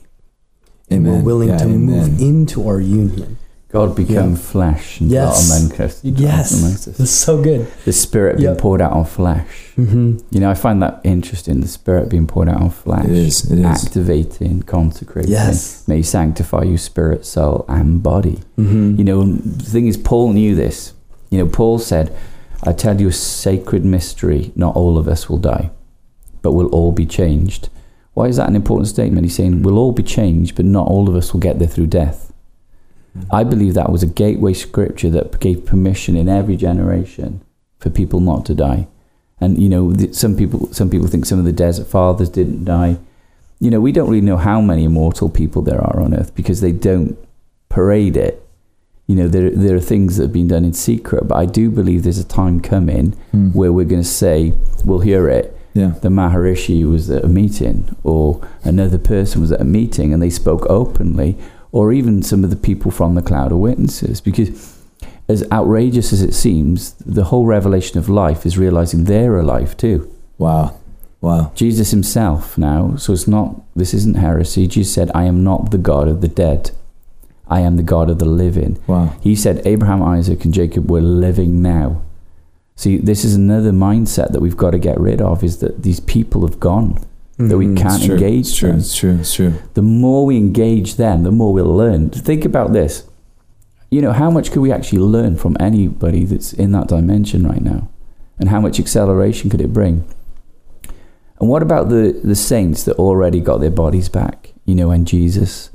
And 0.91 1.07
we're 1.07 1.21
willing 1.21 1.51
Yeah, 1.51 1.59
to 1.59 1.65
amen. 1.65 1.81
move 1.87 2.21
into 2.21 2.67
our 2.67 2.81
union. 2.81 3.37
God 3.71 3.95
become 3.95 4.31
Yeah. 4.31 4.37
flesh 4.37 5.01
and 5.01 5.11
Yes. 5.11 5.51
among 5.51 5.73
us. 5.81 6.01
Yes, 6.03 6.89
us. 7.01 7.11
so 7.11 7.43
good. 7.43 7.67
The 7.85 7.93
Spirit 7.93 8.39
being 8.39 8.55
poured 8.57 8.81
out 8.81 8.93
on 8.93 9.05
flesh. 9.05 9.73
hmm 9.77 10.17
You 10.31 10.41
know, 10.41 10.51
I 10.51 10.55
find 10.55 10.81
that 10.83 11.01
interesting. 11.05 11.61
The 11.61 11.69
Spirit 11.69 12.09
being 12.09 12.27
poured 12.27 12.49
out 12.49 12.63
on 12.63 12.71
flesh. 12.71 13.05
It 13.05 13.11
is. 13.11 13.51
It 13.51 13.59
is. 13.59 13.65
Activating, 13.67 14.63
consecrating. 14.63 15.31
Yes. 15.33 15.83
May 15.87 15.99
He 15.99 16.03
sanctify 16.03 16.63
you, 16.63 16.79
spirit, 16.79 17.27
soul, 17.27 17.67
and 17.69 18.03
body. 18.03 18.39
hmm 18.57 18.97
You 18.97 19.05
know, 19.05 19.25
the 19.27 19.65
thing 19.65 19.87
is, 19.87 19.99
Paul 19.99 20.33
knew 20.33 20.55
this. 20.55 20.95
You 21.31 21.39
know, 21.39 21.47
Paul 21.47 21.79
said, 21.79 22.11
I 22.63 22.73
tell 22.73 22.99
you 22.99 23.09
a 23.09 23.13
sacred 23.13 23.85
mystery. 23.85 24.51
Not 24.57 24.77
all 24.77 24.97
of 24.97 25.07
us 25.09 25.29
will 25.29 25.37
die, 25.39 25.71
but 26.41 26.53
we'll 26.53 26.69
all 26.69 26.93
be 26.93 27.05
changed. 27.05 27.69
Why 28.15 28.29
is 28.29 28.37
that 28.37 28.49
an 28.49 28.57
important 28.57 28.89
statement? 28.89 29.27
He's 29.27 29.37
saying, 29.37 29.63
we'll 29.63 29.79
all 29.79 29.93
be 29.93 30.03
changed, 30.03 30.57
but 30.57 30.65
not 30.65 30.89
all 30.89 31.07
of 31.09 31.15
us 31.15 31.33
will 31.35 31.41
get 31.41 31.59
there 31.59 31.69
through 31.69 31.89
death. 31.89 32.28
I 33.31 33.45
believe 33.45 33.75
that 33.75 33.91
was 33.93 34.03
a 34.03 34.07
gateway 34.07 34.55
scripture 34.55 35.11
that 35.11 35.41
gave 35.41 35.67
permission 35.67 36.17
in 36.17 36.29
every 36.29 36.57
generation 36.57 37.41
for 37.79 37.91
people 37.91 38.21
not 38.21 38.45
to 38.47 38.55
die. 38.55 38.87
And 39.41 39.61
you 39.63 39.69
know, 39.69 39.95
some 40.13 40.37
people 40.37 40.73
some 40.73 40.91
people 40.91 41.07
think 41.09 41.25
some 41.27 41.39
of 41.39 41.45
the 41.45 41.53
desert 41.53 41.87
fathers 41.87 42.29
didn't 42.29 42.65
die. 42.65 42.99
You 43.61 43.71
know, 43.71 43.81
we 43.81 43.93
don't 43.93 44.09
really 44.09 44.21
know 44.21 44.37
how 44.37 44.61
many 44.61 44.85
immortal 44.85 45.29
people 45.29 45.63
there 45.63 45.81
are 45.81 46.01
on 46.01 46.15
earth 46.15 46.35
because 46.35 46.61
they 46.61 46.73
don't 46.73 47.17
parade 47.69 48.17
it. 48.17 48.45
You 49.07 49.15
know, 49.17 49.29
there 49.29 49.51
there 49.51 49.77
are 49.77 49.81
things 49.81 50.17
that 50.17 50.25
have 50.25 50.33
been 50.33 50.49
done 50.49 50.65
in 50.65 50.73
secret, 50.75 51.29
but 51.29 51.37
I 51.37 51.47
do 51.47 51.71
believe 51.71 52.03
there's 52.03 52.19
a 52.19 52.25
time 52.25 52.61
coming 52.61 53.13
Hmm. 53.33 53.49
where 53.51 53.73
we're 53.73 53.87
going 53.87 54.03
to 54.03 54.09
say 54.09 54.53
we'll 54.85 55.01
hear 55.01 55.29
it. 55.29 55.55
Yeah. 55.75 55.93
The 56.03 56.09
Maharishi 56.09 56.85
was 56.89 57.09
at 57.11 57.25
a 57.25 57.29
meeting, 57.29 57.95
or 58.03 58.41
another 58.65 58.99
person 58.99 59.41
was 59.41 59.53
at 59.53 59.61
a 59.61 59.65
meeting, 59.65 60.13
and 60.13 60.21
they 60.23 60.31
spoke 60.31 60.67
openly, 60.69 61.37
or 61.73 61.93
even 61.93 62.23
some 62.23 62.45
of 62.45 62.51
the 62.51 62.57
people 62.57 62.91
from 62.91 63.15
the 63.15 63.23
cloud 63.23 63.53
of 63.53 63.59
witnesses. 63.59 64.21
Because, 64.21 64.79
as 65.29 65.47
outrageous 65.53 66.13
as 66.13 66.23
it 66.23 66.35
seems, 66.35 66.93
the 66.95 67.25
whole 67.25 67.47
revelation 67.47 67.99
of 67.99 68.09
life 68.09 68.47
is 68.47 68.59
realizing 68.59 69.05
they're 69.05 69.39
alive 69.39 69.77
too. 69.77 70.11
Wow. 70.39 70.79
Wow. 71.21 71.53
Jesus 71.55 71.91
himself 71.91 72.57
now, 72.57 72.95
so 72.97 73.13
it's 73.13 73.27
not, 73.27 73.61
this 73.75 73.93
isn't 73.93 74.17
heresy. 74.17 74.67
Jesus 74.69 74.95
said, 74.95 75.11
I 75.15 75.25
am 75.25 75.43
not 75.43 75.73
the 75.73 75.79
God 75.79 76.07
of 76.09 76.21
the 76.21 76.29
dead, 76.29 76.71
I 77.49 77.61
am 77.61 77.77
the 77.77 77.83
God 77.83 78.09
of 78.09 78.19
the 78.19 78.25
living. 78.25 78.81
Wow. 78.87 79.17
He 79.21 79.35
said, 79.35 79.67
Abraham, 79.67 80.03
Isaac, 80.03 80.45
and 80.45 80.55
Jacob 80.55 80.91
were 80.91 81.01
living 81.01 81.61
now. 81.61 82.03
See, 82.77 82.99
this 82.99 83.25
is 83.25 83.35
another 83.35 83.73
mindset 83.73 84.31
that 84.31 84.41
we've 84.41 84.57
got 84.57 84.71
to 84.71 84.79
get 84.79 85.01
rid 85.01 85.21
of 85.21 85.43
is 85.43 85.59
that 85.59 85.83
these 85.83 85.99
people 85.99 86.47
have 86.47 86.61
gone, 86.61 87.05
that 87.39 87.57
we 87.57 87.67
Mhm. 87.67 87.77
can't 87.77 88.03
true. 88.03 88.15
engage 88.17 88.47
It's 88.49 88.57
true. 88.57 88.71
them. 88.71 88.79
It's 88.81 88.95
true. 88.97 89.17
It's 89.21 89.35
true. 89.35 89.53
The 89.75 89.83
more 89.83 90.27
we 90.27 90.37
engage 90.37 90.97
them, 90.97 91.23
the 91.23 91.31
more 91.33 91.53
we'll 91.53 91.75
learn. 91.75 92.11
Think 92.11 92.45
about 92.45 92.73
this. 92.73 93.05
you 93.91 94.03
know, 94.03 94.13
how 94.13 94.31
much 94.31 94.51
could 94.53 94.61
we 94.61 94.71
actually 94.71 94.99
learn 94.99 95.35
from 95.35 95.57
anybody 95.59 96.27
that's 96.27 96.53
in 96.53 96.73
that 96.73 96.89
dimension 96.89 97.47
right 97.47 97.63
now? 97.63 97.89
And 98.39 98.51
how 98.51 98.61
much 98.61 98.79
acceleration 98.79 99.49
could 99.49 99.63
it 99.63 99.73
bring? 99.73 100.05
And 101.41 101.49
what 101.49 101.63
about 101.63 101.89
the, 101.89 102.21
the 102.23 102.35
saints 102.35 102.83
that 102.85 102.97
already 102.97 103.41
got 103.41 103.61
their 103.63 103.71
bodies 103.71 104.11
back? 104.11 104.53
You 104.67 104.75
know, 104.75 104.89
when 104.89 105.07
Jesus 105.07 105.71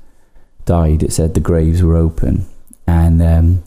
died, 0.66 1.01
it 1.01 1.11
said 1.11 1.34
the 1.34 1.39
graves 1.39 1.82
were 1.82 1.95
open. 1.95 2.45
And 2.86 3.20
um, 3.20 3.64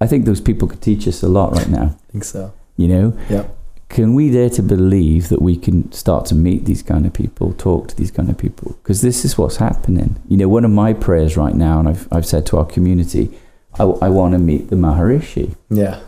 I 0.00 0.08
think 0.08 0.24
those 0.24 0.40
people 0.40 0.66
could 0.66 0.80
teach 0.82 1.06
us 1.06 1.22
a 1.22 1.28
lot 1.28 1.52
right 1.52 1.68
now. 1.68 1.94
I 2.08 2.10
think 2.12 2.24
so. 2.24 2.52
You 2.76 2.88
know, 2.88 3.12
Yep. 3.30 3.56
Can 3.88 4.14
we 4.14 4.30
dare 4.30 4.50
to 4.50 4.62
believe 4.62 5.28
that 5.28 5.40
we 5.42 5.56
can 5.56 5.90
start 5.92 6.26
to 6.26 6.34
meet 6.34 6.64
these 6.64 6.82
kind 6.82 7.06
of 7.06 7.12
people, 7.12 7.52
talk 7.54 7.88
to 7.88 7.96
these 7.96 8.10
kind 8.10 8.28
of 8.30 8.36
people? 8.38 8.72
Because 8.82 9.02
this 9.02 9.24
is 9.24 9.38
what's 9.38 9.56
happening. 9.56 10.16
You 10.28 10.36
know, 10.36 10.48
one 10.48 10.64
of 10.64 10.70
my 10.70 10.92
prayers 10.92 11.36
right 11.36 11.54
now, 11.54 11.78
and 11.78 11.88
I've, 11.88 12.08
I've 12.10 12.26
said 12.26 12.46
to 12.46 12.58
our 12.58 12.64
community, 12.64 13.30
I, 13.78 13.84
I 13.84 14.08
want 14.08 14.32
to 14.32 14.38
meet 14.38 14.70
the 14.70 14.76
Maharishi. 14.76 15.54
Yeah. 15.70 16.00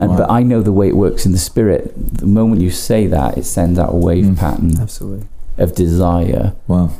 And, 0.00 0.10
Wow. 0.10 0.16
But 0.18 0.30
I 0.30 0.42
know 0.42 0.60
the 0.60 0.72
way 0.72 0.88
it 0.88 0.96
works 0.96 1.24
in 1.24 1.32
the 1.32 1.38
spirit. 1.38 1.92
The 1.96 2.26
moment 2.26 2.60
you 2.60 2.70
say 2.70 3.06
that, 3.06 3.38
it 3.38 3.44
sends 3.44 3.78
out 3.78 3.92
a 3.94 3.96
wave 3.96 4.24
Mm. 4.24 4.36
pattern 4.38 4.72
Absolutely. 4.80 5.28
of 5.56 5.74
desire 5.74 6.54
Wow. 6.66 6.90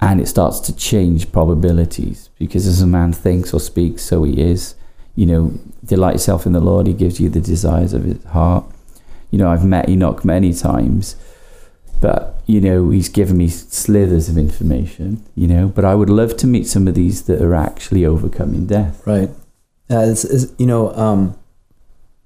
and 0.00 0.18
it 0.20 0.28
starts 0.28 0.58
to 0.60 0.74
change 0.74 1.30
probabilities 1.30 2.30
because 2.38 2.66
as 2.66 2.80
a 2.80 2.86
man 2.86 3.12
thinks 3.12 3.52
or 3.52 3.60
speaks, 3.60 4.02
so 4.02 4.24
he 4.24 4.40
is. 4.40 4.74
You 5.14 5.26
know, 5.26 5.52
delight 5.84 6.12
yourself 6.14 6.46
in 6.46 6.52
the 6.52 6.60
Lord, 6.60 6.86
he 6.86 6.92
gives 6.94 7.18
you 7.20 7.28
the 7.28 7.40
desires 7.40 7.92
of 7.92 8.04
his 8.04 8.22
heart. 8.24 8.64
You 9.30 9.38
know, 9.38 9.50
I've 9.50 9.64
met 9.64 9.88
Enoch 9.88 10.24
many 10.24 10.52
times, 10.52 11.16
but, 12.00 12.40
you 12.46 12.60
know, 12.60 12.90
he's 12.90 13.08
given 13.08 13.36
me 13.36 13.48
slithers 13.48 14.28
of 14.28 14.38
information, 14.38 15.24
you 15.34 15.46
know, 15.46 15.68
but 15.68 15.84
I 15.84 15.94
would 15.94 16.10
love 16.10 16.36
to 16.38 16.46
meet 16.46 16.66
some 16.66 16.88
of 16.88 16.94
these 16.94 17.22
that 17.24 17.42
are 17.42 17.54
actually 17.54 18.06
overcoming 18.06 18.66
death. 18.66 19.06
Right. 19.06 19.30
Yeah, 19.90 20.06
it's, 20.06 20.24
it's 20.24 20.52
you 20.58 20.66
know, 20.66 20.94
um, 20.94 21.36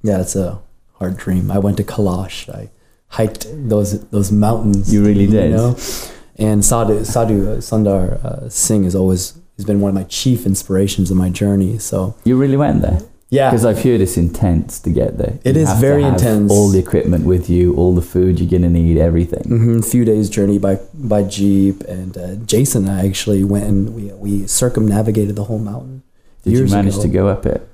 yeah, 0.03 0.21
it's 0.21 0.37
a 0.37 0.61
hard 0.95 1.17
dream. 1.17 1.51
I 1.51 1.59
went 1.59 1.77
to 1.79 1.85
Kailash. 1.85 2.49
I 2.49 2.71
hiked 3.09 3.47
those 3.69 4.05
those 4.09 4.33
mountains. 4.33 4.93
You 4.93 5.05
really 5.05 5.27
did? 5.27 5.53
know? 5.53 5.77
And 6.37 6.65
Sadhu 6.65 7.05
Sadhu 7.05 7.53
uh, 7.53 7.57
Sundar 7.59 8.25
uh, 8.25 8.49
Singh 8.49 8.85
is 8.85 8.95
always 8.95 9.39
has 9.57 9.65
been 9.65 9.81
one 9.81 9.91
of 9.91 9.95
my 9.95 10.05
chief 10.05 10.47
inspirations 10.47 11.11
in 11.11 11.17
my 11.17 11.29
journey. 11.29 11.79
So 11.79 12.15
You 12.25 12.37
really 12.37 12.57
went 12.57 12.83
there? 12.83 13.01
Yeah, 13.33 13.49
Because 13.49 13.65
I've 13.65 13.83
heard 13.83 14.03
it's 14.03 14.19
intense 14.19 14.79
to 14.81 14.91
get 14.91 15.17
there. 15.17 15.39
It 15.43 15.57
You 15.57 15.63
is 15.63 15.73
very 15.81 16.03
intense. 16.03 16.53
All 16.53 16.69
the 16.69 16.79
equipment 16.79 17.25
with 17.25 17.49
you, 17.49 17.75
all 17.77 17.95
the 17.95 18.03
food 18.03 18.39
you're 18.39 18.51
going 18.51 18.61
to 18.61 18.69
need, 18.69 18.99
everything. 18.99 19.45
hmm 19.45 19.81
few 19.81 20.05
days 20.05 20.29
journey 20.29 20.59
by 20.59 20.79
by 20.93 21.23
jeep. 21.23 21.81
And 21.85 22.17
uh, 22.19 22.35
Jason 22.45 22.87
and 22.87 23.01
I 23.01 23.07
actually 23.07 23.43
went 23.43 23.65
and 23.65 23.95
we 23.95 24.13
we 24.13 24.47
circumnavigated 24.47 25.35
the 25.35 25.45
whole 25.45 25.59
mountain. 25.59 26.03
Did 26.43 26.53
you 26.53 26.67
manage 26.67 26.95
ago. 26.95 27.03
to 27.05 27.09
go 27.09 27.29
up 27.29 27.47
it? 27.47 27.67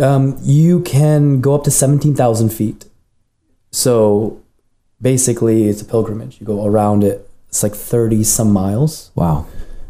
Um, 0.00 0.38
you 0.40 0.80
can 0.82 1.40
go 1.40 1.54
up 1.56 1.64
to 1.64 1.70
17,000 1.70 2.50
feet. 2.50 2.84
So 3.72 4.40
basically, 5.00 5.68
it's 5.68 5.82
a 5.82 5.84
pilgrimage. 5.84 6.40
You 6.40 6.46
go 6.46 6.64
around 6.64 7.02
it, 7.02 7.28
it's 7.48 7.62
like 7.62 7.74
30 7.74 8.22
some 8.22 8.52
miles. 8.52 9.10
Wow. 9.16 9.46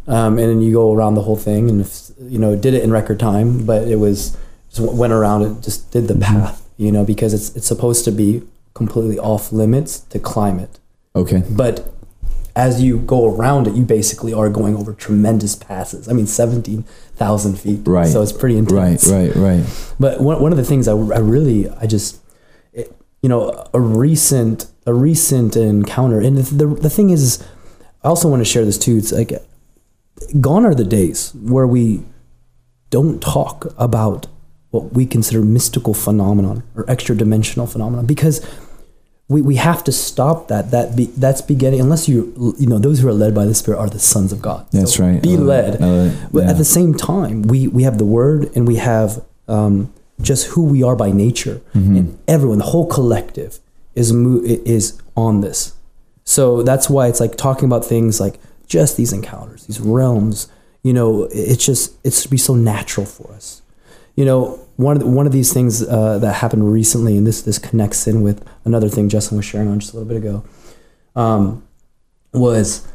Um, 0.07 0.39
and 0.39 0.49
then 0.49 0.63
you 0.63 0.73
go 0.73 0.93
around 0.93 1.15
the 1.15 1.23
whole 1.23 1.37
thing. 1.37 1.69
And, 1.69 1.81
if, 1.83 2.11
you 2.19 2.39
know, 2.39 2.57
did 2.57 2.75
it 2.75 2.83
in 2.83 2.91
record 2.91 3.21
time, 3.21 3.67
but 3.67 3.87
it 3.87 3.97
was 3.97 4.37
just 4.73 4.81
went 4.81 5.13
around 5.13 5.43
it, 5.43 5.63
just 5.63 5.91
did 5.91 6.09
the 6.09 6.15
mm-hmm. 6.15 6.41
path, 6.41 6.69
you 6.77 6.91
know, 6.91 7.05
because 7.05 7.35
it's, 7.35 7.55
it's 7.57 7.67
supposed 7.67 8.05
to 8.05 8.13
be 8.13 8.43
completely 8.75 9.19
off 9.19 9.53
limits 9.53 10.01
to 10.01 10.19
climb 10.19 10.59
it. 10.59 10.79
Okay. 11.15 11.43
But 11.51 11.93
as 12.55 12.83
you 12.83 12.99
go 12.99 13.35
around 13.35 13.67
it, 13.67 13.75
you 13.75 13.85
basically 13.85 14.33
are 14.33 14.49
going 14.49 14.77
over 14.77 14.93
tremendous 14.93 15.55
passes. 15.55 16.09
I 16.09 16.13
mean, 16.13 16.27
17,000 16.27 17.59
feet. 17.59 17.81
Right. 17.87 18.09
So 18.09 18.23
it's 18.23 18.33
pretty 18.33 18.57
intense. 18.57 19.11
Right. 19.11 19.35
Right. 19.35 19.59
Right. 19.59 19.95
But 19.99 20.21
one, 20.21 20.41
one 20.41 20.53
of 20.53 20.59
the 20.59 20.65
things 20.65 20.89
I, 20.89 20.93
I 20.93 21.19
really 21.19 21.69
I 21.71 21.87
just 21.87 22.21
it, 22.73 22.95
you 23.23 23.29
know 23.29 23.69
a 23.73 23.81
recent 23.81 24.67
a 24.87 24.93
recent 24.93 25.57
encounter 25.57 26.21
and 26.21 26.39
the, 26.39 26.67
the 26.67 26.67
the 26.67 26.91
thing 26.91 27.11
is 27.11 27.47
I 28.03 28.09
also 28.09 28.29
want 28.29 28.41
to 28.41 28.45
share 28.45 28.65
this 28.65 28.79
too. 28.79 28.97
It's 28.97 29.13
like 29.13 29.33
gone 30.41 30.65
are 30.65 30.75
the 30.75 30.85
days 30.85 31.33
where 31.35 31.67
we 31.67 32.03
don't 32.91 33.23
talk 33.23 33.73
about 33.79 34.27
what 34.73 34.93
we 34.93 35.07
consider 35.07 35.41
mystical 35.43 35.95
phenomenon 35.95 36.63
or 36.77 36.85
extra 36.91 37.15
dimensional 37.17 37.67
phenomenon 37.67 38.05
because 38.07 38.45
we, 39.29 39.41
we 39.41 39.57
have 39.57 39.85
to 39.85 39.93
stop 39.93 40.49
that 40.49 40.71
that 40.73 40.97
be, 40.97 41.05
that's 41.25 41.41
beginning 41.41 41.81
unless 41.81 42.09
you 42.09 42.55
you 42.59 42.67
know 42.67 42.79
those 42.79 42.99
who 43.01 43.09
are 43.09 43.13
led 43.25 43.35
by 43.35 43.45
the 43.47 43.55
spirit 43.55 43.79
are 43.79 43.89
the 43.89 43.99
sons 44.01 44.33
of 44.33 44.43
God. 44.43 44.67
That's 44.73 44.97
So 44.97 45.05
right. 45.05 45.23
Be 45.23 45.37
love 45.37 45.47
led. 45.47 45.81
love 45.81 46.07
it. 46.25 46.33
But 46.33 46.45
at 46.47 46.57
the 46.59 46.65
same 46.65 46.93
time, 46.95 47.43
we 47.43 47.69
we 47.69 47.85
have 47.85 47.97
the 47.99 48.05
word 48.05 48.51
and 48.57 48.67
we 48.67 48.77
have 48.77 49.23
um, 49.49 49.93
just 50.21 50.49
who 50.49 50.65
we 50.65 50.83
are 50.83 50.97
by 50.97 51.11
nature, 51.13 51.61
Mm-hmm. 51.75 51.97
and 51.97 52.19
everyone, 52.29 52.59
the 52.59 52.65
whole 52.65 52.87
collective, 52.87 53.59
is 53.95 54.13
mo- 54.13 54.43
is 54.45 55.01
on 55.17 55.41
this. 55.41 55.75
So 56.25 56.63
that's 56.63 56.89
why 56.91 57.09
it's 57.09 57.21
like 57.21 57.37
talking 57.37 57.65
about 57.67 57.85
things 57.85 58.21
like 58.21 58.39
just 58.67 58.97
these 58.97 59.13
encounters, 59.13 59.67
these 59.67 59.81
realms. 59.81 60.49
You 60.83 60.93
know, 60.93 61.29
it's 61.33 61.65
just 61.65 61.95
it's 62.05 62.23
to 62.25 62.29
be 62.29 62.37
so 62.39 62.55
natural 62.55 63.07
for 63.07 63.33
us. 63.33 63.62
You 64.15 64.25
know, 64.25 64.61
one 64.77 64.97
of 64.97 65.03
the, 65.03 65.09
one 65.09 65.27
of 65.27 65.33
these 65.33 65.53
things 65.53 65.83
uh, 65.83 66.19
that 66.19 66.35
happened 66.35 66.71
recently, 66.71 67.17
and 67.17 67.27
this 67.27 67.43
this 67.43 67.59
connects 67.59 68.07
in 68.07 68.23
with 68.23 68.47
another 68.65 68.89
thing 68.89 69.09
Justin 69.09 69.37
was 69.37 69.47
sharing 69.47 69.69
on 69.69 69.81
just 69.81 69.93
a 69.95 69.97
little 69.97 70.09
bit 70.09 70.19
ago, 70.19 70.45
um, 71.17 71.67
was 72.33 72.87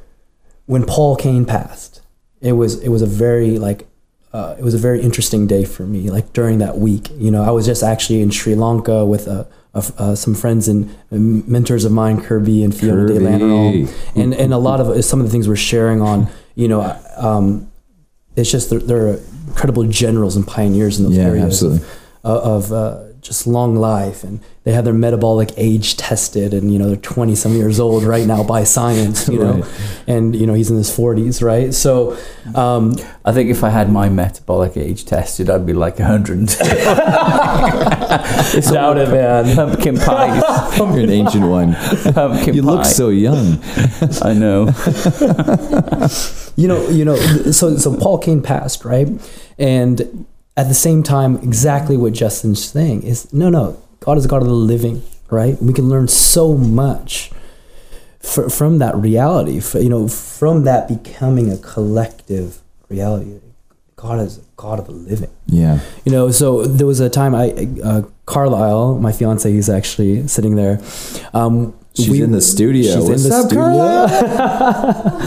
when 0.66 0.86
Paul 0.86 1.16
Cain 1.16 1.46
passed. 1.46 2.02
It 2.42 2.54
was 2.54 2.80
it 2.82 2.90
was 2.90 3.02
a 3.02 3.08
very 3.08 3.58
like 3.58 3.88
uh, 4.34 4.56
it 4.60 4.64
was 4.64 4.74
a 4.74 4.78
very 4.78 5.02
interesting 5.02 5.48
day 5.48 5.66
for 5.66 5.84
me. 5.84 6.12
Like 6.12 6.34
during 6.34 6.60
that 6.60 6.78
week, 6.78 7.10
you 7.16 7.32
know, 7.32 7.44
I 7.44 7.52
was 7.52 7.66
just 7.66 7.82
actually 7.82 8.22
in 8.22 8.30
Sri 8.30 8.54
Lanka 8.54 9.06
with 9.06 9.28
uh, 9.28 9.46
uh, 9.74 9.82
uh, 9.98 10.16
some 10.16 10.36
friends 10.36 10.68
and 10.68 10.96
mentors 11.12 11.86
of 11.86 11.92
mine, 11.92 12.22
Kirby 12.22 12.64
and 12.64 12.76
Fiona 12.76 13.08
De 13.08 13.14
Kirby. 13.14 13.26
Lanerolle, 13.26 13.94
and 14.16 14.34
and 14.34 14.54
a 14.54 14.58
lot 14.58 14.80
of 14.80 15.04
some 15.04 15.20
of 15.20 15.26
the 15.26 15.32
things 15.32 15.48
we're 15.48 15.56
sharing 15.56 16.02
on. 16.02 16.28
You 16.56 16.68
know, 16.68 17.00
um, 17.16 17.72
it's 18.36 18.52
just 18.52 18.70
they're, 18.70 18.80
they're 18.80 19.20
incredible 19.58 19.84
generals 19.86 20.36
and 20.36 20.46
pioneers 20.46 21.00
in 21.00 21.06
those 21.06 21.18
Yeah, 21.18 21.24
areas 21.24 21.46
absolutely. 21.64 21.88
of, 22.24 22.72
of 22.72 22.72
uh, 22.72 23.07
just 23.28 23.46
long 23.46 23.76
life, 23.76 24.24
and 24.24 24.40
they 24.64 24.72
have 24.72 24.86
their 24.86 24.94
metabolic 24.94 25.52
age 25.58 25.98
tested, 25.98 26.54
and 26.54 26.72
you 26.74 26.80
know 26.80 26.88
they're 26.88 26.96
twenty 26.98 27.36
some 27.36 27.54
years 27.56 27.80
old 27.80 28.04
right 28.04 28.26
now 28.26 28.44
by 28.44 28.64
science, 28.64 29.28
you 29.28 29.40
know, 29.40 29.54
Right. 29.62 30.02
and 30.08 30.36
you 30.36 30.48
know 30.48 30.54
he's 30.54 30.72
in 30.72 30.78
his 30.78 30.94
forties, 30.94 31.42
right? 31.44 31.74
So, 31.74 32.18
um, 32.56 32.96
I 33.26 33.34
think 33.34 33.50
if 33.50 33.64
I 33.64 33.70
had 33.70 33.92
my 33.92 34.10
metabolic 34.10 34.78
age 34.78 35.06
tested, 35.06 35.50
I'd 35.50 35.66
be 35.66 35.74
like 35.74 36.00
100 36.00 36.40
it's 36.40 36.58
doubt 38.72 38.98
it, 38.98 39.10
man. 39.10 39.56
Pumpkin 39.56 39.98
pies. 39.98 40.44
You're 40.78 41.00
an 41.00 41.10
ancient 41.10 41.46
one. 41.48 41.74
Pumpkin 42.14 42.54
You 42.56 42.62
pie. 42.64 42.68
look 42.72 42.86
so 42.86 43.10
young. 43.10 43.60
I 44.22 44.34
know. 44.34 44.68
you 46.56 46.68
know, 46.68 46.88
you 46.90 47.06
know, 47.06 47.16
so 47.52 47.78
so 47.78 47.96
Paul 47.98 48.18
Cain 48.20 48.42
passed, 48.42 48.86
right? 48.86 49.08
And 49.60 50.26
at 50.58 50.68
the 50.68 50.74
same 50.74 51.04
time, 51.04 51.38
exactly 51.38 51.96
what 51.96 52.14
Justin's 52.14 52.64
saying 52.64 53.04
is 53.04 53.32
no, 53.32 53.50
no, 53.50 53.82
God 54.00 54.18
is 54.18 54.26
a 54.26 54.28
God 54.28 54.42
of 54.42 54.48
the 54.48 54.54
living, 54.54 55.04
right? 55.30 55.62
We 55.62 55.72
can 55.72 55.88
learn 55.88 56.08
so 56.08 56.56
much 56.56 57.32
fr- 58.20 58.50
from 58.50 58.80
that 58.80 58.96
reality, 58.96 59.60
f- 59.60 59.76
you 59.76 59.90
know, 59.90 60.08
from 60.08 60.64
that 60.64 60.88
becoming 60.88 61.52
a 61.52 61.58
collective 61.58 62.62
reality. 62.90 63.40
God 63.96 64.20
is 64.20 64.40
a 64.40 64.42
God 64.58 64.80
of 64.80 64.88
the 64.88 64.92
living. 64.92 65.30
Yeah. 65.46 65.80
You 66.06 66.12
know, 66.12 66.32
so 66.32 66.66
there 66.66 66.86
was 66.88 67.00
a 67.00 67.10
time 67.10 67.34
I, 67.34 67.68
uh, 67.84 68.02
Carlisle, 68.26 69.00
my 69.00 69.12
fiance, 69.12 69.52
he's 69.52 69.70
actually 69.70 70.28
sitting 70.28 70.56
there. 70.56 70.82
Um, 71.34 71.74
She's 72.06 72.20
in 72.20 72.32
the 72.32 72.42
studio. 72.42 72.94
She's 72.96 73.10
What's 73.10 73.24
in 73.26 73.30
the 73.30 73.36
up, 73.36 75.18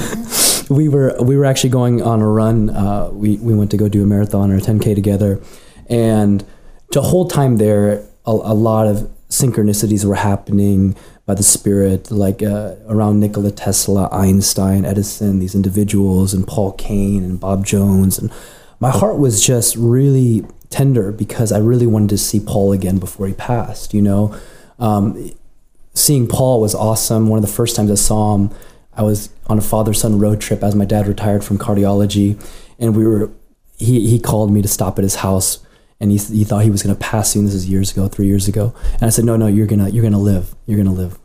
studio. 0.65 0.75
we 0.75 0.89
were 0.89 1.17
we 1.21 1.37
were 1.37 1.45
actually 1.45 1.71
going 1.71 2.01
on 2.01 2.21
a 2.23 2.29
run. 2.29 2.71
Uh, 2.71 3.11
we 3.13 3.37
we 3.39 3.55
went 3.55 3.71
to 3.73 3.77
go 3.77 3.89
do 3.89 4.03
a 4.03 4.07
marathon 4.07 4.51
or 4.53 4.57
a 4.57 4.61
10k 4.61 4.95
together, 4.95 5.41
and 5.89 6.45
the 6.93 7.03
whole 7.03 7.29
time 7.29 7.57
there, 7.57 8.07
a, 8.25 8.31
a 8.31 8.55
lot 8.55 8.87
of 8.87 9.11
synchronicities 9.29 10.05
were 10.05 10.17
happening 10.17 10.97
by 11.27 11.35
the 11.35 11.43
spirit, 11.43 12.11
like 12.11 12.43
uh, 12.43 12.75
around 12.89 13.21
Nikola 13.21 13.51
Tesla, 13.53 14.09
Einstein, 14.11 14.85
Edison, 14.85 15.39
these 15.39 15.55
individuals, 15.55 16.35
and 16.35 16.47
Paul 16.47 16.73
Cain 16.73 17.25
and 17.25 17.39
Bob 17.39 17.67
Jones, 17.67 18.19
and 18.19 18.33
my 18.79 18.91
heart 18.91 19.19
was 19.19 19.45
just 19.45 19.77
really 19.77 20.47
tender 20.71 21.11
because 21.11 21.51
I 21.51 21.59
really 21.59 21.87
wanted 21.87 22.11
to 22.11 22.19
see 22.19 22.39
Paul 22.39 22.73
again 22.73 22.99
before 22.99 23.27
he 23.27 23.35
passed. 23.35 23.93
You 23.93 24.03
know. 24.03 24.37
Um, 24.79 25.33
seeing 25.95 26.27
Paul 26.27 26.61
was 26.61 26.75
awesome. 26.75 27.29
One 27.29 27.39
of 27.39 27.43
the 27.45 27.53
first 27.53 27.77
times 27.77 27.91
I 27.91 27.95
saw 27.97 28.35
him, 28.37 28.51
I 28.95 29.03
was 29.03 29.31
on 29.47 29.59
a 29.59 29.63
father 29.63 29.93
son 29.95 30.19
road 30.19 30.41
trip 30.41 30.63
as 30.63 30.75
my 30.75 30.85
dad 30.85 31.07
retired 31.07 31.43
from 31.45 31.59
cardiology, 31.59 32.37
and 32.79 32.97
we 32.97 33.07
were. 33.07 33.31
He 33.77 34.09
he 34.11 34.19
called 34.19 34.53
me 34.53 34.61
to 34.61 34.69
stop 34.69 34.99
at 34.99 35.03
his 35.05 35.17
house, 35.17 35.59
and 36.01 36.11
he 36.11 36.19
he 36.19 36.45
thought 36.45 36.65
he 36.65 36.71
was 36.71 36.83
going 36.83 36.95
to 36.95 37.01
pass 37.01 37.31
soon. 37.31 37.47
This 37.47 37.55
is 37.55 37.67
years 37.69 37.91
ago, 37.93 38.09
three 38.09 38.27
years 38.27 38.47
ago, 38.47 38.75
and 38.95 39.05
I 39.05 39.09
said, 39.09 39.25
no, 39.25 39.37
no, 39.37 39.47
you're 39.47 39.67
gonna 39.67 39.89
you're 39.89 40.03
gonna 40.03 40.19
live. 40.19 40.55
You're 40.67 40.77
gonna 40.77 40.93
live. 40.93 41.19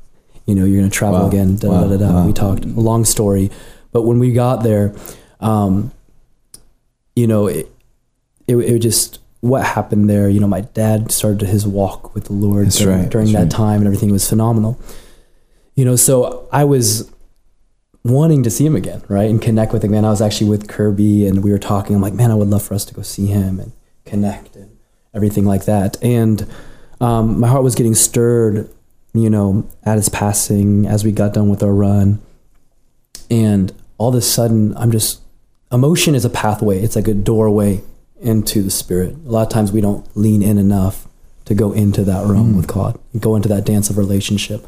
You 0.46 0.56
know, 0.56 0.64
you're 0.64 0.80
gonna 0.80 0.90
travel 0.90 1.20
Wow. 1.22 1.28
again. 1.28 1.58
Da, 1.58 1.68
Wow. 1.68 1.82
da, 1.88 1.90
da, 1.90 1.98
da. 1.98 2.14
Wow. 2.14 2.26
We 2.28 2.32
talked. 2.34 2.64
A 2.64 2.68
long 2.70 3.04
story, 3.04 3.52
but 3.92 4.04
when 4.04 4.20
we 4.20 4.32
got 4.32 4.64
there, 4.64 4.96
um, 5.42 5.92
you 7.16 7.28
know, 7.28 7.48
it, 7.48 7.70
it, 8.48 8.56
it 8.56 8.80
just 8.80 9.20
what 9.46 9.64
happened 9.64 10.10
there. 10.10 10.28
You 10.28 10.40
know, 10.40 10.48
my 10.48 10.62
dad 10.62 11.12
started 11.12 11.48
his 11.48 11.68
walk 11.68 12.16
with 12.16 12.26
the 12.26 12.34
Lord 12.34 12.66
That's 12.66 12.80
during, 12.80 13.02
right, 13.02 13.10
during 13.10 13.32
that 13.34 13.44
right. 13.44 13.52
time, 13.52 13.78
and 13.82 13.86
everything 13.86 14.12
was 14.12 14.28
phenomenal. 14.28 14.80
You 15.76 15.86
know, 15.86 15.96
so 15.96 16.50
I 16.52 16.64
was 16.64 17.12
wanting 18.04 18.42
to 18.44 18.50
see 18.50 18.66
him 18.66 18.76
again, 18.76 19.04
right, 19.08 19.30
and 19.30 19.40
connect 19.40 19.72
with 19.72 19.84
him. 19.84 19.92
Man, 19.92 20.04
I 20.04 20.10
was 20.10 20.22
actually 20.22 20.50
with 20.50 20.68
Kirby, 20.68 21.28
and 21.28 21.44
we 21.44 21.52
were 21.52 21.60
talking. 21.60 21.96
I'm 21.96 22.02
like, 22.02 22.16
man, 22.16 22.32
I 22.32 22.36
would 22.36 22.48
love 22.48 22.64
for 22.64 22.74
us 22.74 22.86
to 22.86 22.94
go 22.96 23.04
see 23.04 23.28
him 23.28 23.60
and 23.60 23.72
connect 24.04 24.56
and 24.56 24.78
everything 25.14 25.46
like 25.46 25.66
that. 25.66 26.04
And 26.04 26.52
um, 27.00 27.40
my 27.40 27.48
heart 27.48 27.64
was 27.64 27.76
getting 27.76 27.94
stirred, 27.94 28.68
you 29.14 29.30
know, 29.30 29.70
at 29.84 29.98
his 29.98 30.10
passing 30.10 30.88
as 30.88 31.04
we 31.04 31.12
got 31.12 31.36
done 31.36 31.50
with 31.50 31.62
our 31.62 31.74
run, 31.74 32.20
and 33.30 33.72
all 34.00 34.10
of 34.10 34.16
a 34.16 34.22
sudden, 34.22 34.76
I'm 34.76 34.92
just 34.92 35.22
emotion 35.72 36.16
is 36.16 36.26
a 36.26 36.32
pathway. 36.32 36.82
It's 36.82 36.96
like 36.96 37.08
a 37.08 37.14
doorway 37.14 37.84
into 38.26 38.62
the 38.62 38.72
spirit. 38.72 39.16
A 39.26 39.30
lot 39.30 39.44
of 39.44 39.50
times 39.50 39.72
we 39.72 39.82
don't 39.82 40.06
lean 40.18 40.42
in 40.42 40.58
enough 40.58 41.08
to 41.46 41.54
go 41.54 41.72
into 41.72 42.04
that 42.04 42.26
realm 42.26 42.54
mm. 42.54 42.58
with 42.58 42.68
God, 42.68 43.00
go 43.20 43.36
into 43.36 43.48
that 43.50 43.66
dance 43.66 43.90
of 43.90 43.98
relationship. 43.98 44.66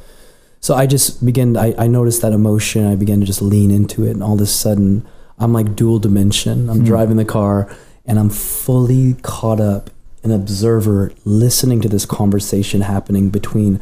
So 0.60 0.76
I 0.76 0.86
just 0.86 1.26
begin, 1.26 1.58
I, 1.58 1.74
I 1.78 1.88
noticed 1.88 2.22
that 2.22 2.34
emotion. 2.34 2.86
I 2.86 2.96
began 2.96 3.20
to 3.20 3.26
just 3.26 3.42
lean 3.42 3.72
into 3.72 4.06
it. 4.06 4.12
And 4.12 4.24
all 4.24 4.36
of 4.36 4.42
a 4.42 4.46
sudden, 4.46 5.08
I'm 5.40 5.54
like 5.54 5.76
dual 5.76 6.00
dimension. 6.00 6.70
I'm 6.70 6.82
mm. 6.82 6.86
driving 6.86 7.18
the 7.18 7.26
car 7.26 7.76
and 8.06 8.20
I'm 8.20 8.30
fully 8.30 9.16
caught 9.22 9.60
up, 9.60 9.90
an 10.24 10.32
observer, 10.32 11.12
listening 11.26 11.82
to 11.82 11.90
this 11.90 12.06
conversation 12.06 12.82
happening 12.82 13.30
between 13.30 13.80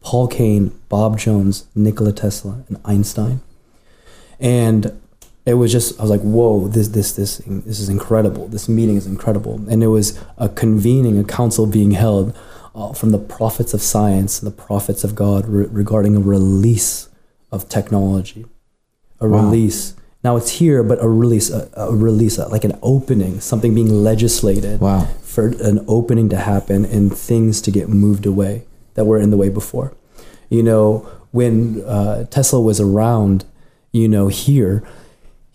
Paul 0.00 0.28
Cain, 0.28 0.78
Bob 0.88 1.18
Jones, 1.18 1.66
Nikola 1.74 2.12
Tesla, 2.12 2.64
and 2.68 2.80
Einstein. 2.84 3.40
And 4.40 5.00
it 5.46 5.54
was 5.54 5.70
just 5.72 5.98
I 5.98 6.02
was 6.02 6.10
like, 6.10 6.22
whoa, 6.22 6.68
this 6.68 6.88
this 6.88 7.12
this 7.12 7.38
this 7.46 7.80
is 7.80 7.88
incredible. 7.88 8.48
This 8.48 8.68
meeting 8.68 8.96
is 8.96 9.06
incredible, 9.06 9.60
and 9.68 9.82
it 9.82 9.88
was 9.88 10.18
a 10.38 10.48
convening, 10.48 11.18
a 11.18 11.24
council 11.24 11.66
being 11.66 11.92
held 11.92 12.34
uh, 12.74 12.92
from 12.92 13.10
the 13.10 13.18
prophets 13.18 13.74
of 13.74 13.82
science, 13.82 14.40
the 14.40 14.50
prophets 14.50 15.04
of 15.04 15.14
God, 15.14 15.46
re- 15.46 15.66
regarding 15.70 16.16
a 16.16 16.20
release 16.20 17.08
of 17.52 17.68
technology, 17.68 18.46
a 19.20 19.28
Wow. 19.28 19.44
release. 19.44 19.94
Now 20.24 20.36
it's 20.36 20.52
here, 20.52 20.82
but 20.82 20.98
a 21.04 21.08
release, 21.08 21.50
a, 21.50 21.68
a 21.76 21.94
release, 21.94 22.38
uh, 22.38 22.48
like 22.48 22.64
an 22.64 22.78
opening, 22.82 23.40
something 23.40 23.74
being 23.74 23.90
legislated 24.02 24.80
Wow. 24.80 25.06
for 25.22 25.48
an 25.48 25.84
opening 25.86 26.30
to 26.30 26.36
happen 26.38 26.86
and 26.86 27.14
things 27.14 27.60
to 27.60 27.70
get 27.70 27.90
moved 27.90 28.24
away 28.24 28.62
that 28.94 29.04
were 29.04 29.18
in 29.18 29.28
the 29.30 29.36
way 29.36 29.50
before. 29.50 29.92
You 30.48 30.62
know, 30.62 31.06
when 31.30 31.82
uh, 31.84 32.24
Tesla 32.30 32.58
was 32.60 32.80
around, 32.80 33.44
you 33.92 34.08
know, 34.08 34.28
here, 34.28 34.82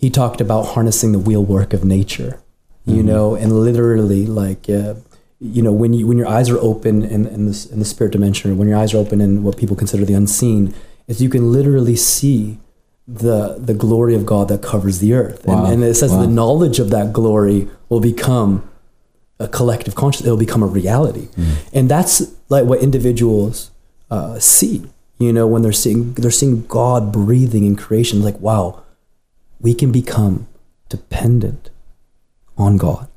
he 0.04 0.10
talked 0.10 0.40
about 0.42 0.64
harnessing 0.74 1.12
the 1.12 1.20
wheelwork 1.28 1.72
of 1.78 1.82
nature, 1.98 2.32
you 2.86 3.04
know, 3.04 3.36
and 3.36 3.50
literally 3.52 4.24
like, 4.26 4.64
uh, 4.70 4.96
you 5.40 5.62
know, 5.62 5.72
when 5.82 5.92
you 5.94 6.08
when 6.10 6.18
your 6.18 6.28
eyes 6.38 6.50
are 6.50 6.58
open 6.72 7.04
in, 7.16 7.22
in 7.36 7.42
this 7.48 7.66
in 7.74 7.80
the 7.80 7.86
spirit 7.94 8.12
dimension, 8.14 8.52
or 8.52 8.56
when 8.56 8.68
your 8.70 8.78
eyes 8.78 8.94
are 8.94 8.98
open 9.06 9.22
in 9.22 9.44
what 9.44 9.58
people 9.62 9.76
consider 9.76 10.04
the 10.06 10.14
unseen, 10.22 10.74
is 11.08 11.22
you 11.22 11.30
can 11.30 11.52
literally 11.52 11.96
see 11.96 12.58
the 13.08 13.58
the 13.70 13.74
glory 13.74 14.16
of 14.16 14.26
God 14.26 14.48
that 14.50 14.62
covers 14.62 15.00
the 15.00 15.14
earth, 15.14 15.46
Wow. 15.46 15.66
and, 15.66 15.74
and 15.76 15.84
it 15.84 15.96
says 15.96 16.12
Wow. 16.12 16.22
the 16.22 16.28
knowledge 16.28 16.80
of 16.80 16.90
that 16.92 17.14
glory 17.14 17.68
will 17.90 18.00
become 18.14 18.64
a 19.40 19.48
collective 19.48 19.96
consciousness. 19.96 20.28
It'll 20.28 20.38
become 20.38 20.64
a 20.64 20.68
reality, 20.82 21.28
and 21.74 21.90
that's 21.90 22.16
like 22.50 22.66
what 22.66 22.80
individuals 22.82 23.72
uh, 24.12 24.40
see. 24.40 24.84
You 25.20 25.34
know, 25.34 25.48
when 25.48 25.62
they're 25.64 25.72
seeing 25.86 26.14
they're 26.14 26.32
seeing 26.32 26.66
God 26.68 27.12
breathing 27.12 27.66
in 27.66 27.76
creation, 27.76 28.22
like 28.24 28.40
wow, 28.40 28.82
we 29.60 29.74
can 29.74 29.92
become 29.92 30.48
dependent 30.90 31.70
on 32.58 32.78
God 32.78 33.08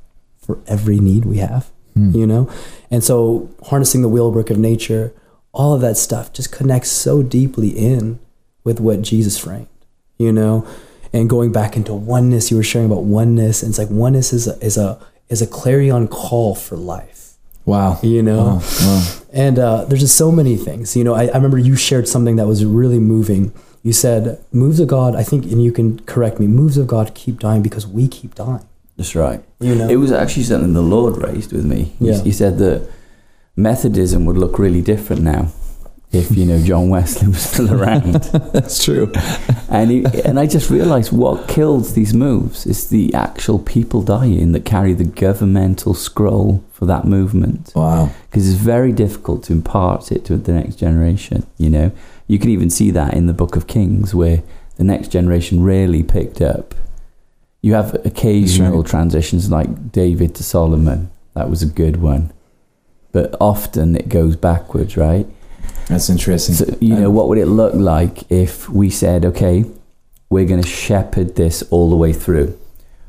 for 0.40 0.59
every 0.66 0.99
need 0.99 1.24
we 1.24 1.38
have. 1.38 1.70
You 1.95 2.26
know, 2.26 2.51
and 2.90 3.05
so 3.05 3.51
harnessing 3.64 4.01
the 4.01 4.09
wheelwork 4.09 4.49
of 4.49 4.57
nature, 4.57 5.12
all 5.53 5.74
of 5.74 5.82
that 5.82 5.99
stuff 5.99 6.32
just 6.32 6.51
connects 6.51 6.90
so 6.90 7.22
deeply 7.22 7.68
in 7.68 8.18
with 8.64 8.80
what 8.80 9.03
Jesus 9.03 9.36
framed. 9.36 9.66
You 10.16 10.32
know, 10.32 10.66
and 11.12 11.28
going 11.28 11.53
back 11.53 11.76
into 11.76 11.93
oneness, 11.93 12.51
you 12.51 12.57
were 12.57 12.62
sharing 12.62 12.86
about 12.90 13.03
oneness, 13.05 13.62
and 13.62 13.68
it's 13.72 13.78
like 13.78 13.90
oneness 13.90 14.32
is 14.32 14.49
a, 14.49 14.59
is 14.64 14.78
a 14.78 14.99
is 15.28 15.43
a 15.43 15.47
clarion 15.47 16.09
call 16.09 16.55
for 16.55 16.76
life. 16.78 17.34
Wow. 17.66 17.99
You 18.03 18.22
know, 18.22 18.38
Wow. 18.45 18.62
Wow. 18.80 19.09
and 19.34 19.59
uh, 19.59 19.84
there's 19.84 20.01
just 20.01 20.16
so 20.16 20.32
many 20.32 20.57
things. 20.57 20.97
You 20.97 21.05
know, 21.05 21.12
I, 21.14 21.24
I 21.26 21.34
remember 21.34 21.59
you 21.59 21.76
shared 21.76 22.09
something 22.09 22.36
that 22.36 22.47
was 22.47 22.64
really 22.64 22.99
moving. 22.99 23.53
You 23.83 23.93
said, 23.93 24.39
"Moves 24.53 24.78
of 24.80 24.89
God." 24.89 25.16
I 25.16 25.22
think, 25.24 25.45
and 25.47 25.62
you 25.62 25.72
can 25.72 25.99
correct 26.01 26.39
me. 26.39 26.47
Moves 26.47 26.76
of 26.78 26.87
God 26.87 27.14
keep 27.14 27.41
dying 27.41 27.62
because 27.62 27.87
we 27.87 28.07
keep 28.09 28.35
dying. 28.35 28.64
That's 28.97 29.14
right. 29.16 29.43
You 29.61 29.74
know? 29.74 29.89
It 29.89 29.97
was 29.97 30.12
actually 30.12 30.45
something 30.45 30.72
the 30.74 30.83
Lord 30.83 31.16
raised 31.16 31.53
with 31.53 31.64
me. 31.64 31.93
He, 31.99 32.09
Yeah. 32.09 32.22
he 32.22 32.30
said 32.33 32.59
that 32.59 32.89
Methodism 33.57 34.24
would 34.26 34.37
look 34.39 34.59
really 34.59 34.83
different 34.83 35.22
now 35.22 35.49
if 36.12 36.37
you 36.37 36.45
know 36.45 36.61
John 36.62 36.91
Wesley 36.91 37.28
was 37.28 37.41
still 37.43 37.72
around. 37.83 38.14
That's 38.53 38.85
true. 38.85 39.11
and 39.70 39.91
he, 39.91 40.05
and 40.24 40.39
I 40.39 40.47
just 40.47 40.68
realised 40.70 41.11
what 41.11 41.49
kills 41.49 41.95
these 41.95 42.12
moves 42.14 42.66
is 42.66 42.89
the 42.91 43.12
actual 43.14 43.59
people 43.59 44.03
dying 44.03 44.53
that 44.53 44.64
carry 44.66 44.93
the 44.93 45.05
governmental 45.05 45.95
scroll 45.95 46.62
for 46.72 46.85
that 46.87 47.05
movement. 47.07 47.72
Wow. 47.74 48.11
Because 48.30 48.49
it's 48.49 48.59
very 48.61 48.93
difficult 48.93 49.43
to 49.45 49.53
impart 49.55 50.12
it 50.12 50.24
to 50.26 50.37
the 50.37 50.53
next 50.53 50.76
generation. 50.76 51.47
You 51.57 51.70
know, 51.70 51.93
you 52.26 52.38
can 52.38 52.50
even 52.50 52.70
see 52.70 52.90
that 52.90 53.14
in 53.14 53.26
the 53.26 53.32
Book 53.32 53.56
of 53.56 53.66
Kings, 53.66 54.14
where 54.14 54.42
the 54.76 54.84
next 54.84 55.08
generation 55.08 55.62
rarely 55.62 56.02
picked 56.02 56.40
up. 56.40 56.74
You 57.60 57.74
have 57.74 57.94
occasional 58.04 58.78
right. 58.78 58.86
transitions 58.86 59.50
like 59.50 59.92
David 59.92 60.34
to 60.36 60.42
Solomon. 60.42 61.10
That 61.34 61.48
was 61.48 61.62
a 61.62 61.66
good 61.66 61.98
one, 61.98 62.32
but 63.12 63.34
often 63.40 63.96
it 63.96 64.08
goes 64.08 64.36
backwards, 64.36 64.96
right? 64.96 65.26
That's 65.86 66.10
interesting. 66.10 66.54
So, 66.54 66.76
you 66.80 66.96
know, 66.96 67.08
um, 67.08 67.14
what 67.14 67.28
would 67.28 67.38
it 67.38 67.46
look 67.46 67.74
like 67.74 68.30
if 68.30 68.68
we 68.68 68.90
said, 68.90 69.24
okay, 69.24 69.64
we're 70.30 70.46
going 70.46 70.62
to 70.62 70.68
shepherd 70.68 71.36
this 71.36 71.62
all 71.70 71.90
the 71.90 71.96
way 71.96 72.12
through? 72.12 72.58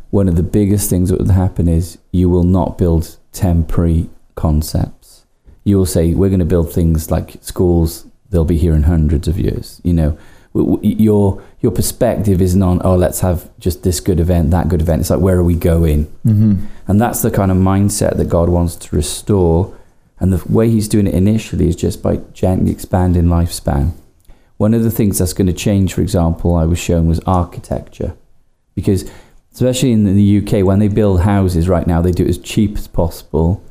One 0.09 0.29
of 0.29 0.35
the 0.35 0.43
biggest 0.43 0.89
things 0.89 1.09
that 1.09 1.19
would 1.19 1.31
happen 1.31 1.67
is 1.67 1.97
you 2.11 2.29
will 2.29 2.43
not 2.43 2.77
build 2.77 3.17
temporary 3.31 4.09
concepts. 4.35 5.25
You 5.63 5.77
will 5.77 5.85
say, 5.85 6.13
we're 6.13 6.29
going 6.29 6.39
to 6.39 6.45
build 6.45 6.71
things 6.71 7.09
like 7.09 7.37
schools, 7.41 8.05
they'll 8.33 8.43
be 8.43 8.57
here 8.57 8.73
in 8.75 8.83
hundreds 8.83 9.29
of 9.29 9.39
years. 9.39 9.79
You 9.85 9.93
know, 9.93 10.17
W- 10.53 10.75
w- 10.75 10.95
your 10.97 11.41
your 11.61 11.71
perspective 11.71 12.39
isn't 12.41 12.61
on 12.61 12.79
oh 12.83 12.95
let's 12.95 13.21
have 13.21 13.49
just 13.57 13.81
this 13.81 13.99
good 13.99 14.19
event 14.19 14.51
that 14.51 14.67
good 14.69 14.81
event 14.81 14.99
it's 15.01 15.09
like 15.09 15.19
where 15.19 15.37
are 15.37 15.43
we 15.43 15.55
going 15.55 16.05
Mm-hmm. 16.27 16.65
and 16.87 17.01
that's 17.01 17.23
the 17.23 17.31
kind 17.31 17.51
of 17.51 17.57
mindset 17.57 18.17
that 18.17 18.29
God 18.29 18.49
wants 18.49 18.75
to 18.75 18.95
restore. 18.95 19.75
And 20.19 20.31
the 20.31 20.43
way 20.53 20.69
He's 20.69 20.87
doing 20.87 21.07
it 21.07 21.13
initially 21.15 21.67
is 21.67 21.75
just 21.75 22.03
by 22.03 22.17
gently 22.33 22.71
expanding 22.71 23.25
lifespan. 23.25 23.93
One 24.57 24.73
of 24.75 24.83
the 24.83 24.91
things 24.91 25.17
that's 25.17 25.33
going 25.33 25.47
to 25.47 25.53
change, 25.67 25.93
for 25.95 26.01
example, 26.01 26.55
I 26.55 26.65
was 26.65 26.77
shown 26.79 27.07
was 27.07 27.19
architecture. 27.25 28.13
Because, 28.75 29.09
especially 29.53 29.91
in 29.91 30.03
the 30.05 30.37
UK, 30.39 30.63
when 30.65 30.79
they 30.79 30.87
build 30.87 31.21
houses 31.21 31.67
right 31.67 31.87
now, 31.87 32.01
they 32.01 32.11
do 32.11 32.23
it 32.25 32.29
as 32.29 32.37
cheap 32.37 32.77
as 32.77 32.87
possible, 32.87 33.61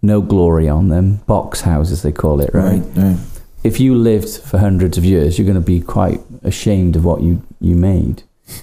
no 0.00 0.20
glory 0.22 0.68
on 0.68 0.88
them, 0.88 1.16
box 1.26 1.60
houses, 1.60 2.02
they 2.02 2.10
call 2.12 2.40
it, 2.40 2.50
right? 2.54 2.80
Right. 2.80 2.96
Right. 2.96 3.18
If 3.64 3.78
you 3.80 3.94
lived 3.94 4.28
for 4.40 4.58
hundreds 4.58 4.98
of 4.98 5.04
years, 5.04 5.38
you're 5.38 5.46
going 5.46 5.54
to 5.54 5.66
be 5.66 5.80
quite 5.80 6.20
ashamed 6.42 6.96
of 6.96 7.04
what 7.04 7.22
you, 7.22 7.42
you 7.60 7.76
made. 7.76 8.22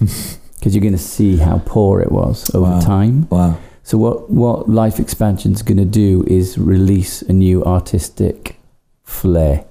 Because 0.60 0.74
you're 0.74 0.82
going 0.82 0.92
to 0.92 0.98
see 0.98 1.38
how 1.38 1.62
poor 1.64 2.02
it 2.02 2.12
was 2.12 2.54
over 2.54 2.70
Wow. 2.72 2.80
time. 2.80 3.26
Wow. 3.30 3.56
So 3.82 3.96
what 3.96 4.28
what 4.28 4.68
life 4.68 5.00
expansion 5.00 5.52
is 5.52 5.62
going 5.62 5.78
to 5.78 5.86
do 5.86 6.22
is 6.26 6.58
release 6.58 7.22
a 7.22 7.32
new 7.32 7.64
artistic 7.64 8.56
flair. 9.02 9.64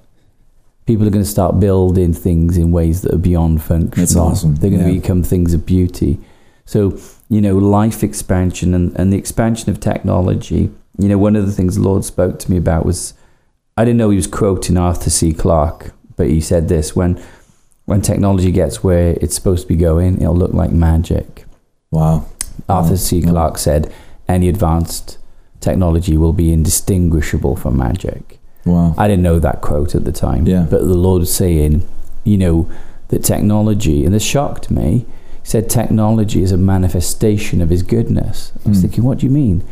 People 0.88 1.06
are 1.06 1.12
going 1.12 1.24
to 1.24 1.30
start 1.30 1.60
building 1.60 2.12
things 2.12 2.58
in 2.58 2.72
ways 2.72 3.04
that 3.04 3.14
are 3.14 3.20
beyond 3.20 3.62
function. 3.62 4.02
That's 4.02 4.16
awesome. 4.16 4.56
They're 4.56 4.72
going 4.72 4.82
Yeah. 4.82 4.96
to 4.96 5.00
become 5.02 5.22
things 5.22 5.54
of 5.54 5.64
beauty. 5.64 6.18
So 6.66 6.98
you 7.30 7.40
know, 7.40 7.56
life 7.60 8.04
expansion 8.04 8.74
and, 8.74 8.92
and 9.00 9.14
the 9.14 9.18
expansion 9.18 9.70
of 9.70 9.80
technology. 9.80 10.72
You 10.98 11.08
know, 11.10 11.20
one 11.20 11.36
of 11.36 11.46
the 11.46 11.52
things 11.52 11.76
the 11.76 11.84
Lord 11.84 12.04
spoke 12.04 12.40
to 12.40 12.50
me 12.50 12.58
about 12.58 12.84
was 12.84 13.14
I 13.80 13.86
didn't 13.86 13.98
know 13.98 14.10
he 14.10 14.18
was 14.18 14.28
quoting 14.28 14.76
Arthur 14.76 15.10
C. 15.10 15.32
Clarke, 15.34 15.94
but 16.18 16.28
he 16.28 16.42
said 16.42 16.68
this 16.68 16.96
when 16.98 17.18
when 17.86 18.02
technology 18.02 18.52
gets 18.52 18.84
where 18.84 19.12
it's 19.22 19.34
supposed 19.36 19.62
to 19.64 19.68
be 19.70 19.78
going, 19.78 20.22
it'll 20.22 20.36
look 20.36 20.54
like 20.54 20.72
magic. 20.72 21.46
Wow. 21.92 22.26
Arthur. 22.68 22.98
C. 22.98 23.22
Wow. 23.22 23.32
Clarke 23.32 23.58
said, 23.58 23.92
any 24.28 24.50
advanced 24.50 25.18
technology 25.62 26.18
will 26.18 26.34
be 26.34 26.52
indistinguishable 26.52 27.56
from 27.56 27.78
magic. 27.78 28.38
Wow. 28.66 28.94
I 28.98 29.08
didn't 29.08 29.24
know 29.24 29.40
that 29.40 29.62
quote 29.62 29.96
at 29.96 30.04
the 30.06 30.12
time, 30.12 30.46
Yeah. 30.46 30.68
but 30.70 30.82
the 30.82 30.94
Lord 31.08 31.22
was 31.22 31.34
saying, 31.34 31.88
you 32.26 32.38
know, 32.38 32.70
that 33.08 33.24
technology, 33.24 34.04
and 34.06 34.14
this 34.14 34.24
shocked 34.24 34.70
me, 34.70 35.06
he 35.42 35.48
said 35.54 35.70
technology 35.70 36.44
is 36.44 36.52
a 36.52 36.58
manifestation 36.58 37.62
of 37.62 37.70
his 37.70 37.82
goodness. 37.82 38.52
I 38.66 38.70
was 38.70 38.78
Hmm. 38.80 38.82
thinking, 38.84 39.04
what 39.06 39.20
do 39.20 39.26
you 39.26 39.32
mean? 39.32 39.64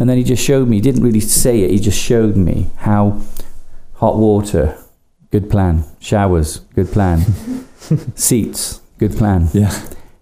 And 0.00 0.08
then 0.08 0.16
he 0.16 0.24
just 0.24 0.42
showed 0.42 0.66
me, 0.66 0.76
he 0.78 0.80
didn't 0.80 1.02
really 1.04 1.20
say 1.20 1.60
it, 1.60 1.70
he 1.70 1.78
just 1.78 1.98
showed 2.00 2.34
me 2.36 2.70
how 2.76 3.20
hot 3.94 4.16
water, 4.16 4.76
good 5.30 5.50
plan, 5.50 5.84
showers, 6.00 6.60
good 6.74 6.90
plan, 6.90 7.20
seats, 8.14 8.80
good 8.98 9.12
plan 9.16 9.48
Yeah. 9.52 9.70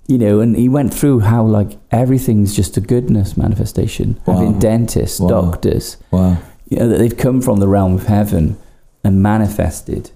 you 0.08 0.18
know, 0.18 0.40
and 0.40 0.56
he 0.56 0.68
went 0.68 0.92
through 0.92 1.20
how 1.20 1.44
like 1.44 1.78
everything's 1.92 2.54
just 2.56 2.76
a 2.76 2.80
goodness 2.80 3.36
manifestation. 3.36 4.20
Wow. 4.26 4.34
Having 4.34 4.58
dentists, 4.58 5.20
Wow. 5.20 5.28
doctors, 5.28 5.96
Wow. 6.10 6.38
you 6.68 6.78
know, 6.78 6.88
that 6.88 6.98
they've 6.98 7.16
come 7.16 7.40
from 7.40 7.60
the 7.60 7.68
realm 7.68 7.94
of 7.94 8.06
heaven 8.06 8.56
and 9.04 9.22
manifested. 9.22 10.10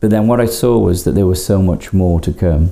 But 0.00 0.10
then 0.10 0.26
what 0.28 0.40
I 0.40 0.46
saw 0.46 0.78
was 0.78 1.02
that 1.04 1.12
there 1.16 1.26
was 1.26 1.44
so 1.44 1.60
much 1.60 1.92
more 1.92 2.20
to 2.20 2.32
come. 2.32 2.70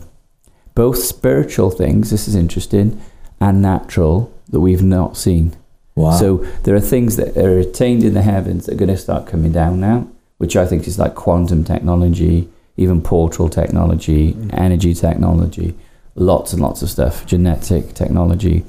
Both 0.77 0.99
spiritual 0.99 1.71
things, 1.71 2.11
this 2.11 2.29
is 2.29 2.35
interesting, 2.37 3.01
and 3.41 3.61
natural 3.61 4.33
that 4.51 4.61
we've 4.61 4.83
not 4.83 5.17
seen. 5.17 5.57
Wow. 5.95 6.13
So 6.13 6.37
there 6.65 6.75
are 6.75 6.81
things 6.81 7.17
that 7.17 7.37
are 7.37 7.59
attained 7.59 8.05
in 8.05 8.15
the 8.15 8.23
heavens 8.23 8.67
that 8.67 8.75
are 8.75 8.79
going 8.79 8.91
to 8.91 8.97
start 8.97 9.27
coming 9.27 9.53
down 9.53 9.81
now, 9.81 10.09
which 10.39 10.57
I 10.57 10.67
think 10.67 10.87
is 10.87 10.99
like 10.99 11.15
quantum 11.15 11.65
technology, 11.65 12.49
even 12.77 13.03
portal 13.03 13.49
technology, 13.49 14.33
mm-hmm. 14.33 14.51
energy 14.53 14.95
technology, 14.95 15.75
lots 16.15 16.53
and 16.53 16.63
lots 16.63 16.83
of 16.83 16.91
stuff, 16.91 17.27
genetic 17.27 17.95
technology, 17.95 18.65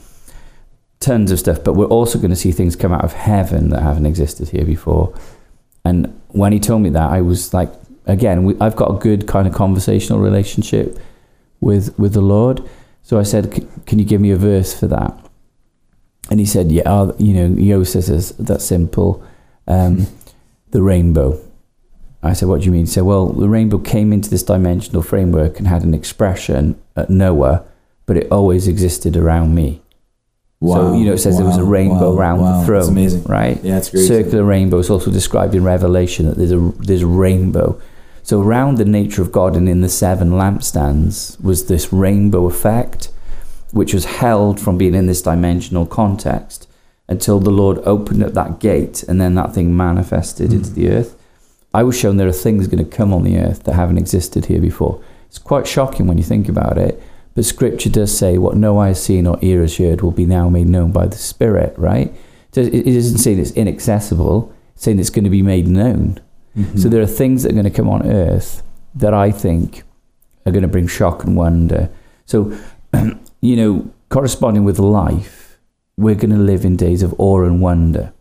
tons 1.00 1.32
of 1.32 1.40
stuff. 1.40 1.64
But 1.64 1.74
we're 1.74 1.86
also 1.86 2.18
going 2.18 2.32
to 2.32 2.36
see 2.36 2.52
things 2.52 2.76
come 2.76 2.92
out 2.92 3.04
of 3.04 3.14
heaven 3.14 3.70
that 3.70 3.82
haven't 3.82 4.06
existed 4.06 4.50
here 4.50 4.66
before. 4.66 5.14
And 5.86 6.20
when 6.30 6.54
he 6.54 6.60
told 6.60 6.82
me 6.82 6.90
that, 6.90 7.10
I 7.10 7.22
was 7.22 7.54
like, 7.54 7.72
again, 8.06 8.44
we, 8.44 8.56
I've 8.60 8.76
got 8.76 8.94
a 8.94 9.00
good 9.00 9.28
kind 9.28 9.48
of 9.48 9.54
conversational 9.54 10.20
relationship 10.20 11.00
with 11.60 11.98
with 11.98 12.14
the 12.14 12.22
Lord. 12.22 12.68
So 13.04 13.20
I 13.20 13.24
said, 13.24 13.54
"C- 13.54 13.68
"Can 13.86 14.00
you 14.00 14.06
give 14.06 14.22
me 14.22 14.32
a 14.32 14.38
verse 14.38 14.78
for 14.78 14.88
that?" 14.88 15.18
And 16.30 16.40
he 16.40 16.46
said, 16.46 16.72
"Yeah, 16.72 17.12
you 17.18 17.34
know, 17.34 17.48
Yo 17.62 17.84
says 17.84 18.10
it's- 18.10 18.34
that's 18.40 18.64
simple. 18.66 19.22
Um, 19.68 20.08
the 20.72 20.82
rainbow." 20.82 21.38
I 22.24 22.34
said, 22.34 22.48
"What 22.48 22.62
do 22.62 22.66
you 22.68 22.72
mean?" 22.72 22.82
He 22.86 22.92
said, 22.92 23.04
"Well, 23.04 23.30
the 23.30 23.50
rainbow 23.50 23.80
came 23.80 24.14
into 24.14 24.30
this 24.30 24.44
dimensional 24.44 25.02
framework 25.02 25.58
and 25.58 25.68
had 25.68 25.84
an 25.84 25.94
expression 25.94 26.76
at 26.96 27.10
Noah, 27.10 27.64
but 28.06 28.18
it 28.18 28.28
always 28.32 28.68
existed 28.68 29.18
around 29.18 29.56
me." 29.56 29.82
Wow, 30.62 30.76
So 30.76 30.94
you 30.94 31.06
know, 31.06 31.14
it 31.14 31.18
says 31.18 31.38
there 31.38 31.46
was 31.46 31.58
a 31.58 31.64
rainbow 31.64 32.12
Wow. 32.12 32.18
around 32.20 32.42
Wow. 32.42 32.60
the 32.60 32.66
throne, 32.68 32.80
That's 32.82 32.90
amazing. 32.90 33.24
right? 33.28 33.60
Yeah, 33.64 33.78
it's 33.78 33.90
great. 33.90 34.06
Circular 34.08 34.44
rainbow 34.44 34.78
is 34.78 34.92
also 34.92 35.10
described 35.10 35.56
in 35.56 35.64
Revelation 35.64 36.28
that 36.28 36.38
there's 36.38 36.52
a 36.52 36.72
there's 36.80 37.02
a 37.02 37.08
rainbow. 37.08 37.78
So 38.22 38.40
around 38.40 38.78
the 38.78 38.86
nature 38.86 39.24
of 39.24 39.32
God 39.32 39.56
and 39.58 39.68
in 39.68 39.82
the 39.82 39.90
seven 39.90 40.30
lampstands 40.34 41.36
was 41.44 41.66
this 41.66 41.92
rainbow 41.92 42.46
effect, 42.46 43.10
which 43.72 43.94
was 43.94 44.06
held 44.06 44.60
from 44.60 44.78
being 44.78 44.94
in 44.94 45.08
this 45.08 45.22
dimensional 45.22 45.86
context 45.86 46.68
until 47.08 47.40
the 47.40 47.50
Lord 47.50 47.80
opened 47.80 48.24
up 48.24 48.34
that 48.34 48.60
gate 48.60 49.04
and 49.04 49.20
then 49.20 49.36
that 49.36 49.54
thing 49.54 49.76
manifested 49.76 50.50
hmm. 50.50 50.58
into 50.58 50.72
the 50.72 50.90
earth. 50.90 51.18
I 51.74 51.84
was 51.84 51.98
shown 51.98 52.18
there 52.18 52.28
are 52.28 52.34
things 52.34 52.68
going 52.68 52.84
to 52.84 52.98
come 52.98 53.14
on 53.14 53.24
the 53.24 53.38
earth 53.38 53.64
that 53.64 53.76
haven't 53.76 53.98
existed 53.98 54.46
here 54.46 54.62
before. 54.62 55.02
It's 55.28 55.38
quite 55.38 55.68
shocking 55.68 56.08
when 56.08 56.18
you 56.18 56.24
think 56.24 56.50
about 56.50 56.78
it, 56.78 57.02
but 57.34 57.46
Scripture 57.46 57.90
does 57.90 58.18
say 58.18 58.38
what 58.38 58.58
no 58.58 58.78
eye 58.78 58.90
has 58.90 59.02
seen 59.02 59.26
or 59.26 59.38
ear 59.42 59.62
has 59.62 59.78
heard 59.78 60.02
will 60.02 60.12
be 60.12 60.26
now 60.26 60.50
made 60.50 60.68
known 60.68 60.92
by 60.92 61.08
the 61.08 61.18
Spirit, 61.18 61.74
right? 61.78 62.14
So 62.52 62.62
It 62.62 62.88
isn't 62.88 63.20
saying 63.20 63.40
it's 63.40 63.52
inaccessible, 63.52 64.54
it's 64.76 64.84
saying 64.84 65.00
it's 65.00 65.10
going 65.10 65.24
to 65.24 65.30
be 65.30 65.42
made 65.42 65.68
known. 65.68 66.20
Mm-hmm. 66.58 66.78
So 66.78 66.90
there 66.90 67.02
are 67.02 67.08
things 67.08 67.44
that 67.44 67.52
are 67.52 67.56
going 67.56 67.64
to 67.64 67.72
come 67.72 67.90
on 67.90 68.06
earth 68.06 68.64
that 68.96 69.14
I 69.14 69.32
think 69.32 69.84
are 70.46 70.52
going 70.52 70.64
to 70.64 70.68
bring 70.68 70.88
shock 70.88 71.24
and 71.24 71.36
wonder. 71.36 71.90
So, 72.26 72.58
you 73.42 73.56
know, 73.56 73.92
corresponding 74.10 74.64
with 74.64 74.80
life, 74.80 75.58
we're 75.98 76.16
going 76.16 76.32
to 76.32 76.38
live 76.38 76.64
in 76.66 76.76
days 76.78 77.04
of 77.04 77.14
awe 77.20 77.44
and 77.44 77.62
wonder. 77.62 78.14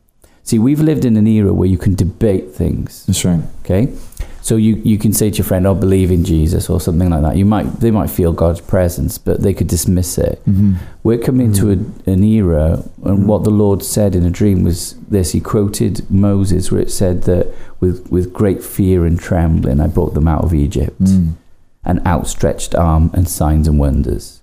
See, 0.43 0.59
we've 0.59 0.81
lived 0.81 1.05
in 1.05 1.17
an 1.17 1.27
era 1.27 1.53
where 1.53 1.69
you 1.69 1.79
can 1.79 1.95
debate 1.95 2.51
things. 2.53 3.05
That's 3.07 3.25
right. 3.25 3.43
Okay, 3.65 3.93
so 4.41 4.57
you 4.57 4.77
you 4.77 4.99
can 4.99 5.13
say 5.13 5.31
to 5.31 5.37
your 5.37 5.45
friend, 5.45 5.69
"I 5.69 5.75
believe 5.75 6.11
in 6.11 6.25
Jesus" 6.25 6.69
or 6.71 6.81
something 6.81 7.11
like 7.11 7.23
that. 7.23 7.37
You 7.37 7.45
might 7.45 7.67
they 7.81 7.91
might 7.91 8.11
feel 8.11 8.33
God's 8.33 8.61
presence, 8.61 9.19
but 9.19 9.43
they 9.43 9.53
could 9.55 9.69
dismiss 9.69 10.19
it. 10.19 10.43
Mm-hmm. 10.49 10.75
We're 11.05 11.19
coming 11.19 11.47
into 11.49 11.69
a, 11.71 12.11
an 12.11 12.25
era, 12.25 12.83
and 13.05 13.29
what 13.29 13.45
the 13.45 13.51
Lord 13.51 13.85
said 13.85 14.17
in 14.17 14.25
a 14.25 14.31
dream 14.31 14.65
was 14.65 14.95
this. 15.09 15.33
He 15.33 15.41
quoted 15.41 16.11
Moses, 16.11 16.73
where 16.73 16.81
it 16.81 16.91
said 16.91 17.25
that 17.25 17.55
with 17.79 18.11
with 18.11 18.33
great 18.33 18.65
fear 18.65 19.05
and 19.05 19.21
trembling, 19.21 19.79
I 19.81 19.87
brought 19.87 20.15
them 20.15 20.27
out 20.27 20.43
of 20.43 20.53
Egypt, 20.55 21.01
Mm. 21.03 21.35
an 21.85 22.01
outstretched 22.07 22.75
arm 22.75 23.11
and 23.13 23.29
signs 23.29 23.69
and 23.69 23.79
wonders. 23.79 24.40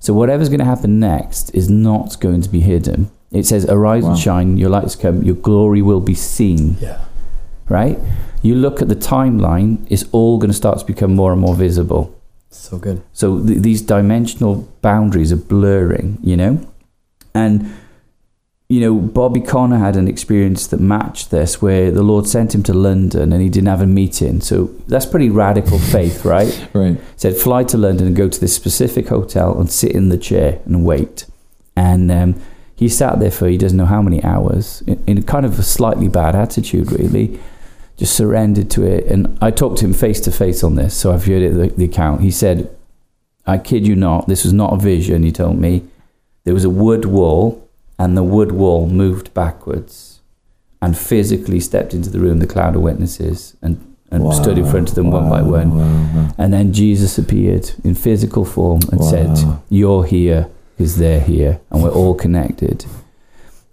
So 0.00 0.14
whatever's 0.14 0.48
going 0.48 0.60
to 0.60 0.64
happen 0.64 1.00
next 1.00 1.50
is 1.54 1.68
not 1.68 2.20
going 2.20 2.40
to 2.42 2.48
be 2.48 2.60
hidden. 2.60 3.10
It 3.30 3.44
says, 3.46 3.66
"Arise 3.66 4.04
Wow. 4.04 4.10
and 4.10 4.18
shine; 4.18 4.56
your 4.56 4.70
light 4.70 4.84
has 4.84 4.96
come; 4.96 5.22
your 5.22 5.34
glory 5.34 5.82
will 5.82 6.00
be 6.00 6.14
seen." 6.14 6.76
Yeah. 6.80 6.98
right? 7.68 7.98
You 8.40 8.54
look 8.54 8.80
at 8.80 8.88
the 8.88 8.96
timeline, 8.96 9.78
it's 9.90 10.04
all 10.12 10.38
going 10.38 10.48
to 10.50 10.56
start 10.56 10.78
to 10.78 10.86
become 10.86 11.14
more 11.14 11.32
and 11.32 11.40
more 11.40 11.54
visible. 11.54 12.14
So 12.50 12.78
good. 12.78 13.02
So 13.12 13.44
th- 13.44 13.60
these 13.60 13.82
dimensional 13.82 14.66
boundaries 14.80 15.30
are 15.32 15.36
blurring, 15.36 16.16
you 16.22 16.34
know? 16.38 16.60
And, 17.34 17.70
you 18.68 18.80
know, 18.80 18.94
Bobby 18.94 19.40
Conner 19.40 19.78
had 19.78 19.96
an 19.96 20.08
experience 20.08 20.66
that 20.66 20.80
matched 20.80 21.30
this 21.30 21.62
where 21.62 21.90
the 21.90 22.02
Lord 22.02 22.26
sent 22.26 22.54
him 22.54 22.62
to 22.64 22.74
London 22.74 23.32
and 23.32 23.42
he 23.42 23.48
didn't 23.48 23.68
have 23.68 23.80
a 23.80 23.86
meeting. 23.86 24.42
So 24.42 24.66
that's 24.86 25.06
pretty 25.06 25.30
radical 25.30 25.78
faith, 25.78 26.24
right? 26.24 26.68
Right. 26.74 27.00
said 27.16 27.36
fly 27.36 27.64
to 27.64 27.78
London 27.78 28.08
and 28.08 28.16
go 28.16 28.28
to 28.28 28.40
this 28.40 28.54
specific 28.54 29.08
hotel 29.08 29.58
and 29.58 29.70
sit 29.70 29.92
in 29.92 30.10
the 30.10 30.18
chair 30.18 30.60
and 30.66 30.84
wait. 30.84 31.24
And 31.76 32.12
um, 32.12 32.42
he 32.76 32.90
sat 32.90 33.20
there 33.20 33.30
for 33.30 33.48
he 33.48 33.56
doesn't 33.56 33.78
know 33.78 33.86
how 33.86 34.02
many 34.02 34.22
hours 34.22 34.82
in, 34.82 35.02
in 35.06 35.22
kind 35.22 35.46
of 35.46 35.58
a 35.58 35.62
slightly 35.62 36.08
bad 36.08 36.36
attitude, 36.36 36.92
really. 36.92 37.40
Just 37.96 38.14
surrendered 38.14 38.70
to 38.72 38.84
it. 38.84 39.06
And 39.06 39.38
I 39.40 39.50
talked 39.50 39.78
to 39.78 39.86
him 39.86 39.94
face 39.94 40.20
to 40.20 40.30
face 40.30 40.62
on 40.62 40.74
this, 40.74 40.94
so 40.94 41.12
I've 41.12 41.24
heard 41.24 41.42
it, 41.42 41.54
the, 41.54 41.68
the 41.68 41.84
account. 41.86 42.20
He 42.20 42.30
said, 42.30 42.70
I 43.46 43.56
kid 43.56 43.86
you 43.86 43.96
not, 43.96 44.28
this 44.28 44.44
was 44.44 44.52
not 44.52 44.74
a 44.74 44.76
vision, 44.76 45.22
he 45.22 45.32
told 45.32 45.58
me. 45.58 45.84
There 46.44 46.54
was 46.54 46.64
a 46.64 46.70
wood 46.70 47.06
wall, 47.06 47.67
and 47.98 48.16
the 48.16 48.22
wood 48.22 48.52
wall 48.52 48.86
moved 48.88 49.32
backwards 49.34 50.20
and 50.80 50.96
physically 50.96 51.60
stepped 51.60 51.92
into 51.94 52.10
the 52.10 52.20
room, 52.20 52.38
the 52.38 52.46
cloud 52.46 52.76
of 52.76 52.82
witnesses, 52.82 53.56
and, 53.62 53.84
and 54.10 54.32
stood 54.32 54.56
in 54.58 54.64
front 54.64 54.88
of 54.88 54.94
them 54.94 55.10
one 55.10 55.28
by 55.28 55.42
one. 55.42 55.76
wow, 55.76 56.14
wow. 56.14 56.34
And 56.38 56.52
then 56.52 56.72
Jesus 56.72 57.18
appeared 57.18 57.72
in 57.84 57.94
physical 57.94 58.44
form 58.44 58.80
and 58.92 59.00
Wow. 59.00 59.06
said, 59.10 59.60
You're 59.68 60.04
here 60.04 60.48
because 60.76 60.96
they're 60.98 61.20
here, 61.20 61.60
and 61.70 61.82
we're 61.82 61.90
all 61.90 62.14
connected. 62.14 62.84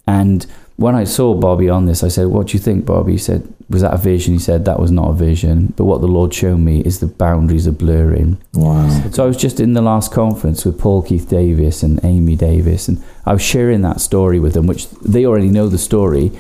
And 0.08 0.46
when 0.78 0.96
I 0.96 1.04
saw 1.04 1.34
Bobby 1.36 1.70
on 1.70 1.86
this, 1.86 2.04
I 2.04 2.08
said, 2.10 2.28
What 2.28 2.48
do 2.48 2.54
you 2.58 2.60
think, 2.60 2.86
Bobby? 2.86 3.14
He 3.14 3.18
said, 3.18 3.54
Was 3.70 3.82
that 3.82 3.94
a 3.94 3.98
vision? 3.98 4.34
He 4.34 4.40
said, 4.40 4.66
That 4.66 4.80
was 4.80 4.92
not 4.92 5.10
a 5.10 5.14
vision. 5.14 5.74
But 5.76 5.86
what 5.86 6.02
the 6.02 6.08
Lord 6.08 6.34
showed 6.34 6.58
me 6.58 6.82
is 6.82 7.00
the 7.00 7.08
boundaries 7.08 7.68
are 7.68 7.72
blurring. 7.72 8.42
Wow. 8.54 9.10
So 9.12 9.24
I 9.24 9.28
was 9.28 9.38
just 9.38 9.60
in 9.60 9.74
the 9.74 9.82
last 9.82 10.12
conference 10.12 10.66
with 10.66 10.80
Paul 10.80 11.02
Keith 11.02 11.30
Davis 11.30 11.82
and 11.82 12.00
Amy 12.04 12.36
Davis, 12.36 12.88
and 12.88 13.04
I 13.26 13.34
was 13.34 13.42
sharing 13.42 13.82
that 13.82 14.02
story 14.02 14.40
with 14.40 14.54
them, 14.54 14.68
which 14.68 14.90
they 14.92 15.26
already 15.26 15.50
know 15.50 15.68
the 15.68 15.80
story. 15.80 16.32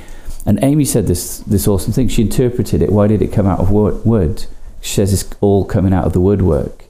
And 0.45 0.63
Amy 0.63 0.85
said 0.85 1.07
this 1.07 1.39
this 1.39 1.67
awesome 1.67 1.93
thing. 1.93 2.07
She 2.09 2.21
interpreted 2.21 2.81
it. 2.81 2.91
Why 2.91 3.07
did 3.07 3.21
it 3.21 3.33
come 3.33 3.47
out 3.47 3.59
of 3.59 3.71
wo- 3.71 3.99
wood? 4.05 4.45
She 4.81 4.93
says 4.93 5.11
it's 5.11 5.35
all 5.41 5.65
coming 5.65 5.93
out 5.93 6.05
of 6.05 6.13
the 6.13 6.21
woodwork, 6.21 6.85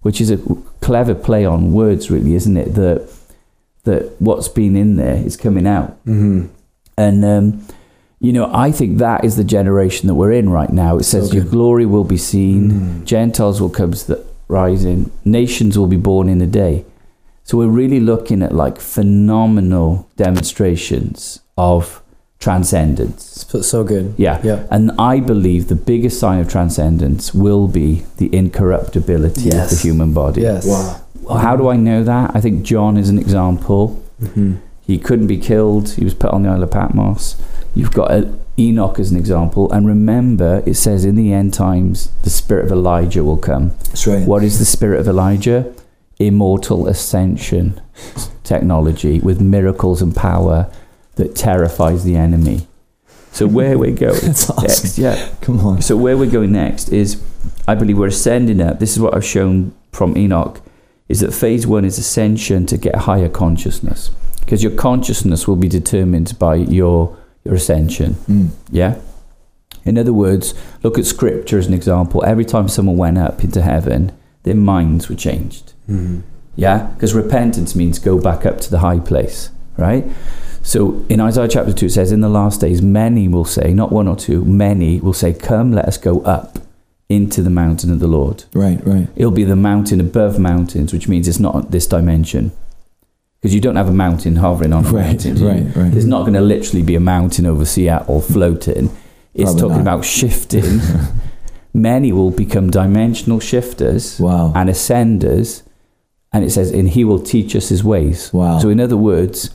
which 0.00 0.18
is 0.18 0.30
a 0.30 0.38
clever 0.80 1.14
play 1.14 1.44
on 1.44 1.74
words, 1.74 2.10
really, 2.10 2.34
isn't 2.34 2.56
it? 2.56 2.74
That 2.74 3.10
that 3.84 4.18
what's 4.18 4.48
been 4.48 4.76
in 4.76 4.96
there 4.96 5.16
is 5.16 5.36
coming 5.36 5.66
out. 5.66 5.90
Mm-hmm. 6.06 6.46
And 6.96 7.24
um, 7.24 7.66
you 8.24 8.32
know, 8.32 8.50
I 8.52 8.72
think 8.72 8.98
that 8.98 9.22
is 9.22 9.36
the 9.36 9.44
generation 9.44 10.06
that 10.08 10.14
we're 10.14 10.32
in 10.32 10.48
right 10.48 10.70
now. 10.70 10.96
It 10.96 11.04
says 11.04 11.28
So 11.28 11.34
your 11.34 11.44
glory 11.44 11.84
will 11.84 12.04
be 12.04 12.16
seen, 12.16 13.04
Gentiles 13.04 13.60
will 13.60 13.68
come 13.68 13.92
to 13.92 14.06
the 14.06 14.26
rising, 14.48 15.10
nations 15.26 15.78
will 15.78 15.86
be 15.86 15.98
born 15.98 16.30
in 16.30 16.40
a 16.40 16.46
day. 16.46 16.86
So 17.42 17.58
we're 17.58 17.68
really 17.68 18.00
looking 18.00 18.42
at 18.42 18.54
like 18.54 18.80
phenomenal 18.80 20.08
demonstrations 20.16 21.40
of 21.58 22.02
transcendence. 22.38 23.46
So, 23.48 23.60
so 23.60 23.84
good. 23.84 24.14
Yeah. 24.16 24.40
Yeah. 24.42 24.66
And 24.70 24.92
I 24.98 25.20
believe 25.20 25.68
the 25.68 25.74
biggest 25.74 26.18
sign 26.18 26.40
of 26.40 26.48
transcendence 26.48 27.34
will 27.34 27.68
be 27.68 28.04
the 28.16 28.34
incorruptibility 28.34 29.50
of 29.50 29.68
the 29.68 29.78
human 29.82 30.14
body. 30.14 30.40
Yes. 30.40 30.66
Wow. 30.66 31.02
Well, 31.20 31.38
How 31.38 31.56
do 31.56 31.68
I 31.68 31.76
know 31.76 32.02
that? 32.04 32.34
I 32.34 32.40
think 32.40 32.62
John 32.62 32.96
is 32.96 33.10
an 33.10 33.18
example. 33.18 34.02
Mm-hmm. 34.22 34.56
He 34.86 34.98
couldn't 34.98 35.26
be 35.26 35.38
killed. 35.38 35.90
He 35.90 36.04
was 36.04 36.14
put 36.14 36.30
on 36.30 36.42
the 36.42 36.48
Isle 36.48 36.62
of 36.62 36.70
Patmos. 36.70 37.36
You've 37.74 37.92
got 37.92 38.10
Enoch 38.58 38.98
as 38.98 39.10
an 39.10 39.16
example. 39.18 39.70
And 39.72 39.86
remember, 39.86 40.62
it 40.64 40.74
says 40.74 41.04
in 41.04 41.16
the 41.16 41.32
end 41.32 41.54
times, 41.54 42.10
the 42.22 42.30
spirit 42.30 42.66
of 42.66 42.72
Elijah 42.72 43.24
will 43.24 43.36
come. 43.36 43.70
That's 43.86 44.06
right. 44.06 44.26
What 44.26 44.44
is 44.44 44.58
the 44.58 44.64
spirit 44.64 45.00
of 45.00 45.08
Elijah? 45.08 45.74
Immortal 46.18 46.86
ascension 46.86 47.80
technology 48.44 49.18
with 49.20 49.40
miracles 49.40 50.00
and 50.00 50.14
power 50.14 50.70
that 51.16 51.34
terrifies 51.34 52.04
the 52.04 52.16
enemy. 52.16 52.66
So 53.32 53.48
where 53.48 53.76
we're 53.76 53.96
going 53.96 54.20
That's 54.22 54.48
awesome. 54.48 54.64
next, 54.64 54.98
yeah. 54.98 55.28
Come 55.40 55.60
on. 55.60 55.82
So 55.82 55.96
where 55.96 56.16
we're 56.16 56.30
going 56.30 56.52
next 56.52 56.90
is, 56.90 57.20
I 57.66 57.74
believe 57.74 57.98
we're 57.98 58.06
ascending 58.06 58.60
up. 58.60 58.78
This 58.78 58.92
is 58.92 59.00
what 59.00 59.14
I've 59.14 59.24
shown 59.24 59.74
from 59.90 60.16
Enoch, 60.16 60.60
is 61.08 61.20
that 61.20 61.32
phase 61.32 61.66
one 61.66 61.84
is 61.84 61.98
ascension 61.98 62.66
to 62.66 62.76
get 62.76 62.94
higher 62.94 63.28
consciousness, 63.28 64.10
because 64.40 64.62
your 64.62 64.72
consciousness 64.72 65.48
will 65.48 65.56
be 65.56 65.68
determined 65.68 66.38
by 66.38 66.54
your 66.54 67.16
your 67.44 67.54
ascension. 67.54 68.14
Mm. 68.28 68.48
Yeah. 68.70 69.00
In 69.84 69.98
other 69.98 70.12
words, 70.12 70.54
look 70.82 70.98
at 70.98 71.04
scripture 71.04 71.58
as 71.58 71.66
an 71.66 71.74
example. 71.74 72.24
Every 72.24 72.44
time 72.44 72.68
someone 72.68 72.96
went 72.96 73.18
up 73.18 73.44
into 73.44 73.60
heaven, 73.60 74.12
their 74.44 74.54
minds 74.54 75.08
were 75.08 75.14
changed. 75.14 75.74
Mm-hmm. 75.88 76.20
Yeah, 76.56 76.90
because 76.94 77.14
repentance 77.14 77.74
means 77.74 77.98
go 77.98 78.18
back 78.18 78.46
up 78.46 78.60
to 78.60 78.70
the 78.70 78.78
high 78.78 79.00
place, 79.00 79.50
right? 79.76 80.04
So 80.62 81.04
in 81.08 81.20
Isaiah 81.20 81.48
chapter 81.48 81.72
2, 81.72 81.86
it 81.86 81.90
says, 81.90 82.12
In 82.12 82.20
the 82.20 82.28
last 82.28 82.60
days, 82.60 82.80
many 82.80 83.28
will 83.28 83.44
say, 83.44 83.74
not 83.74 83.92
one 83.92 84.08
or 84.08 84.16
two, 84.16 84.44
many 84.44 85.00
will 85.00 85.12
say, 85.12 85.34
Come, 85.34 85.72
let 85.72 85.84
us 85.86 85.98
go 85.98 86.20
up 86.20 86.58
into 87.08 87.42
the 87.42 87.50
mountain 87.50 87.92
of 87.92 88.00
the 88.00 88.06
Lord. 88.06 88.44
Right, 88.54 88.80
right. 88.86 89.08
It'll 89.16 89.30
be 89.30 89.44
the 89.44 89.56
mountain 89.56 90.00
above 90.00 90.38
mountains, 90.38 90.92
which 90.92 91.06
means 91.08 91.28
it's 91.28 91.40
not 91.40 91.70
this 91.70 91.86
dimension. 91.86 92.52
Because 93.44 93.54
you 93.54 93.60
don't 93.60 93.76
have 93.76 93.90
a 93.90 93.92
mountain 93.92 94.36
hovering 94.36 94.72
on 94.72 94.84
Right, 94.84 95.04
mountain. 95.22 95.44
right, 95.46 95.76
right. 95.76 95.92
There's 95.92 96.06
not 96.06 96.22
going 96.22 96.32
to 96.32 96.40
literally 96.40 96.82
be 96.82 96.94
a 96.94 97.00
mountain 97.00 97.44
over 97.44 97.66
Seattle 97.66 98.22
floating. 98.22 98.88
It's 99.34 99.50
Probably 99.50 99.60
talking 99.60 99.76
not. 99.76 99.80
about 99.82 100.04
shifting. 100.06 100.80
Many 101.74 102.10
will 102.10 102.30
become 102.30 102.70
dimensional 102.70 103.40
shifters 103.40 104.18
Wow. 104.18 104.50
and 104.56 104.70
ascenders. 104.70 105.62
And 106.32 106.42
it 106.42 106.52
says, 106.52 106.70
and 106.72 106.88
he 106.88 107.04
will 107.04 107.18
teach 107.20 107.54
us 107.54 107.68
his 107.68 107.84
ways. 107.84 108.32
Wow. 108.32 108.60
So, 108.60 108.70
in 108.70 108.80
other 108.80 108.96
words, 108.96 109.50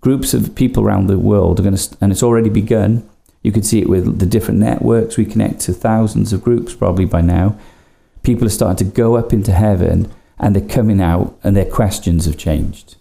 groups 0.00 0.34
of 0.34 0.54
people 0.54 0.84
around 0.84 1.08
the 1.08 1.18
world 1.18 1.58
are 1.58 1.64
going 1.64 1.74
to, 1.74 1.96
and 2.00 2.12
it's 2.12 2.22
already 2.22 2.48
begun. 2.48 3.02
You 3.42 3.50
can 3.50 3.64
see 3.64 3.80
it 3.80 3.88
with 3.88 4.20
the 4.20 4.26
different 4.26 4.60
networks. 4.60 5.16
We 5.16 5.24
connect 5.24 5.58
to 5.62 5.72
thousands 5.72 6.32
of 6.32 6.44
groups 6.44 6.74
probably 6.76 7.06
by 7.06 7.22
now. 7.22 7.58
People 8.22 8.46
are 8.46 8.50
starting 8.50 8.86
to 8.88 8.94
go 8.94 9.16
up 9.16 9.32
into 9.32 9.50
heaven 9.50 10.12
and 10.38 10.54
they're 10.54 10.68
coming 10.68 11.00
out 11.00 11.36
and 11.42 11.56
their 11.56 11.64
questions 11.68 12.26
have 12.26 12.36
changed. 12.38 12.94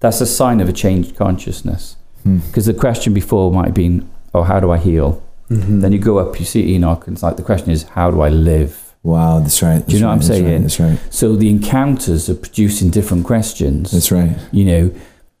That's 0.00 0.20
a 0.20 0.26
sign 0.26 0.60
of 0.60 0.68
a 0.68 0.72
changed 0.72 1.16
consciousness. 1.16 1.96
Hmm. 2.22 2.38
Because 2.38 2.66
the 2.66 2.74
question 2.74 3.14
before 3.14 3.52
might 3.52 3.66
have 3.66 3.74
been, 3.74 4.08
oh, 4.34 4.42
how 4.42 4.60
do 4.60 4.70
I 4.70 4.78
heal? 4.78 5.22
Mm-hmm. 5.50 5.80
Then 5.80 5.92
you 5.92 5.98
go 5.98 6.18
up, 6.18 6.38
you 6.40 6.44
see 6.44 6.74
Enoch, 6.74 7.06
and 7.06 7.16
it's 7.16 7.22
like 7.22 7.36
the 7.36 7.42
question 7.42 7.70
is, 7.70 7.84
how 7.84 8.10
do 8.10 8.20
I 8.20 8.28
live? 8.28 8.94
Wow, 9.02 9.38
that's 9.38 9.62
right. 9.62 9.86
Do 9.86 9.94
you 9.94 10.00
know 10.00 10.08
what 10.08 10.14
I'm 10.14 10.18
that's 10.18 10.30
right, 10.30 10.36
saying? 10.40 10.62
That's 10.62 10.80
right. 10.80 10.98
So 11.10 11.36
the 11.36 11.48
encounters 11.48 12.28
are 12.28 12.34
producing 12.34 12.90
different 12.90 13.24
questions. 13.24 13.92
That's 13.92 14.10
right. 14.10 14.36
you 14.52 14.64
know 14.64 14.90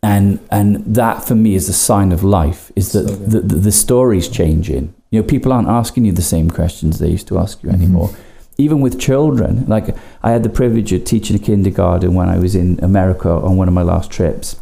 and 0.02 0.38
and 0.50 0.84
that 0.94 1.24
for 1.26 1.34
me 1.34 1.54
is 1.54 1.68
a 1.70 1.72
sign 1.72 2.12
of 2.12 2.22
life 2.22 2.70
is 2.76 2.92
that 2.92 3.08
So 3.08 3.14
the, 3.16 3.40
the, 3.40 3.56
the 3.56 3.72
story's 3.72 4.28
changing 4.28 4.94
you 5.10 5.20
know 5.20 5.26
people 5.26 5.52
aren't 5.54 5.68
asking 5.68 6.04
you 6.04 6.12
the 6.12 6.20
same 6.22 6.50
questions 6.50 6.98
they 6.98 7.08
used 7.08 7.26
to 7.28 7.38
ask 7.38 7.62
you 7.62 7.70
Mhm. 7.70 7.74
anymore 7.74 8.10
even 8.58 8.80
with 8.80 8.98
children 8.98 9.64
like 9.66 9.94
i 10.22 10.30
had 10.30 10.42
the 10.42 10.48
privilege 10.48 10.92
of 10.92 11.04
teaching 11.04 11.36
a 11.36 11.38
kindergarten 11.38 12.14
when 12.14 12.28
i 12.28 12.38
was 12.38 12.54
in 12.54 12.78
america 12.82 13.28
on 13.30 13.56
one 13.56 13.68
of 13.68 13.74
my 13.74 13.82
last 13.82 14.10
trips 14.10 14.56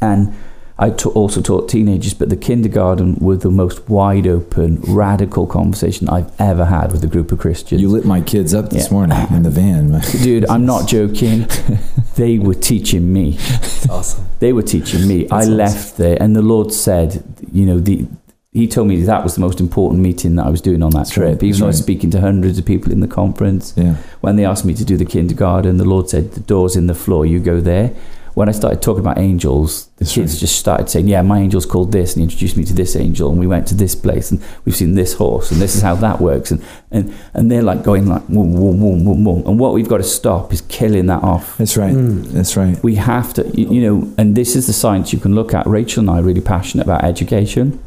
and 0.00 0.34
I 0.78 0.90
ta- 0.90 1.10
also 1.10 1.40
taught 1.42 1.68
teenagers, 1.68 2.12
but 2.14 2.28
the 2.28 2.34
kindergarten 2.36 3.14
were 3.20 3.36
the 3.36 3.50
most 3.50 3.88
wide 3.88 4.26
open, 4.26 4.80
radical 4.88 5.46
conversation 5.46 6.08
I've 6.08 6.32
ever 6.40 6.64
had 6.64 6.90
with 6.90 7.04
a 7.04 7.06
group 7.06 7.30
of 7.30 7.38
Christians. 7.38 7.80
You 7.80 7.88
lit 7.88 8.04
my 8.04 8.20
kids 8.20 8.52
up 8.52 8.70
this 8.70 8.86
Yeah. 8.86 8.92
morning 8.94 9.18
in 9.30 9.42
the 9.44 9.50
van. 9.50 10.00
Dude, 10.22 10.48
I'm 10.48 10.66
not 10.66 10.88
joking. 10.88 11.46
they 12.16 12.38
were 12.38 12.54
teaching 12.54 13.12
me. 13.12 13.36
It's 13.38 13.88
awesome. 13.88 14.24
They 14.40 14.52
were 14.52 14.62
teaching 14.62 15.06
me. 15.06 15.28
I 15.28 15.40
awesome. 15.42 15.56
left 15.56 15.96
there, 15.98 16.16
and 16.20 16.34
the 16.34 16.42
Lord 16.42 16.72
said, 16.72 17.22
you 17.52 17.64
know, 17.66 17.78
the 17.78 18.06
He 18.54 18.68
told 18.68 18.86
me 18.88 19.00
that 19.04 19.24
was 19.24 19.34
the 19.34 19.40
most 19.40 19.60
important 19.60 20.02
meeting 20.02 20.34
that 20.36 20.44
I 20.44 20.50
was 20.50 20.60
doing 20.60 20.82
on 20.82 20.90
that 20.90 20.98
That's 20.98 21.10
trip. 21.10 21.40
right, 21.40 21.42
Even 21.42 21.60
though 21.60 21.66
I 21.66 21.68
was 21.68 21.78
speaking 21.78 22.10
to 22.10 22.20
hundreds 22.20 22.58
of 22.58 22.66
people 22.66 22.92
in 22.92 23.00
the 23.00 23.06
conference, 23.08 23.72
Yeah. 23.78 23.94
when 24.20 24.36
they 24.36 24.44
asked 24.44 24.66
me 24.66 24.74
to 24.74 24.84
do 24.84 24.98
the 24.98 25.06
kindergarten, 25.06 25.78
the 25.78 25.86
Lord 25.86 26.10
said, 26.10 26.32
"The 26.32 26.40
door's 26.40 26.76
in 26.76 26.86
the 26.86 26.94
floor. 26.94 27.24
You 27.24 27.38
go 27.38 27.60
there." 27.62 27.92
When 28.34 28.48
I 28.50 28.52
started 28.52 28.80
talking 28.82 29.00
about 29.00 29.16
angels, 29.18 29.88
the 29.96 30.04
That's 30.04 30.14
kids 30.14 30.32
right. 30.34 30.40
just 30.40 30.56
started 30.56 30.90
saying, 30.90 31.08
"Yeah, 31.08 31.22
my 31.22 31.38
angel's 31.40 31.64
called 31.64 31.92
this," 31.92 32.12
and 32.12 32.20
he 32.20 32.24
introduced 32.24 32.58
me 32.58 32.64
to 32.64 32.74
this 32.74 32.94
angel, 32.94 33.30
and 33.30 33.38
we 33.38 33.46
went 33.46 33.66
to 33.68 33.74
this 33.74 33.94
place, 33.94 34.30
and 34.30 34.38
we've 34.66 34.76
seen 34.76 34.94
this 34.96 35.14
horse, 35.14 35.50
and 35.50 35.58
this 35.60 35.74
is 35.74 35.80
how 35.80 35.94
that 35.96 36.20
works, 36.20 36.50
and 36.50 36.60
and 36.90 37.10
and 37.32 37.50
they're 37.50 37.62
like 37.62 37.82
going 37.82 38.06
like, 38.06 38.26
"Whoom, 38.28 38.52
whoom, 38.54 38.78
whoom, 38.80 39.04
whoom, 39.04 39.24
whoom." 39.24 39.42
and 39.46 39.58
what 39.58 39.72
we've 39.72 39.88
got 39.88 39.98
to 39.98 40.02
stop 40.20 40.52
is 40.52 40.60
killing 40.68 41.06
that 41.06 41.22
off. 41.22 41.56
That's 41.56 41.78
right. 41.78 41.94
Mm. 41.94 42.32
That's 42.32 42.54
right. 42.56 42.76
We 42.84 42.96
have 42.96 43.32
to, 43.34 43.46
you, 43.54 43.66
you 43.70 43.80
know, 43.82 44.08
and 44.18 44.34
this 44.34 44.56
is 44.56 44.66
the 44.66 44.74
science 44.74 45.10
you 45.14 45.18
can 45.18 45.34
look 45.34 45.54
at. 45.54 45.66
Rachel 45.66 46.00
and 46.02 46.10
I 46.10 46.18
are 46.20 46.22
really 46.22 46.42
passionate 46.42 46.84
about 46.86 47.02
education, 47.04 47.78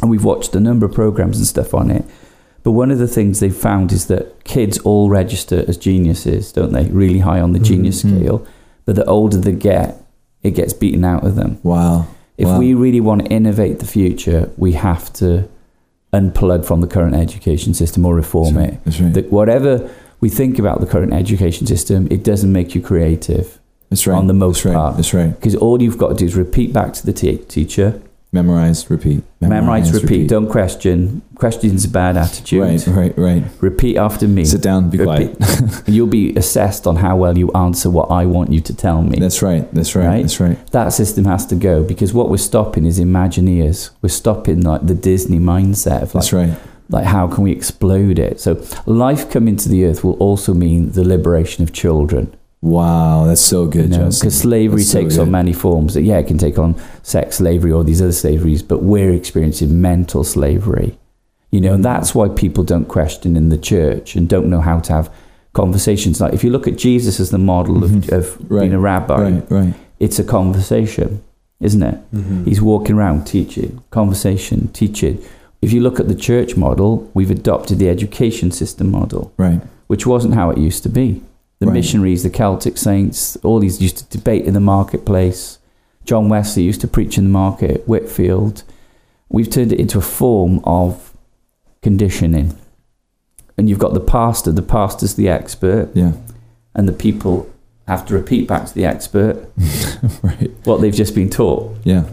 and 0.00 0.10
we've 0.10 0.24
watched 0.24 0.54
a 0.54 0.60
number 0.60 0.86
of 0.86 0.92
programs 0.92 1.38
and 1.38 1.46
stuff 1.46 1.74
on 1.74 1.90
it. 1.90 2.04
But 2.62 2.72
one 2.72 2.90
of 2.92 2.98
the 2.98 3.08
things 3.08 3.40
they've 3.40 3.54
found 3.54 3.92
is 3.92 4.06
that 4.06 4.44
kids 4.44 4.78
all 4.78 5.10
register 5.10 5.64
as 5.66 5.76
geniuses, 5.76 6.52
don't 6.52 6.72
they? 6.72 6.84
Really 6.86 7.18
high 7.20 7.40
on 7.40 7.52
the 7.52 7.58
genius 7.58 8.02
Mhm. 8.02 8.18
scale. 8.20 8.46
But 8.84 8.94
the 8.96 9.04
older 9.06 9.36
they 9.38 9.52
get, 9.52 10.00
it 10.42 10.52
gets 10.52 10.72
beaten 10.72 11.04
out 11.04 11.24
of 11.24 11.34
them. 11.34 11.58
Wow. 11.62 12.06
If 12.38 12.48
Wow. 12.48 12.58
we 12.58 12.74
really 12.74 13.00
want 13.00 13.24
to 13.24 13.30
innovate 13.30 13.80
the 13.80 13.86
future, 13.86 14.50
we 14.56 14.72
have 14.72 15.12
to 15.14 15.44
unplug 16.12 16.64
from 16.64 16.80
the 16.80 16.86
current 16.86 17.14
education 17.14 17.74
system 17.74 18.04
or 18.04 18.14
reform 18.14 18.54
That's 18.54 18.72
it. 18.72 18.78
That's 18.84 19.00
right. 19.00 19.14
That 19.14 19.32
whatever 19.32 19.88
we 20.20 20.28
think 20.28 20.58
about 20.58 20.80
the 20.80 20.86
current 20.86 21.12
education 21.12 21.66
system, 21.66 22.06
it 22.10 22.22
doesn't 22.22 22.52
make 22.52 22.74
you 22.74 22.80
creative 22.80 23.58
That's 23.90 24.06
right. 24.06 24.16
on 24.16 24.26
the 24.26 24.34
most 24.34 24.58
That's 24.62 24.66
right. 24.66 24.74
part. 24.74 24.96
That's 24.96 25.14
right. 25.14 25.34
because 25.34 25.54
all 25.56 25.82
you've 25.82 25.98
got 25.98 26.08
to 26.10 26.14
do 26.14 26.26
is 26.26 26.36
repeat 26.36 26.72
back 26.72 26.92
to 26.94 27.06
the 27.06 27.12
te- 27.12 27.38
teacher, 27.38 28.00
Memorize, 28.34 28.88
repeat. 28.88 29.22
memorize, 29.42 29.92
repeat. 29.92 30.26
Don't 30.26 30.48
question. 30.48 31.20
Question's 31.34 31.84
a 31.84 31.88
bad 31.90 32.16
attitude. 32.16 32.62
Right, 32.62 32.86
right, 32.86 33.18
right. 33.18 33.44
Repeat 33.60 33.98
after 33.98 34.26
me. 34.26 34.46
Sit 34.46 34.62
down, 34.62 34.88
be 34.88 34.96
Repeat. 34.96 35.36
quiet. 35.36 35.82
You'll 35.86 36.06
be 36.06 36.34
assessed 36.34 36.86
on 36.86 36.96
how 36.96 37.14
well 37.16 37.36
you 37.36 37.50
answer 37.52 37.90
what 37.90 38.10
I 38.10 38.24
want 38.24 38.50
you 38.50 38.60
to 38.60 38.74
tell 38.74 39.02
me. 39.02 39.18
That's 39.18 39.42
right. 39.42 39.70
That's 39.74 39.94
right. 39.94 40.06
Right? 40.06 40.22
That's 40.22 40.40
right. 40.40 40.66
that 40.68 40.88
system 40.94 41.26
has 41.26 41.44
to 41.46 41.54
go 41.56 41.82
because 41.84 42.14
what 42.14 42.30
we're 42.30 42.38
stopping 42.38 42.86
is 42.86 42.98
Imagineers. 42.98 43.90
We're 44.00 44.08
stopping 44.08 44.62
like 44.62 44.86
the 44.86 44.94
Disney 44.94 45.38
mindset 45.38 46.00
of 46.00 46.14
like, 46.14 46.22
That's 46.24 46.32
right. 46.32 46.56
like 46.88 47.04
how 47.04 47.28
can 47.28 47.44
we 47.44 47.52
explode 47.52 48.18
it? 48.18 48.40
So 48.40 48.64
life 48.86 49.30
coming 49.30 49.56
to 49.56 49.68
the 49.68 49.84
earth 49.84 50.02
will 50.02 50.14
also 50.16 50.54
mean 50.54 50.92
the 50.92 51.04
liberation 51.04 51.62
of 51.64 51.74
children. 51.74 52.34
Wow, 52.62 53.24
that's 53.26 53.40
so 53.40 53.66
good, 53.66 53.90
Because 53.90 54.38
slavery 54.38 54.82
That's 54.82 54.92
so 54.92 55.00
takes 55.02 55.18
on 55.18 55.32
many 55.32 55.52
forms. 55.52 55.96
Yeah, 55.96 56.18
it 56.18 56.28
can 56.28 56.38
take 56.38 56.58
on 56.60 56.76
sex 57.02 57.36
slavery 57.38 57.72
or 57.72 57.82
these 57.82 58.00
other 58.00 58.12
slaveries, 58.12 58.62
but 58.62 58.84
we're 58.84 59.12
experiencing 59.12 59.80
mental 59.80 60.22
slavery. 60.22 60.96
You 61.50 61.60
know, 61.60 61.74
and 61.74 61.84
that's 61.84 62.14
why 62.14 62.28
people 62.28 62.62
don't 62.62 62.86
question 62.86 63.36
in 63.36 63.48
the 63.48 63.58
church 63.58 64.14
and 64.14 64.28
don't 64.28 64.48
know 64.48 64.60
how 64.60 64.78
to 64.78 64.92
have 64.92 65.12
conversations. 65.54 66.20
Like 66.20 66.32
if 66.34 66.44
you 66.44 66.50
look 66.50 66.68
at 66.68 66.78
Jesus 66.78 67.18
as 67.20 67.30
the 67.30 67.36
model 67.38 67.74
Mhm. 67.80 68.08
of, 68.12 68.12
of 68.40 68.50
Right, 68.50 68.60
being 68.60 68.72
a 68.72 68.78
rabbi, 68.78 69.22
Right, 69.22 69.50
right. 69.50 69.74
it's 69.98 70.18
a 70.20 70.24
conversation, 70.24 71.20
isn't 71.60 71.82
it? 71.82 71.98
Mm-hmm. 72.14 72.44
He's 72.44 72.62
walking 72.62 72.94
around 72.96 73.26
teaching, 73.26 73.80
conversation, 73.90 74.68
teaching. 74.72 75.18
If 75.60 75.72
you 75.72 75.80
look 75.80 75.98
at 76.00 76.08
the 76.08 76.14
church 76.14 76.56
model, 76.56 77.10
we've 77.12 77.30
adopted 77.30 77.78
the 77.80 77.88
education 77.88 78.50
system 78.52 78.90
model, 78.90 79.32
Right. 79.36 79.60
which 79.88 80.06
wasn't 80.06 80.34
how 80.34 80.48
it 80.50 80.58
used 80.58 80.84
to 80.84 80.88
be. 80.88 81.22
The 81.62 81.68
Right. 81.68 81.74
missionaries, 81.74 82.24
the 82.24 82.30
Celtic 82.30 82.76
saints, 82.76 83.36
all 83.44 83.60
these 83.60 83.80
used 83.80 83.98
to 83.98 84.18
debate 84.18 84.46
in 84.46 84.52
the 84.54 84.58
marketplace. 84.58 85.58
John 86.04 86.28
Wesley 86.28 86.64
used 86.64 86.80
to 86.80 86.88
preach 86.88 87.16
in 87.16 87.22
the 87.22 87.30
market, 87.30 87.84
Whitefield. 87.86 88.64
We've 89.30 89.48
turned 89.48 89.72
it 89.72 89.78
into 89.78 89.96
a 89.98 90.00
form 90.02 90.58
of 90.64 91.12
conditioning. 91.80 92.54
And 93.56 93.68
you've 93.68 93.78
got 93.78 93.94
the 93.94 94.00
pastor, 94.00 94.50
the 94.50 94.60
pastor's 94.60 95.14
the 95.14 95.28
expert, 95.28 95.90
Yeah. 95.94 96.14
and 96.74 96.88
the 96.88 96.92
people 96.92 97.46
have 97.86 98.04
to 98.06 98.14
repeat 98.14 98.48
back 98.48 98.66
to 98.66 98.74
the 98.74 98.84
expert 98.84 99.36
Right. 100.22 100.50
what 100.64 100.80
they've 100.80 100.92
just 100.92 101.14
been 101.14 101.30
taught. 101.30 101.76
Yeah. 101.84 102.04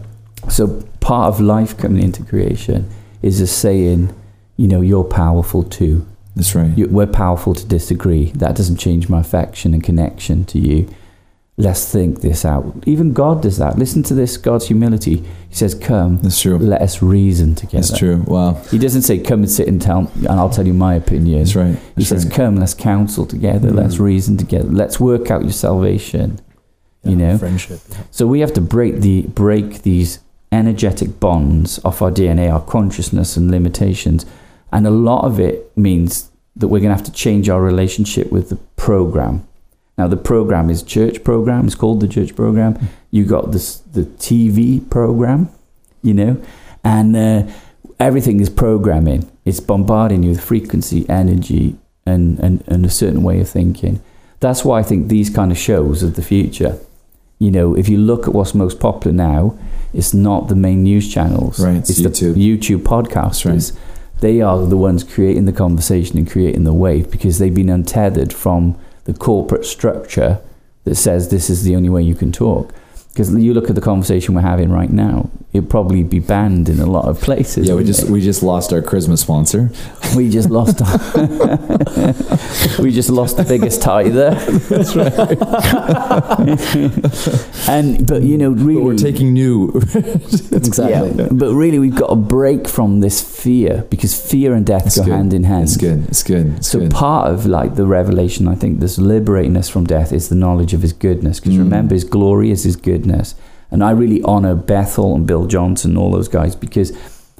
So 0.47 0.84
part 0.99 1.34
of 1.34 1.41
life 1.41 1.76
coming 1.76 2.03
into 2.03 2.21
creation 2.23 2.85
is 3.23 3.41
a 3.41 3.47
saying, 3.47 4.09
you 4.57 4.67
know, 4.67 4.81
you're 4.81 5.03
powerful 5.03 5.63
too. 5.63 6.05
That's 6.35 6.56
right. 6.56 6.77
You, 6.77 6.88
we're 6.88 7.07
powerful 7.07 7.53
to 7.56 7.65
disagree. 7.65 8.31
That 8.31 8.56
doesn't 8.56 8.77
change 8.77 9.10
my 9.10 9.19
affection 9.19 9.73
and 9.73 9.84
connection 9.84 10.45
to 10.45 10.60
you. 10.60 10.88
Let's 11.57 11.91
think 11.91 12.22
this 12.22 12.45
out. 12.45 12.84
Even 12.85 13.11
God 13.11 13.41
does 13.41 13.57
that. 13.57 13.77
Listen 13.77 14.01
to 14.03 14.14
this 14.14 14.38
God's 14.38 14.68
humility. 14.68 15.18
He 15.49 15.56
says, 15.56 15.76
Come, 15.76 16.19
That's 16.22 16.41
true. 16.41 16.57
let 16.57 16.81
us 16.81 17.01
reason 17.01 17.53
together. 17.56 17.85
That's 17.85 17.97
true. 17.99 18.23
Wow. 18.26 18.53
He 18.72 18.77
doesn't 18.77 19.01
say, 19.01 19.19
Come 19.19 19.41
and 19.41 19.51
sit 19.51 19.68
and 19.68 19.81
tell, 19.81 20.10
and 20.15 20.27
I'll 20.30 20.49
tell 20.49 20.65
you 20.65 20.73
my 20.73 20.95
opinion. 20.95 21.39
That's 21.39 21.56
right. 21.57 21.77
He 21.97 22.06
says, 22.06 22.26
right. 22.26 22.34
Come, 22.34 22.56
let's 22.56 22.73
counsel 22.73 23.26
together. 23.26 23.72
Let's 23.72 23.95
Mm. 23.95 23.99
reason 23.99 24.38
together. 24.38 24.69
Let's 24.69 25.01
work 25.01 25.30
out 25.31 25.41
your 25.43 25.51
salvation. 25.51 26.39
you 27.03 27.15
know? 27.18 27.38
friendship. 27.38 27.80
yeah. 27.89 28.03
So 28.11 28.26
we 28.26 28.39
have 28.39 28.53
to 28.53 28.61
break 28.61 29.01
the 29.01 29.23
break 29.23 29.81
these 29.81 30.19
energetic 30.53 31.19
bonds 31.19 31.80
off 31.84 32.01
our 32.01 32.11
DNA, 32.11 32.49
our 32.51 32.61
consciousness 32.61 33.35
and 33.35 33.51
limitations. 33.51 34.26
And 34.72 34.86
a 34.86 34.91
lot 34.91 35.26
of 35.26 35.40
it 35.40 35.76
means 35.78 36.30
that 36.56 36.68
we're 36.68 36.80
going 36.80 36.91
to 36.91 36.96
have 36.96 37.06
to 37.06 37.12
change 37.12 37.50
our 37.50 37.62
relationship 37.62 38.32
with 38.32 38.50
the 38.50 38.58
program. 38.76 39.48
Now 39.98 40.08
the 40.08 40.18
program 40.18 40.70
is 40.70 40.82
church 40.84 41.24
program. 41.24 41.66
It's 41.66 41.76
called 41.76 42.00
the 42.00 42.08
church 42.08 42.36
program. 42.36 42.80
You 43.12 43.26
got 43.26 43.52
this 43.52 43.78
the 43.80 44.04
TV 44.04 44.88
program, 44.90 45.50
you 46.02 46.14
know, 46.14 46.41
and 46.84 47.16
uh, 47.16 47.52
everything 48.00 48.40
is 48.40 48.50
programming. 48.50 49.30
It's 49.44 49.60
bombarding 49.60 50.24
you 50.24 50.30
with 50.30 50.41
frequency, 50.41 51.08
energy, 51.10 51.78
and, 52.06 52.40
and 52.40 52.64
and 52.68 52.86
a 52.86 52.90
certain 52.90 53.24
way 53.24 53.41
of 53.41 53.50
thinking. 53.50 54.02
That's 54.40 54.64
why 54.64 54.80
I 54.80 54.84
think 54.84 55.10
these 55.10 55.30
kind 55.30 55.52
of 55.52 55.58
shows 55.58 56.02
are 56.02 56.10
the 56.10 56.22
future. 56.22 56.80
You 57.40 57.52
know, 57.52 57.76
if 57.76 57.90
you 57.90 57.98
look 57.98 58.28
at 58.28 58.34
what's 58.34 58.54
most 58.54 58.80
popular 58.80 59.16
now, 59.16 59.58
it's 59.94 60.14
not 60.14 60.48
the 60.48 60.56
main 60.56 60.84
news 60.84 61.12
channels. 61.14 61.60
Right, 61.60 61.78
it's 61.78 61.98
the 61.98 62.10
YouTube. 62.10 62.36
YouTube 62.36 62.84
podcasters. 62.84 63.76
They 64.22 64.41
are 64.41 64.66
the 64.66 64.78
ones 64.78 65.04
creating 65.04 65.46
the 65.46 65.54
conversation 65.54 66.18
and 66.18 66.30
creating 66.30 66.64
the 66.64 66.74
wave 66.74 67.10
because 67.10 67.40
they've 67.40 67.54
been 67.54 67.70
untethered 67.70 68.34
from 68.34 68.78
the 69.06 69.14
corporate 69.14 69.66
structure 69.66 70.41
that 70.84 70.96
says 70.96 71.30
this 71.30 71.50
is 71.50 71.64
the 71.64 71.76
only 71.76 71.90
way 71.90 72.02
you 72.02 72.16
can 72.16 72.32
talk. 72.32 72.74
Because 73.10 73.34
you 73.34 73.54
look 73.54 73.70
at 73.70 73.76
the 73.76 73.82
conversation 73.82 74.36
we're 74.36 74.41
having 74.41 74.70
right 74.70 74.91
now, 74.91 75.30
it'd 75.51 75.69
probably 75.69 76.03
be 76.03 76.19
banned 76.19 76.69
in 76.69 76.80
a 76.80 76.85
lot 76.85 77.05
of 77.05 77.19
places. 77.21 77.67
Yeah, 77.67 77.76
we 77.76 77.84
just 77.84 78.03
it? 78.03 78.09
we 78.09 78.21
just 78.21 78.43
lost 78.43 78.71
our 78.71 78.81
Christmas 78.81 79.21
sponsor. 79.21 79.71
we 80.15 80.30
just 80.30 80.49
lost 80.49 80.81
our 80.81 80.97
we 82.84 82.91
just 82.91 83.09
lost 83.09 83.38
the 83.38 83.45
biggest 83.47 83.81
tither. 83.81 84.31
That's 84.69 84.95
right. 84.95 85.13
and 87.69 88.05
but 88.07 88.21
you 88.23 88.38
know, 88.38 88.49
really, 88.51 88.76
But 88.76 88.84
we're 88.85 88.95
taking 88.97 89.34
new. 89.34 89.69
Exactly. 90.51 91.23
Yeah, 91.23 91.30
but 91.31 91.53
really, 91.53 91.80
we've 91.80 91.95
got 91.95 92.09
to 92.09 92.15
break 92.15 92.67
from 92.67 92.99
this 92.99 93.21
fear 93.21 93.85
because 93.89 94.13
fear 94.19 94.53
and 94.53 94.65
death 94.65 94.85
It's 94.88 94.97
go 94.97 95.05
good. 95.05 95.13
hand 95.13 95.34
in 95.34 95.43
hand. 95.45 95.63
It's 95.63 95.77
good. 95.77 96.07
It's 96.07 96.23
good. 96.23 96.57
It's 96.57 96.67
So 96.69 96.80
good. 96.80 96.91
part 96.91 97.31
of 97.31 97.45
like 97.45 97.76
the 97.76 97.85
revelation, 97.88 98.47
I 98.47 98.55
think, 98.55 98.80
that's 98.80 98.97
liberating 98.97 99.57
us 99.57 99.69
from 99.69 99.85
death 99.85 100.11
is 100.11 100.30
the 100.30 100.35
knowledge 100.35 100.73
of 100.73 100.81
His 100.81 100.93
goodness. 100.93 101.39
Because 101.39 101.55
Mm. 101.55 101.59
remember, 101.59 101.95
His 101.95 102.03
glory 102.03 102.51
is 102.51 102.63
His 102.63 102.76
goodness, 102.76 103.35
and 103.72 103.84
I 103.84 103.91
really 103.91 104.22
honor 104.24 104.56
Bethel 104.56 105.16
and 105.16 105.26
Bill 105.28 105.46
Johnson, 105.46 105.91
and 105.91 105.98
all 105.98 106.12
those 106.12 106.28
guys, 106.28 106.56
because 106.56 106.91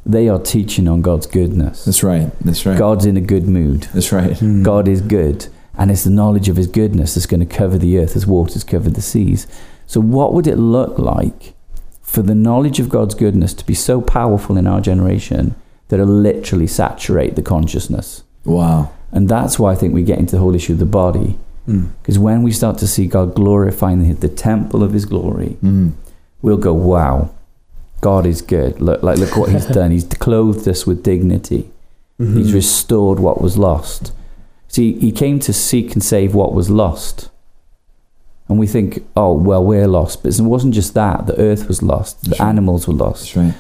they 0.06 0.30
are 0.30 0.40
teaching 0.40 0.88
on 0.88 1.02
God's 1.02 1.28
goodness. 1.28 1.86
That's 1.86 2.04
right. 2.04 2.32
That's 2.42 2.66
right. 2.66 2.78
God's 2.78 3.06
in 3.06 3.18
a 3.18 3.22
good 3.22 3.48
mood. 3.48 3.84
That's 3.94 4.12
right. 4.12 4.38
God 4.64 4.88
is 4.88 5.02
good, 5.02 5.48
and 5.78 5.92
it's 5.92 6.04
the 6.04 6.10
knowledge 6.10 6.50
of 6.50 6.56
His 6.56 6.68
goodness 6.68 7.16
that's 7.16 7.26
going 7.26 7.46
to 7.46 7.46
cover 7.46 7.78
the 7.78 8.00
earth 8.00 8.16
as 8.16 8.26
waters 8.26 8.64
cover 8.64 8.90
the 8.90 9.02
seas. 9.02 9.48
So, 9.88 10.00
what 10.00 10.34
would 10.34 10.48
it 10.48 10.58
look 10.58 10.98
like 11.00 11.54
for 12.02 12.22
the 12.22 12.36
knowledge 12.36 12.80
of 12.80 12.90
God's 12.90 13.16
goodness 13.16 13.54
to 13.56 13.66
be 13.66 13.74
so 13.74 14.02
powerful 14.02 14.58
in 14.58 14.68
our 14.68 14.82
generation 14.82 15.56
that 15.90 16.00
it'll 16.00 16.14
literally 16.14 16.68
saturate 16.68 17.36
the 17.36 17.42
consciousness? 17.42 18.24
Wow. 18.46 18.92
And 19.12 19.28
that's 19.28 19.58
why 19.58 19.72
I 19.72 19.76
think 19.76 19.94
we 19.94 20.04
get 20.04 20.20
into 20.20 20.34
the 20.36 20.42
whole 20.42 20.54
issue 20.56 20.74
of 20.74 20.80
the 20.80 20.86
body. 20.86 21.38
Mm. 21.68 21.90
Because 22.02 22.20
when 22.20 22.44
we 22.44 22.52
start 22.52 22.78
to 22.80 22.88
see 22.88 23.08
God 23.08 23.34
glorifying 23.36 24.08
the, 24.08 24.14
the 24.14 24.30
temple 24.30 24.84
of 24.84 24.94
His 24.94 25.06
glory, 25.06 25.58
Mm. 25.64 25.94
We'll 26.42 26.58
go, 26.58 26.74
"Wow, 26.74 27.32
God 28.02 28.26
is 28.26 28.42
good. 28.42 28.82
Look, 28.82 29.04
like 29.04 29.18
look 29.18 29.36
what 29.38 29.52
He's 29.52 29.66
done. 29.80 29.92
He's 29.92 30.06
clothed 30.06 30.68
us 30.68 30.86
with 30.86 31.04
dignity. 31.04 31.70
Mm-hmm. 32.20 32.38
He's 32.38 32.54
restored 32.54 33.20
what 33.20 33.42
was 33.42 33.58
lost. 33.58 34.12
See, 34.68 35.00
he 35.00 35.12
came 35.12 35.40
to 35.40 35.54
seek 35.54 35.94
and 35.94 36.04
save 36.04 36.36
what 36.36 36.54
was 36.54 36.70
lost. 36.70 37.30
And 38.48 38.60
we 38.60 38.68
think, 38.68 39.06
oh, 39.16 39.34
well, 39.34 39.64
we're 39.64 39.88
lost. 39.88 40.24
But 40.24 40.38
it 40.38 40.42
wasn't 40.42 40.74
just 40.74 40.94
that. 40.96 41.28
The 41.28 41.40
earth 41.40 41.68
was 41.68 41.82
lost. 41.82 42.22
The 42.24 42.30
That's 42.30 42.40
right. 42.40 42.50
animals 42.50 42.88
were 42.88 42.94
lost. 42.94 43.34
That's 43.34 43.38
right. 43.38 43.54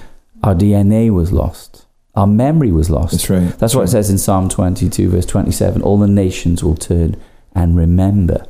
Our 0.44 0.56
DNA 0.56 1.12
was 1.12 1.32
lost. 1.32 1.86
Our 2.16 2.28
memory 2.28 2.72
was 2.72 2.90
lost. 2.90 3.12
That's 3.12 3.30
right. 3.30 3.58
That's 3.60 3.76
what 3.76 3.84
it 3.84 3.90
says 3.90 4.10
in 4.10 4.18
Psalm 4.18 4.50
22, 4.50 5.10
verse 5.10 5.26
27. 5.26 5.82
All 5.82 5.98
the 5.98 6.08
nations 6.08 6.64
will 6.64 6.76
turn 6.76 7.16
and 7.54 7.78
remember. 7.78 8.46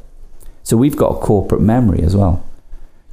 So 0.64 0.78
we've 0.78 0.96
got 0.96 1.12
a 1.12 1.20
corporate 1.20 1.62
memory 1.62 2.02
as 2.02 2.16
well. 2.16 2.46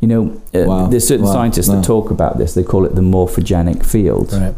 You 0.00 0.08
know, 0.08 0.32
uh, 0.54 0.64
Wow. 0.66 0.86
there's 0.88 1.06
certain 1.06 1.24
Wow. 1.26 1.32
scientists 1.32 1.68
Wow. 1.68 1.76
that 1.76 1.84
talk 1.84 2.10
about 2.10 2.38
this. 2.38 2.54
They 2.54 2.62
call 2.62 2.84
it 2.84 2.94
the 2.94 3.00
morphogenic 3.00 3.82
field. 3.84 4.32
Right. 4.32 4.54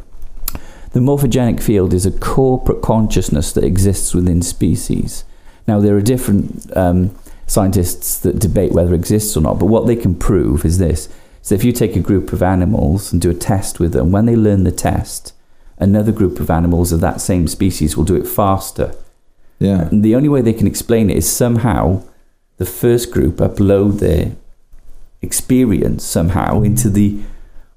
The 0.93 1.01
morphogenic 1.01 1.61
field 1.61 1.93
is 1.95 2.07
a 2.07 2.11
corporate 2.11 2.83
consciousness 2.83 3.53
that 3.53 3.63
exists 3.65 4.15
within 4.15 4.43
species. 4.43 5.25
Now, 5.67 5.81
there 5.81 5.97
are 5.97 6.01
different 6.01 6.71
um, 6.75 7.11
scientists 7.47 8.19
that 8.21 8.39
debate 8.39 8.73
whether 8.73 8.93
it 8.93 8.97
exists 8.97 9.37
or 9.37 9.41
not, 9.43 9.59
but 9.59 9.67
what 9.67 9.87
they 9.87 9.97
can 9.97 10.15
prove 10.15 10.65
is 10.65 10.79
this. 10.79 11.09
So 11.43 11.55
if 11.55 11.63
you 11.65 11.73
take 11.73 11.95
a 11.95 12.01
group 12.01 12.33
of 12.33 12.43
animals 12.43 13.13
and 13.13 13.21
do 13.23 13.31
a 13.31 13.35
test 13.35 13.79
with 13.79 13.93
them, 13.93 14.11
when 14.11 14.27
they 14.27 14.35
learn 14.37 14.65
the 14.65 14.73
test, 14.73 15.33
another 15.79 16.11
group 16.13 16.41
of 16.41 16.51
animals 16.51 16.91
of 16.91 17.01
that 17.01 17.21
same 17.21 17.47
species 17.47 17.97
will 17.97 18.05
do 18.05 18.17
it 18.17 18.27
faster. 18.27 18.93
Yeah. 19.61 19.89
And 19.89 20.03
the 20.03 20.15
only 20.17 20.29
way 20.29 20.41
they 20.43 20.53
can 20.53 20.67
explain 20.67 21.11
it 21.11 21.17
is 21.17 21.29
somehow 21.29 22.03
the 22.57 22.67
first 22.67 23.11
group 23.13 23.37
upload 23.37 23.99
their 24.01 24.33
experience 25.23 26.05
somehow 26.05 26.63
into 26.63 26.89
the 26.91 27.19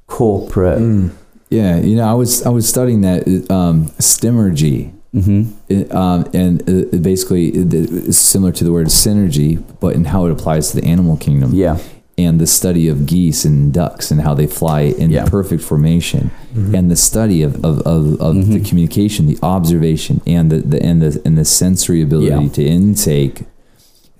corporate. 0.07 0.79
Mm. 0.79 1.11
Yeah. 1.49 1.77
You 1.79 1.95
know, 1.95 2.07
I 2.07 2.13
was 2.13 2.43
I 2.45 2.49
was 2.49 2.67
studying 2.67 3.01
that 3.01 3.27
um, 3.49 3.87
stigmergy. 3.99 4.91
hmm 5.13 5.43
It, 5.67 5.91
um, 5.93 6.25
and 6.33 6.61
uh, 6.69 6.97
basically 6.97 7.47
it- 7.49 7.73
it's 7.73 8.17
similar 8.17 8.51
to 8.53 8.63
the 8.63 8.71
word 8.71 8.87
synergy, 8.87 9.61
but 9.81 9.93
in 9.95 10.05
how 10.05 10.25
it 10.25 10.31
applies 10.31 10.71
to 10.71 10.79
the 10.79 10.85
animal 10.87 11.17
kingdom. 11.17 11.53
Yeah. 11.53 11.77
and 12.17 12.39
the 12.39 12.45
study 12.45 12.87
of 12.89 13.05
geese 13.07 13.45
and 13.45 13.73
ducks 13.73 14.11
and 14.11 14.21
how 14.21 14.33
they 14.35 14.45
fly 14.45 14.81
in 14.81 15.09
Yeah. 15.09 15.25
perfect 15.25 15.63
formation 15.63 16.29
Mm-hmm. 16.53 16.75
and 16.75 16.91
the 16.91 16.95
study 16.95 17.41
of, 17.41 17.55
of, 17.65 17.79
of, 17.79 18.19
of 18.21 18.35
the 18.51 18.59
Mhm. 18.59 18.65
communication 18.69 19.25
the 19.27 19.39
observation 19.41 20.19
and 20.27 20.51
the, 20.51 20.57
the 20.57 20.79
and 20.89 21.01
the 21.01 21.21
and 21.25 21.37
the 21.37 21.45
sensory 21.45 22.01
ability 22.03 22.43
Yeah. 22.45 22.49
to 22.57 22.63
intake 22.63 23.35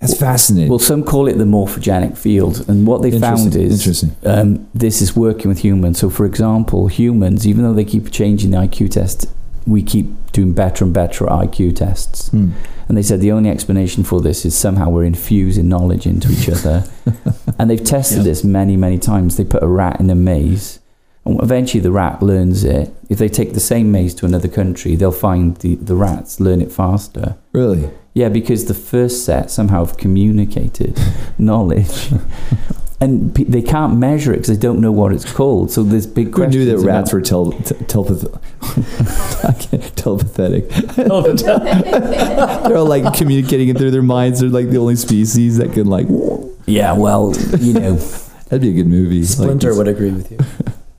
that's 0.02 0.18
fascinating 0.18 0.68
Well, 0.68 0.78
some 0.78 1.02
call 1.02 1.28
it 1.28 1.38
the 1.38 1.44
morphogenic 1.44 2.18
field, 2.18 2.68
and 2.68 2.86
what 2.86 3.00
they 3.02 3.18
found 3.18 3.54
is 3.56 3.86
interesting 3.86 4.14
um, 4.24 4.68
this 4.74 5.00
is 5.00 5.16
working 5.16 5.48
with 5.48 5.60
humans. 5.60 5.98
So, 6.00 6.10
for 6.10 6.26
example, 6.26 6.88
humans, 6.88 7.46
even 7.46 7.62
though 7.64 7.72
they 7.72 7.84
keep 7.86 8.10
changing 8.10 8.50
the 8.50 8.58
IQ 8.58 8.90
test, 8.90 9.30
we 9.66 9.82
keep 9.82 10.06
doing 10.32 10.52
better 10.52 10.84
and 10.84 10.92
better 10.92 11.24
IQ 11.26 11.76
tests. 11.76 12.28
Hmm. 12.28 12.50
And 12.88 12.98
they 12.98 13.02
said 13.02 13.20
the 13.20 13.32
only 13.32 13.48
explanation 13.48 14.02
for 14.04 14.20
this 14.20 14.44
is 14.44 14.54
somehow 14.56 14.90
we're 14.90 15.04
infusing 15.04 15.68
knowledge 15.68 16.04
into 16.04 16.30
each 16.32 16.48
other. 16.56 16.84
and 17.58 17.70
they've 17.70 17.82
tested 17.82 18.18
Yeah. 18.18 18.24
this 18.24 18.44
many, 18.44 18.76
many 18.76 18.98
times. 18.98 19.36
They 19.36 19.44
put 19.44 19.62
a 19.62 19.66
rat 19.68 20.00
in 20.00 20.10
a 20.10 20.14
maze, 20.14 20.80
and 21.24 21.40
eventually 21.40 21.80
the 21.80 21.92
rat 21.92 22.20
learns 22.22 22.64
it. 22.64 22.92
If 23.08 23.18
they 23.18 23.28
take 23.28 23.52
the 23.54 23.60
same 23.60 23.92
maze 23.92 24.14
to 24.16 24.26
another 24.26 24.48
country, 24.48 24.96
they'll 24.96 25.12
find 25.12 25.56
the, 25.58 25.76
the 25.76 25.94
rats 25.94 26.40
learn 26.40 26.60
it 26.60 26.72
faster. 26.72 27.36
really 27.52 27.88
Yeah, 28.14 28.28
because 28.28 28.66
the 28.66 28.74
first 28.74 29.24
set 29.24 29.50
somehow 29.50 29.84
have 29.86 29.96
communicated 29.96 30.98
knowledge. 31.38 32.10
And 33.00 33.34
pe- 33.34 33.44
they 33.44 33.62
can't 33.62 33.96
measure 33.98 34.32
it 34.32 34.36
because 34.36 34.56
they 34.56 34.60
don't 34.62 34.80
know 34.80 34.92
what 34.92 35.12
it's 35.12 35.30
called. 35.32 35.72
So 35.72 35.82
there's 35.82 36.06
big 36.06 36.26
who 36.26 36.32
questions. 36.34 36.54
knew 36.66 36.76
that 36.76 36.78
rats 36.86 37.12
were 37.12 37.20
tel- 37.20 37.50
t- 37.52 37.74
telepath- 37.86 38.26
I 38.62 39.52
telepathetic 39.96 40.68
they're 42.64 42.76
all 42.76 42.86
like 42.86 43.12
communicating 43.14 43.68
it 43.70 43.76
through 43.78 43.90
their 43.90 44.02
minds 44.02 44.40
they're 44.40 44.48
like 44.50 44.68
the 44.70 44.78
only 44.78 44.94
species 44.96 45.58
that 45.58 45.72
can 45.72 45.86
like 45.86 46.06
Yeah, 46.66 46.92
well, 46.92 47.34
you 47.58 47.72
know, 47.72 47.96
that'd 47.96 48.60
be 48.62 48.70
a 48.70 48.72
good 48.72 48.86
movie 48.86 49.24
Splinter 49.24 49.70
like, 49.70 49.78
would 49.78 49.88
agree 49.88 50.12
with 50.12 50.30
you. 50.30 50.38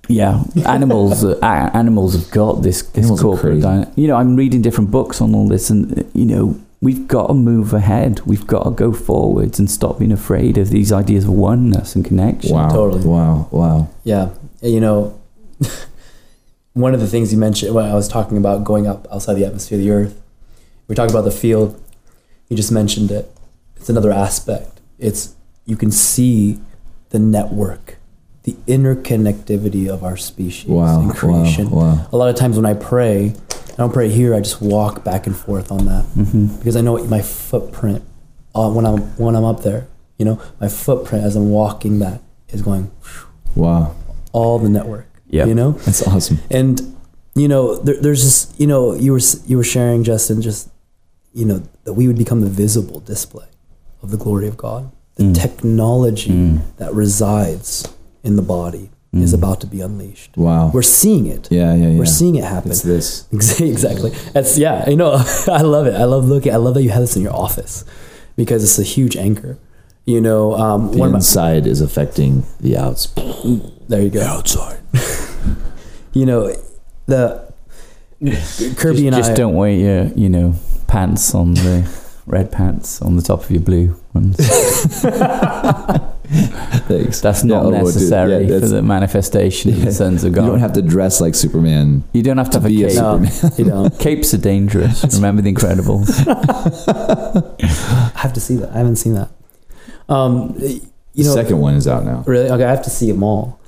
yeah, 0.10 0.44
animals. 0.65 1.23
Uh, 1.23 1.38
animals 1.73 2.14
have 2.15 2.30
got 2.31 2.61
this. 2.64 2.81
this 2.81 2.98
Animals 3.06 3.22
corporate. 3.22 3.61
crazy. 3.64 3.85
dy- 3.85 4.02
you 4.02 4.07
know, 4.07 4.15
I'm 4.18 4.35
reading 4.35 4.61
different 4.61 4.91
books 4.91 5.22
on 5.22 5.34
all 5.34 5.48
this, 5.48 5.69
and 5.69 5.99
uh, 5.99 6.03
you 6.14 6.26
know, 6.26 6.60
we've 6.84 7.07
got 7.07 7.27
to 7.27 7.34
move 7.34 7.73
ahead. 7.73 8.19
We've 8.26 8.45
got 8.45 8.64
to 8.64 8.72
go 8.72 8.91
forwards 8.91 9.57
and 9.60 9.69
stop 9.72 9.99
being 9.99 10.11
afraid 10.11 10.57
of 10.57 10.69
these 10.69 10.91
ideas 10.91 11.23
of 11.26 11.31
oneness 11.31 11.95
and 11.95 12.03
connection. 12.05 12.51
wow 12.53 12.69
Totally. 12.69 13.05
wow 13.07 13.47
wow 13.51 13.89
Yeah, 14.03 14.30
you 14.61 14.80
know, 14.81 15.19
one 16.73 16.93
of 16.93 16.99
the 16.99 17.07
things 17.07 17.31
you 17.31 17.39
mentioned 17.39 17.73
when 17.76 17.85
I 17.85 17.93
was 17.93 18.07
talking 18.07 18.38
about 18.38 18.64
going 18.64 18.88
up 18.88 19.07
outside 19.11 19.35
the 19.35 19.45
atmosphere 19.45 19.77
of 19.77 19.84
the 19.84 19.91
Earth, 19.91 20.22
we 20.88 20.95
talked 20.95 21.11
about 21.11 21.23
the 21.26 21.31
field. 21.31 21.80
You 22.49 22.57
just 22.57 22.72
mentioned 22.72 23.11
it. 23.11 23.31
It's 23.77 23.89
another 23.89 24.11
aspect. 24.11 24.80
It's 24.99 25.35
you 25.65 25.76
can 25.77 25.91
see 25.91 26.60
the 27.10 27.19
network, 27.19 27.97
the 28.43 28.53
interconnectivity 28.68 29.88
of 29.88 30.03
our 30.03 30.18
species 30.18 30.65
wow 30.69 31.01
in 31.01 31.10
creation. 31.11 31.69
wow 31.69 31.95
wow 31.95 32.07
A 32.11 32.18
lot 32.18 32.30
of 32.30 32.35
times 32.35 32.55
when 32.57 32.65
I 32.65 32.73
pray, 32.73 33.34
I 33.74 33.76
don't 33.78 33.91
pray 33.94 34.10
here. 34.10 34.34
I 34.36 34.40
just 34.40 34.62
walk 34.62 35.04
back 35.04 35.26
and 35.28 35.36
forth 35.36 35.72
on 35.72 35.86
that 35.86 36.04
hmm 36.06 36.48
because 36.58 36.76
I 36.76 36.82
know 36.82 37.04
my 37.06 37.22
footprint 37.22 38.04
uh, 38.56 38.70
when 38.72 38.86
I'm 38.86 39.00
when 39.18 39.36
I'm 39.36 39.44
up 39.45 39.64
there. 39.64 39.88
You 40.18 40.26
know, 40.26 40.41
my 40.62 40.68
footprint 40.70 41.26
as 41.26 41.36
I'm 41.36 41.50
walking 41.50 42.00
that 42.00 42.22
is 42.50 42.62
going 42.62 42.91
wow 43.56 43.95
all 44.32 44.60
the 44.60 44.70
network. 44.70 45.08
Yeah. 45.28 45.45
You 45.45 45.56
know, 45.56 45.72
that's 45.72 46.06
awesome 46.08 46.40
and 46.52 46.82
you 47.36 47.48
know, 47.48 47.76
there, 47.78 48.00
there's 48.00 48.22
just 48.22 48.60
you 48.60 48.68
know, 48.68 48.94
you 48.94 49.12
were 49.12 49.20
you 49.48 49.58
were 49.58 49.64
sharing 49.64 50.04
Justin 50.04 50.41
just 50.41 50.70
you 51.34 51.45
know 51.45 51.64
that 51.86 51.94
we 51.94 52.08
would 52.08 52.18
become 52.18 52.41
the 52.41 52.50
visible 52.50 53.00
display 53.00 53.48
of 54.04 54.12
the 54.12 54.18
glory 54.18 54.48
of 54.48 54.56
God. 54.58 54.91
The 55.16 55.24
Mm. 55.26 55.36
technology 55.41 56.32
Mm. 56.32 56.62
that 56.78 56.94
resides 56.94 57.88
in 58.24 58.36
the 58.36 58.41
body 58.41 58.90
is 59.14 59.31
Mm. 59.34 59.38
about 59.38 59.61
to 59.61 59.68
be 59.68 59.80
unleashed. 59.81 60.35
wow 60.38 60.72
We're 60.73 60.81
seeing 60.81 61.26
it. 61.27 61.48
yeah 61.52 61.73
yeah 61.76 61.90
yeah 61.90 61.98
We're 61.99 62.06
seeing 62.19 62.35
it 62.35 62.44
happen. 62.44 62.72
it's 62.72 62.81
this 62.81 63.27
exactly. 63.61 64.11
That's 64.34 64.57
yeah. 64.57 64.90
You 64.90 64.95
know, 64.98 65.11
I 65.48 65.61
love 65.61 65.85
it. 65.88 65.94
I 65.95 66.06
love 66.06 66.26
looking. 66.26 66.52
I 66.53 66.57
love 66.57 66.73
that 66.76 66.84
you 66.84 66.90
have 66.90 67.02
this 67.02 67.15
in 67.15 67.22
your 67.22 67.35
office 67.35 67.85
because 68.35 68.64
it's 68.64 68.80
a 68.80 68.84
huge 68.95 69.15
anchor. 69.15 69.57
You 70.06 70.19
know, 70.19 70.56
um, 70.56 70.91
the 70.91 70.98
one 70.98 71.07
of 71.10 71.14
my, 71.14 71.18
inside 71.19 71.65
is 71.68 71.80
affecting 71.80 72.44
the 72.60 72.76
outs 72.77 73.07
there 73.88 74.02
you 74.02 74.10
go. 74.10 74.22
outside 74.22 74.80
You 76.14 76.26
know, 76.26 76.53
the 77.06 77.52
Kirby 78.22 78.34
just, 78.34 78.85
and 78.88 78.98
just 78.98 79.14
I. 79.14 79.19
Just 79.19 79.35
don't 79.35 79.56
wear 79.56 79.72
your, 79.72 80.03
you 80.15 80.30
know, 80.30 80.56
pants 80.88 81.34
on 81.35 81.53
the 81.56 81.88
red 82.26 82.52
pants 82.52 83.02
on 83.02 83.15
the 83.15 83.22
top 83.22 83.44
of 83.44 83.52
your 83.52 83.61
blue 83.61 83.95
ones. 84.14 84.38
thanks 86.88 87.22
That's 87.22 87.44
not 87.44 87.64
dude, 87.64 87.73
necessary 87.73 88.31
yeah, 88.31 88.40
for 88.48 88.53
that's- 88.53 88.72
the 88.72 88.81
manifestation 88.81 89.72
of 89.73 89.81
the 89.81 89.91
sons 89.91 90.23
of 90.23 90.34
God. 90.34 90.45
you 90.45 90.52
don't 90.52 90.60
have 90.60 90.73
to 90.73 90.81
dress 90.81 91.19
like 91.22 91.35
superman 91.35 92.03
You 92.14 92.23
don't 92.23 92.38
have 92.38 92.48
to, 92.52 92.57
to 92.60 92.61
have 92.61 92.69
be 92.69 92.84
a 92.84 92.88
a 92.88 92.90
cape. 92.90 92.98
no, 92.99 93.26
Superman. 93.26 93.53
you 93.57 93.65
don't. 93.65 93.99
Capes 93.99 94.34
are 94.34 94.38
dangerous. 94.38 95.03
Remember 95.15 95.41
the 95.41 95.53
Incredibles? 95.53 96.10
I 98.15 98.19
have 98.19 98.34
to 98.34 98.40
see 98.40 98.56
that. 98.57 98.69
I 98.72 98.77
haven't 98.77 98.95
seen 98.98 99.14
that. 99.15 99.30
Um, 100.10 100.56
you 100.60 101.23
know, 101.23 101.34
Second 101.34 101.60
one 101.60 101.76
is 101.76 101.88
out 101.88 102.03
now. 102.06 102.23
Really? 102.26 102.49
Okay, 102.49 102.64
I 102.64 102.69
have 102.69 102.84
to 102.84 102.90
see 102.90 103.11
them 103.11 103.23
all. 103.23 103.60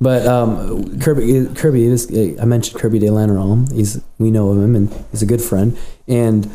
But 0.00 0.26
um, 0.26 0.98
Kirby, 1.00 1.54
Kirby, 1.54 1.84
is, 1.84 2.10
I 2.40 2.44
mentioned 2.44 2.80
Kirby 2.80 2.98
De 2.98 3.06
Lanerolle. 3.08 3.70
He's 3.72 4.02
we 4.18 4.30
know 4.30 4.50
of 4.50 4.58
him, 4.58 4.74
and 4.74 4.92
he's 5.12 5.22
a 5.22 5.26
good 5.26 5.40
friend. 5.40 5.78
And 6.08 6.50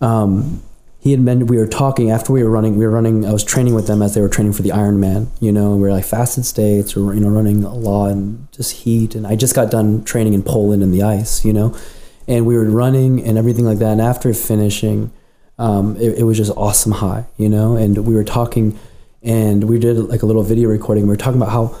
um, 0.00 0.62
he 1.06 1.12
had 1.12 1.24
been. 1.24 1.46
We 1.46 1.56
were 1.56 1.68
talking 1.68 2.10
after 2.10 2.32
we 2.32 2.42
were 2.42 2.50
running. 2.50 2.76
We 2.76 2.84
were 2.84 2.90
running. 2.90 3.24
I 3.24 3.32
was 3.32 3.44
training 3.44 3.76
with 3.76 3.86
them 3.86 4.02
as 4.02 4.16
they 4.16 4.20
were 4.20 4.28
training 4.28 4.54
for 4.54 4.62
the 4.62 4.70
Ironman. 4.70 5.28
You 5.38 5.52
know, 5.52 5.70
and 5.70 5.76
we 5.80 5.82
were 5.82 5.92
like 5.92 6.04
fasted 6.04 6.44
states, 6.44 6.96
or 6.96 7.14
you 7.14 7.20
know, 7.20 7.28
running 7.28 7.62
a 7.62 7.72
lot 7.72 8.10
and 8.10 8.50
just 8.50 8.72
heat. 8.72 9.14
And 9.14 9.24
I 9.24 9.36
just 9.36 9.54
got 9.54 9.70
done 9.70 10.02
training 10.02 10.34
in 10.34 10.42
Poland 10.42 10.82
in 10.82 10.90
the 10.90 11.04
ice. 11.04 11.44
You 11.44 11.52
know, 11.52 11.78
and 12.26 12.44
we 12.44 12.56
were 12.56 12.64
running 12.64 13.22
and 13.22 13.38
everything 13.38 13.64
like 13.64 13.78
that. 13.78 13.92
And 13.92 14.00
after 14.00 14.34
finishing, 14.34 15.12
um, 15.60 15.96
it, 15.96 16.18
it 16.18 16.22
was 16.24 16.38
just 16.38 16.50
awesome 16.56 16.90
high. 16.90 17.26
You 17.36 17.50
know, 17.50 17.76
and 17.76 18.04
we 18.04 18.16
were 18.16 18.24
talking, 18.24 18.76
and 19.22 19.62
we 19.62 19.78
did 19.78 19.96
like 19.98 20.22
a 20.22 20.26
little 20.26 20.42
video 20.42 20.68
recording. 20.68 21.04
We 21.04 21.10
were 21.10 21.16
talking 21.16 21.40
about 21.40 21.52
how 21.52 21.78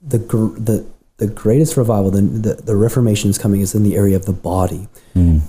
the 0.00 0.20
gr- 0.20 0.56
the 0.56 0.86
the 1.16 1.26
greatest 1.26 1.76
revival, 1.76 2.12
the, 2.12 2.20
the 2.20 2.54
the 2.62 2.76
Reformation 2.76 3.28
is 3.28 3.38
coming 3.38 3.60
is 3.60 3.74
in 3.74 3.82
the 3.82 3.96
area 3.96 4.14
of 4.14 4.26
the 4.26 4.32
body, 4.32 4.86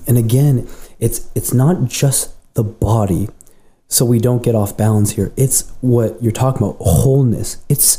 and 0.08 0.18
again, 0.18 0.68
it's 1.00 1.30
it's 1.36 1.54
not 1.54 1.86
just 1.86 2.34
the 2.60 2.64
body, 2.64 3.30
so 3.88 4.04
we 4.06 4.20
don't 4.20 4.44
get 4.44 4.56
off 4.56 4.76
balance 4.76 5.12
here. 5.12 5.32
It's 5.38 5.58
what 5.82 6.22
you're 6.22 6.32
talking 6.44 6.62
about, 6.68 6.78
wholeness. 6.82 7.58
It's 7.70 7.90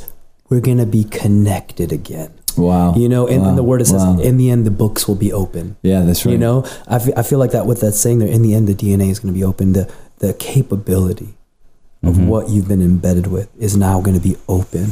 we're 0.48 0.60
gonna 0.60 0.86
be 0.86 1.04
connected 1.04 1.92
again. 1.92 2.30
Wow. 2.56 2.94
You 2.96 3.08
know, 3.08 3.26
and, 3.26 3.42
Wow. 3.42 3.48
and 3.48 3.58
the 3.58 3.62
word 3.62 3.80
it 3.80 3.86
says, 3.86 4.02
Wow. 4.02 4.18
in 4.18 4.36
the 4.36 4.50
end, 4.50 4.66
the 4.66 4.70
books 4.84 5.06
will 5.08 5.14
be 5.26 5.32
open. 5.32 5.76
Yeah, 5.82 6.02
that's 6.02 6.26
right. 6.26 6.32
You 6.32 6.38
know, 6.38 6.64
I 6.88 6.96
I 7.20 7.22
feel 7.22 7.38
like 7.38 7.52
that 7.52 7.66
what 7.66 7.80
that's 7.80 7.98
saying 7.98 8.18
there. 8.18 8.28
In 8.28 8.42
the 8.42 8.54
end, 8.54 8.66
the 8.68 8.74
DNA 8.74 9.08
is 9.10 9.18
going 9.20 9.32
to 9.32 9.38
be 9.38 9.44
open. 9.44 9.72
The 9.72 9.88
the 10.18 10.34
capability 10.34 11.30
of 12.02 12.14
Mm-hmm. 12.14 12.28
what 12.28 12.48
you've 12.48 12.66
been 12.68 12.82
embedded 12.82 13.26
with 13.26 13.48
is 13.58 13.76
now 13.76 14.00
going 14.00 14.18
to 14.20 14.26
be 14.30 14.36
open. 14.48 14.86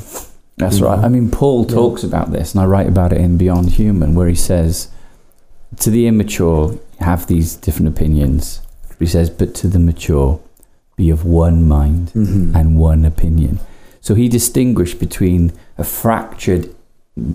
That's 0.58 0.80
right. 0.80 0.98
know? 0.98 1.04
I 1.06 1.08
mean, 1.08 1.30
Paul 1.30 1.64
talks 1.64 2.02
about 2.04 2.32
this, 2.32 2.52
and 2.52 2.60
I 2.60 2.66
write 2.66 2.86
about 2.88 3.12
it 3.12 3.20
in 3.20 3.36
Beyond 3.38 3.70
Human, 3.80 4.14
where 4.14 4.28
he 4.28 4.34
says, 4.34 4.88
to 5.82 5.88
the 5.90 6.06
immature, 6.06 6.78
have 7.00 7.26
these 7.26 7.56
different 7.56 7.88
opinions. 7.88 8.60
He 8.98 9.06
says, 9.06 9.30
but 9.30 9.54
to 9.56 9.68
the 9.68 9.78
mature, 9.78 10.40
be 10.96 11.10
of 11.10 11.24
one 11.24 11.66
mind 11.68 12.10
Mm-hmm. 12.14 12.56
and 12.56 12.78
one 12.78 13.04
opinion. 13.04 13.60
So 14.00 14.14
he 14.14 14.28
distinguished 14.28 14.98
between 14.98 15.52
a 15.76 15.84
fractured 15.84 16.74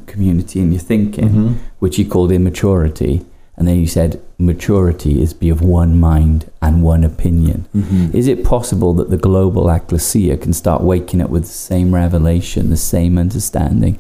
community 0.07 0.60
in 0.60 0.72
your 0.72 0.81
thinking, 0.81 1.30
Mhm. 1.30 1.53
which 1.80 1.95
he 1.98 2.06
called 2.06 2.31
immaturity, 2.31 3.22
and 3.57 3.68
then 3.68 3.76
he 3.76 3.85
said 3.85 4.19
maturity 4.38 5.22
is 5.22 5.34
be 5.34 5.49
of 5.49 5.61
one 5.61 5.99
mind 5.99 6.45
and 6.61 6.84
one 6.84 7.03
opinion. 7.03 7.65
Mm-hmm. 7.76 8.18
Is 8.18 8.27
it 8.27 8.44
possible 8.44 8.94
that 8.95 9.10
the 9.10 9.18
global 9.18 9.69
ecclesia 9.69 10.38
can 10.38 10.53
start 10.53 10.81
waking 10.81 11.22
up 11.22 11.30
with 11.30 11.44
the 11.44 11.49
same 11.73 11.94
revelation, 11.94 12.69
the 12.69 12.77
same 12.77 13.18
understanding, 13.18 13.98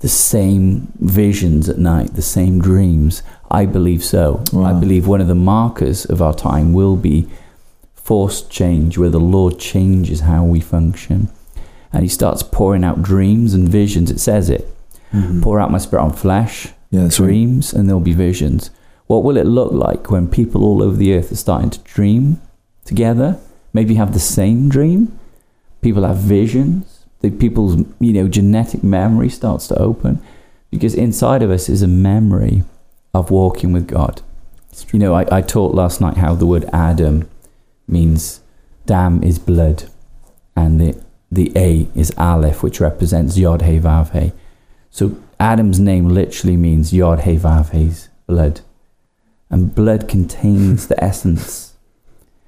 the 0.00 0.08
same 0.08 0.88
visions 0.98 1.68
at 1.68 1.78
night, 1.78 2.14
the 2.14 2.22
same 2.22 2.60
dreams? 2.60 3.22
I 3.50 3.66
believe 3.66 4.04
so. 4.04 4.42
I 4.56 4.72
believe 4.72 5.06
one 5.06 5.20
of 5.20 5.28
the 5.28 5.34
markers 5.34 6.04
of 6.04 6.22
our 6.22 6.34
time 6.34 6.72
will 6.72 6.96
be 6.96 7.28
forced 7.94 8.50
change, 8.50 8.96
where 8.98 9.10
the 9.10 9.20
Lord 9.20 9.58
changes 9.58 10.20
how 10.20 10.44
we 10.44 10.60
function. 10.60 11.28
And 11.92 12.02
he 12.02 12.08
starts 12.08 12.42
pouring 12.42 12.84
out 12.84 13.02
dreams 13.02 13.52
and 13.54 13.68
visions. 13.68 14.10
It 14.10 14.20
says 14.20 14.48
it. 14.48 14.68
Mm-hmm. 15.12 15.42
Pour 15.42 15.58
out 15.58 15.72
my 15.72 15.78
spirit 15.78 16.02
on 16.02 16.12
flesh, 16.12 16.68
Yeah, 16.90 17.02
that's 17.02 17.18
right. 17.18 17.26
dreams, 17.26 17.72
and 17.72 17.88
there'll 17.88 18.00
be 18.00 18.12
visions. 18.12 18.70
What 19.08 19.24
will 19.24 19.36
it 19.36 19.46
look 19.46 19.72
like 19.72 20.10
when 20.10 20.28
people 20.28 20.64
all 20.64 20.82
over 20.82 20.96
the 20.96 21.14
earth 21.14 21.32
are 21.32 21.36
starting 21.36 21.70
to 21.70 21.80
dream 21.80 22.40
together? 22.84 23.38
Maybe 23.72 23.94
have 23.96 24.12
the 24.12 24.20
same 24.20 24.68
dream. 24.68 25.18
People 25.82 26.04
have 26.04 26.18
visions. 26.18 27.04
The 27.20 27.30
people's 27.30 27.76
you 27.98 28.12
know 28.12 28.28
genetic 28.28 28.82
memory 28.84 29.28
starts 29.28 29.66
to 29.68 29.78
open 29.78 30.22
because 30.70 30.94
inside 30.94 31.42
of 31.42 31.50
us 31.50 31.68
is 31.68 31.82
a 31.82 31.88
memory 31.88 32.62
of 33.12 33.30
walking 33.30 33.72
with 33.72 33.86
God. 33.86 34.22
You 34.92 34.98
know, 34.98 35.14
I, 35.14 35.26
I 35.38 35.42
taught 35.42 35.74
last 35.74 36.00
night 36.00 36.16
how 36.16 36.34
the 36.34 36.46
word 36.46 36.64
Adam 36.72 37.28
means 37.86 38.40
dam 38.86 39.22
is 39.22 39.38
blood, 39.38 39.84
and 40.56 40.80
the 40.80 41.02
the 41.30 41.52
A 41.56 41.88
is 41.94 42.12
Aleph, 42.16 42.62
which 42.62 42.80
represents 42.80 43.38
Yod 43.38 43.62
He 43.62 43.78
Vav 43.78 44.12
He. 44.18 44.32
So 44.90 45.16
Adam's 45.38 45.78
name 45.78 46.08
literally 46.08 46.56
means 46.56 46.92
Yod 46.92 47.20
He 47.20 47.36
Vav 47.36 47.70
He's 47.70 48.08
blood, 48.26 48.60
and 49.48 49.74
blood 49.74 50.08
contains 50.08 50.86
the 50.86 51.02
essence. 51.02 51.74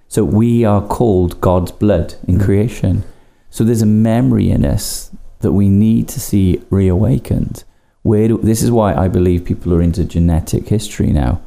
So 0.08 0.24
we 0.24 0.64
are 0.64 0.86
called 0.86 1.40
God's 1.40 1.72
blood 1.72 2.14
in 2.26 2.36
hmm. 2.36 2.44
creation. 2.44 3.04
So 3.50 3.64
there's 3.64 3.82
a 3.82 3.86
memory 3.86 4.50
in 4.50 4.64
us 4.64 5.10
that 5.40 5.52
we 5.52 5.68
need 5.68 6.08
to 6.08 6.20
see 6.20 6.62
reawakened. 6.70 7.64
Where 8.02 8.28
do, 8.28 8.38
this 8.38 8.62
is 8.62 8.70
why 8.70 8.94
I 8.94 9.08
believe 9.08 9.44
people 9.44 9.72
are 9.74 9.82
into 9.82 10.04
genetic 10.04 10.68
history 10.68 11.12
now. 11.12 11.40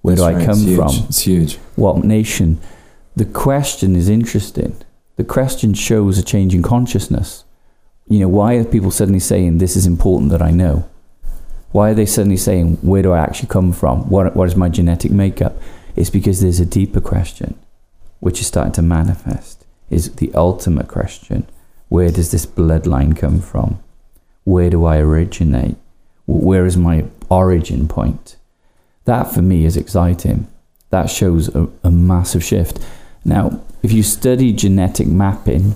Where 0.00 0.16
That's 0.16 0.28
do 0.28 0.36
I 0.36 0.38
right. 0.38 0.46
come 0.46 0.66
It's 0.66 0.76
from? 0.76 1.06
It's 1.08 1.20
huge. 1.20 1.56
What 1.76 2.04
nation? 2.04 2.60
The 3.14 3.26
question 3.26 3.94
is 3.94 4.08
interesting. 4.08 4.76
The 5.16 5.24
question 5.24 5.74
shows 5.74 6.18
a 6.18 6.22
change 6.22 6.54
in 6.54 6.62
consciousness. 6.62 7.44
You 8.08 8.20
know, 8.20 8.28
why 8.28 8.54
are 8.54 8.64
people 8.64 8.90
suddenly 8.90 9.20
saying 9.20 9.58
this 9.58 9.76
is 9.76 9.86
important 9.86 10.30
that 10.30 10.42
I 10.42 10.50
know? 10.50 10.88
Why 11.70 11.90
are 11.90 11.94
they 11.94 12.06
suddenly 12.06 12.36
saying 12.36 12.78
where 12.82 13.02
do 13.02 13.12
I 13.12 13.20
actually 13.20 13.48
come 13.48 13.72
from? 13.72 14.08
What 14.08 14.34
what 14.34 14.48
is 14.48 14.56
my 14.56 14.68
genetic 14.68 15.10
makeup? 15.10 15.56
It's 15.94 16.10
because 16.10 16.40
there's 16.40 16.60
a 16.60 16.66
deeper 16.66 17.00
question 17.00 17.58
which 18.20 18.40
is 18.40 18.46
starting 18.46 18.72
to 18.72 18.82
manifest. 18.82 19.64
Is 19.90 20.12
the 20.14 20.32
ultimate 20.34 20.88
question. 20.88 21.46
Where 21.88 22.10
does 22.10 22.30
this 22.30 22.46
bloodline 22.46 23.16
come 23.16 23.40
from? 23.40 23.80
Where 24.44 24.70
do 24.70 24.84
I 24.84 24.98
originate? 24.98 25.76
Where 26.32 26.66
is 26.66 26.76
my 26.76 27.04
origin 27.28 27.88
point? 27.88 28.36
That 29.04 29.32
for 29.32 29.42
me 29.42 29.64
is 29.64 29.76
exciting. 29.76 30.46
That 30.90 31.10
shows 31.10 31.54
a, 31.54 31.68
a 31.82 31.90
massive 31.90 32.44
shift. 32.44 32.78
Now, 33.24 33.60
if 33.82 33.92
you 33.92 34.02
study 34.02 34.52
genetic 34.52 35.06
mapping, 35.06 35.74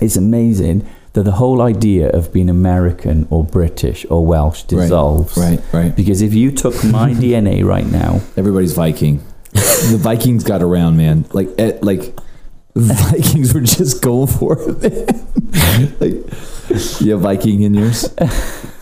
it's 0.00 0.16
amazing 0.16 0.86
that 1.12 1.24
the 1.24 1.32
whole 1.32 1.60
idea 1.60 2.08
of 2.10 2.32
being 2.32 2.48
American 2.48 3.26
or 3.30 3.44
British 3.44 4.06
or 4.08 4.24
Welsh 4.24 4.62
dissolves. 4.62 5.36
Right, 5.36 5.60
right. 5.72 5.94
Because 5.94 6.22
if 6.22 6.32
you 6.34 6.50
took 6.52 6.74
my 6.84 7.12
DNA 7.14 7.64
right 7.64 7.86
now, 7.86 8.20
Everybody's 8.36 8.72
Viking. 8.74 9.18
the 9.52 9.98
Vikings 10.00 10.44
got 10.44 10.62
around, 10.62 10.96
man. 10.96 11.24
Like, 11.32 11.48
eh, 11.58 11.78
like 11.82 12.14
the 12.74 12.94
Vikings 12.94 13.52
were 13.52 13.60
just 13.62 14.00
going 14.02 14.28
for 14.28 14.56
it. 14.60 15.12
Man. 15.52 15.96
like, 16.00 17.00
you 17.00 17.12
have 17.12 17.20
Viking 17.20 17.62
in 17.62 17.74
yours? 17.74 18.08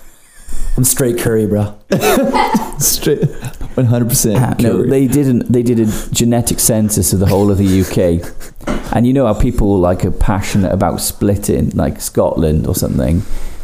I'm 0.78 0.84
straight 0.84 1.18
curry, 1.18 1.44
bro. 1.44 1.76
Straight, 2.78 3.28
one 3.74 3.86
hundred 3.86 4.10
percent. 4.10 4.36
Uh, 4.36 4.54
no, 4.60 4.86
they 4.86 5.08
didn't. 5.08 5.50
They 5.50 5.64
did 5.64 5.80
a 5.80 5.86
genetic 6.12 6.60
census 6.60 7.12
of 7.12 7.18
the 7.18 7.26
whole 7.26 7.50
of 7.50 7.58
the 7.58 7.80
UK, 7.80 8.94
and 8.94 9.04
you 9.04 9.12
know 9.12 9.26
how 9.26 9.34
people 9.34 9.76
like 9.76 10.04
are 10.04 10.12
passionate 10.12 10.70
about 10.70 11.00
splitting, 11.00 11.70
like 11.70 12.00
Scotland 12.00 12.68
or 12.68 12.76
something. 12.76 13.22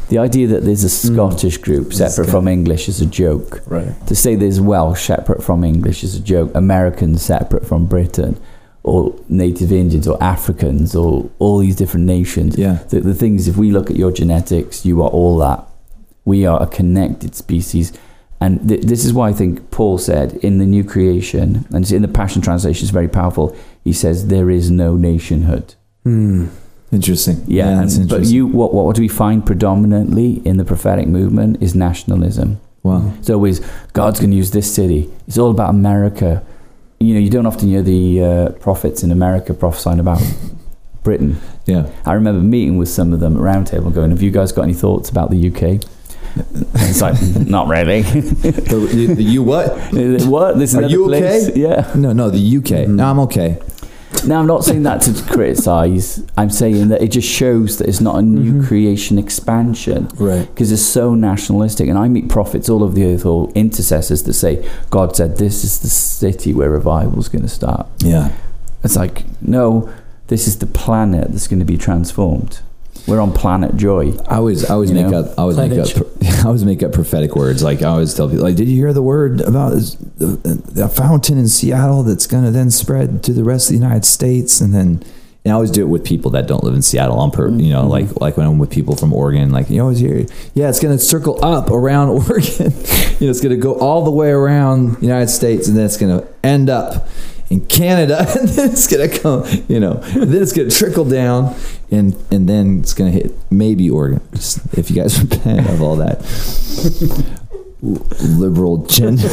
The 0.09 0.19
idea 0.19 0.49
that 0.49 0.65
there's 0.65 0.82
a 0.82 0.89
mm. 0.89 1.15
Scottish 1.15 1.59
group 1.59 1.93
separate 1.93 2.28
from 2.28 2.49
English 2.49 2.89
is 2.89 3.01
a 3.01 3.07
joke. 3.07 3.62
Right. 3.66 3.95
To 4.09 4.16
say 4.16 4.35
there's 4.35 4.61
Welsh 4.61 5.07
separate 5.07 5.45
from 5.45 5.62
English 5.62 6.03
is 6.03 6.16
a 6.16 6.20
joke. 6.20 6.51
Americans 6.57 7.23
separate 7.23 7.65
from 7.65 7.86
Britain, 7.86 8.41
or 8.82 9.15
Native 9.28 9.70
Indians, 9.70 10.09
or 10.09 10.20
Africans, 10.20 10.97
or 10.97 11.31
all 11.39 11.59
these 11.59 11.77
different 11.77 12.07
nations. 12.07 12.59
Yeah. 12.59 12.82
The, 12.89 12.99
the 12.99 13.15
thing 13.15 13.36
is, 13.36 13.47
if 13.47 13.57
we 13.57 13.70
look 13.70 13.89
at 13.89 13.95
your 13.95 14.11
genetics, 14.11 14.85
you 14.85 15.01
are 15.01 15.11
all 15.11 15.39
that. 15.39 15.65
We 16.24 16.46
are 16.46 16.62
a 16.62 16.66
connected 16.66 17.34
species. 17.34 17.92
And 18.40 18.68
th- 18.68 18.82
this 18.82 19.05
is 19.05 19.12
why 19.12 19.28
I 19.28 19.32
think 19.32 19.70
Paul 19.70 19.98
said 19.98 20.34
in 20.36 20.59
the 20.59 20.66
new 20.66 20.84
creation, 20.84 21.66
and 21.72 21.90
in 21.90 22.02
the 22.02 22.09
Passion 22.09 22.42
Translation, 22.42 22.84
it's 22.84 22.90
very 22.90 23.09
powerful. 23.09 23.56
He 23.84 23.92
says, 23.92 24.28
There 24.28 24.51
is 24.51 24.70
no 24.70 24.96
nationhood. 24.96 25.74
Hmm. 26.02 26.48
Interesting. 26.92 27.42
Yeah, 27.46 27.76
that's 27.76 27.96
and, 27.96 28.09
but 28.09 28.24
you, 28.24 28.46
what, 28.46 28.72
what 28.72 28.94
do 28.94 29.02
we 29.02 29.09
find 29.09 29.44
predominantly 29.44 30.42
in 30.46 30.59
the 30.59 30.64
prophetic 30.64 31.09
movement 31.09 31.60
is 31.62 31.74
nationalism. 31.74 32.60
wow. 32.82 33.12
It's 33.18 33.30
always 33.30 33.60
God's 33.92 34.20
going 34.20 34.30
to 34.30 34.36
use 34.36 34.52
this 34.52 34.72
city. 34.72 35.10
It's 35.26 35.38
all 35.38 35.51
about 35.51 35.70
America. 35.70 36.44
You 37.01 37.14
know, 37.14 37.20
you 37.20 37.30
don't 37.30 37.46
often 37.46 37.68
hear 37.68 37.82
the 37.82 38.22
uh, 38.22 38.48
prophets 38.60 39.02
in 39.02 39.10
America 39.10 39.55
prophesying 39.55 39.98
about 39.98 40.22
Britain. 41.02 41.40
Yeah. 41.66 41.90
I 42.05 42.12
remember 42.12 42.40
meeting 42.40 42.78
with 42.78 42.88
some 42.88 43.12
of 43.12 43.20
them 43.20 43.36
at 43.36 43.42
Roundtable, 43.42 43.92
going, 43.92 44.10
"Have 44.10 44.22
you 44.22 44.30
guys 44.30 44.52
got 44.52 44.62
any 44.62 44.74
thoughts 44.74 45.10
about 45.10 45.30
the 45.30 45.48
UK?" 45.48 45.82
It's 46.36 47.01
like, 47.01 47.20
not 47.47 47.69
really. 47.69 48.02
The, 48.44 48.77
the, 48.77 49.15
the 49.15 49.23
you 49.23 49.43
what? 49.43 49.77
what? 50.27 50.59
This 50.59 50.74
is 50.74 50.77
Are 50.77 50.89
you 50.89 51.06
place? 51.06 51.48
okay? 51.48 51.61
Yeah. 51.61 51.93
No, 51.94 52.12
no, 52.12 52.31
the 52.31 52.56
UK. 52.56 52.65
Mm-hmm. 52.65 52.97
No, 52.97 53.06
I'm 53.06 53.19
okay. 53.20 53.61
Now, 54.27 54.40
I'm 54.40 54.47
not 54.47 54.65
saying 54.65 54.85
that 54.85 55.02
to 55.02 55.23
criticise. 55.32 56.24
I'm 56.36 56.48
saying 56.51 56.89
that 56.89 57.02
it 57.02 57.09
just 57.09 57.28
shows 57.28 57.78
that 57.78 57.89
it's 57.89 58.01
not 58.01 58.16
a 58.16 58.23
new 58.23 58.55
mm-hmm. 58.55 58.66
creation 58.66 59.19
expansion. 59.19 60.09
Right. 60.15 60.47
because 60.47 60.73
it's 60.73 60.82
so 60.82 61.15
nationalistic. 61.15 61.89
And 61.89 61.98
I 61.98 62.09
meet 62.09 62.28
prophets 62.28 62.69
all 62.69 62.82
over 62.82 62.94
the 62.94 63.05
earth 63.05 63.27
or 63.27 63.51
intercessors 63.55 64.23
that 64.23 64.35
say, 64.35 64.69
God 64.90 65.15
said, 65.15 65.36
this 65.36 65.62
is 65.65 65.81
the 65.81 65.89
city 65.89 66.55
where 66.55 66.70
revival 66.70 67.19
is 67.19 67.28
going 67.28 67.43
to 67.43 67.48
start. 67.48 67.86
Yeah. 67.98 68.32
It's 68.82 68.97
like, 68.97 69.24
no, 69.43 69.93
This 70.28 70.48
is 70.48 70.59
the 70.59 70.66
planet 70.66 71.31
that's 71.31 71.48
going 71.48 71.59
to 71.59 71.66
be 71.66 71.77
transformed. 71.77 72.61
We're 73.06 73.20
on 73.20 73.32
planet 73.32 73.76
joy. 73.76 74.14
I 74.26 74.36
always, 74.36 74.64
I 74.64 74.74
always 74.74 74.90
You 74.90 74.97
make 74.97 75.09
know? 75.09 75.20
up, 75.20 75.39
I 75.39 75.43
always 75.43 75.59
make 75.59 75.72
up, 75.72 75.89
Planet 75.89 76.39
I 76.44 76.47
always 76.47 76.64
make 76.64 76.82
up 76.82 76.93
prophetic 76.93 77.36
words. 77.36 77.62
Like 77.62 77.82
I 77.82 77.86
always 77.86 78.14
tell 78.14 78.28
people, 78.28 78.44
like, 78.44 78.56
did 78.56 78.68
you 78.68 78.76
hear 78.76 78.93
the 78.94 79.02
word 79.02 79.43
about 79.43 79.70
this, 79.70 79.94
the, 79.94 80.26
the 80.72 80.89
fountain 80.89 81.36
in 81.36 81.48
Seattle 81.48 82.02
that's 82.02 82.26
going 82.26 82.44
to 82.44 82.51
then 82.51 82.70
spread 82.70 83.22
to 83.24 83.32
the 83.32 83.44
rest 83.44 83.68
of 83.68 83.76
the 83.76 83.82
United 83.82 84.05
States, 84.05 84.60
and 84.60 84.74
then. 84.74 85.02
And 85.47 85.52
I 85.52 85.56
always 85.56 85.70
do 85.70 85.82
it 85.82 85.89
with 85.89 86.06
people 86.06 86.31
that 86.31 86.47
don't 86.47 86.64
live 86.64 86.72
in 86.72 86.81
Seattle. 86.81 87.18
On 87.18 87.31
per, 87.31 87.51
you 87.51 87.68
know, 87.68 87.82
mm-hmm. 87.82 87.90
like 87.90 88.18
like 88.18 88.36
when 88.39 88.47
I'm 88.47 88.59
with 88.59 88.70
people 88.70 88.97
from 88.97 89.12
Oregon, 89.12 89.51
like 89.51 89.68
you 89.68 89.82
always 89.82 89.98
hear, 89.98 90.24
yeah, 90.55 90.70
it's 90.70 90.81
going 90.81 90.97
to 90.97 91.05
circle 91.05 91.44
up 91.44 91.70
around 91.70 92.09
Oregon. 92.31 92.72
you 93.20 93.26
know, 93.26 93.31
it's 93.31 93.43
going 93.43 93.55
to 93.55 93.59
go 93.59 93.78
all 93.78 94.06
the 94.06 94.10
way 94.10 94.31
around 94.31 94.94
the 94.94 95.02
United 95.02 95.28
States, 95.28 95.68
and 95.68 95.76
then 95.76 95.85
it's 95.85 95.98
going 95.98 96.18
to 96.18 96.26
end 96.43 96.70
up 96.70 97.06
in 97.51 97.66
Canada, 97.66 98.26
and 98.39 98.48
then 98.48 98.70
it's 98.70 98.86
gonna 98.86 99.09
come, 99.09 99.44
you 99.68 99.81
know, 99.81 100.01
and 100.02 100.32
then 100.32 100.43
it's 100.43 100.52
gonna 100.52 100.70
trickle 100.70 101.05
down, 101.05 101.55
and 101.94 102.14
and 102.30 102.48
then 102.48 102.80
it's 102.80 102.94
gonna 102.94 103.10
hit 103.10 103.32
maybe 103.50 103.88
Oregon. 103.90 104.20
If 104.72 104.90
you 104.90 104.96
guys 104.96 105.20
repent 105.22 105.68
of 105.70 105.80
all 105.82 105.96
that 105.96 106.20
liberal 107.82 108.78
gen. 108.86 109.18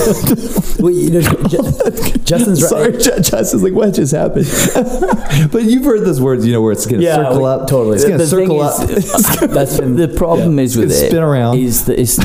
Well, 0.80 0.90
you 0.92 1.12
know, 1.12 1.22
Ju- 1.22 2.18
Justin's 2.24 2.62
right. 2.64 2.70
Sorry, 2.70 2.92
Ju- 2.94 3.22
Justin's 3.22 3.62
like, 3.62 3.74
what 3.74 3.94
just 3.94 4.14
happened? 4.16 4.48
but 5.52 5.64
you've 5.64 5.86
heard 5.86 6.02
those 6.06 6.20
words, 6.20 6.44
you 6.46 6.54
know, 6.54 6.62
where 6.62 6.72
it's 6.72 6.88
gonna 6.88 7.04
Yeah, 7.04 7.18
circle 7.18 7.46
up, 7.46 7.68
totally. 7.70 7.98
It's 7.98 8.06
gonna 8.06 8.18
The 8.18 8.26
circle 8.28 8.62
is, 8.64 9.42
up. 9.44 9.50
That's 9.52 9.80
been 9.80 9.96
the 9.96 10.08
problem 10.08 10.58
is 10.58 10.76
with 10.76 10.90
It's 10.90 11.02
it 11.02 11.08
spin 11.10 11.22
around. 11.22 11.60
is 11.60 11.86
that 11.86 12.00
it's 12.00 12.18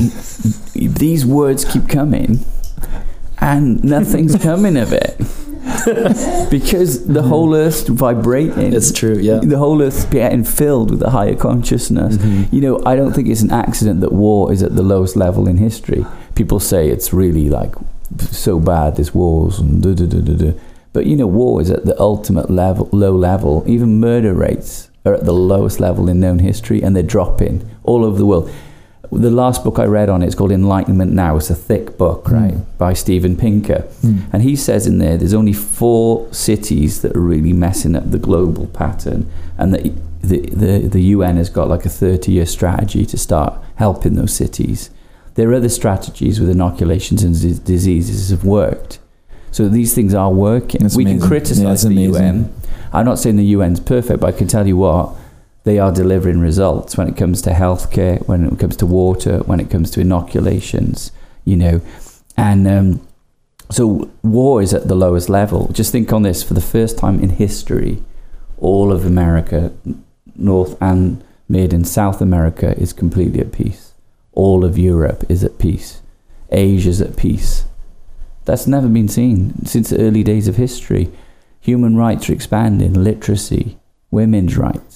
these 0.72 1.26
words 1.26 1.66
keep 1.66 1.86
coming 1.88 2.46
and 3.38 3.84
nothing's 3.84 4.36
coming 4.42 4.78
of 4.78 4.92
it 4.94 5.20
because 6.50 7.06
the 7.06 7.22
whole 7.22 7.54
earth's 7.54 7.82
vibrating 7.88 8.72
It's 8.72 8.92
true. 8.92 9.18
Yeah. 9.18 9.40
the 9.42 9.58
whole 9.58 9.82
earth's 9.82 10.04
getting 10.04 10.44
filled 10.44 10.90
with 10.90 11.00
the 11.00 11.10
higher 11.10 11.34
consciousness 11.34 12.16
Mm-hmm. 12.16 12.54
you 12.54 12.60
know 12.60 12.82
i 12.86 12.94
don't 12.96 13.12
think 13.12 13.28
it's 13.28 13.42
an 13.42 13.50
accident 13.50 14.00
that 14.00 14.12
war 14.12 14.52
is 14.52 14.62
at 14.62 14.74
the 14.76 14.82
lowest 14.82 15.16
level 15.16 15.48
in 15.48 15.56
history 15.56 16.04
people 16.34 16.60
say 16.60 16.88
it's 16.88 17.12
really 17.12 17.48
like 17.50 17.74
so 18.18 18.58
bad 18.60 18.96
there's 18.96 19.14
wars 19.14 19.58
and 19.58 19.82
da, 19.82 19.92
da, 19.94 20.06
da, 20.06 20.20
da, 20.20 20.34
da. 20.52 20.58
but 20.92 21.06
you 21.06 21.16
know 21.16 21.26
war 21.26 21.60
is 21.60 21.70
at 21.70 21.84
the 21.84 21.98
ultimate 22.00 22.48
level 22.50 22.88
low 22.92 23.14
level 23.14 23.64
even 23.66 24.00
murder 24.00 24.32
rates 24.34 24.90
are 25.04 25.14
at 25.14 25.24
the 25.24 25.32
lowest 25.32 25.78
level 25.80 26.08
in 26.08 26.18
known 26.20 26.38
history 26.40 26.82
and 26.82 26.94
they're 26.94 27.02
dropping 27.16 27.68
all 27.84 28.04
over 28.04 28.18
the 28.18 28.26
world 28.26 28.50
the 29.12 29.30
last 29.30 29.64
book 29.64 29.78
I 29.78 29.84
read 29.84 30.08
on 30.08 30.22
it 30.22 30.26
is 30.26 30.34
called 30.34 30.52
Enlightenment 30.52 31.12
Now. 31.12 31.36
It's 31.36 31.50
a 31.50 31.54
thick 31.54 31.96
book, 31.98 32.26
hmm. 32.28 32.34
right, 32.34 32.78
by 32.78 32.92
Steven 32.92 33.36
Pinker. 33.36 33.82
Hmm. 34.02 34.18
And 34.32 34.42
he 34.42 34.56
says 34.56 34.86
in 34.86 34.98
there 34.98 35.16
there's 35.16 35.34
only 35.34 35.52
four 35.52 36.32
cities 36.32 37.02
that 37.02 37.16
are 37.16 37.20
really 37.20 37.52
messing 37.52 37.96
up 37.96 38.10
the 38.10 38.18
global 38.18 38.66
pattern, 38.68 39.30
and 39.58 39.72
that 39.74 39.82
the, 40.22 40.40
the, 40.50 40.88
the 40.88 41.00
UN 41.00 41.36
has 41.36 41.50
got 41.50 41.68
like 41.68 41.84
a 41.84 41.88
30 41.88 42.32
year 42.32 42.46
strategy 42.46 43.06
to 43.06 43.16
start 43.16 43.58
helping 43.76 44.14
those 44.14 44.34
cities. 44.34 44.90
There 45.34 45.50
are 45.50 45.54
other 45.54 45.68
strategies 45.68 46.40
with 46.40 46.48
inoculations 46.48 47.22
and 47.22 47.38
dis- 47.38 47.58
diseases 47.58 48.30
have 48.30 48.44
worked. 48.44 48.98
So 49.50 49.68
these 49.68 49.94
things 49.94 50.14
are 50.14 50.30
working. 50.30 50.82
That's 50.82 50.96
we 50.96 51.04
can 51.04 51.20
criticize 51.20 51.84
Yeah, 51.84 51.90
the 51.90 52.04
amazing. 52.04 52.14
UN. 52.14 52.54
I'm 52.92 53.04
not 53.04 53.18
saying 53.18 53.36
the 53.36 53.54
UN's 53.54 53.80
perfect, 53.80 54.20
but 54.20 54.34
I 54.34 54.36
can 54.36 54.48
tell 54.48 54.66
you 54.66 54.76
what, 54.76 55.14
they 55.66 55.80
are 55.80 55.90
delivering 55.90 56.38
results 56.38 56.96
when 56.96 57.08
it 57.08 57.16
comes 57.16 57.42
to 57.42 57.50
healthcare, 57.50 58.24
when 58.28 58.46
it 58.46 58.56
comes 58.56 58.76
to 58.76 58.86
water, 58.86 59.38
when 59.46 59.58
it 59.58 59.68
comes 59.68 59.90
to 59.90 60.00
inoculations, 60.00 61.10
you 61.44 61.56
know. 61.56 61.80
And 62.36 62.68
um, 62.68 63.08
so 63.68 64.08
war 64.22 64.62
is 64.62 64.72
at 64.72 64.86
the 64.86 64.94
lowest 64.94 65.28
level. 65.28 65.66
Just 65.72 65.90
think 65.90 66.12
on 66.12 66.22
this 66.22 66.44
for 66.44 66.54
the 66.54 66.60
first 66.60 66.96
time 66.96 67.18
in 67.18 67.30
history, 67.30 68.00
all 68.58 68.92
of 68.92 69.04
America, 69.04 69.72
North 70.36 70.80
and 70.80 71.24
Mid 71.48 71.72
and 71.72 71.86
South 71.86 72.20
America, 72.20 72.78
is 72.78 72.92
completely 72.92 73.40
at 73.40 73.50
peace. 73.50 73.92
All 74.34 74.64
of 74.64 74.78
Europe 74.78 75.24
is 75.28 75.42
at 75.42 75.58
peace. 75.58 76.00
Asia 76.52 76.90
is 76.90 77.00
at 77.00 77.16
peace. 77.16 77.64
That's 78.44 78.68
never 78.68 78.86
been 78.86 79.08
seen 79.08 79.66
since 79.66 79.90
the 79.90 80.00
early 80.00 80.22
days 80.22 80.46
of 80.46 80.54
history. 80.54 81.10
Human 81.58 81.96
rights 81.96 82.30
are 82.30 82.34
expanding, 82.34 82.94
literacy, 82.94 83.78
women's 84.12 84.56
rights. 84.56 84.95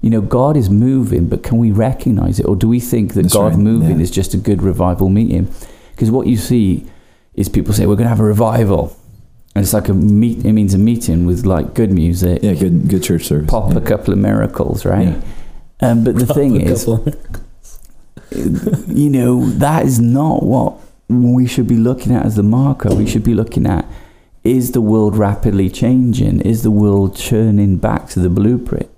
You 0.00 0.10
know, 0.10 0.20
God 0.20 0.56
is 0.56 0.70
moving, 0.70 1.28
but 1.28 1.42
can 1.42 1.58
we 1.58 1.72
recognize 1.72 2.38
it? 2.38 2.46
Or 2.46 2.54
do 2.56 2.68
we 2.68 2.78
think 2.80 3.14
that 3.14 3.22
That's 3.22 3.34
God 3.34 3.52
right, 3.54 3.58
moving 3.58 3.96
yeah. 3.96 4.02
is 4.02 4.10
just 4.10 4.32
a 4.32 4.36
good 4.36 4.62
revival 4.62 5.08
meeting? 5.08 5.52
Because 5.90 6.10
what 6.10 6.26
you 6.28 6.36
see 6.36 6.86
is 7.34 7.48
people 7.48 7.74
say, 7.74 7.86
we're 7.86 7.96
going 7.96 8.04
to 8.04 8.10
have 8.10 8.20
a 8.20 8.24
revival. 8.24 8.96
And 9.54 9.64
it's 9.64 9.72
like 9.74 9.88
a 9.88 9.94
meet, 9.94 10.44
it 10.44 10.52
means 10.52 10.72
a 10.74 10.78
meeting 10.78 11.26
with 11.26 11.44
like 11.44 11.74
good 11.74 11.90
music, 11.92 12.42
Yeah, 12.42 12.54
good 12.54 12.88
good 12.88 13.02
church 13.02 13.24
service. 13.24 13.50
pop 13.50 13.72
yeah. 13.72 13.78
a 13.78 13.80
couple 13.80 14.12
of 14.12 14.18
miracles, 14.20 14.84
right? 14.84 15.08
Yeah. 15.08 15.20
Um, 15.90 16.04
but 16.04 16.16
the 16.16 16.26
thing 16.26 16.60
is, 16.60 16.86
you 18.88 19.10
know, 19.10 19.46
that 19.50 19.84
is 19.84 19.98
not 20.00 20.42
what 20.42 20.74
we 21.08 21.46
should 21.46 21.66
be 21.66 21.76
looking 21.76 22.14
at 22.14 22.24
as 22.26 22.36
the 22.36 22.42
marker. 22.42 22.94
We 22.94 23.06
should 23.06 23.24
be 23.24 23.34
looking 23.34 23.66
at 23.66 23.84
is 24.44 24.72
the 24.72 24.80
world 24.80 25.16
rapidly 25.16 25.68
changing? 25.70 26.40
Is 26.42 26.62
the 26.62 26.70
world 26.70 27.16
churning 27.16 27.78
back 27.78 28.08
to 28.10 28.20
the 28.20 28.28
blueprint? 28.28 28.88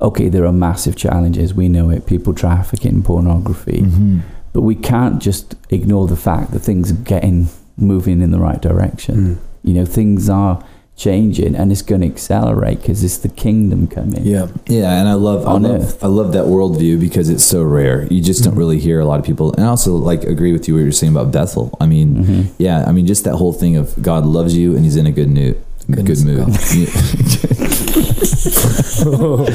Okay, 0.00 0.28
there 0.28 0.44
are 0.44 0.52
massive 0.52 0.94
challenges. 0.96 1.54
We 1.54 1.68
know 1.68 1.90
it 1.90 2.06
people 2.06 2.34
trafficking, 2.34 3.02
pornography. 3.02 3.82
Mhm. 3.82 4.20
But 4.52 4.62
we 4.62 4.74
can't 4.74 5.20
just 5.20 5.54
ignore 5.70 6.06
the 6.06 6.16
fact 6.16 6.52
that 6.52 6.60
things 6.60 6.90
are 6.90 6.94
getting 7.04 7.48
moving 7.78 8.20
in 8.22 8.30
the 8.30 8.38
right 8.38 8.60
direction. 8.60 9.16
Mm. 9.16 9.36
You 9.64 9.74
know, 9.74 9.84
things 9.84 10.28
are 10.30 10.58
changing 10.96 11.54
and 11.54 11.70
it's 11.70 11.82
going 11.82 12.00
to 12.00 12.06
accelerate 12.06 12.80
because 12.80 13.04
it's 13.04 13.18
the 13.18 13.28
kingdom 13.28 13.86
coming. 13.86 14.24
Yeah. 14.24 14.46
Yeah, 14.66 14.98
and 14.98 15.08
I 15.08 15.12
love 15.12 15.46
I 15.46 15.50
On 15.52 15.62
love, 15.64 15.80
earth. 15.82 16.02
I 16.02 16.06
love 16.06 16.32
that 16.32 16.44
worldview 16.46 16.98
because 16.98 17.28
it's 17.28 17.44
so 17.44 17.62
rare. 17.62 18.06
You 18.10 18.22
just 18.22 18.42
don't 18.44 18.54
really 18.54 18.78
hear 18.78 18.98
a 19.00 19.04
lot 19.04 19.18
of 19.20 19.26
people. 19.26 19.52
And 19.52 19.64
I 19.64 19.68
also 19.68 19.94
like 19.96 20.24
agree 20.24 20.52
with 20.52 20.68
you 20.68 20.74
what 20.74 20.80
you're 20.84 20.92
saying 20.92 21.12
about 21.14 21.32
Bethel. 21.32 21.76
I 21.80 21.86
mean, 21.86 22.24
Mhm. 22.24 22.46
yeah, 22.58 22.84
I 22.86 22.92
mean 22.92 23.06
just 23.06 23.24
that 23.24 23.34
whole 23.36 23.52
thing 23.52 23.76
of 23.76 23.94
God 24.00 24.24
loves 24.24 24.56
you 24.56 24.74
and 24.74 24.84
He's 24.84 24.96
in 24.96 25.06
a 25.06 25.12
good 25.12 25.28
mood. 25.30 25.56
Good 25.90 26.24
mood. 26.24 26.48
what 27.96 29.46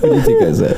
do 0.00 0.14
you 0.14 0.22
think 0.22 0.42
I 0.42 0.52
said? 0.52 0.76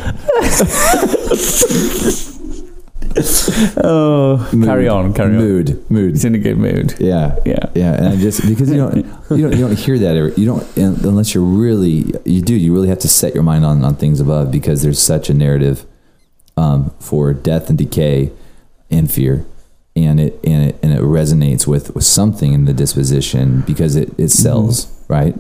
Oh, 3.83 4.49
carry 4.65 4.89
on, 4.89 5.13
carry 5.13 5.31
on. 5.31 5.37
Mood, 5.37 5.91
mood. 5.91 6.11
He's 6.13 6.25
in 6.25 6.35
a 6.35 6.39
good 6.39 6.57
mood. 6.59 6.95
Yeah, 6.99 7.37
Yeah. 7.45 7.59
yeah, 7.75 7.95
and 7.95 8.07
I 8.09 8.17
just 8.17 8.47
because 8.47 8.71
you 8.71 8.77
don't 8.77 8.97
you 8.97 9.03
don't 9.49 9.53
you 9.53 9.67
don't 9.67 9.77
hear 9.79 9.99
that 9.99 10.17
ever, 10.17 10.29
you 10.31 10.47
don't 10.47 10.77
unless 10.77 11.35
you're 11.35 11.45
really 11.45 12.15
you 12.25 12.41
do 12.41 12.55
you 12.55 12.73
really 12.73 12.89
have 12.89 13.01
to 13.01 13.09
set 13.09 13.35
your 13.35 13.43
mind 13.43 13.65
on 13.65 13.85
on 13.85 13.97
things 13.97 14.21
above 14.21 14.51
because 14.51 14.83
there's 14.83 14.99
such 15.01 15.29
a 15.29 15.35
narrative 15.35 15.85
um, 16.57 16.91
for 17.01 17.33
death 17.35 17.69
and 17.69 17.77
decay 17.79 18.31
and 18.91 19.11
fear 19.11 19.45
and 19.97 20.21
it 20.21 20.39
and 20.45 20.71
it 20.71 20.77
and 20.83 20.93
it 20.93 21.01
resonates 21.01 21.67
with, 21.67 21.95
with 21.95 22.05
something 22.05 22.53
in 22.53 22.65
the 22.65 22.73
disposition 22.73 23.63
because 23.67 23.97
it 23.97 24.09
it 24.19 24.29
sells 24.31 24.87
right 25.09 25.35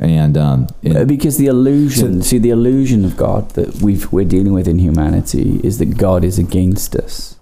and 0.00 0.36
um 0.36 0.66
Uh, 0.84 1.00
it, 1.00 1.08
because 1.08 1.36
the 1.38 1.46
illusion, 1.46 2.22
see, 2.22 2.38
the 2.38 2.50
illusion 2.50 3.04
of 3.04 3.16
God 3.16 3.50
that 3.50 3.80
we've, 3.80 4.10
we're 4.12 4.24
dealing 4.24 4.52
with 4.52 4.66
in 4.68 4.78
humanity 4.78 5.60
is 5.62 5.78
that 5.78 5.96
God 5.96 6.24
is 6.24 6.38
against 6.38 6.96
us. 6.96 7.36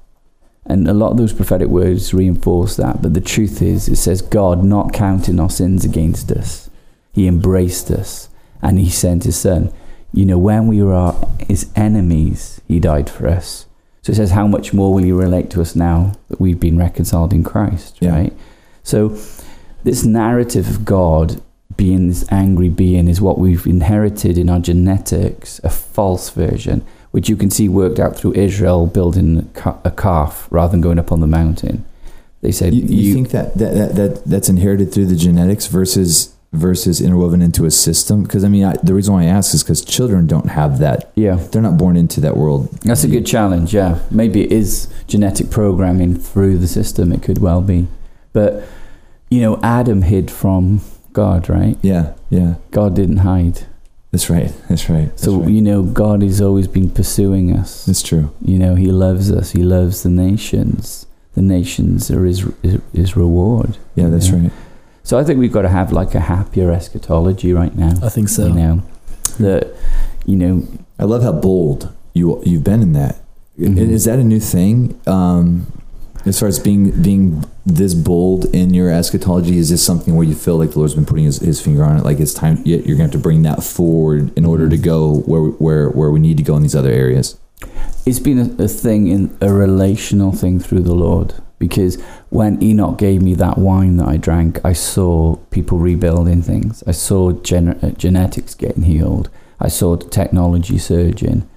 And 0.66 0.88
a 0.88 0.92
lot 0.94 1.12
of 1.12 1.16
those 1.16 1.32
prophetic 1.32 1.68
words 1.68 2.12
reinforce 2.12 2.76
that. 2.76 3.00
But 3.00 3.14
the 3.14 3.20
truth 3.20 3.62
is, 3.62 3.88
it 3.88 3.96
says 3.96 4.20
God 4.20 4.64
not 4.64 4.92
counting 4.92 5.38
our 5.40 5.50
sins 5.50 5.84
against 5.84 6.30
us. 6.32 6.68
He 7.12 7.26
embraced 7.28 7.90
us 7.90 8.28
and 8.60 8.78
He 8.78 8.90
sent 8.90 9.24
His 9.24 9.36
Son. 9.36 9.72
You 10.12 10.26
know, 10.26 10.38
when 10.38 10.66
we 10.66 10.82
were 10.82 11.14
His 11.48 11.70
enemies, 11.76 12.60
He 12.68 12.80
died 12.80 13.08
for 13.08 13.28
us. 13.28 13.65
So 14.06 14.12
it 14.12 14.16
says, 14.18 14.30
how 14.30 14.46
much 14.46 14.72
more 14.72 14.94
will 14.94 15.04
you 15.04 15.18
relate 15.18 15.50
to 15.50 15.60
us 15.60 15.74
now 15.74 16.12
that 16.28 16.40
we've 16.40 16.60
been 16.60 16.78
reconciled 16.78 17.32
in 17.32 17.42
Christ, 17.42 17.96
Yeah. 17.98 18.10
right? 18.14 18.32
So 18.84 19.18
this 19.82 20.04
narrative 20.04 20.70
of 20.70 20.84
God 20.84 21.42
being 21.76 22.06
this 22.06 22.24
angry 22.30 22.68
being 22.68 23.08
is 23.08 23.20
what 23.20 23.36
we've 23.36 23.66
inherited 23.66 24.38
in 24.38 24.48
our 24.48 24.60
genetics, 24.60 25.60
a 25.64 25.70
false 25.70 26.30
version, 26.30 26.84
which 27.10 27.28
you 27.28 27.34
can 27.34 27.50
see 27.50 27.68
worked 27.68 27.98
out 27.98 28.14
through 28.16 28.34
Israel 28.34 28.86
building 28.86 29.50
a 29.82 29.90
calf 29.90 30.46
rather 30.50 30.70
than 30.70 30.82
going 30.82 31.00
up 31.00 31.10
on 31.10 31.18
the 31.18 31.26
mountain. 31.26 31.84
They 32.42 32.52
said, 32.52 32.74
you, 32.74 32.82
you 32.82 33.12
think 33.12 33.30
that, 33.30 33.58
that 33.58 33.74
that 33.74 33.94
that 33.96 34.24
that's 34.24 34.48
inherited 34.48 34.92
through 34.92 35.06
the 35.06 35.16
genetics 35.16 35.66
versus 35.66 36.32
versus 36.56 37.00
interwoven 37.00 37.40
into 37.42 37.64
a 37.64 37.70
system 37.70 38.22
because 38.22 38.44
I 38.44 38.48
mean 38.48 38.64
I, 38.64 38.76
the 38.82 38.94
reason 38.94 39.14
why 39.14 39.22
I 39.22 39.26
ask 39.26 39.54
is 39.54 39.62
because 39.62 39.84
children 39.84 40.26
don't 40.26 40.48
have 40.50 40.78
that 40.80 41.12
yeah, 41.14 41.36
they're 41.36 41.62
not 41.62 41.76
born 41.78 41.96
into 41.96 42.20
that 42.22 42.36
world 42.36 42.70
that's 42.82 43.04
a 43.04 43.08
good 43.08 43.26
challenge. 43.26 43.72
Yeah, 43.74 43.98
maybe 44.10 44.42
it 44.44 44.52
is 44.52 44.88
genetic 45.06 45.50
programming 45.50 46.16
through 46.16 46.58
the 46.58 46.68
system. 46.68 47.12
It 47.12 47.22
could 47.22 47.38
well 47.38 47.60
be, 47.60 47.86
but 48.32 48.64
you 49.30 49.40
know, 49.40 49.58
Adam 49.62 50.02
hid 50.02 50.30
from 50.30 50.80
God, 51.12 51.48
right? 51.48 51.76
yeah 51.82 52.14
yeah 52.30 52.54
God 52.70 52.94
didn't 52.96 53.18
hide. 53.18 53.62
that's 54.12 54.28
right 54.30 54.52
that's 54.68 54.88
right 54.88 55.08
that's, 55.10 55.22
So 55.22 55.40
right. 55.40 55.50
you 55.50 55.62
know, 55.62 55.82
God 55.82 56.22
has 56.22 56.40
always 56.40 56.68
been 56.68 56.90
pursuing 56.90 57.56
us. 57.56 57.84
that's 57.86 58.02
true 58.02 58.30
You 58.42 58.58
know, 58.58 58.74
He 58.74 58.86
loves 58.90 59.30
us. 59.30 59.52
He 59.52 59.62
loves 59.62 60.02
the 60.02 60.10
nations. 60.10 61.06
The 61.34 61.42
nations 61.42 62.10
are 62.10 62.24
His 62.24 62.40
His, 62.92 63.16
reward. 63.16 63.76
yeah 63.94 64.08
that's 64.08 64.28
Yeah. 64.28 64.38
right 64.42 64.52
So 65.06 65.16
I 65.16 65.22
think 65.22 65.38
we've 65.38 65.52
got 65.52 65.62
to 65.62 65.68
have 65.68 65.92
like 65.92 66.16
a 66.16 66.20
happier 66.20 66.72
eschatology 66.72 67.52
right 67.52 67.72
now. 67.76 67.94
I 68.02 68.08
think 68.08 68.28
so. 68.28 68.48
You 68.48 68.54
know, 68.54 68.82
that 69.38 69.72
you 70.24 70.34
know 70.34 70.66
I 70.98 71.04
love 71.04 71.22
how 71.22 71.30
bold 71.30 71.94
you 72.12 72.42
you've 72.44 72.64
been 72.64 72.82
in 72.82 72.92
that. 72.94 73.14
Mhm. 73.56 73.78
Is 73.78 74.04
that 74.06 74.18
a 74.18 74.24
new 74.24 74.40
thing? 74.40 75.00
Um, 75.06 75.68
as 76.24 76.40
far 76.40 76.48
as 76.48 76.58
being 76.58 76.90
being 77.02 77.44
this 77.64 77.94
bold 77.94 78.46
in 78.46 78.74
your 78.74 78.90
eschatology, 78.90 79.58
is 79.58 79.70
this 79.70 79.80
something 79.80 80.16
where 80.16 80.26
you 80.26 80.34
feel 80.34 80.58
like 80.58 80.72
the 80.72 80.78
Lord's 80.80 80.96
been 80.96 81.06
putting 81.06 81.26
his, 81.26 81.38
his 81.38 81.60
finger 81.60 81.84
on 81.84 81.98
it? 81.98 82.04
Like 82.04 82.18
it's 82.18 82.34
time 82.34 82.60
you're 82.64 82.80
going 82.82 82.96
to 82.96 83.02
have 83.02 83.12
to 83.12 83.18
bring 83.18 83.42
that 83.44 83.62
forward 83.62 84.36
in 84.36 84.44
order 84.44 84.68
to 84.68 84.76
go 84.76 85.20
where 85.20 85.42
where 85.42 85.88
where 85.88 86.10
we 86.10 86.18
need 86.18 86.36
to 86.38 86.42
go 86.42 86.56
in 86.56 86.62
these 86.62 86.74
other 86.74 86.90
areas. 86.90 87.38
it's 88.04 88.18
been 88.18 88.38
a, 88.38 88.64
a 88.64 88.66
thing 88.66 89.06
in 89.06 89.38
a 89.40 89.52
relational 89.52 90.32
thing 90.32 90.58
through 90.58 90.82
the 90.82 90.96
Lord 90.96 91.34
because 91.58 92.00
when 92.30 92.62
Enoch 92.62 92.98
gave 92.98 93.22
me 93.22 93.34
that 93.34 93.58
wine 93.58 93.96
that 93.96 94.08
I 94.08 94.16
drank, 94.16 94.64
I 94.64 94.72
saw 94.72 95.36
people 95.50 95.78
rebuilding 95.78 96.42
things. 96.42 96.82
I 96.86 96.92
saw 96.92 97.32
gen- 97.32 97.78
uh, 97.82 97.90
genetics 97.90 98.54
getting 98.54 98.82
healed. 98.82 99.30
I 99.58 99.68
saw 99.68 99.96
technology 99.96 100.76
surging, 100.76 101.48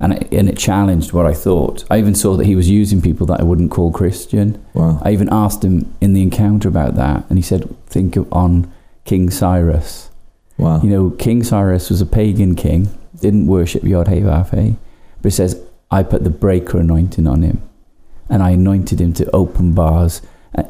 and 0.00 0.14
it, 0.14 0.32
and 0.32 0.48
it 0.48 0.56
challenged 0.56 1.12
what 1.12 1.26
I 1.26 1.34
thought. 1.34 1.84
I 1.90 1.98
even 1.98 2.14
saw 2.14 2.36
that 2.36 2.46
he 2.46 2.56
was 2.56 2.70
using 2.70 3.02
people 3.02 3.26
that 3.26 3.40
I 3.40 3.44
wouldn't 3.44 3.70
call 3.70 3.92
Christian. 3.92 4.64
Wow. 4.72 5.00
I 5.02 5.12
even 5.12 5.28
asked 5.30 5.62
him 5.62 5.94
in 6.00 6.14
the 6.14 6.22
encounter 6.22 6.68
about 6.68 6.94
that, 6.96 7.24
and 7.28 7.38
he 7.38 7.42
said, 7.42 7.68
"Think 7.86 8.16
of 8.16 8.32
on 8.32 8.72
King 9.04 9.28
Cyrus." 9.28 10.08
Wow. 10.56 10.80
You 10.82 10.90
know, 10.90 11.10
King 11.10 11.42
Cyrus 11.42 11.90
was 11.90 12.00
a 12.00 12.06
pagan 12.06 12.54
king, 12.54 12.88
didn't 13.20 13.46
worship 13.46 13.84
Yod 13.84 14.08
He 14.08 14.20
Vav 14.20 14.50
He, 14.50 14.76
but 15.20 15.32
it 15.32 15.34
says, 15.34 15.60
I 15.90 16.02
put 16.02 16.24
the 16.24 16.30
breaker 16.30 16.78
anointing 16.78 17.26
on 17.26 17.42
him, 17.42 17.62
and 18.32 18.42
I 18.42 18.50
anointed 18.50 18.98
him 19.00 19.12
to 19.20 19.24
open 19.42 19.66
bars 19.82 20.22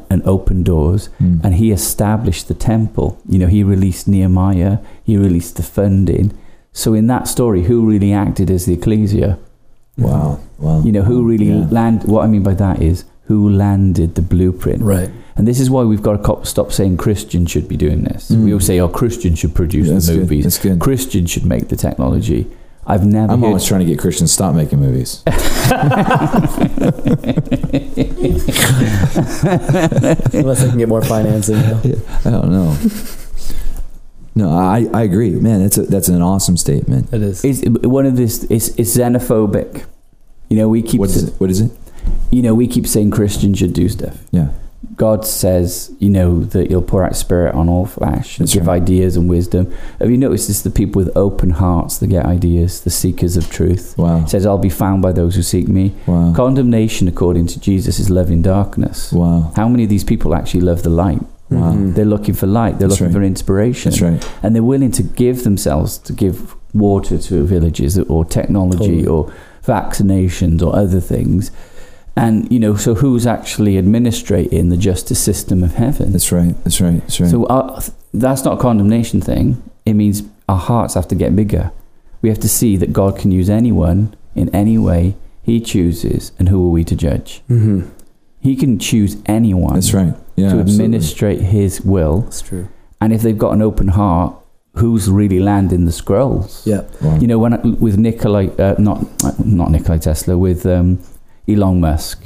and, 0.09 0.21
open 0.35 0.63
doors, 0.63 1.09
Mm. 1.21 1.43
and 1.43 1.51
he 1.55 1.67
established 1.71 2.47
the 2.47 2.53
temple. 2.53 3.07
You 3.27 3.37
know, 3.39 3.47
he 3.57 3.63
released 3.75 4.07
Nehemiah, 4.07 4.77
he 5.03 5.17
released 5.17 5.55
the 5.57 5.63
funding. 5.63 6.31
So 6.71 6.93
in 6.93 7.07
that 7.07 7.27
story, 7.27 7.61
who 7.69 7.77
really 7.93 8.13
acted 8.13 8.47
as 8.51 8.65
the 8.65 8.73
ecclesia? 8.73 9.37
wow. 9.97 10.39
Wow. 10.59 10.81
You 10.85 10.91
know, 10.95 11.03
who 11.03 11.23
really 11.31 11.49
Yeah. 11.49 11.67
land? 11.69 12.03
What 12.05 12.23
I 12.23 12.27
mean 12.27 12.43
by 12.43 12.55
that 12.55 12.81
is 12.81 13.03
who 13.27 13.49
landed 13.49 14.15
the 14.15 14.21
blueprint. 14.33 14.81
Right. 14.81 15.09
And 15.35 15.47
this 15.47 15.59
is 15.59 15.69
why 15.69 15.83
we've 15.83 16.01
got 16.01 16.23
to 16.23 16.45
stop 16.45 16.71
saying 16.71 16.97
Christians 16.97 17.51
should 17.51 17.67
be 17.67 17.77
doing 17.77 18.03
this. 18.03 18.31
Mm. 18.31 18.43
We 18.45 18.53
all 18.53 18.59
say, 18.59 18.79
oh, 18.79 18.87
Christians 18.87 19.39
should 19.39 19.53
produce 19.53 19.89
That's 19.89 20.07
the 20.07 20.17
movies. 20.17 20.43
That's 20.45 20.59
good. 20.59 20.79
Christians 20.79 21.29
should 21.31 21.45
make 21.45 21.67
the 21.69 21.75
technology. 21.75 22.47
I've 22.85 23.05
never 23.05 23.31
I'm 23.31 23.43
always 23.43 23.65
trying 23.65 23.79
to 23.79 23.85
get 23.85 23.99
Christians 23.99 24.31
to 24.31 24.33
stop 24.33 24.55
making 24.55 24.79
movies. 24.79 25.23
Unless 30.33 30.63
I 30.63 30.67
can 30.69 30.77
get 30.77 30.89
more 30.89 31.01
financing. 31.01 31.55
you 31.57 31.63
know. 31.63 32.01
I 32.25 32.29
don't 32.29 32.51
know. 32.51 32.77
No, 34.35 34.49
I, 34.49 34.87
I 34.93 35.03
agree, 35.03 35.31
man. 35.31 35.61
That's 35.61 35.77
a, 35.77 35.83
that's 35.83 36.07
an 36.09 36.21
awesome 36.21 36.57
statement. 36.57 37.13
It 37.13 37.21
is. 37.21 37.43
It's 37.45 37.61
one 37.65 38.05
of 38.05 38.17
this. 38.17 38.43
It's, 38.45 38.69
it's 38.69 38.97
xenophobic. 38.97 39.85
You 40.49 40.57
know, 40.57 40.67
we 40.67 40.81
keep. 40.81 40.99
What 40.99 41.09
is 41.09 41.23
it? 41.29 41.33
What 41.39 41.49
is 41.49 41.61
it? 41.61 41.71
You 42.31 42.41
know, 42.41 42.53
we 42.53 42.67
keep 42.67 42.85
saying 42.87 43.11
Christians 43.11 43.59
should 43.59 43.73
do 43.73 43.87
stuff. 43.87 44.17
Yeah. 44.31 44.49
God 44.95 45.25
says, 45.25 45.91
you 45.99 46.09
know, 46.09 46.43
that 46.43 46.69
He'll 46.69 46.81
pour 46.81 47.03
out 47.03 47.15
Spirit 47.15 47.55
on 47.55 47.67
all 47.69 47.85
flesh 47.85 48.37
and 48.37 48.47
That's 48.47 48.53
give 48.53 48.67
right. 48.67 48.81
ideas 48.81 49.15
and 49.17 49.29
wisdom. 49.29 49.73
Have 49.99 50.11
you 50.11 50.17
noticed 50.17 50.49
it's 50.49 50.61
the 50.61 50.69
people 50.69 51.01
with 51.03 51.15
open 51.15 51.51
hearts 51.51 51.97
that 51.99 52.07
get 52.07 52.25
ideas, 52.25 52.81
the 52.81 52.89
seekers 52.89 53.35
of 53.37 53.49
truth? 53.49 53.95
Wow. 53.97 54.23
It 54.23 54.29
says, 54.29 54.45
"I'll 54.45 54.57
be 54.57 54.69
found 54.69 55.01
by 55.01 55.11
those 55.13 55.35
who 55.35 55.41
seek 55.41 55.67
me." 55.67 55.93
Wow. 56.05 56.33
Condemnation, 56.35 57.07
according 57.07 57.47
to 57.47 57.59
Jesus, 57.59 57.99
is 57.99 58.09
loving 58.09 58.41
darkness. 58.41 59.11
Wow. 59.13 59.51
How 59.55 59.67
many 59.67 59.83
of 59.83 59.89
these 59.89 60.03
people 60.03 60.35
actually 60.35 60.61
love 60.61 60.83
the 60.83 60.89
light? 60.89 61.21
Wow. 61.49 61.73
Mhm. 61.73 61.95
They're 61.95 62.05
looking 62.05 62.33
for 62.35 62.47
light. 62.47 62.77
They're 62.79 62.87
That's 62.87 62.99
looking 63.01 63.13
right. 63.15 63.21
for 63.21 63.27
inspiration. 63.27 63.91
That's 63.91 64.01
right. 64.01 64.29
and 64.43 64.53
they're 64.55 64.63
willing 64.63 64.91
to 64.91 65.03
give 65.03 65.43
themselves 65.43 65.97
to 65.99 66.13
give 66.13 66.55
water 66.73 67.17
to 67.17 67.43
villages 67.45 67.97
or 67.97 68.25
technology 68.25 68.77
Totally. 69.03 69.05
or 69.07 69.27
vaccinations 69.65 70.61
or 70.61 70.75
other 70.75 70.99
things. 70.99 71.51
And 72.15 72.51
you 72.51 72.59
know, 72.59 72.75
so 72.75 72.93
who's 72.95 73.25
actually 73.25 73.77
administrating 73.77 74.69
the 74.69 74.77
justice 74.77 75.19
system 75.19 75.63
of 75.63 75.75
heaven? 75.75 76.11
That's 76.11 76.31
right. 76.31 76.55
That's 76.63 76.79
right. 76.79 76.99
That's 77.01 77.19
right. 77.19 77.29
So 77.31 77.45
uh, 77.45 77.81
that's 78.13 78.43
not 78.45 78.59
a 78.59 78.61
condemnation 78.61 79.19
thing. 79.21 79.61
It 79.85 79.93
means 79.95 80.23
our 80.47 80.57
hearts 80.59 80.93
have 80.93 81.07
to 81.09 81.15
get 81.15 81.35
bigger. 81.35 81.71
We 82.21 82.29
have 82.29 82.39
to 82.39 82.49
see 82.49 82.77
that 82.77 82.93
God 82.93 83.17
can 83.17 83.31
use 83.31 83.49
anyone 83.49 84.15
in 84.35 84.49
any 84.55 84.77
way 84.77 85.15
He 85.41 85.59
chooses, 85.59 86.31
and 86.39 86.49
who 86.49 86.65
are 86.67 86.69
we 86.69 86.83
to 86.85 86.95
judge? 86.95 87.41
Mhm. 87.49 87.87
He 88.39 88.55
can 88.55 88.77
choose 88.79 89.17
anyone 89.25 89.73
That's 89.75 89.93
right. 89.93 90.13
Yeah. 90.35 90.49
to 90.53 90.59
absolutely. 90.59 90.85
administrate 90.85 91.41
His 91.41 91.81
will, 91.81 92.21
That's 92.21 92.41
true. 92.41 92.67
and 93.01 93.11
if 93.11 93.21
they've 93.23 93.37
got 93.37 93.53
an 93.53 93.61
open 93.61 93.89
heart, 93.89 94.35
who's 94.75 95.09
really 95.09 95.39
landing 95.39 95.85
the 95.85 95.91
scrolls? 95.91 96.61
Yeah. 96.65 96.81
Wow. 97.01 97.17
You 97.19 97.27
know, 97.27 97.39
when 97.39 97.53
I, 97.55 97.57
with 97.57 97.97
Nikolai, 97.97 98.47
uh, 98.59 98.75
not 98.79 99.03
not 99.45 99.71
Nikolai 99.71 99.97
Tesla, 99.97 100.37
with 100.37 100.65
um, 100.65 100.99
Elon 101.47 101.79
Musk. 101.79 102.23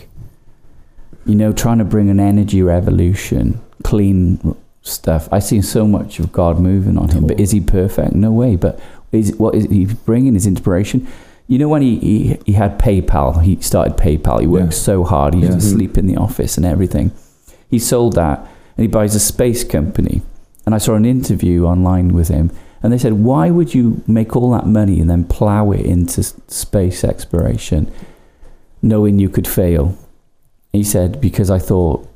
You 1.25 1.35
know, 1.35 1.51
trying 1.51 1.79
to 1.79 1.83
bring 1.85 2.09
an 2.09 2.19
energy 2.19 2.61
revolution, 2.61 3.59
clean 3.83 4.55
stuff. 4.81 5.27
I 5.31 5.39
see 5.39 5.61
so 5.61 5.85
much 5.85 6.19
of 6.19 6.31
God 6.31 6.59
moving 6.59 6.97
on 6.97 7.09
him, 7.09 7.27
but 7.27 7.39
is 7.39 7.51
he 7.51 7.59
perfect? 7.59 8.13
No 8.13 8.31
way. 8.31 8.55
But 8.55 8.79
is 9.11 9.35
what 9.37 9.53
is 9.55 9.65
he 9.65 9.85
bringing? 9.85 10.35
His 10.35 10.47
inspiration. 10.47 11.05
You 11.49 11.57
know, 11.59 11.69
when 11.69 11.81
he, 11.81 11.97
he, 11.99 12.37
he 12.45 12.53
had 12.53 12.77
PayPal, 12.79 13.41
he 13.41 13.59
started 13.61 13.95
PayPal. 13.97 14.39
He 14.41 14.47
worked 14.47 14.73
Yeah. 14.73 14.79
so 14.79 15.03
hard. 15.03 15.33
He 15.33 15.41
used 15.41 15.53
to 15.53 15.61
sleep 15.61 15.97
in 15.97 16.05
the 16.07 16.17
office 16.17 16.57
and 16.57 16.65
everything. 16.65 17.11
He 17.69 17.79
sold 17.79 18.15
that 18.15 18.39
and 18.39 18.83
he 18.83 18.87
buys 18.87 19.15
a 19.15 19.19
space 19.19 19.63
company. 19.63 20.21
And 20.65 20.75
I 20.75 20.77
saw 20.77 20.95
an 20.95 21.05
interview 21.05 21.65
online 21.65 22.13
with 22.13 22.27
him, 22.27 22.51
and 22.83 22.91
they 22.91 22.97
said, 22.97 23.13
"Why 23.13 23.49
would 23.49 23.73
you 23.73 24.03
make 24.07 24.35
all 24.35 24.51
that 24.51 24.67
money 24.67 24.99
and 24.99 25.09
then 25.09 25.23
plow 25.23 25.71
it 25.71 25.85
into 25.85 26.21
space 26.23 27.03
exploration, 27.05 27.89
knowing 28.81 29.19
you 29.19 29.29
could 29.29 29.47
fail?" 29.47 29.95
He 30.73 30.83
said, 30.83 31.19
"Because 31.21 31.49
I 31.49 31.59
thought, 31.59 32.07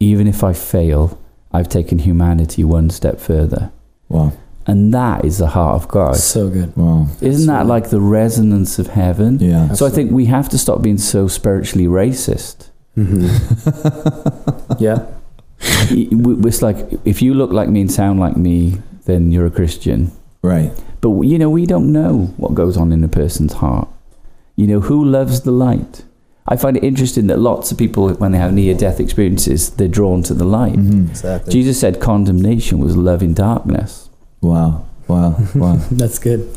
even 0.00 0.26
if 0.26 0.42
I 0.42 0.52
fail, 0.52 1.18
I've 1.52 1.68
taken 1.68 1.98
humanity 2.00 2.64
one 2.64 2.90
step 2.90 3.20
further." 3.20 3.70
Wow. 4.08 4.32
And 4.66 4.92
that 4.92 5.24
is 5.24 5.38
the 5.38 5.46
heart 5.48 5.82
of 5.82 5.88
God. 5.88 6.16
So 6.16 6.50
good. 6.50 6.76
Wow. 6.76 7.08
Isn't 7.22 7.46
that 7.46 7.66
like 7.66 7.88
the 7.88 8.00
resonance 8.02 8.78
of 8.78 8.88
heaven? 8.88 9.38
Yeah. 9.40 9.72
So 9.72 9.86
I 9.86 9.90
think 9.90 10.10
we 10.10 10.26
have 10.26 10.50
to 10.50 10.58
stop 10.58 10.82
being 10.82 10.98
so 10.98 11.26
spiritually 11.26 11.86
racist. 11.86 12.68
hmm 12.94 13.28
yeah. 14.78 15.06
It's 15.60 16.60
like 16.60 16.76
if 17.06 17.22
you 17.22 17.32
look 17.32 17.50
like 17.50 17.70
me 17.70 17.80
and 17.80 17.90
sound 17.90 18.20
like 18.20 18.36
me, 18.36 18.82
then 19.06 19.32
you're 19.32 19.46
a 19.46 19.50
Christian. 19.50 20.12
Right. 20.42 20.70
But 21.00 21.12
you 21.22 21.38
know, 21.38 21.48
we 21.48 21.64
don't 21.64 21.90
know 21.90 22.34
what 22.36 22.54
goes 22.54 22.76
on 22.76 22.92
in 22.92 23.02
a 23.02 23.08
person's 23.08 23.54
heart. 23.54 23.88
You 24.54 24.66
know, 24.66 24.80
who 24.80 25.02
loves 25.02 25.42
the 25.42 25.50
light? 25.52 26.04
I 26.50 26.56
find 26.56 26.76
it 26.78 26.82
interesting 26.84 27.26
that 27.26 27.38
lots 27.38 27.70
of 27.70 27.76
people, 27.78 28.08
when 28.14 28.32
they 28.32 28.38
have 28.38 28.54
near-death 28.54 29.00
experiences, 29.00 29.70
they're 29.70 29.86
drawn 29.86 30.22
to 30.24 30.34
the 30.34 30.44
light. 30.46 30.74
hmm 30.76 31.06
Exactly. 31.10 31.52
Jesus 31.52 31.78
said 31.78 32.00
condemnation 32.00 32.78
was 32.78 32.96
love 32.96 33.22
in 33.22 33.34
darkness. 33.34 34.08
Wow. 34.40 34.86
Wow. 35.08 35.36
Wow. 35.54 35.76
That's 35.90 36.18
good. 36.18 36.48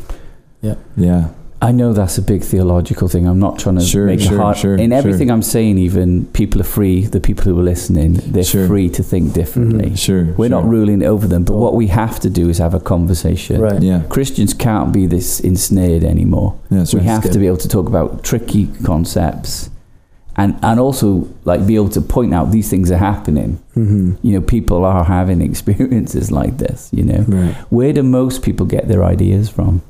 yeah. 0.62 0.76
Yeah. 0.96 1.28
I 1.60 1.70
know 1.70 1.92
that's 1.92 2.18
a 2.18 2.22
big 2.22 2.42
theological 2.42 3.06
thing. 3.06 3.24
I'm 3.28 3.38
not 3.38 3.56
trying 3.56 3.76
to 3.76 3.82
Sure, 3.84 4.06
make 4.06 4.18
sure, 4.18 4.34
it 4.34 4.40
hard. 4.40 4.56
sure, 4.56 4.74
in 4.74 4.90
sure. 4.90 4.98
everything 4.98 5.30
I'm 5.30 5.42
saying, 5.42 5.78
even 5.78 6.26
people 6.32 6.60
are 6.60 6.64
free. 6.64 7.06
The 7.06 7.20
people 7.20 7.44
who 7.44 7.56
are 7.56 7.62
listening, 7.62 8.14
they're 8.14 8.42
Sure. 8.42 8.66
free 8.66 8.88
to 8.90 9.02
think 9.04 9.32
differently. 9.32 9.90
Mhm. 9.90 9.96
Sure. 9.96 10.24
We're 10.36 10.48
not 10.48 10.68
ruling 10.68 11.04
over 11.04 11.28
them, 11.28 11.44
but 11.44 11.54
what 11.54 11.76
we 11.76 11.86
have 11.86 12.18
to 12.20 12.28
do 12.28 12.48
is 12.48 12.58
have 12.58 12.74
a 12.74 12.80
conversation. 12.80 13.60
Right. 13.60 13.80
Yeah. 13.80 14.00
Christians 14.08 14.54
can't 14.54 14.92
be 14.92 15.06
this 15.06 15.38
ensnared 15.38 16.02
anymore. 16.02 16.54
Yeah, 16.68 16.84
we 16.92 16.98
right. 16.98 17.08
have 17.08 17.22
good. 17.22 17.32
to 17.34 17.38
be 17.38 17.46
able 17.46 17.58
to 17.58 17.68
talk 17.68 17.86
about 17.86 18.24
tricky 18.24 18.66
concepts 18.82 19.70
and 20.36 20.58
and 20.62 20.80
also 20.80 21.28
like 21.44 21.66
be 21.66 21.74
able 21.76 21.90
to 21.90 22.00
point 22.00 22.32
out 22.32 22.50
these 22.50 22.70
things 22.70 22.90
are 22.90 22.98
happening. 22.98 23.62
Hmm 23.74 24.14
you 24.22 24.32
know 24.32 24.40
people 24.40 24.84
are 24.84 25.04
having 25.04 25.40
experiences 25.50 26.30
like 26.30 26.58
this 26.58 26.90
you 26.92 27.04
know? 27.04 27.24
Right. 27.28 27.54
where 27.70 27.92
do 27.92 28.02
most 28.02 28.42
people 28.42 28.66
get 28.66 28.88
their 28.88 29.04
ideas 29.04 29.48
from? 29.48 29.82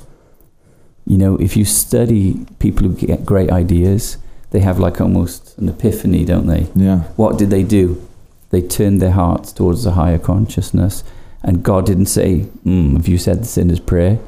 You 1.06 1.18
know 1.18 1.36
if 1.36 1.56
you 1.56 1.64
study 1.64 2.46
people 2.58 2.88
who 2.88 2.94
get 2.94 3.24
great 3.24 3.50
ideas 3.50 4.18
they 4.50 4.60
have 4.60 4.78
like 4.78 5.00
almost 5.00 5.56
an 5.58 5.68
epiphany 5.68 6.24
don't 6.24 6.46
they? 6.46 6.68
Yeah. 6.74 7.00
what 7.16 7.38
did 7.38 7.50
they 7.50 7.62
do? 7.62 8.06
They 8.50 8.60
turned 8.62 9.00
their 9.00 9.12
hearts 9.12 9.52
towards 9.52 9.86
a 9.86 9.92
higher 9.92 10.18
consciousness. 10.18 11.04
And 11.42 11.62
god 11.62 11.86
didn't 11.86 12.06
say 12.06 12.46
mm, 12.64 12.96
have 12.96 13.08
you 13.08 13.18
said 13.18 13.40
the 13.40 13.46
sinner's 13.46 13.80
prayer? 13.80 14.18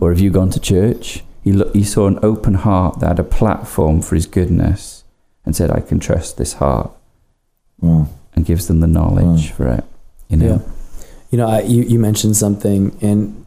Or 0.00 0.10
have 0.10 0.18
you 0.18 0.30
gone 0.30 0.50
to 0.50 0.58
church? 0.58 1.22
He, 1.44 1.52
look, 1.52 1.72
he 1.74 1.84
saw 1.84 2.08
an 2.08 2.18
open 2.22 2.54
heart 2.54 2.98
that 2.98 3.06
had 3.06 3.18
a 3.20 3.24
platform 3.24 4.02
for 4.02 4.16
his 4.16 4.26
goodness 4.26 5.01
and 5.44 5.54
said 5.56 5.70
i 5.70 5.80
can 5.80 5.98
trust 6.00 6.36
this 6.36 6.54
heart 6.54 6.90
Wow. 7.80 8.08
and 8.34 8.44
gives 8.46 8.66
them 8.68 8.80
the 8.80 8.86
knowledge 8.86 9.50
Wow. 9.50 9.56
for 9.56 9.68
it 9.68 9.84
you 10.28 10.36
know 10.36 10.46
Yeah. 10.46 10.72
You 11.30 11.38
know, 11.38 11.48
I, 11.48 11.62
you, 11.62 11.82
you 11.84 11.98
mentioned 11.98 12.36
something 12.36 12.94
and 13.00 13.46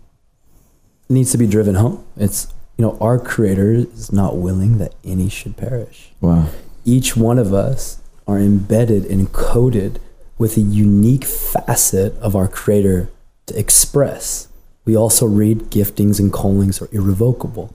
it 1.07 1.13
needs 1.13 1.31
to 1.34 1.38
be 1.38 1.45
driven 1.45 1.76
home. 1.76 2.03
It's, 2.17 2.47
you 2.77 2.81
know, 2.84 2.97
our 2.99 3.19
creator 3.19 3.73
is 3.73 4.11
not 4.11 4.38
willing 4.38 4.80
that 4.80 4.95
any 5.03 5.30
should 5.30 5.55
perish. 5.55 6.09
Wow. 6.19 6.47
Each 6.84 7.15
one 7.15 7.38
of 7.38 7.53
us 7.53 8.01
are 8.27 8.39
embedded 8.39 9.05
and 9.05 9.31
coded 9.31 9.99
with 10.39 10.57
a 10.57 10.61
unique 10.61 11.26
facet 11.26 12.17
of 12.17 12.35
our 12.35 12.47
creator 12.47 13.07
to 13.45 13.53
express. 13.59 14.47
we 14.84 14.97
also 14.97 15.27
read 15.27 15.69
giftings 15.69 16.19
and 16.19 16.34
callings 16.34 16.81
are 16.81 16.89
irrevocable. 16.91 17.72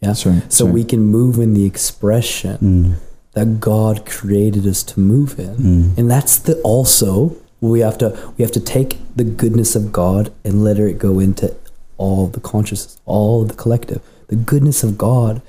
Yeah. 0.00 0.08
That's 0.08 0.24
right, 0.24 0.50
So 0.50 0.64
that's 0.64 0.72
we 0.74 0.84
can 0.84 1.00
move 1.04 1.38
in 1.38 1.52
the 1.52 1.66
expression 1.66 2.56
Mm. 2.62 2.94
That 3.32 3.60
God 3.60 4.06
created 4.06 4.66
us 4.66 4.82
to 4.84 5.00
move 5.00 5.38
in. 5.38 5.56
Mm. 5.56 5.98
And 5.98 6.10
that's 6.10 6.38
the 6.38 6.60
also 6.62 7.36
we 7.60 7.80
have 7.80 7.98
to 7.98 8.32
we 8.36 8.42
have 8.42 8.52
to 8.52 8.60
take 8.60 8.98
the 9.14 9.24
goodness 9.24 9.76
of 9.76 9.92
God 9.92 10.32
and 10.44 10.64
let 10.64 10.78
it 10.78 10.98
go 10.98 11.18
into 11.18 11.54
all 11.96 12.26
the 12.26 12.40
consciousness, 12.40 13.00
all 13.04 13.44
the 13.44 13.54
collective. 13.54 14.02
The 14.28 14.36
goodness 14.36 14.82
of 14.82 14.96
God 14.96 15.42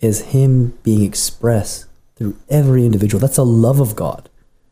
is 0.00 0.32
him 0.32 0.78
being 0.82 1.04
expressed 1.04 1.86
through 2.16 2.36
every 2.48 2.84
individual. 2.86 3.20
That's 3.20 3.36
the 3.36 3.44
love 3.44 3.80
of 3.80 3.94
God 3.94 4.28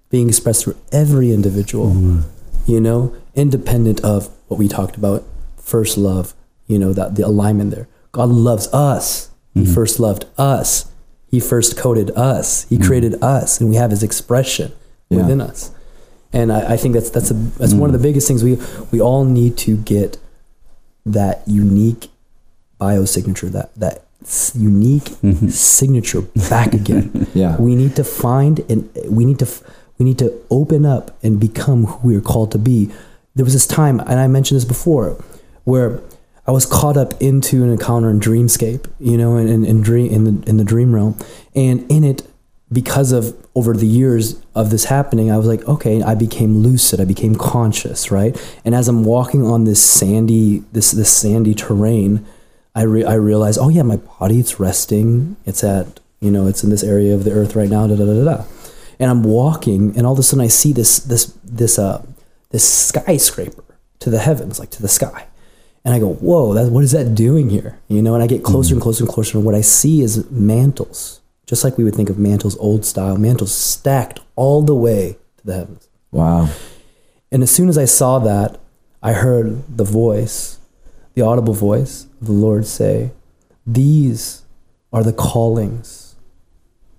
being 0.08 0.28
expressed 0.28 0.64
through 0.64 0.76
every 0.90 1.30
individual. 1.32 2.24
You 2.66 2.80
know, 2.80 3.14
independent 3.34 4.00
of 4.04 4.28
what 4.48 4.58
we 4.58 4.68
talked 4.68 4.96
about, 4.96 5.24
first 5.56 5.96
love, 5.96 6.34
you 6.66 6.78
know, 6.78 6.92
that 6.92 7.14
the 7.14 7.26
alignment 7.26 7.70
there. 7.70 7.88
God 8.12 8.28
loves 8.28 8.68
us. 8.72 9.30
He 9.54 9.66
first 9.66 9.98
loved 9.98 10.26
us. 10.38 10.89
He 11.30 11.40
first 11.40 11.76
coded 11.76 12.10
us. 12.12 12.64
He 12.64 12.76
mm. 12.76 12.86
created 12.86 13.22
us, 13.22 13.60
and 13.60 13.70
we 13.70 13.76
have 13.76 13.90
His 13.90 14.02
expression 14.02 14.72
Yeah. 15.08 15.18
within 15.18 15.40
us. 15.40 15.70
And 16.32 16.52
I, 16.52 16.74
I 16.74 16.76
think 16.76 16.94
that's 16.94 17.10
that's 17.10 17.30
a 17.30 17.34
that's 17.34 17.74
one 17.74 17.88
of 17.88 17.92
the 17.92 17.98
mm. 17.98 18.10
biggest 18.10 18.28
things 18.28 18.42
we 18.42 18.58
we 18.90 19.00
all 19.00 19.24
need 19.24 19.56
to 19.58 19.76
get 19.76 20.18
that 21.06 21.42
unique 21.46 22.08
biosignature 22.80 23.50
that 23.52 23.74
that 23.74 24.04
unique 24.54 25.04
mm-hmm. 25.22 25.48
signature 25.48 26.22
back 26.50 26.74
again. 26.74 27.26
Yeah. 27.34 27.56
we 27.58 27.76
need 27.76 27.94
to 27.96 28.04
find 28.04 28.60
and 28.68 28.90
we 29.08 29.24
need 29.24 29.38
to 29.38 29.48
we 29.98 30.04
need 30.04 30.18
to 30.18 30.32
open 30.50 30.84
up 30.84 31.16
and 31.22 31.38
become 31.38 31.84
who 31.86 32.08
we 32.08 32.16
are 32.16 32.20
called 32.20 32.50
to 32.52 32.58
be. 32.58 32.90
There 33.34 33.44
was 33.44 33.52
this 33.52 33.66
time, 33.66 34.00
and 34.00 34.18
I 34.18 34.26
mentioned 34.26 34.56
this 34.56 34.64
before, 34.64 35.22
where 35.64 36.00
I 36.46 36.52
was 36.52 36.66
caught 36.66 36.96
up 36.96 37.20
into 37.20 37.62
an 37.62 37.70
encounter 37.70 38.10
in 38.10 38.18
dreamscape, 38.18 38.90
you 38.98 39.16
know, 39.16 39.36
in, 39.36 39.48
in, 39.48 39.64
in 39.64 39.82
dream 39.82 40.12
in 40.12 40.24
the 40.24 40.48
in 40.48 40.56
the 40.56 40.64
dream 40.64 40.94
realm, 40.94 41.18
and 41.54 41.90
in 41.90 42.04
it, 42.04 42.26
because 42.72 43.12
of 43.12 43.36
over 43.54 43.74
the 43.74 43.86
years 43.86 44.40
of 44.54 44.70
this 44.70 44.84
happening, 44.84 45.30
I 45.30 45.36
was 45.36 45.46
like, 45.46 45.66
okay, 45.66 46.02
I 46.02 46.14
became 46.14 46.58
lucid, 46.58 47.00
I 47.00 47.04
became 47.04 47.34
conscious, 47.34 48.10
right? 48.10 48.40
And 48.64 48.74
as 48.74 48.88
I'm 48.88 49.04
walking 49.04 49.44
on 49.44 49.64
this 49.64 49.82
sandy 49.82 50.64
this 50.72 50.92
this 50.92 51.12
sandy 51.12 51.54
terrain, 51.54 52.26
I 52.74 52.82
re- 52.82 53.04
I 53.04 53.14
realized, 53.14 53.58
oh 53.60 53.68
yeah, 53.68 53.82
my 53.82 53.96
body 53.96 54.40
it's 54.40 54.58
resting, 54.58 55.36
it's 55.44 55.62
at 55.62 56.00
you 56.20 56.30
know 56.30 56.46
it's 56.46 56.64
in 56.64 56.70
this 56.70 56.82
area 56.82 57.14
of 57.14 57.24
the 57.24 57.32
earth 57.32 57.54
right 57.54 57.68
now, 57.68 57.86
da 57.86 57.96
da 57.96 58.06
da 58.06 58.24
da. 58.24 58.36
da. 58.36 58.44
And 58.98 59.10
I'm 59.10 59.22
walking, 59.22 59.96
and 59.96 60.06
all 60.06 60.12
of 60.12 60.18
a 60.18 60.22
sudden 60.22 60.44
I 60.44 60.48
see 60.48 60.72
this 60.72 60.98
this 60.98 61.34
this 61.42 61.78
uh 61.78 62.04
this 62.50 62.68
skyscraper 62.68 63.64
to 64.00 64.10
the 64.10 64.18
heavens, 64.18 64.58
like 64.58 64.70
to 64.70 64.82
the 64.82 64.88
sky. 64.88 65.26
And 65.84 65.94
I 65.94 65.98
go, 65.98 66.14
whoa, 66.14 66.54
that, 66.54 66.70
what 66.70 66.84
is 66.84 66.92
that 66.92 67.14
doing 67.14 67.48
here? 67.48 67.78
You 67.88 68.02
know, 68.02 68.14
and 68.14 68.22
I 68.22 68.26
get 68.26 68.44
closer 68.44 68.74
and 68.74 68.80
mm-hmm. 68.80 68.84
closer 68.84 69.04
and 69.04 69.12
closer. 69.12 69.38
And 69.38 69.46
what 69.46 69.54
I 69.54 69.62
see 69.62 70.02
is 70.02 70.30
mantles, 70.30 71.20
just 71.46 71.64
like 71.64 71.78
we 71.78 71.84
would 71.84 71.94
think 71.94 72.10
of 72.10 72.18
mantles, 72.18 72.56
old 72.58 72.84
style 72.84 73.16
mantles, 73.16 73.54
stacked 73.54 74.20
all 74.36 74.62
the 74.62 74.74
way 74.74 75.16
to 75.38 75.46
the 75.46 75.54
heavens. 75.54 75.88
Wow. 76.10 76.50
And 77.32 77.42
as 77.42 77.50
soon 77.50 77.68
as 77.68 77.78
I 77.78 77.86
saw 77.86 78.18
that, 78.18 78.60
I 79.02 79.14
heard 79.14 79.76
the 79.76 79.84
voice, 79.84 80.58
the 81.14 81.22
audible 81.22 81.54
voice 81.54 82.06
of 82.20 82.26
the 82.26 82.32
Lord 82.32 82.66
say, 82.66 83.12
These 83.66 84.42
are 84.92 85.02
the 85.02 85.12
callings 85.12 86.14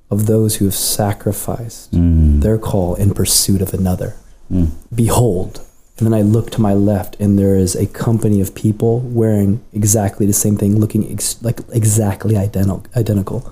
of 0.09 0.25
those 0.25 0.55
who 0.57 0.65
have 0.65 0.75
sacrificed 0.75 1.91
mm. 1.93 2.41
their 2.41 2.57
call 2.57 2.95
in 2.95 3.13
pursuit 3.13 3.61
of 3.61 3.73
another. 3.73 4.15
Mm. 4.51 4.71
Behold. 4.93 5.65
And 6.01 6.11
then 6.11 6.19
I 6.19 6.23
look 6.23 6.49
to 6.51 6.61
my 6.61 6.73
left, 6.73 7.15
and 7.19 7.37
there 7.37 7.55
is 7.55 7.75
a 7.75 7.85
company 7.85 8.41
of 8.41 8.55
people 8.55 9.01
wearing 9.01 9.61
exactly 9.71 10.25
the 10.25 10.33
same 10.33 10.57
thing, 10.57 10.79
looking 10.79 11.07
ex- 11.11 11.39
like 11.43 11.59
exactly 11.71 12.35
identical. 12.35 12.83
identical. 12.95 13.51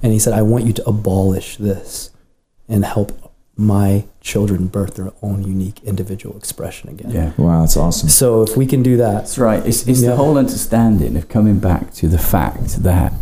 And 0.00 0.12
he 0.12 0.20
said, 0.20 0.32
I 0.32 0.42
want 0.42 0.64
you 0.64 0.72
to 0.74 0.88
abolish 0.88 1.56
this 1.56 2.10
and 2.68 2.84
help 2.84 3.32
my 3.56 4.04
children 4.20 4.68
birth 4.68 4.94
their 4.94 5.10
own 5.22 5.42
unique 5.42 5.82
individual 5.82 6.36
expression 6.36 6.88
again. 6.88 7.10
Yeah. 7.10 7.32
Wow, 7.36 7.62
that's 7.62 7.76
awesome. 7.76 8.08
So 8.08 8.42
if 8.42 8.56
we 8.56 8.64
can 8.64 8.84
do 8.84 8.96
that, 8.98 9.12
That's 9.14 9.38
right. 9.38 9.66
It's, 9.66 9.86
it's 9.88 10.02
Yeah. 10.02 10.10
the 10.10 10.16
whole 10.16 10.38
understanding 10.38 11.16
of 11.16 11.28
coming 11.28 11.58
back 11.58 11.92
to 11.94 12.06
the 12.06 12.18
fact 12.18 12.84
that, 12.84 13.12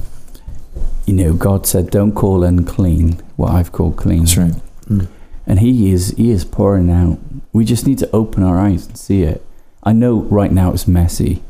you 1.06 1.14
know, 1.14 1.32
God 1.32 1.66
said, 1.66 1.90
don't 1.90 2.12
call 2.12 2.44
unclean 2.44 3.20
what 3.36 3.52
I've 3.52 3.72
called 3.72 3.96
clean. 3.96 4.20
That's 4.20 4.36
right. 4.36 4.54
Mm. 4.86 5.08
And 5.46 5.60
he 5.60 5.90
is, 5.90 6.10
he 6.16 6.30
is 6.30 6.44
pouring 6.44 6.90
out. 6.90 7.18
We 7.52 7.64
just 7.64 7.86
need 7.86 7.98
to 7.98 8.10
open 8.12 8.42
our 8.42 8.58
eyes 8.58 8.86
and 8.86 8.96
see 8.96 9.22
it. 9.22 9.44
I 9.82 9.92
know 9.92 10.22
right 10.22 10.52
now 10.52 10.72
it's 10.72 10.86
messy, 10.86 11.42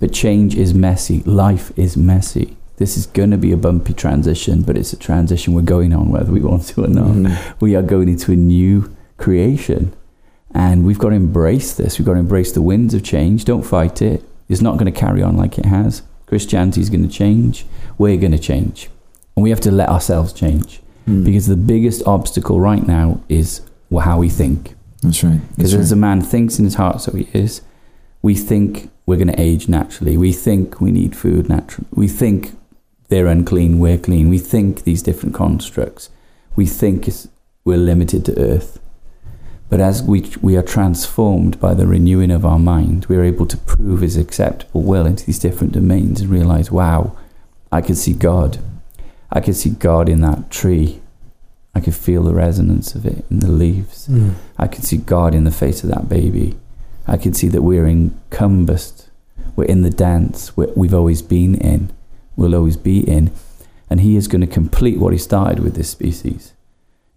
but 0.00 0.12
change 0.12 0.54
is 0.54 0.74
messy. 0.74 1.22
Life 1.22 1.72
is 1.76 1.96
messy. 1.96 2.56
This 2.76 2.96
is 2.96 3.06
going 3.06 3.30
to 3.30 3.38
be 3.38 3.52
a 3.52 3.56
bumpy 3.56 3.94
transition, 3.94 4.62
but 4.62 4.76
it's 4.76 4.92
a 4.92 4.98
transition 4.98 5.54
we're 5.54 5.62
going 5.62 5.92
on 5.92 6.10
whether 6.10 6.32
we 6.32 6.40
want 6.40 6.64
to 6.66 6.84
or 6.84 6.88
not. 6.88 7.08
Mhm. 7.08 7.60
We 7.60 7.74
are 7.76 7.82
going 7.82 8.08
into 8.08 8.32
a 8.32 8.36
new 8.36 8.90
creation. 9.16 9.92
And 10.52 10.84
we've 10.84 10.98
got 10.98 11.10
to 11.10 11.16
embrace 11.16 11.74
this. 11.74 11.98
We've 11.98 12.06
got 12.06 12.14
to 12.14 12.20
embrace 12.20 12.52
the 12.52 12.62
winds 12.62 12.94
of 12.94 13.02
change. 13.02 13.44
Don't 13.44 13.64
fight 13.64 14.00
it. 14.02 14.22
It's 14.48 14.60
not 14.60 14.76
going 14.76 14.92
to 14.92 14.98
carry 14.98 15.22
on 15.22 15.36
like 15.36 15.58
it 15.58 15.66
has. 15.66 16.02
Christianity 16.26 16.80
is 16.80 16.90
going 16.90 17.02
to 17.02 17.08
change. 17.12 17.66
We're 17.98 18.16
going 18.16 18.32
to 18.32 18.38
change. 18.38 18.88
And 19.36 19.42
we 19.42 19.50
have 19.50 19.60
to 19.60 19.72
let 19.72 19.88
ourselves 19.88 20.32
change. 20.32 20.80
Mm. 21.08 21.24
Because 21.24 21.46
the 21.46 21.56
biggest 21.56 22.06
obstacle 22.06 22.60
right 22.60 22.86
now 22.86 23.20
is 23.28 23.62
how 24.00 24.18
we 24.18 24.28
think. 24.28 24.73
That's 25.04 25.22
right. 25.22 25.40
Because 25.56 25.74
as 25.74 25.92
a 25.92 25.96
man 25.96 26.22
thinks 26.22 26.58
in 26.58 26.64
his 26.64 26.74
heart, 26.74 27.00
so 27.02 27.12
he 27.12 27.28
is. 27.32 27.60
We 28.22 28.34
think 28.34 28.90
we're 29.06 29.16
going 29.16 29.28
to 29.28 29.40
age 29.40 29.68
naturally. 29.68 30.16
We 30.16 30.32
think 30.32 30.80
we 30.80 30.90
need 30.90 31.14
food 31.14 31.48
naturally. 31.48 31.86
We 31.92 32.08
think 32.08 32.56
they're 33.08 33.26
unclean, 33.26 33.78
we're 33.78 33.98
clean. 33.98 34.30
We 34.30 34.38
think 34.38 34.84
these 34.84 35.02
different 35.02 35.34
constructs. 35.34 36.08
We 36.56 36.66
think 36.66 37.08
we're 37.64 37.76
limited 37.76 38.24
to 38.24 38.38
earth. 38.40 38.80
But 39.68 39.80
as 39.80 40.02
we, 40.02 40.30
we 40.40 40.56
are 40.56 40.62
transformed 40.62 41.60
by 41.60 41.74
the 41.74 41.86
renewing 41.86 42.30
of 42.30 42.44
our 42.46 42.58
mind, 42.58 43.06
we 43.06 43.16
are 43.16 43.24
able 43.24 43.46
to 43.46 43.56
prove 43.56 44.00
his 44.00 44.16
acceptable 44.16 44.82
will 44.82 45.06
into 45.06 45.26
these 45.26 45.38
different 45.38 45.72
domains 45.72 46.20
and 46.20 46.30
realize, 46.30 46.70
wow, 46.70 47.16
I 47.70 47.80
could 47.80 47.98
see 47.98 48.12
God. 48.12 48.58
I 49.30 49.40
could 49.40 49.56
see 49.56 49.70
God 49.70 50.08
in 50.08 50.20
that 50.20 50.50
tree. 50.50 51.00
I 51.74 51.80
could 51.80 51.94
feel 51.94 52.22
the 52.22 52.34
resonance 52.34 52.94
of 52.94 53.04
it 53.04 53.24
in 53.30 53.40
the 53.40 53.50
leaves. 53.50 54.06
Mm. 54.06 54.34
I 54.58 54.66
can 54.68 54.82
see 54.82 54.96
God 54.98 55.34
in 55.34 55.44
the 55.44 55.50
face 55.50 55.82
of 55.82 55.90
that 55.90 56.08
baby. 56.08 56.54
I 57.06 57.16
can 57.16 57.34
see 57.34 57.48
that 57.48 57.62
we're 57.62 57.86
encompassed. 57.86 59.10
We're 59.56 59.64
in 59.64 59.82
the 59.82 59.90
dance 59.90 60.56
we 60.56 60.66
we've 60.76 60.94
always 60.94 61.22
been 61.22 61.54
in. 61.56 61.90
We'll 62.36 62.54
always 62.54 62.76
be 62.76 63.00
in. 63.00 63.30
And 63.90 64.00
He 64.00 64.16
is 64.16 64.28
going 64.28 64.40
to 64.40 64.46
complete 64.46 64.98
what 64.98 65.12
He 65.12 65.18
started 65.18 65.60
with 65.60 65.74
this 65.74 65.90
species. 65.90 66.52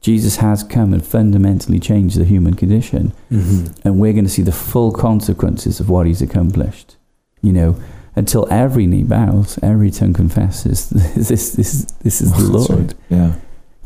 Jesus 0.01 0.37
has 0.37 0.63
come 0.63 0.93
and 0.93 1.03
fundamentally 1.05 1.79
changed 1.79 2.17
the 2.19 2.23
human 2.25 2.53
condition. 2.53 3.13
Mhm. 3.31 3.73
And 3.83 3.99
we're 3.99 4.13
going 4.13 4.25
to 4.25 4.31
see 4.31 4.43
the 4.43 4.51
full 4.51 4.91
consequences 4.91 5.79
of 5.79 5.89
what 5.89 6.05
He's 6.05 6.21
accomplished. 6.21 6.95
You 7.41 7.53
know, 7.53 7.75
until 8.15 8.47
every 8.51 8.87
knee 8.87 9.03
bows, 9.03 9.57
every 9.63 9.89
tongue 9.91 10.13
confesses 10.13 10.89
this, 11.15 11.51
this, 11.55 11.85
this 12.03 12.21
is 12.21 12.31
the 12.33 12.43
Lord. 12.51 12.69
right. 12.69 12.93
Yeah, 13.09 13.33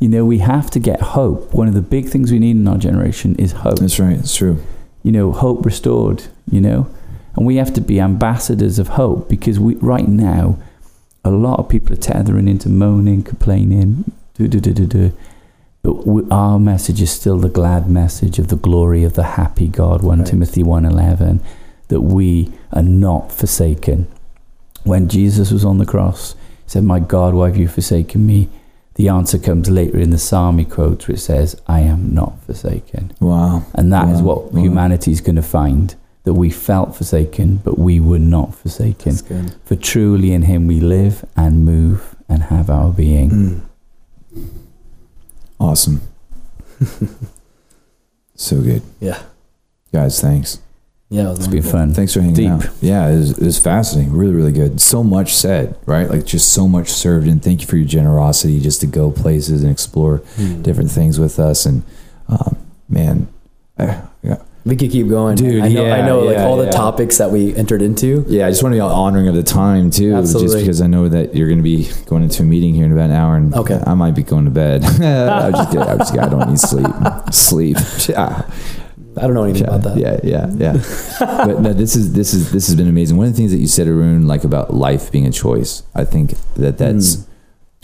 You 0.02 0.10
know, 0.10 0.26
we 0.26 0.40
have 0.40 0.70
to 0.72 0.80
get 0.80 1.00
hope. 1.00 1.54
One 1.54 1.68
of 1.70 1.76
the 1.76 1.82
big 1.96 2.10
things 2.10 2.32
we 2.32 2.40
need 2.40 2.58
in 2.58 2.68
our 2.68 2.78
generation 2.78 3.36
is 3.36 3.52
hope 3.52 3.80
that's 3.80 4.00
right. 4.00 4.18
It's 4.20 4.36
true. 4.36 4.58
you 5.04 5.12
know, 5.12 5.32
hope 5.32 5.66
restored, 5.66 6.24
you 6.50 6.62
know? 6.62 6.88
And 7.36 7.46
we 7.46 7.56
have 7.58 7.74
to 7.76 7.82
be 7.82 8.00
ambassadors 8.00 8.78
of 8.80 8.90
hope 8.90 9.30
because 9.30 9.60
we 9.60 9.76
right 9.76 10.08
now 10.08 10.58
a 11.24 11.32
lot 11.32 11.60
of 11.60 11.70
people 11.70 11.94
are 11.94 11.98
tethering 11.98 12.48
into 12.48 12.68
moaning, 12.70 13.24
complaining, 13.24 14.12
do 14.34 14.48
do 14.48 14.60
do 14.60 14.74
do 14.74 14.86
do. 14.86 15.14
But 15.84 16.06
we, 16.06 16.24
our 16.30 16.60
message 16.60 17.02
is 17.02 17.12
still 17.12 17.38
the 17.38 17.50
glad 17.50 17.90
message 17.90 18.38
of 18.40 18.50
the 18.50 18.56
glory 18.56 19.04
of 19.04 19.14
the 19.14 19.24
happy 19.24 19.68
God, 19.68 20.04
1 20.04 20.20
Right. 20.20 20.28
Timothy 20.28 20.64
1:11, 20.64 21.40
that 21.88 22.02
we 22.02 22.52
are 22.74 22.84
not 22.84 23.32
forsaken. 23.32 24.08
When 24.84 25.08
Jesus 25.08 25.52
was 25.52 25.64
on 25.64 25.78
the 25.78 25.86
cross, 25.86 26.34
he 26.66 26.72
said, 26.72 26.84
"My 26.84 27.00
God, 27.00 27.34
why 27.34 27.48
have 27.48 27.58
you 27.58 27.68
forsaken 27.68 28.26
me?" 28.26 28.50
The 28.96 29.08
answer 29.10 29.40
comes 29.40 29.70
later 29.70 29.98
in 30.00 30.10
the 30.10 30.18
psalm 30.18 30.58
he 30.58 30.66
quotes, 30.66 31.08
which 31.08 31.20
says, 31.20 31.56
"I 31.68 31.80
am 31.82 32.14
not 32.14 32.44
forsaken." 32.46 33.12
Wow. 33.20 33.64
And 33.74 33.92
that 33.94 34.10
is 34.10 34.22
Wow. 34.22 34.28
what 34.36 34.54
Wow. 34.54 34.62
humanity 34.62 35.12
is 35.12 35.22
going 35.22 35.38
to 35.38 35.42
find 35.42 35.96
that 36.24 36.34
we 36.34 36.50
felt 36.52 36.96
forsaken, 36.96 37.62
but 37.64 37.80
we 37.80 38.00
were 38.00 38.20
not 38.20 38.54
forsaken. 38.54 39.14
That's 39.14 39.22
good. 39.22 39.56
For 39.66 39.76
truly 39.76 40.34
in 40.34 40.44
Him 40.44 40.68
we 40.68 40.80
live 40.80 41.26
and 41.36 41.66
move 41.66 42.16
and 42.30 42.44
have 42.44 42.70
our 42.70 42.92
being. 42.92 43.30
Mm. 43.32 43.62
Awesome. 45.60 46.02
so 48.36 48.62
good, 48.62 48.82
Yeah. 49.00 49.20
guys. 49.94 50.20
Thanks. 50.20 50.60
Yeah. 51.12 51.24
It 51.26 51.30
was 51.30 51.40
It's 51.40 51.48
been 51.50 51.62
fun. 51.62 51.94
Thanks 51.94 52.14
for 52.14 52.22
hanging 52.22 52.36
Deep. 52.36 52.50
out. 52.50 52.66
Yeah, 52.82 53.10
it 53.10 53.18
was, 53.18 53.32
it 53.38 53.44
was 53.46 53.60
fascinating. 53.60 54.14
Really, 54.14 54.34
really 54.34 54.54
good. 54.54 54.80
So 54.82 55.04
much 55.04 55.34
said, 55.36 55.78
right? 55.86 56.10
Like 56.10 56.26
just 56.26 56.54
so 56.54 56.68
much 56.70 56.88
served. 56.90 57.28
And 57.28 57.44
thank 57.44 57.60
you 57.62 57.68
for 57.68 57.76
your 57.78 57.86
generosity 57.88 58.60
just 58.62 58.80
to 58.82 58.88
go 58.88 59.12
places 59.12 59.62
and 59.62 59.70
explore 59.72 60.20
Mm. 60.38 60.64
different 60.64 60.90
things 60.90 61.20
with 61.20 61.38
us. 61.38 61.66
And 61.66 61.84
um, 62.30 62.56
man, 62.88 63.28
I, 63.78 64.02
yeah, 64.24 64.38
We 64.64 64.76
could 64.78 64.90
keep 64.92 65.10
going, 65.10 65.36
Dude, 65.36 65.62
I 65.62 65.68
know, 65.68 65.84
I 65.86 65.98
yeah, 65.98 66.06
know, 66.06 66.20
like 66.22 66.38
yeah, 66.38 66.46
all 66.46 66.56
the 66.56 66.70
topics 66.70 67.18
that 67.18 67.30
we 67.32 67.54
entered 67.56 67.82
into. 67.82 68.24
Yeah, 68.30 68.46
I 68.48 68.50
just 68.52 68.64
want 68.64 68.72
to 68.74 68.78
be 68.78 68.80
honoring 68.82 69.28
of 69.28 69.36
the 69.36 69.44
time 69.44 69.90
too, 69.92 70.12
just 70.22 70.56
because 70.58 70.82
I 70.82 70.88
know 70.88 71.10
that 71.10 71.36
you're 71.36 71.48
going 71.48 71.58
to 71.60 71.64
be 71.64 71.90
going 72.06 72.24
into 72.24 72.44
a 72.44 72.46
meeting 72.46 72.74
here 72.74 72.86
in 72.86 72.94
about 72.94 73.10
an 73.10 73.16
hour, 73.18 73.36
and 73.36 73.54
Okay. 73.56 73.82
I 73.86 73.96
might 73.96 74.16
be 74.16 74.24
going 74.24 74.46
to 74.46 74.52
bed. 74.52 74.84
I'm 74.86 75.52
just 75.52 75.72
kidding. 75.72 75.88
I'm 75.88 75.98
just 75.98 76.14
kidding. 76.14 76.26
I 76.26 76.30
don't 76.30 76.48
need 76.50 76.60
sleep. 76.72 76.88
Sleep. 77.34 77.78
Yeah. 78.08 78.50
I 79.18 79.22
don't 79.22 79.34
know 79.34 79.44
anything 79.44 79.68
about 79.68 79.84
that. 79.84 79.98
Yeah, 79.98 80.20
yeah, 80.24 80.50
yeah. 80.58 80.78
but 81.20 81.60
no, 81.62 81.74
this 81.74 81.96
is 81.96 82.14
this 82.14 82.34
is 82.34 82.52
this 82.52 82.68
has 82.68 82.76
been 82.76 82.88
amazing. 82.88 83.18
One 83.18 83.28
of 83.28 83.34
the 83.34 83.38
things 83.38 83.52
that 83.52 83.58
you 83.60 83.68
said, 83.68 83.88
Arun, 83.88 84.28
like 84.28 84.44
about 84.44 84.74
life 84.74 85.12
being 85.12 85.26
a 85.28 85.32
choice, 85.32 85.84
I 85.96 86.06
think 86.06 86.36
that 86.56 86.78
that's 86.78 87.16
Mm. 87.18 87.26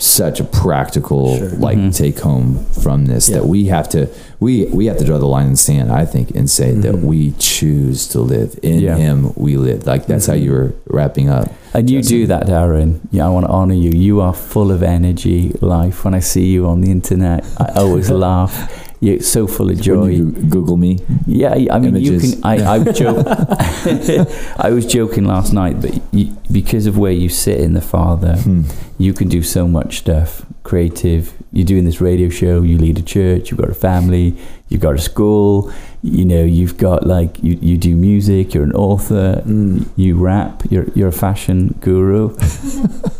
such 0.00 0.38
a 0.40 0.44
practical 0.44 1.36
Sure. 1.36 1.48
like 1.58 1.76
Mhm. 1.76 1.94
take 1.94 2.20
home 2.20 2.64
from 2.82 3.06
this 3.06 3.28
Yeah. 3.28 3.38
that 3.38 3.46
we 3.48 3.66
have 3.66 3.88
to 3.90 4.08
we 4.40 4.66
we 4.66 4.86
have 4.86 4.96
to 4.98 5.04
draw 5.04 5.18
the 5.18 5.26
line 5.26 5.46
in 5.46 5.52
the 5.52 5.56
sand. 5.58 5.90
I 5.90 6.04
think 6.04 6.30
and 6.36 6.48
say 6.48 6.72
that 6.72 6.94
Mhm. 6.94 7.02
we 7.02 7.34
choose 7.38 8.06
to 8.08 8.20
live 8.20 8.58
in 8.62 8.78
Yeah. 8.80 8.96
Him. 8.96 9.32
We 9.36 9.56
live 9.56 9.86
like 9.86 10.06
that's 10.06 10.26
how 10.26 10.34
Mhm. 10.34 10.42
you 10.44 10.52
were 10.52 10.72
wrapping 10.88 11.28
up. 11.28 11.50
And 11.74 11.90
you 11.90 11.98
Justin. 11.98 12.18
do 12.18 12.26
that, 12.28 12.46
Darren. 12.46 13.00
Yeah, 13.10 13.26
I 13.26 13.30
want 13.30 13.46
to 13.46 13.52
honor 13.52 13.74
you. 13.74 13.90
You 13.90 14.20
are 14.20 14.32
full 14.32 14.70
of 14.70 14.82
energy, 14.82 15.52
life. 15.60 16.04
When 16.04 16.14
I 16.14 16.20
see 16.20 16.46
you 16.46 16.66
on 16.66 16.80
the 16.80 16.90
internet, 16.90 17.44
I 17.58 17.66
always 17.80 18.08
laugh. 18.28 18.54
You're 19.00 19.20
so 19.20 19.46
full 19.46 19.70
of 19.70 19.80
joy. 19.80 20.18
Google 20.20 20.76
me. 20.76 20.98
Yeah, 21.26 21.54
I 21.70 21.78
mean, 21.78 21.94
you 21.96 22.18
can. 22.18 22.44
I, 22.44 22.74
I 22.74 22.92
joke. 22.92 23.24
I 24.58 24.70
was 24.70 24.86
joking 24.86 25.24
last 25.24 25.52
night, 25.52 25.80
but 25.80 26.00
you, 26.12 26.36
because 26.50 26.86
of 26.86 26.98
where 26.98 27.12
you 27.12 27.28
sit 27.28 27.60
in 27.60 27.74
the 27.74 27.80
Father, 27.80 28.36
Hmm. 28.36 28.62
you 28.98 29.12
can 29.12 29.28
do 29.28 29.42
so 29.42 29.68
much 29.68 29.98
stuff 29.98 30.44
creative. 30.64 31.32
You're 31.52 31.64
doing 31.64 31.84
this 31.84 32.00
radio 32.00 32.28
show. 32.28 32.62
You 32.62 32.76
lead 32.76 32.98
a 32.98 33.02
church. 33.02 33.50
You've 33.50 33.60
got 33.60 33.70
a 33.70 33.74
family. 33.74 34.36
You've 34.68 34.80
got 34.82 34.94
a 34.96 34.98
school. 34.98 35.72
You 36.02 36.24
know, 36.24 36.44
you've 36.44 36.76
got 36.76 37.06
like 37.06 37.42
you, 37.42 37.56
you 37.60 37.78
do 37.78 37.96
music. 37.96 38.52
You're 38.52 38.64
an 38.64 38.72
author. 38.72 39.42
Mm. 39.46 39.88
You 39.96 40.16
rap. 40.16 40.62
You're 40.70 40.86
you're 40.94 41.08
a 41.08 41.12
fashion 41.12 41.74
guru. 41.80 42.36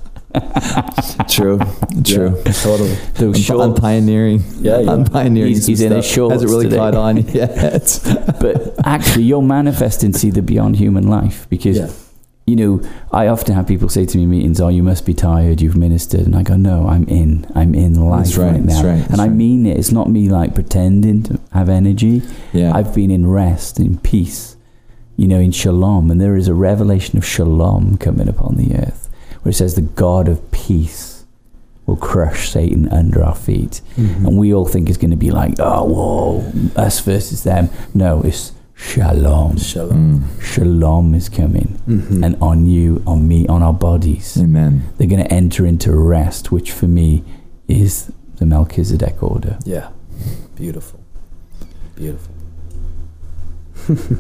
True, 1.29 1.59
true. 2.05 2.37
Yeah, 2.45 2.53
totally. 2.53 2.95
Those 3.15 3.49
I'm, 3.51 3.61
I'm 3.61 3.75
pioneering. 3.75 4.43
Yeah, 4.61 4.81
yeah. 4.81 4.93
I'm 4.93 5.05
pioneering. 5.05 5.53
He's- 5.53 5.67
he's 5.67 5.81
in 5.81 5.93
his 5.93 6.07
shorts 6.07 6.35
Hasn't 6.35 6.51
really 6.51 6.65
today. 6.65 6.77
caught 6.77 6.95
on 6.95 7.17
yet. 7.29 8.01
but 8.41 8.75
actually, 8.87 9.25
you're 9.25 9.43
manifesting 9.43 10.13
see 10.13 10.31
the 10.31 10.43
beyond 10.43 10.77
human 10.77 11.09
life 11.09 11.47
because 11.49 11.79
yeah. 11.79 11.91
you 12.47 12.57
know, 12.57 12.89
I 13.13 13.29
often 13.29 13.55
have 13.55 13.67
people 13.67 13.89
say 13.89 14.05
to 14.07 14.17
me 14.19 14.25
in 14.25 14.31
meetings, 14.31 14.61
"Oh, 14.61 14.69
you 14.69 14.83
must 14.83 15.07
be 15.07 15.15
tired. 15.15 15.61
You've 15.61 15.77
ministered," 15.77 16.23
and 16.27 16.37
I 16.37 16.43
go, 16.43 16.57
"No, 16.57 16.87
I'm 16.89 17.05
in. 17.09 17.47
I'm 17.55 17.75
in 17.75 17.95
life 17.95 18.27
That's 18.27 18.37
right, 18.37 18.53
right, 18.53 18.67
that's 18.67 18.83
now, 18.83 18.89
right, 18.89 18.99
that's 19.01 19.13
and 19.13 19.21
I 19.21 19.29
mean 19.29 19.67
it. 19.67 19.77
It's 19.79 19.93
not 19.93 20.11
me 20.11 20.29
like 20.29 20.55
pretending 20.55 21.23
to 21.25 21.41
have 21.53 21.69
energy. 21.69 22.23
yeah. 22.53 22.73
I've 22.75 22.95
been 22.95 23.11
in 23.11 23.27
rest, 23.27 23.79
in 23.81 23.99
peace, 23.99 24.57
you 25.17 25.27
know, 25.27 25.39
in 25.41 25.53
shalom, 25.53 26.11
and 26.11 26.21
there 26.21 26.37
is 26.37 26.49
a 26.49 26.55
revelation 26.55 27.17
of 27.19 27.25
shalom 27.25 27.97
coming 27.99 28.29
upon 28.29 28.57
the 28.57 28.75
earth, 28.77 29.08
where 29.49 29.53
it 29.53 29.57
says, 29.57 29.77
"The 29.77 29.81
God 29.81 30.29
of 30.29 30.51
peace 30.51 31.25
will 31.87 31.97
crush 31.97 32.51
Satan 32.51 32.87
under 32.91 33.25
our 33.25 33.35
feet," 33.35 33.81
Mhm. 33.97 34.27
and 34.27 34.37
we 34.37 34.53
all 34.53 34.67
think 34.67 34.91
it's 34.91 34.99
going 34.99 35.11
to 35.11 35.17
be 35.17 35.31
like, 35.31 35.55
"Oh, 35.59 35.85
whoa, 35.85 36.45
us 36.77 37.01
versus 37.01 37.45
them." 37.45 37.71
No, 37.95 38.21
it's 38.21 38.53
shalom. 38.75 39.57
Shalom. 39.57 40.21
Mm. 40.21 40.43
Shalom 40.43 41.15
is 41.15 41.31
coming 41.31 41.79
Mhm. 41.89 42.23
and 42.23 42.37
on 42.43 42.67
you, 42.67 43.01
on 43.07 43.27
me, 43.27 43.47
on 43.47 43.63
our 43.63 43.73
bodies. 43.73 44.37
Amen. 44.39 44.83
They're 44.99 45.09
going 45.09 45.25
to 45.25 45.33
enter 45.33 45.65
into 45.65 45.93
rest, 45.97 46.53
which 46.53 46.71
for 46.71 46.87
me 46.87 47.25
is 47.69 48.11
the 48.37 48.45
Melchizedek 48.45 49.23
order. 49.23 49.57
yeah, 49.65 49.89
beautiful, 50.57 51.01
beautiful. 51.97 52.35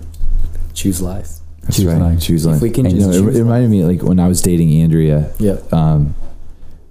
Choose 0.72 1.02
life. 1.02 1.40
That's 1.69 1.77
Choose 1.77 1.86
right. 1.86 2.01
life. 2.01 2.20
Choose 2.20 2.47
If 2.47 2.62
we 2.62 2.70
can 2.70 2.86
And 2.86 2.95
You 2.97 3.07
know, 3.07 3.11
it, 3.12 3.36
it 3.36 3.39
reminded 3.43 3.70
me 3.70 3.85
like 3.85 4.03
when 4.03 4.19
I 4.19 4.27
was 4.27 4.40
dating 4.40 4.73
Andrea. 4.81 5.31
Yeah. 5.39 5.59
Um, 5.70 6.15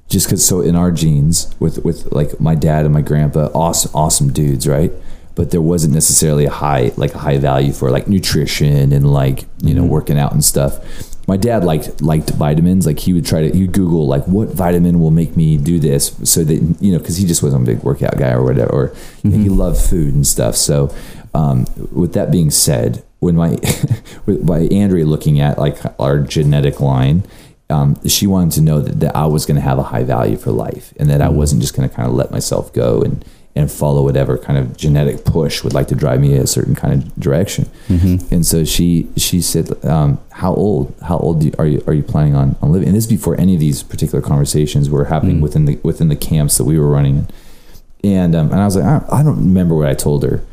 just 0.07 0.27
because, 0.27 0.45
so 0.45 0.61
in 0.61 0.75
our 0.75 0.91
genes, 0.91 1.53
with 1.59 1.83
with 1.83 2.11
like 2.13 2.39
my 2.39 2.55
dad 2.55 2.85
and 2.85 2.93
my 2.93 3.01
grandpa, 3.01 3.49
awesome, 3.53 3.91
awesome 3.93 4.31
dudes, 4.31 4.67
right? 4.67 4.91
But 5.35 5.51
there 5.51 5.61
wasn't 5.61 5.93
necessarily 5.95 6.45
a 6.45 6.51
high 6.51 6.91
like 6.95 7.13
a 7.13 7.17
high 7.17 7.39
value 7.39 7.73
for 7.73 7.89
like 7.91 8.07
nutrition 8.07 8.93
and 8.93 9.11
like 9.11 9.45
you 9.61 9.73
know 9.73 9.83
Mhm. 9.83 9.89
working 9.89 10.17
out 10.17 10.31
and 10.31 10.43
stuff. 10.45 10.79
My 11.27 11.35
dad 11.37 11.65
liked 11.65 12.01
liked 12.01 12.29
vitamins. 12.29 12.85
Like 12.85 12.99
he 12.99 13.11
would 13.13 13.25
try 13.25 13.49
to 13.49 13.57
he'd 13.57 13.73
Google 13.73 14.07
like 14.07 14.25
what 14.27 14.49
vitamin 14.53 14.99
will 15.01 15.11
make 15.11 15.35
me 15.35 15.57
do 15.57 15.77
this, 15.79 16.15
so 16.23 16.43
that 16.43 16.77
you 16.79 16.91
know 16.93 16.99
because 16.99 17.17
he 17.17 17.25
just 17.25 17.41
wasn't 17.43 17.63
a 17.63 17.65
big 17.65 17.83
workout 17.83 18.17
guy 18.17 18.31
or 18.31 18.43
whatever. 18.43 18.71
Or 18.71 18.93
he 19.23 19.29
Mhm. 19.49 19.57
loved 19.57 19.77
food 19.81 20.13
and 20.15 20.25
stuff. 20.25 20.55
So, 20.55 20.89
um, 21.33 21.65
with 21.91 22.13
that 22.13 22.31
being 22.31 22.49
said, 22.51 23.03
when 23.19 23.35
my 23.35 23.51
with 24.25 24.45
by 24.45 24.59
Andrea 24.71 25.05
looking 25.05 25.39
at 25.39 25.57
like 25.57 25.77
our 25.99 26.19
genetic 26.19 26.79
line, 26.79 27.23
um, 27.69 27.97
she 28.07 28.27
wanted 28.27 28.51
to 28.53 28.61
know 28.61 28.79
that, 28.81 28.99
that 28.99 29.15
I 29.15 29.25
was 29.25 29.45
going 29.45 29.55
to 29.55 29.61
have 29.61 29.79
a 29.79 29.83
high 29.83 30.03
value 30.03 30.37
for 30.37 30.51
life, 30.51 30.93
and 30.99 31.09
that 31.09 31.21
I 31.21 31.27
Mm. 31.27 31.33
wasn't 31.35 31.61
just 31.61 31.75
going 31.75 31.87
to 31.89 31.93
kind 31.95 32.07
of 32.07 32.13
let 32.15 32.31
myself 32.31 32.71
go 32.73 33.01
and 33.01 33.23
and 33.55 33.71
follow 33.71 34.03
whatever 34.03 34.37
kind 34.37 34.59
of 34.59 34.77
genetic 34.77 35.25
push 35.25 35.63
would 35.63 35.73
like 35.73 35.87
to 35.87 35.95
drive 35.95 36.21
me 36.21 36.35
a 36.35 36.45
certain 36.45 36.75
kind 36.75 36.93
of 36.93 37.15
direction. 37.19 37.65
Mhm. 37.89 38.31
And 38.31 38.45
so 38.45 38.63
she 38.63 39.07
she 39.17 39.41
said, 39.41 39.83
um, 39.83 40.19
"How 40.29 40.53
old? 40.53 40.93
How 41.01 41.17
old 41.17 41.43
you, 41.43 41.51
are 41.57 41.65
you 41.65 41.81
are 41.87 41.93
you 41.93 42.03
planning 42.03 42.35
on, 42.35 42.55
on 42.61 42.71
living?" 42.71 42.87
And 42.87 42.95
this 42.95 43.05
is 43.05 43.09
before 43.09 43.35
any 43.41 43.55
of 43.55 43.59
these 43.59 43.81
particular 43.81 44.21
conversations 44.21 44.91
were 44.91 45.05
happening 45.05 45.37
Mm. 45.39 45.41
within 45.41 45.65
the 45.65 45.79
within 45.81 46.07
the 46.09 46.15
camps 46.15 46.57
that 46.59 46.65
we 46.65 46.77
were 46.77 46.87
running. 46.87 47.25
And 48.03 48.35
um, 48.35 48.51
and 48.51 48.61
I 48.61 48.65
was 48.65 48.75
like, 48.75 48.85
I, 48.85 49.01
I 49.11 49.23
don't 49.23 49.37
remember 49.37 49.73
what 49.75 49.87
I 49.89 49.95
told 49.95 50.21
her, 50.23 50.43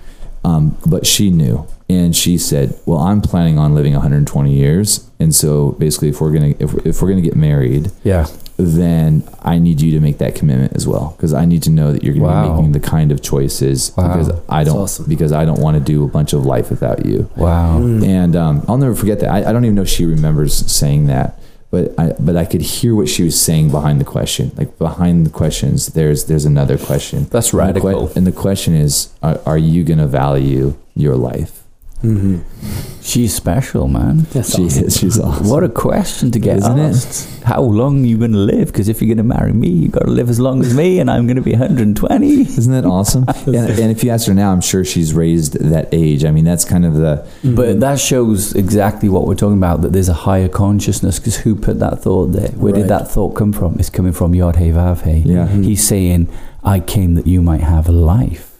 um, 0.45 0.77
but 0.87 1.07
she 1.07 1.31
knew, 1.31 1.67
and 1.89 2.15
she 2.15 2.39
said, 2.39 2.79
"Well, 2.87 2.99
I'm 2.99 3.21
planning 3.21 3.59
on 3.59 3.75
living 3.75 3.93
120 3.95 4.53
years, 4.53 5.09
and 5.19 5.35
so 5.35 5.73
basically, 5.73 6.09
if 6.11 6.21
we're 6.21 6.33
gonna 6.33 6.55
if, 6.59 6.75
if 6.87 7.03
we're 7.03 7.09
gonna 7.09 7.21
get 7.23 7.37
married, 7.37 7.91
Yeah. 8.03 8.27
then 8.57 9.25
I 9.43 9.59
need 9.59 9.81
you 9.81 9.91
to 9.93 10.01
make 10.01 10.19
that 10.19 10.35
commitment 10.37 10.75
as 10.77 10.87
well 10.87 11.15
because 11.17 11.35
I 11.35 11.45
need 11.45 11.63
to 11.65 11.71
know 11.71 11.93
that 11.93 12.05
you're 12.05 12.15
going 12.15 12.25
to 12.27 12.31
Wow. 12.31 12.49
be 12.51 12.57
making 12.57 12.73
the 12.73 12.81
kind 12.81 13.11
of 13.11 13.21
choices 13.21 13.91
Wow. 13.97 14.09
because 14.17 14.31
I 14.49 14.63
don't 14.65 14.77
awesome. 14.79 15.07
because 15.09 15.33
I 15.33 15.45
don't 15.45 15.59
want 15.61 15.77
to 15.77 15.83
do 15.83 16.05
a 16.05 16.09
bunch 16.09 16.33
of 16.33 16.47
life 16.47 16.71
without 16.71 17.05
you. 17.05 17.29
Wow. 17.37 17.81
Mm. 17.81 18.07
And 18.07 18.37
um, 18.37 18.63
I'll 18.69 18.79
never 18.79 18.95
forget 18.95 19.19
that. 19.21 19.31
I, 19.31 19.49
I 19.49 19.53
don't 19.53 19.65
even 19.65 19.75
know 19.75 19.83
if 19.83 19.89
she 19.89 20.05
remembers 20.07 20.55
saying 20.71 21.07
that, 21.09 21.39
but 21.75 21.85
I 21.99 22.07
but 22.21 22.37
I 22.37 22.45
could 22.45 22.61
hear 22.63 22.95
what 22.95 23.09
she 23.09 23.23
was 23.25 23.37
saying 23.41 23.71
behind 23.71 24.01
the 24.01 24.05
question. 24.05 24.53
Like 24.57 24.79
behind 24.79 25.27
the 25.27 25.31
questions, 25.31 25.79
there's 25.99 26.21
there's 26.27 26.45
another 26.45 26.79
question. 26.79 27.19
That's 27.35 27.53
And 27.53 27.75
the 27.75 27.81
que- 27.81 27.89
radical. 27.89 28.13
And 28.17 28.25
the 28.27 28.33
question 28.47 28.75
is, 28.87 29.09
are, 29.23 29.41
are 29.45 29.59
you 29.59 29.83
going 29.83 29.99
to 29.99 30.07
value 30.07 30.77
your 30.95 31.17
life? 31.17 31.64
Mm-hmm. 32.05 33.01
She's 33.03 33.35
special, 33.35 33.87
man. 33.89 34.27
That's 34.33 34.55
she 34.57 34.65
awesome. 34.65 34.85
is. 34.85 34.97
She's 34.97 35.19
awesome. 35.27 35.49
What 35.49 35.63
a 35.63 35.69
question 35.69 36.31
to 36.31 36.39
get 36.39 36.59
Isn't 36.59 36.79
it? 36.79 36.83
asked. 36.91 37.43
How 37.45 37.61
long 37.63 38.03
are 38.03 38.07
you 38.07 38.17
going 38.17 38.33
to 38.33 38.39
live? 38.39 38.69
Because 38.69 38.89
if 38.89 39.03
you're 39.03 39.15
going 39.15 39.19
to 39.29 39.35
marry 39.37 39.53
me, 39.53 39.69
you 39.69 39.89
got 39.89 40.05
to 40.05 40.11
live 40.11 40.31
as 40.31 40.41
long 40.41 40.63
as 40.63 40.75
me, 40.75 40.99
and 41.01 41.11
I'm 41.11 41.27
going 41.27 41.37
to 41.37 41.43
be 41.43 41.51
120. 41.53 42.41
Isn't 42.41 42.73
that 42.73 42.87
awesome? 42.87 43.25
and, 43.47 43.55
and 43.57 43.91
if 43.91 44.03
you 44.03 44.11
ask 44.11 44.27
her 44.29 44.35
now, 44.35 44.51
I'm 44.53 44.63
sure 44.63 44.85
she's 44.85 45.13
raised 45.13 45.59
that 45.61 45.89
age. 45.93 46.25
I 46.25 46.31
mean, 46.31 46.45
that's 46.47 46.65
kind 46.65 46.87
of 46.87 46.95
the 46.95 47.27
But 47.45 47.81
that 47.81 48.01
shows 48.01 48.55
exactly 48.55 49.09
what 49.11 49.27
we're 49.27 49.35
talking 49.35 49.59
about. 49.59 49.83
That 49.83 49.93
there's 49.93 50.09
a 50.09 50.15
higher 50.15 50.49
consciousness. 50.49 51.19
Because 51.19 51.37
who 51.39 51.55
put 51.55 51.79
that 51.81 52.01
thought 52.03 52.27
there? 52.33 52.49
Where 52.53 52.73
Right. 52.73 52.81
did 52.81 52.89
that 52.89 53.11
thought 53.11 53.35
come 53.35 53.53
from? 53.53 53.77
It's 53.79 53.91
coming 53.91 54.13
from 54.13 54.35
Yod 54.35 54.57
Hey 54.57 54.71
Vav 54.71 55.03
Hey. 55.03 55.19
yeah. 55.27 55.47
Mhm. 55.49 55.65
He's 55.65 55.87
saying, 55.87 56.29
"I 56.63 56.81
came 56.81 57.15
that 57.15 57.27
you 57.27 57.43
might 57.43 57.61
have 57.61 57.89
life. 57.89 58.51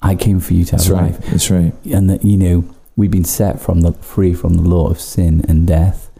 I 0.00 0.14
came 0.14 0.38
for 0.40 0.54
you 0.54 0.64
to 0.66 0.70
have 0.72 0.80
That's 0.80 0.90
right. 0.90 1.12
life, 1.12 1.26
That's 1.30 1.50
right. 1.50 1.74
and 1.92 2.08
that 2.08 2.24
you 2.24 2.36
know 2.38 2.64
we've 2.96 3.10
been 3.10 3.24
set 3.24 3.60
from 3.60 3.80
the 3.80 3.92
free 3.92 4.32
from 4.32 4.54
the 4.54 4.62
law 4.62 4.88
of 4.88 5.00
sin 5.00 5.44
and 5.48 5.66
death." 5.66 6.10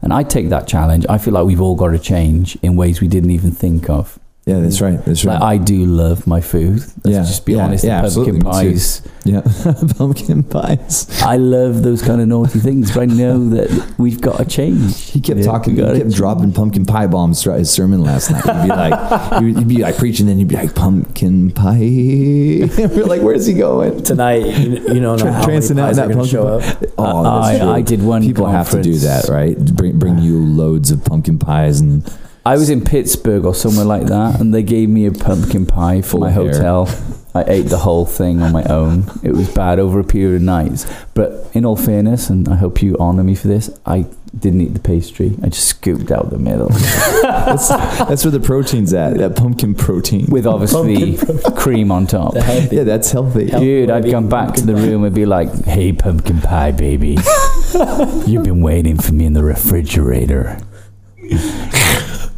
And 0.00 0.12
I 0.12 0.22
take 0.22 0.48
that 0.48 0.66
challenge. 0.66 1.04
I 1.08 1.18
feel 1.18 1.34
like 1.34 1.46
we've 1.46 1.60
all 1.60 1.74
got 1.74 1.88
to 1.88 1.98
change 1.98 2.56
in 2.62 2.76
ways 2.76 3.00
we 3.00 3.08
didn't 3.08 3.30
even 3.30 3.50
think 3.50 3.90
of. 3.90 4.18
Yeah, 4.48 4.60
that's 4.60 4.78
mm. 4.78 4.82
right. 4.96 5.04
That's 5.04 5.26
right. 5.26 5.34
Like 5.34 5.42
I 5.42 5.62
do 5.62 5.84
love 5.84 6.26
my 6.26 6.40
food. 6.40 6.78
Let's 6.78 6.90
Yeah, 7.04 7.18
just 7.18 7.44
be 7.44 7.52
yeah, 7.52 7.64
honest. 7.66 7.84
yeah, 7.84 8.00
pumpkin 8.00 8.40
pies. 8.40 9.02
yeah, 9.24 9.42
pumpkin 9.98 10.42
pies. 10.42 11.06
I 11.22 11.36
love 11.36 11.82
those 11.82 12.00
kind 12.00 12.22
of 12.22 12.28
naughty 12.28 12.58
things, 12.58 12.90
but 12.90 13.02
I 13.02 13.04
know 13.04 13.46
that 13.50 13.94
we've 13.98 14.22
got 14.22 14.38
to 14.38 14.46
change. 14.46 15.10
He 15.10 15.20
kept 15.20 15.40
Yeah, 15.40 15.44
talking. 15.44 15.76
He 15.76 15.82
kept 15.82 16.14
dropping 16.14 16.54
pumpkin 16.54 16.86
pie 16.86 17.08
bombs 17.08 17.42
throughout 17.42 17.58
his 17.58 17.70
sermon 17.70 18.02
last 18.02 18.30
night. 18.30 18.42
He'd 18.42 18.62
be 18.62 18.68
like, 18.68 19.42
he'd 19.58 19.68
be 19.68 19.82
like 19.82 19.98
preaching, 19.98 20.24
then 20.24 20.38
he'd 20.38 20.48
be 20.48 20.56
like 20.56 20.74
pumpkin 20.74 21.50
pie. 21.50 21.74
We're 21.76 23.04
like, 23.04 23.20
where's 23.20 23.44
he 23.44 23.52
going? 23.52 24.02
Tonight, 24.02 24.46
you, 24.46 24.94
you 24.94 25.00
know 25.00 25.18
Tra- 25.18 25.30
how 25.30 25.46
many 25.46 25.58
out 25.58 25.68
pies 25.68 25.68
that 25.68 25.78
are 25.78 25.94
going 25.94 26.08
to 26.08 26.14
pumpkin 26.14 26.30
show 26.30 26.48
up. 26.48 26.82
Oh, 26.96 27.26
I. 27.26 27.74
I 27.76 27.82
did 27.82 28.02
one. 28.02 28.22
People 28.22 28.46
have 28.46 28.70
to 28.70 28.80
do 28.80 28.94
that, 29.00 29.28
right? 29.28 29.58
Bring 29.58 29.98
bring 29.98 30.18
you 30.20 30.38
loads 30.38 30.90
of 30.90 31.04
pumpkin 31.04 31.38
pies 31.38 31.80
and 31.80 32.02
I 32.48 32.56
was 32.56 32.70
in 32.70 32.82
Pittsburgh 32.82 33.44
or 33.44 33.54
somewhere 33.54 33.84
like 33.84 34.06
that, 34.06 34.40
and 34.40 34.54
they 34.54 34.62
gave 34.62 34.88
me 34.88 35.04
a 35.04 35.12
pumpkin 35.12 35.66
pie 35.66 36.00
for 36.00 36.12
Full 36.12 36.20
my 36.20 36.30
hair. 36.30 36.44
hotel. 36.50 36.88
I 37.34 37.44
ate 37.46 37.66
the 37.66 37.76
whole 37.76 38.06
thing 38.06 38.40
on 38.40 38.52
my 38.52 38.64
own. 38.64 39.04
It 39.22 39.32
was 39.32 39.52
bad 39.52 39.78
over 39.78 40.00
a 40.00 40.04
period 40.04 40.36
of 40.36 40.42
nights. 40.42 40.86
But 41.12 41.50
in 41.52 41.66
all 41.66 41.76
fairness, 41.76 42.30
and 42.30 42.48
I 42.48 42.56
hope 42.56 42.80
you 42.80 42.96
honour 42.96 43.22
me 43.22 43.34
for 43.34 43.48
this, 43.48 43.68
I 43.84 44.06
didn't 44.38 44.62
eat 44.62 44.72
the 44.72 44.80
pastry. 44.80 45.36
I 45.42 45.50
just 45.50 45.68
scooped 45.68 46.10
out 46.10 46.30
the 46.30 46.38
middle 46.38 46.68
That's, 47.22 47.68
that's 47.68 48.24
where 48.24 48.32
the 48.32 48.40
protein's 48.40 48.94
at. 48.94 49.18
That 49.18 49.36
pumpkin 49.36 49.74
protein. 49.74 50.24
with 50.30 50.46
obviously 50.46 51.18
cream 51.54 51.92
on 51.92 52.06
top. 52.06 52.34
yeah, 52.72 52.84
that's 52.84 53.12
healthy. 53.12 53.48
Dude, 53.48 53.90
I'd 53.90 54.10
come 54.10 54.30
back 54.30 54.54
to 54.54 54.64
the 54.64 54.74
room 54.74 55.04
and 55.04 55.14
be 55.14 55.26
like, 55.26 55.52
"Hey, 55.66 55.92
pumpkin 55.92 56.40
pie, 56.40 56.72
baby, 56.72 57.18
you've 58.26 58.44
been 58.44 58.62
waiting 58.62 58.96
for 58.96 59.12
me 59.12 59.26
in 59.26 59.34
the 59.34 59.44
refrigerator." 59.44 60.58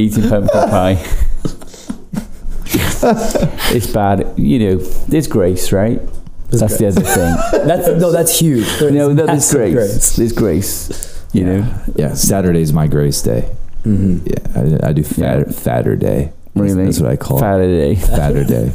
Eating 0.01 0.28
pumpkin 0.28 0.48
pie. 0.70 1.05
it's 3.72 3.86
bad, 3.89 4.32
you 4.39 4.59
know. 4.59 4.77
There's 4.77 5.27
grace, 5.27 5.72
right? 5.72 6.01
That's 6.51 6.78
the 6.78 6.89
other 6.89 7.01
thing. 7.02 7.36
That's 7.68 7.86
no, 8.01 8.10
that's 8.10 8.36
huge. 8.40 8.66
There 8.81 8.90
No, 8.90 9.10
is 9.10 9.16
no, 9.16 9.27
there's 9.27 9.55
massive 9.55 9.72
grace. 9.72 10.16
There's 10.16 10.32
grace. 10.32 11.24
You 11.32 11.44
know, 11.44 11.74
Yeah, 11.94 12.14
Saturday's 12.14 12.72
my 12.72 12.89
grace 12.89 13.22
day. 13.22 13.48
Mhm. 13.85 14.27
Yeah, 14.27 14.82
I, 14.85 14.90
I 14.90 14.93
do 14.93 15.05
fat, 15.05 15.55
fatter 15.55 15.94
day. 15.94 16.32
That's- 16.55 16.72
really. 16.74 16.85
That's 16.86 17.01
what 17.01 17.10
I 17.12 17.16
call 17.16 17.39
it. 17.39 17.66
day. 17.68 17.94
fatter 18.16 18.43
day. 18.44 18.72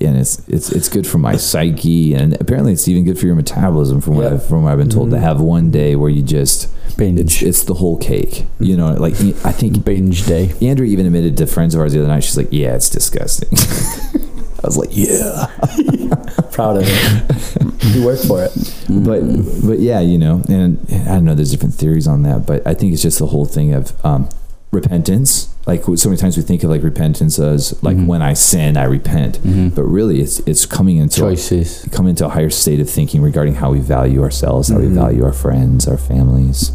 And 0.00 0.16
it's 0.16 0.40
it's 0.48 0.72
it's 0.72 0.88
good 0.88 1.06
for 1.06 1.18
my 1.18 1.36
psyche, 1.36 2.14
and 2.14 2.34
apparently 2.40 2.72
it's 2.72 2.88
even 2.88 3.04
good 3.04 3.18
for 3.18 3.26
your 3.26 3.34
metabolism. 3.34 4.00
From 4.00 4.16
what 4.16 4.24
Yeah. 4.24 4.34
I've, 4.34 4.46
from 4.46 4.62
what 4.64 4.72
I've 4.72 4.78
been 4.78 4.88
told, 4.88 5.10
to 5.10 5.16
Mhm. 5.16 5.20
have 5.20 5.40
one 5.42 5.70
day 5.70 5.96
where 5.96 6.08
you 6.10 6.22
just 6.22 6.68
Binge. 6.96 7.20
it's 7.20 7.42
it's 7.42 7.62
the 7.64 7.74
whole 7.74 7.98
cake. 7.98 8.44
You 8.60 8.76
know, 8.76 8.92
like 8.94 9.14
I 9.44 9.52
think 9.52 9.84
Binge 9.84 10.24
day. 10.26 10.52
Andrea 10.62 10.90
even 10.90 11.06
admitted 11.06 11.36
to 11.38 11.46
friends 11.46 11.74
of 11.74 11.80
ours 11.80 11.92
the 11.92 12.00
other 12.00 12.08
night. 12.08 12.24
She's 12.24 12.36
like, 12.36 12.48
"Yeah, 12.50 12.74
it's 12.74 12.88
disgusting." 12.90 13.48
I 14.62 14.66
was 14.66 14.76
like, 14.76 14.90
"Yeah," 14.92 15.46
Proud 16.52 16.78
of 16.78 16.84
it. 16.86 17.94
you 17.94 18.04
work 18.04 18.18
for 18.20 18.42
it. 18.44 18.52
but 18.88 19.20
but 19.66 19.78
yeah, 19.78 20.00
you 20.00 20.18
know, 20.18 20.42
and 20.48 20.78
I 20.90 21.14
don't 21.14 21.24
know. 21.24 21.34
There's 21.34 21.50
different 21.50 21.74
theories 21.74 22.06
on 22.08 22.22
that, 22.22 22.46
but 22.46 22.66
I 22.66 22.74
think 22.74 22.92
it's 22.92 23.02
just 23.02 23.18
the 23.18 23.26
whole 23.26 23.44
thing 23.46 23.74
of 23.74 23.92
um, 24.04 24.28
repentance. 24.72 25.48
Like 25.66 25.84
so 25.96 26.08
many 26.08 26.16
times 26.16 26.36
we 26.36 26.42
think 26.42 26.62
of 26.64 26.70
like 26.70 26.82
repentance 26.82 27.38
as 27.38 27.74
like 27.82 27.96
Mhm. 27.96 28.06
when 28.06 28.22
I 28.22 28.34
sin, 28.34 28.76
I 28.76 28.84
repent, 28.84 29.38
Mhm. 29.44 29.74
but 29.74 29.82
really 29.84 30.20
it's 30.20 30.40
it's 30.46 30.66
coming 30.66 30.98
into 30.98 31.20
Choices. 31.20 31.86
come 31.90 32.06
into 32.06 32.26
a 32.26 32.28
higher 32.28 32.50
state 32.50 32.80
of 32.80 32.88
thinking 32.88 33.22
regarding 33.22 33.54
how 33.56 33.72
we 33.72 33.80
value 33.80 34.22
ourselves, 34.22 34.68
how 34.68 34.78
we 34.78 34.86
Mhm. 34.86 34.94
value 34.94 35.24
our 35.24 35.32
friends, 35.32 35.88
our 35.88 35.96
families. 35.96 36.70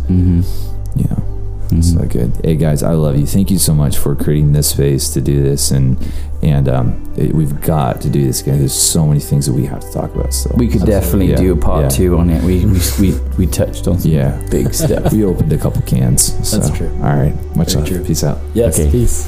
Mm-hmm. 1.71 1.81
So 1.99 2.05
good. 2.05 2.31
Hey 2.43 2.55
guys, 2.57 2.83
I 2.83 2.91
love 2.93 3.17
you. 3.17 3.25
Thank 3.25 3.49
you 3.49 3.57
so 3.57 3.73
much 3.73 3.97
for 3.97 4.15
creating 4.15 4.51
this 4.51 4.69
space 4.69 5.09
to 5.13 5.21
do 5.21 5.41
this, 5.41 5.71
and 5.71 5.97
and 6.43 6.67
um, 6.67 7.13
it, 7.15 7.33
we've 7.33 7.59
got 7.61 8.01
to 8.01 8.09
do 8.09 8.23
this, 8.25 8.41
guys. 8.41 8.59
There's 8.59 8.73
so 8.73 9.05
many 9.07 9.19
things 9.21 9.45
that 9.45 9.53
we 9.53 9.65
have 9.67 9.79
to 9.81 9.91
talk 9.93 10.13
about. 10.13 10.33
So 10.33 10.53
We 10.57 10.67
could 10.67 10.85
definitely 10.85 11.29
Yeah, 11.31 11.37
do 11.37 11.53
a 11.53 11.57
part 11.57 11.83
yeah. 11.83 11.89
two 11.89 12.17
on 12.17 12.29
it. 12.29 12.43
We 12.43 12.65
we 12.65 12.79
we, 12.99 13.19
we 13.37 13.47
touched 13.47 13.87
on 13.87 13.99
some 13.99 14.11
Yeah, 14.11 14.41
big 14.51 14.73
stuff. 14.73 15.13
we 15.13 15.23
opened 15.23 15.53
a 15.53 15.57
couple 15.57 15.81
cans. 15.83 16.33
So. 16.47 16.57
That's 16.57 16.75
true. 16.77 16.89
All 16.97 17.15
right, 17.15 17.33
much 17.55 17.73
Very 17.73 17.83
love. 17.85 17.87
true. 17.87 18.03
Peace 18.05 18.23
out. 18.23 18.39
Yes. 18.53 18.77
Okay. 18.79 18.91
Peace. 18.91 19.27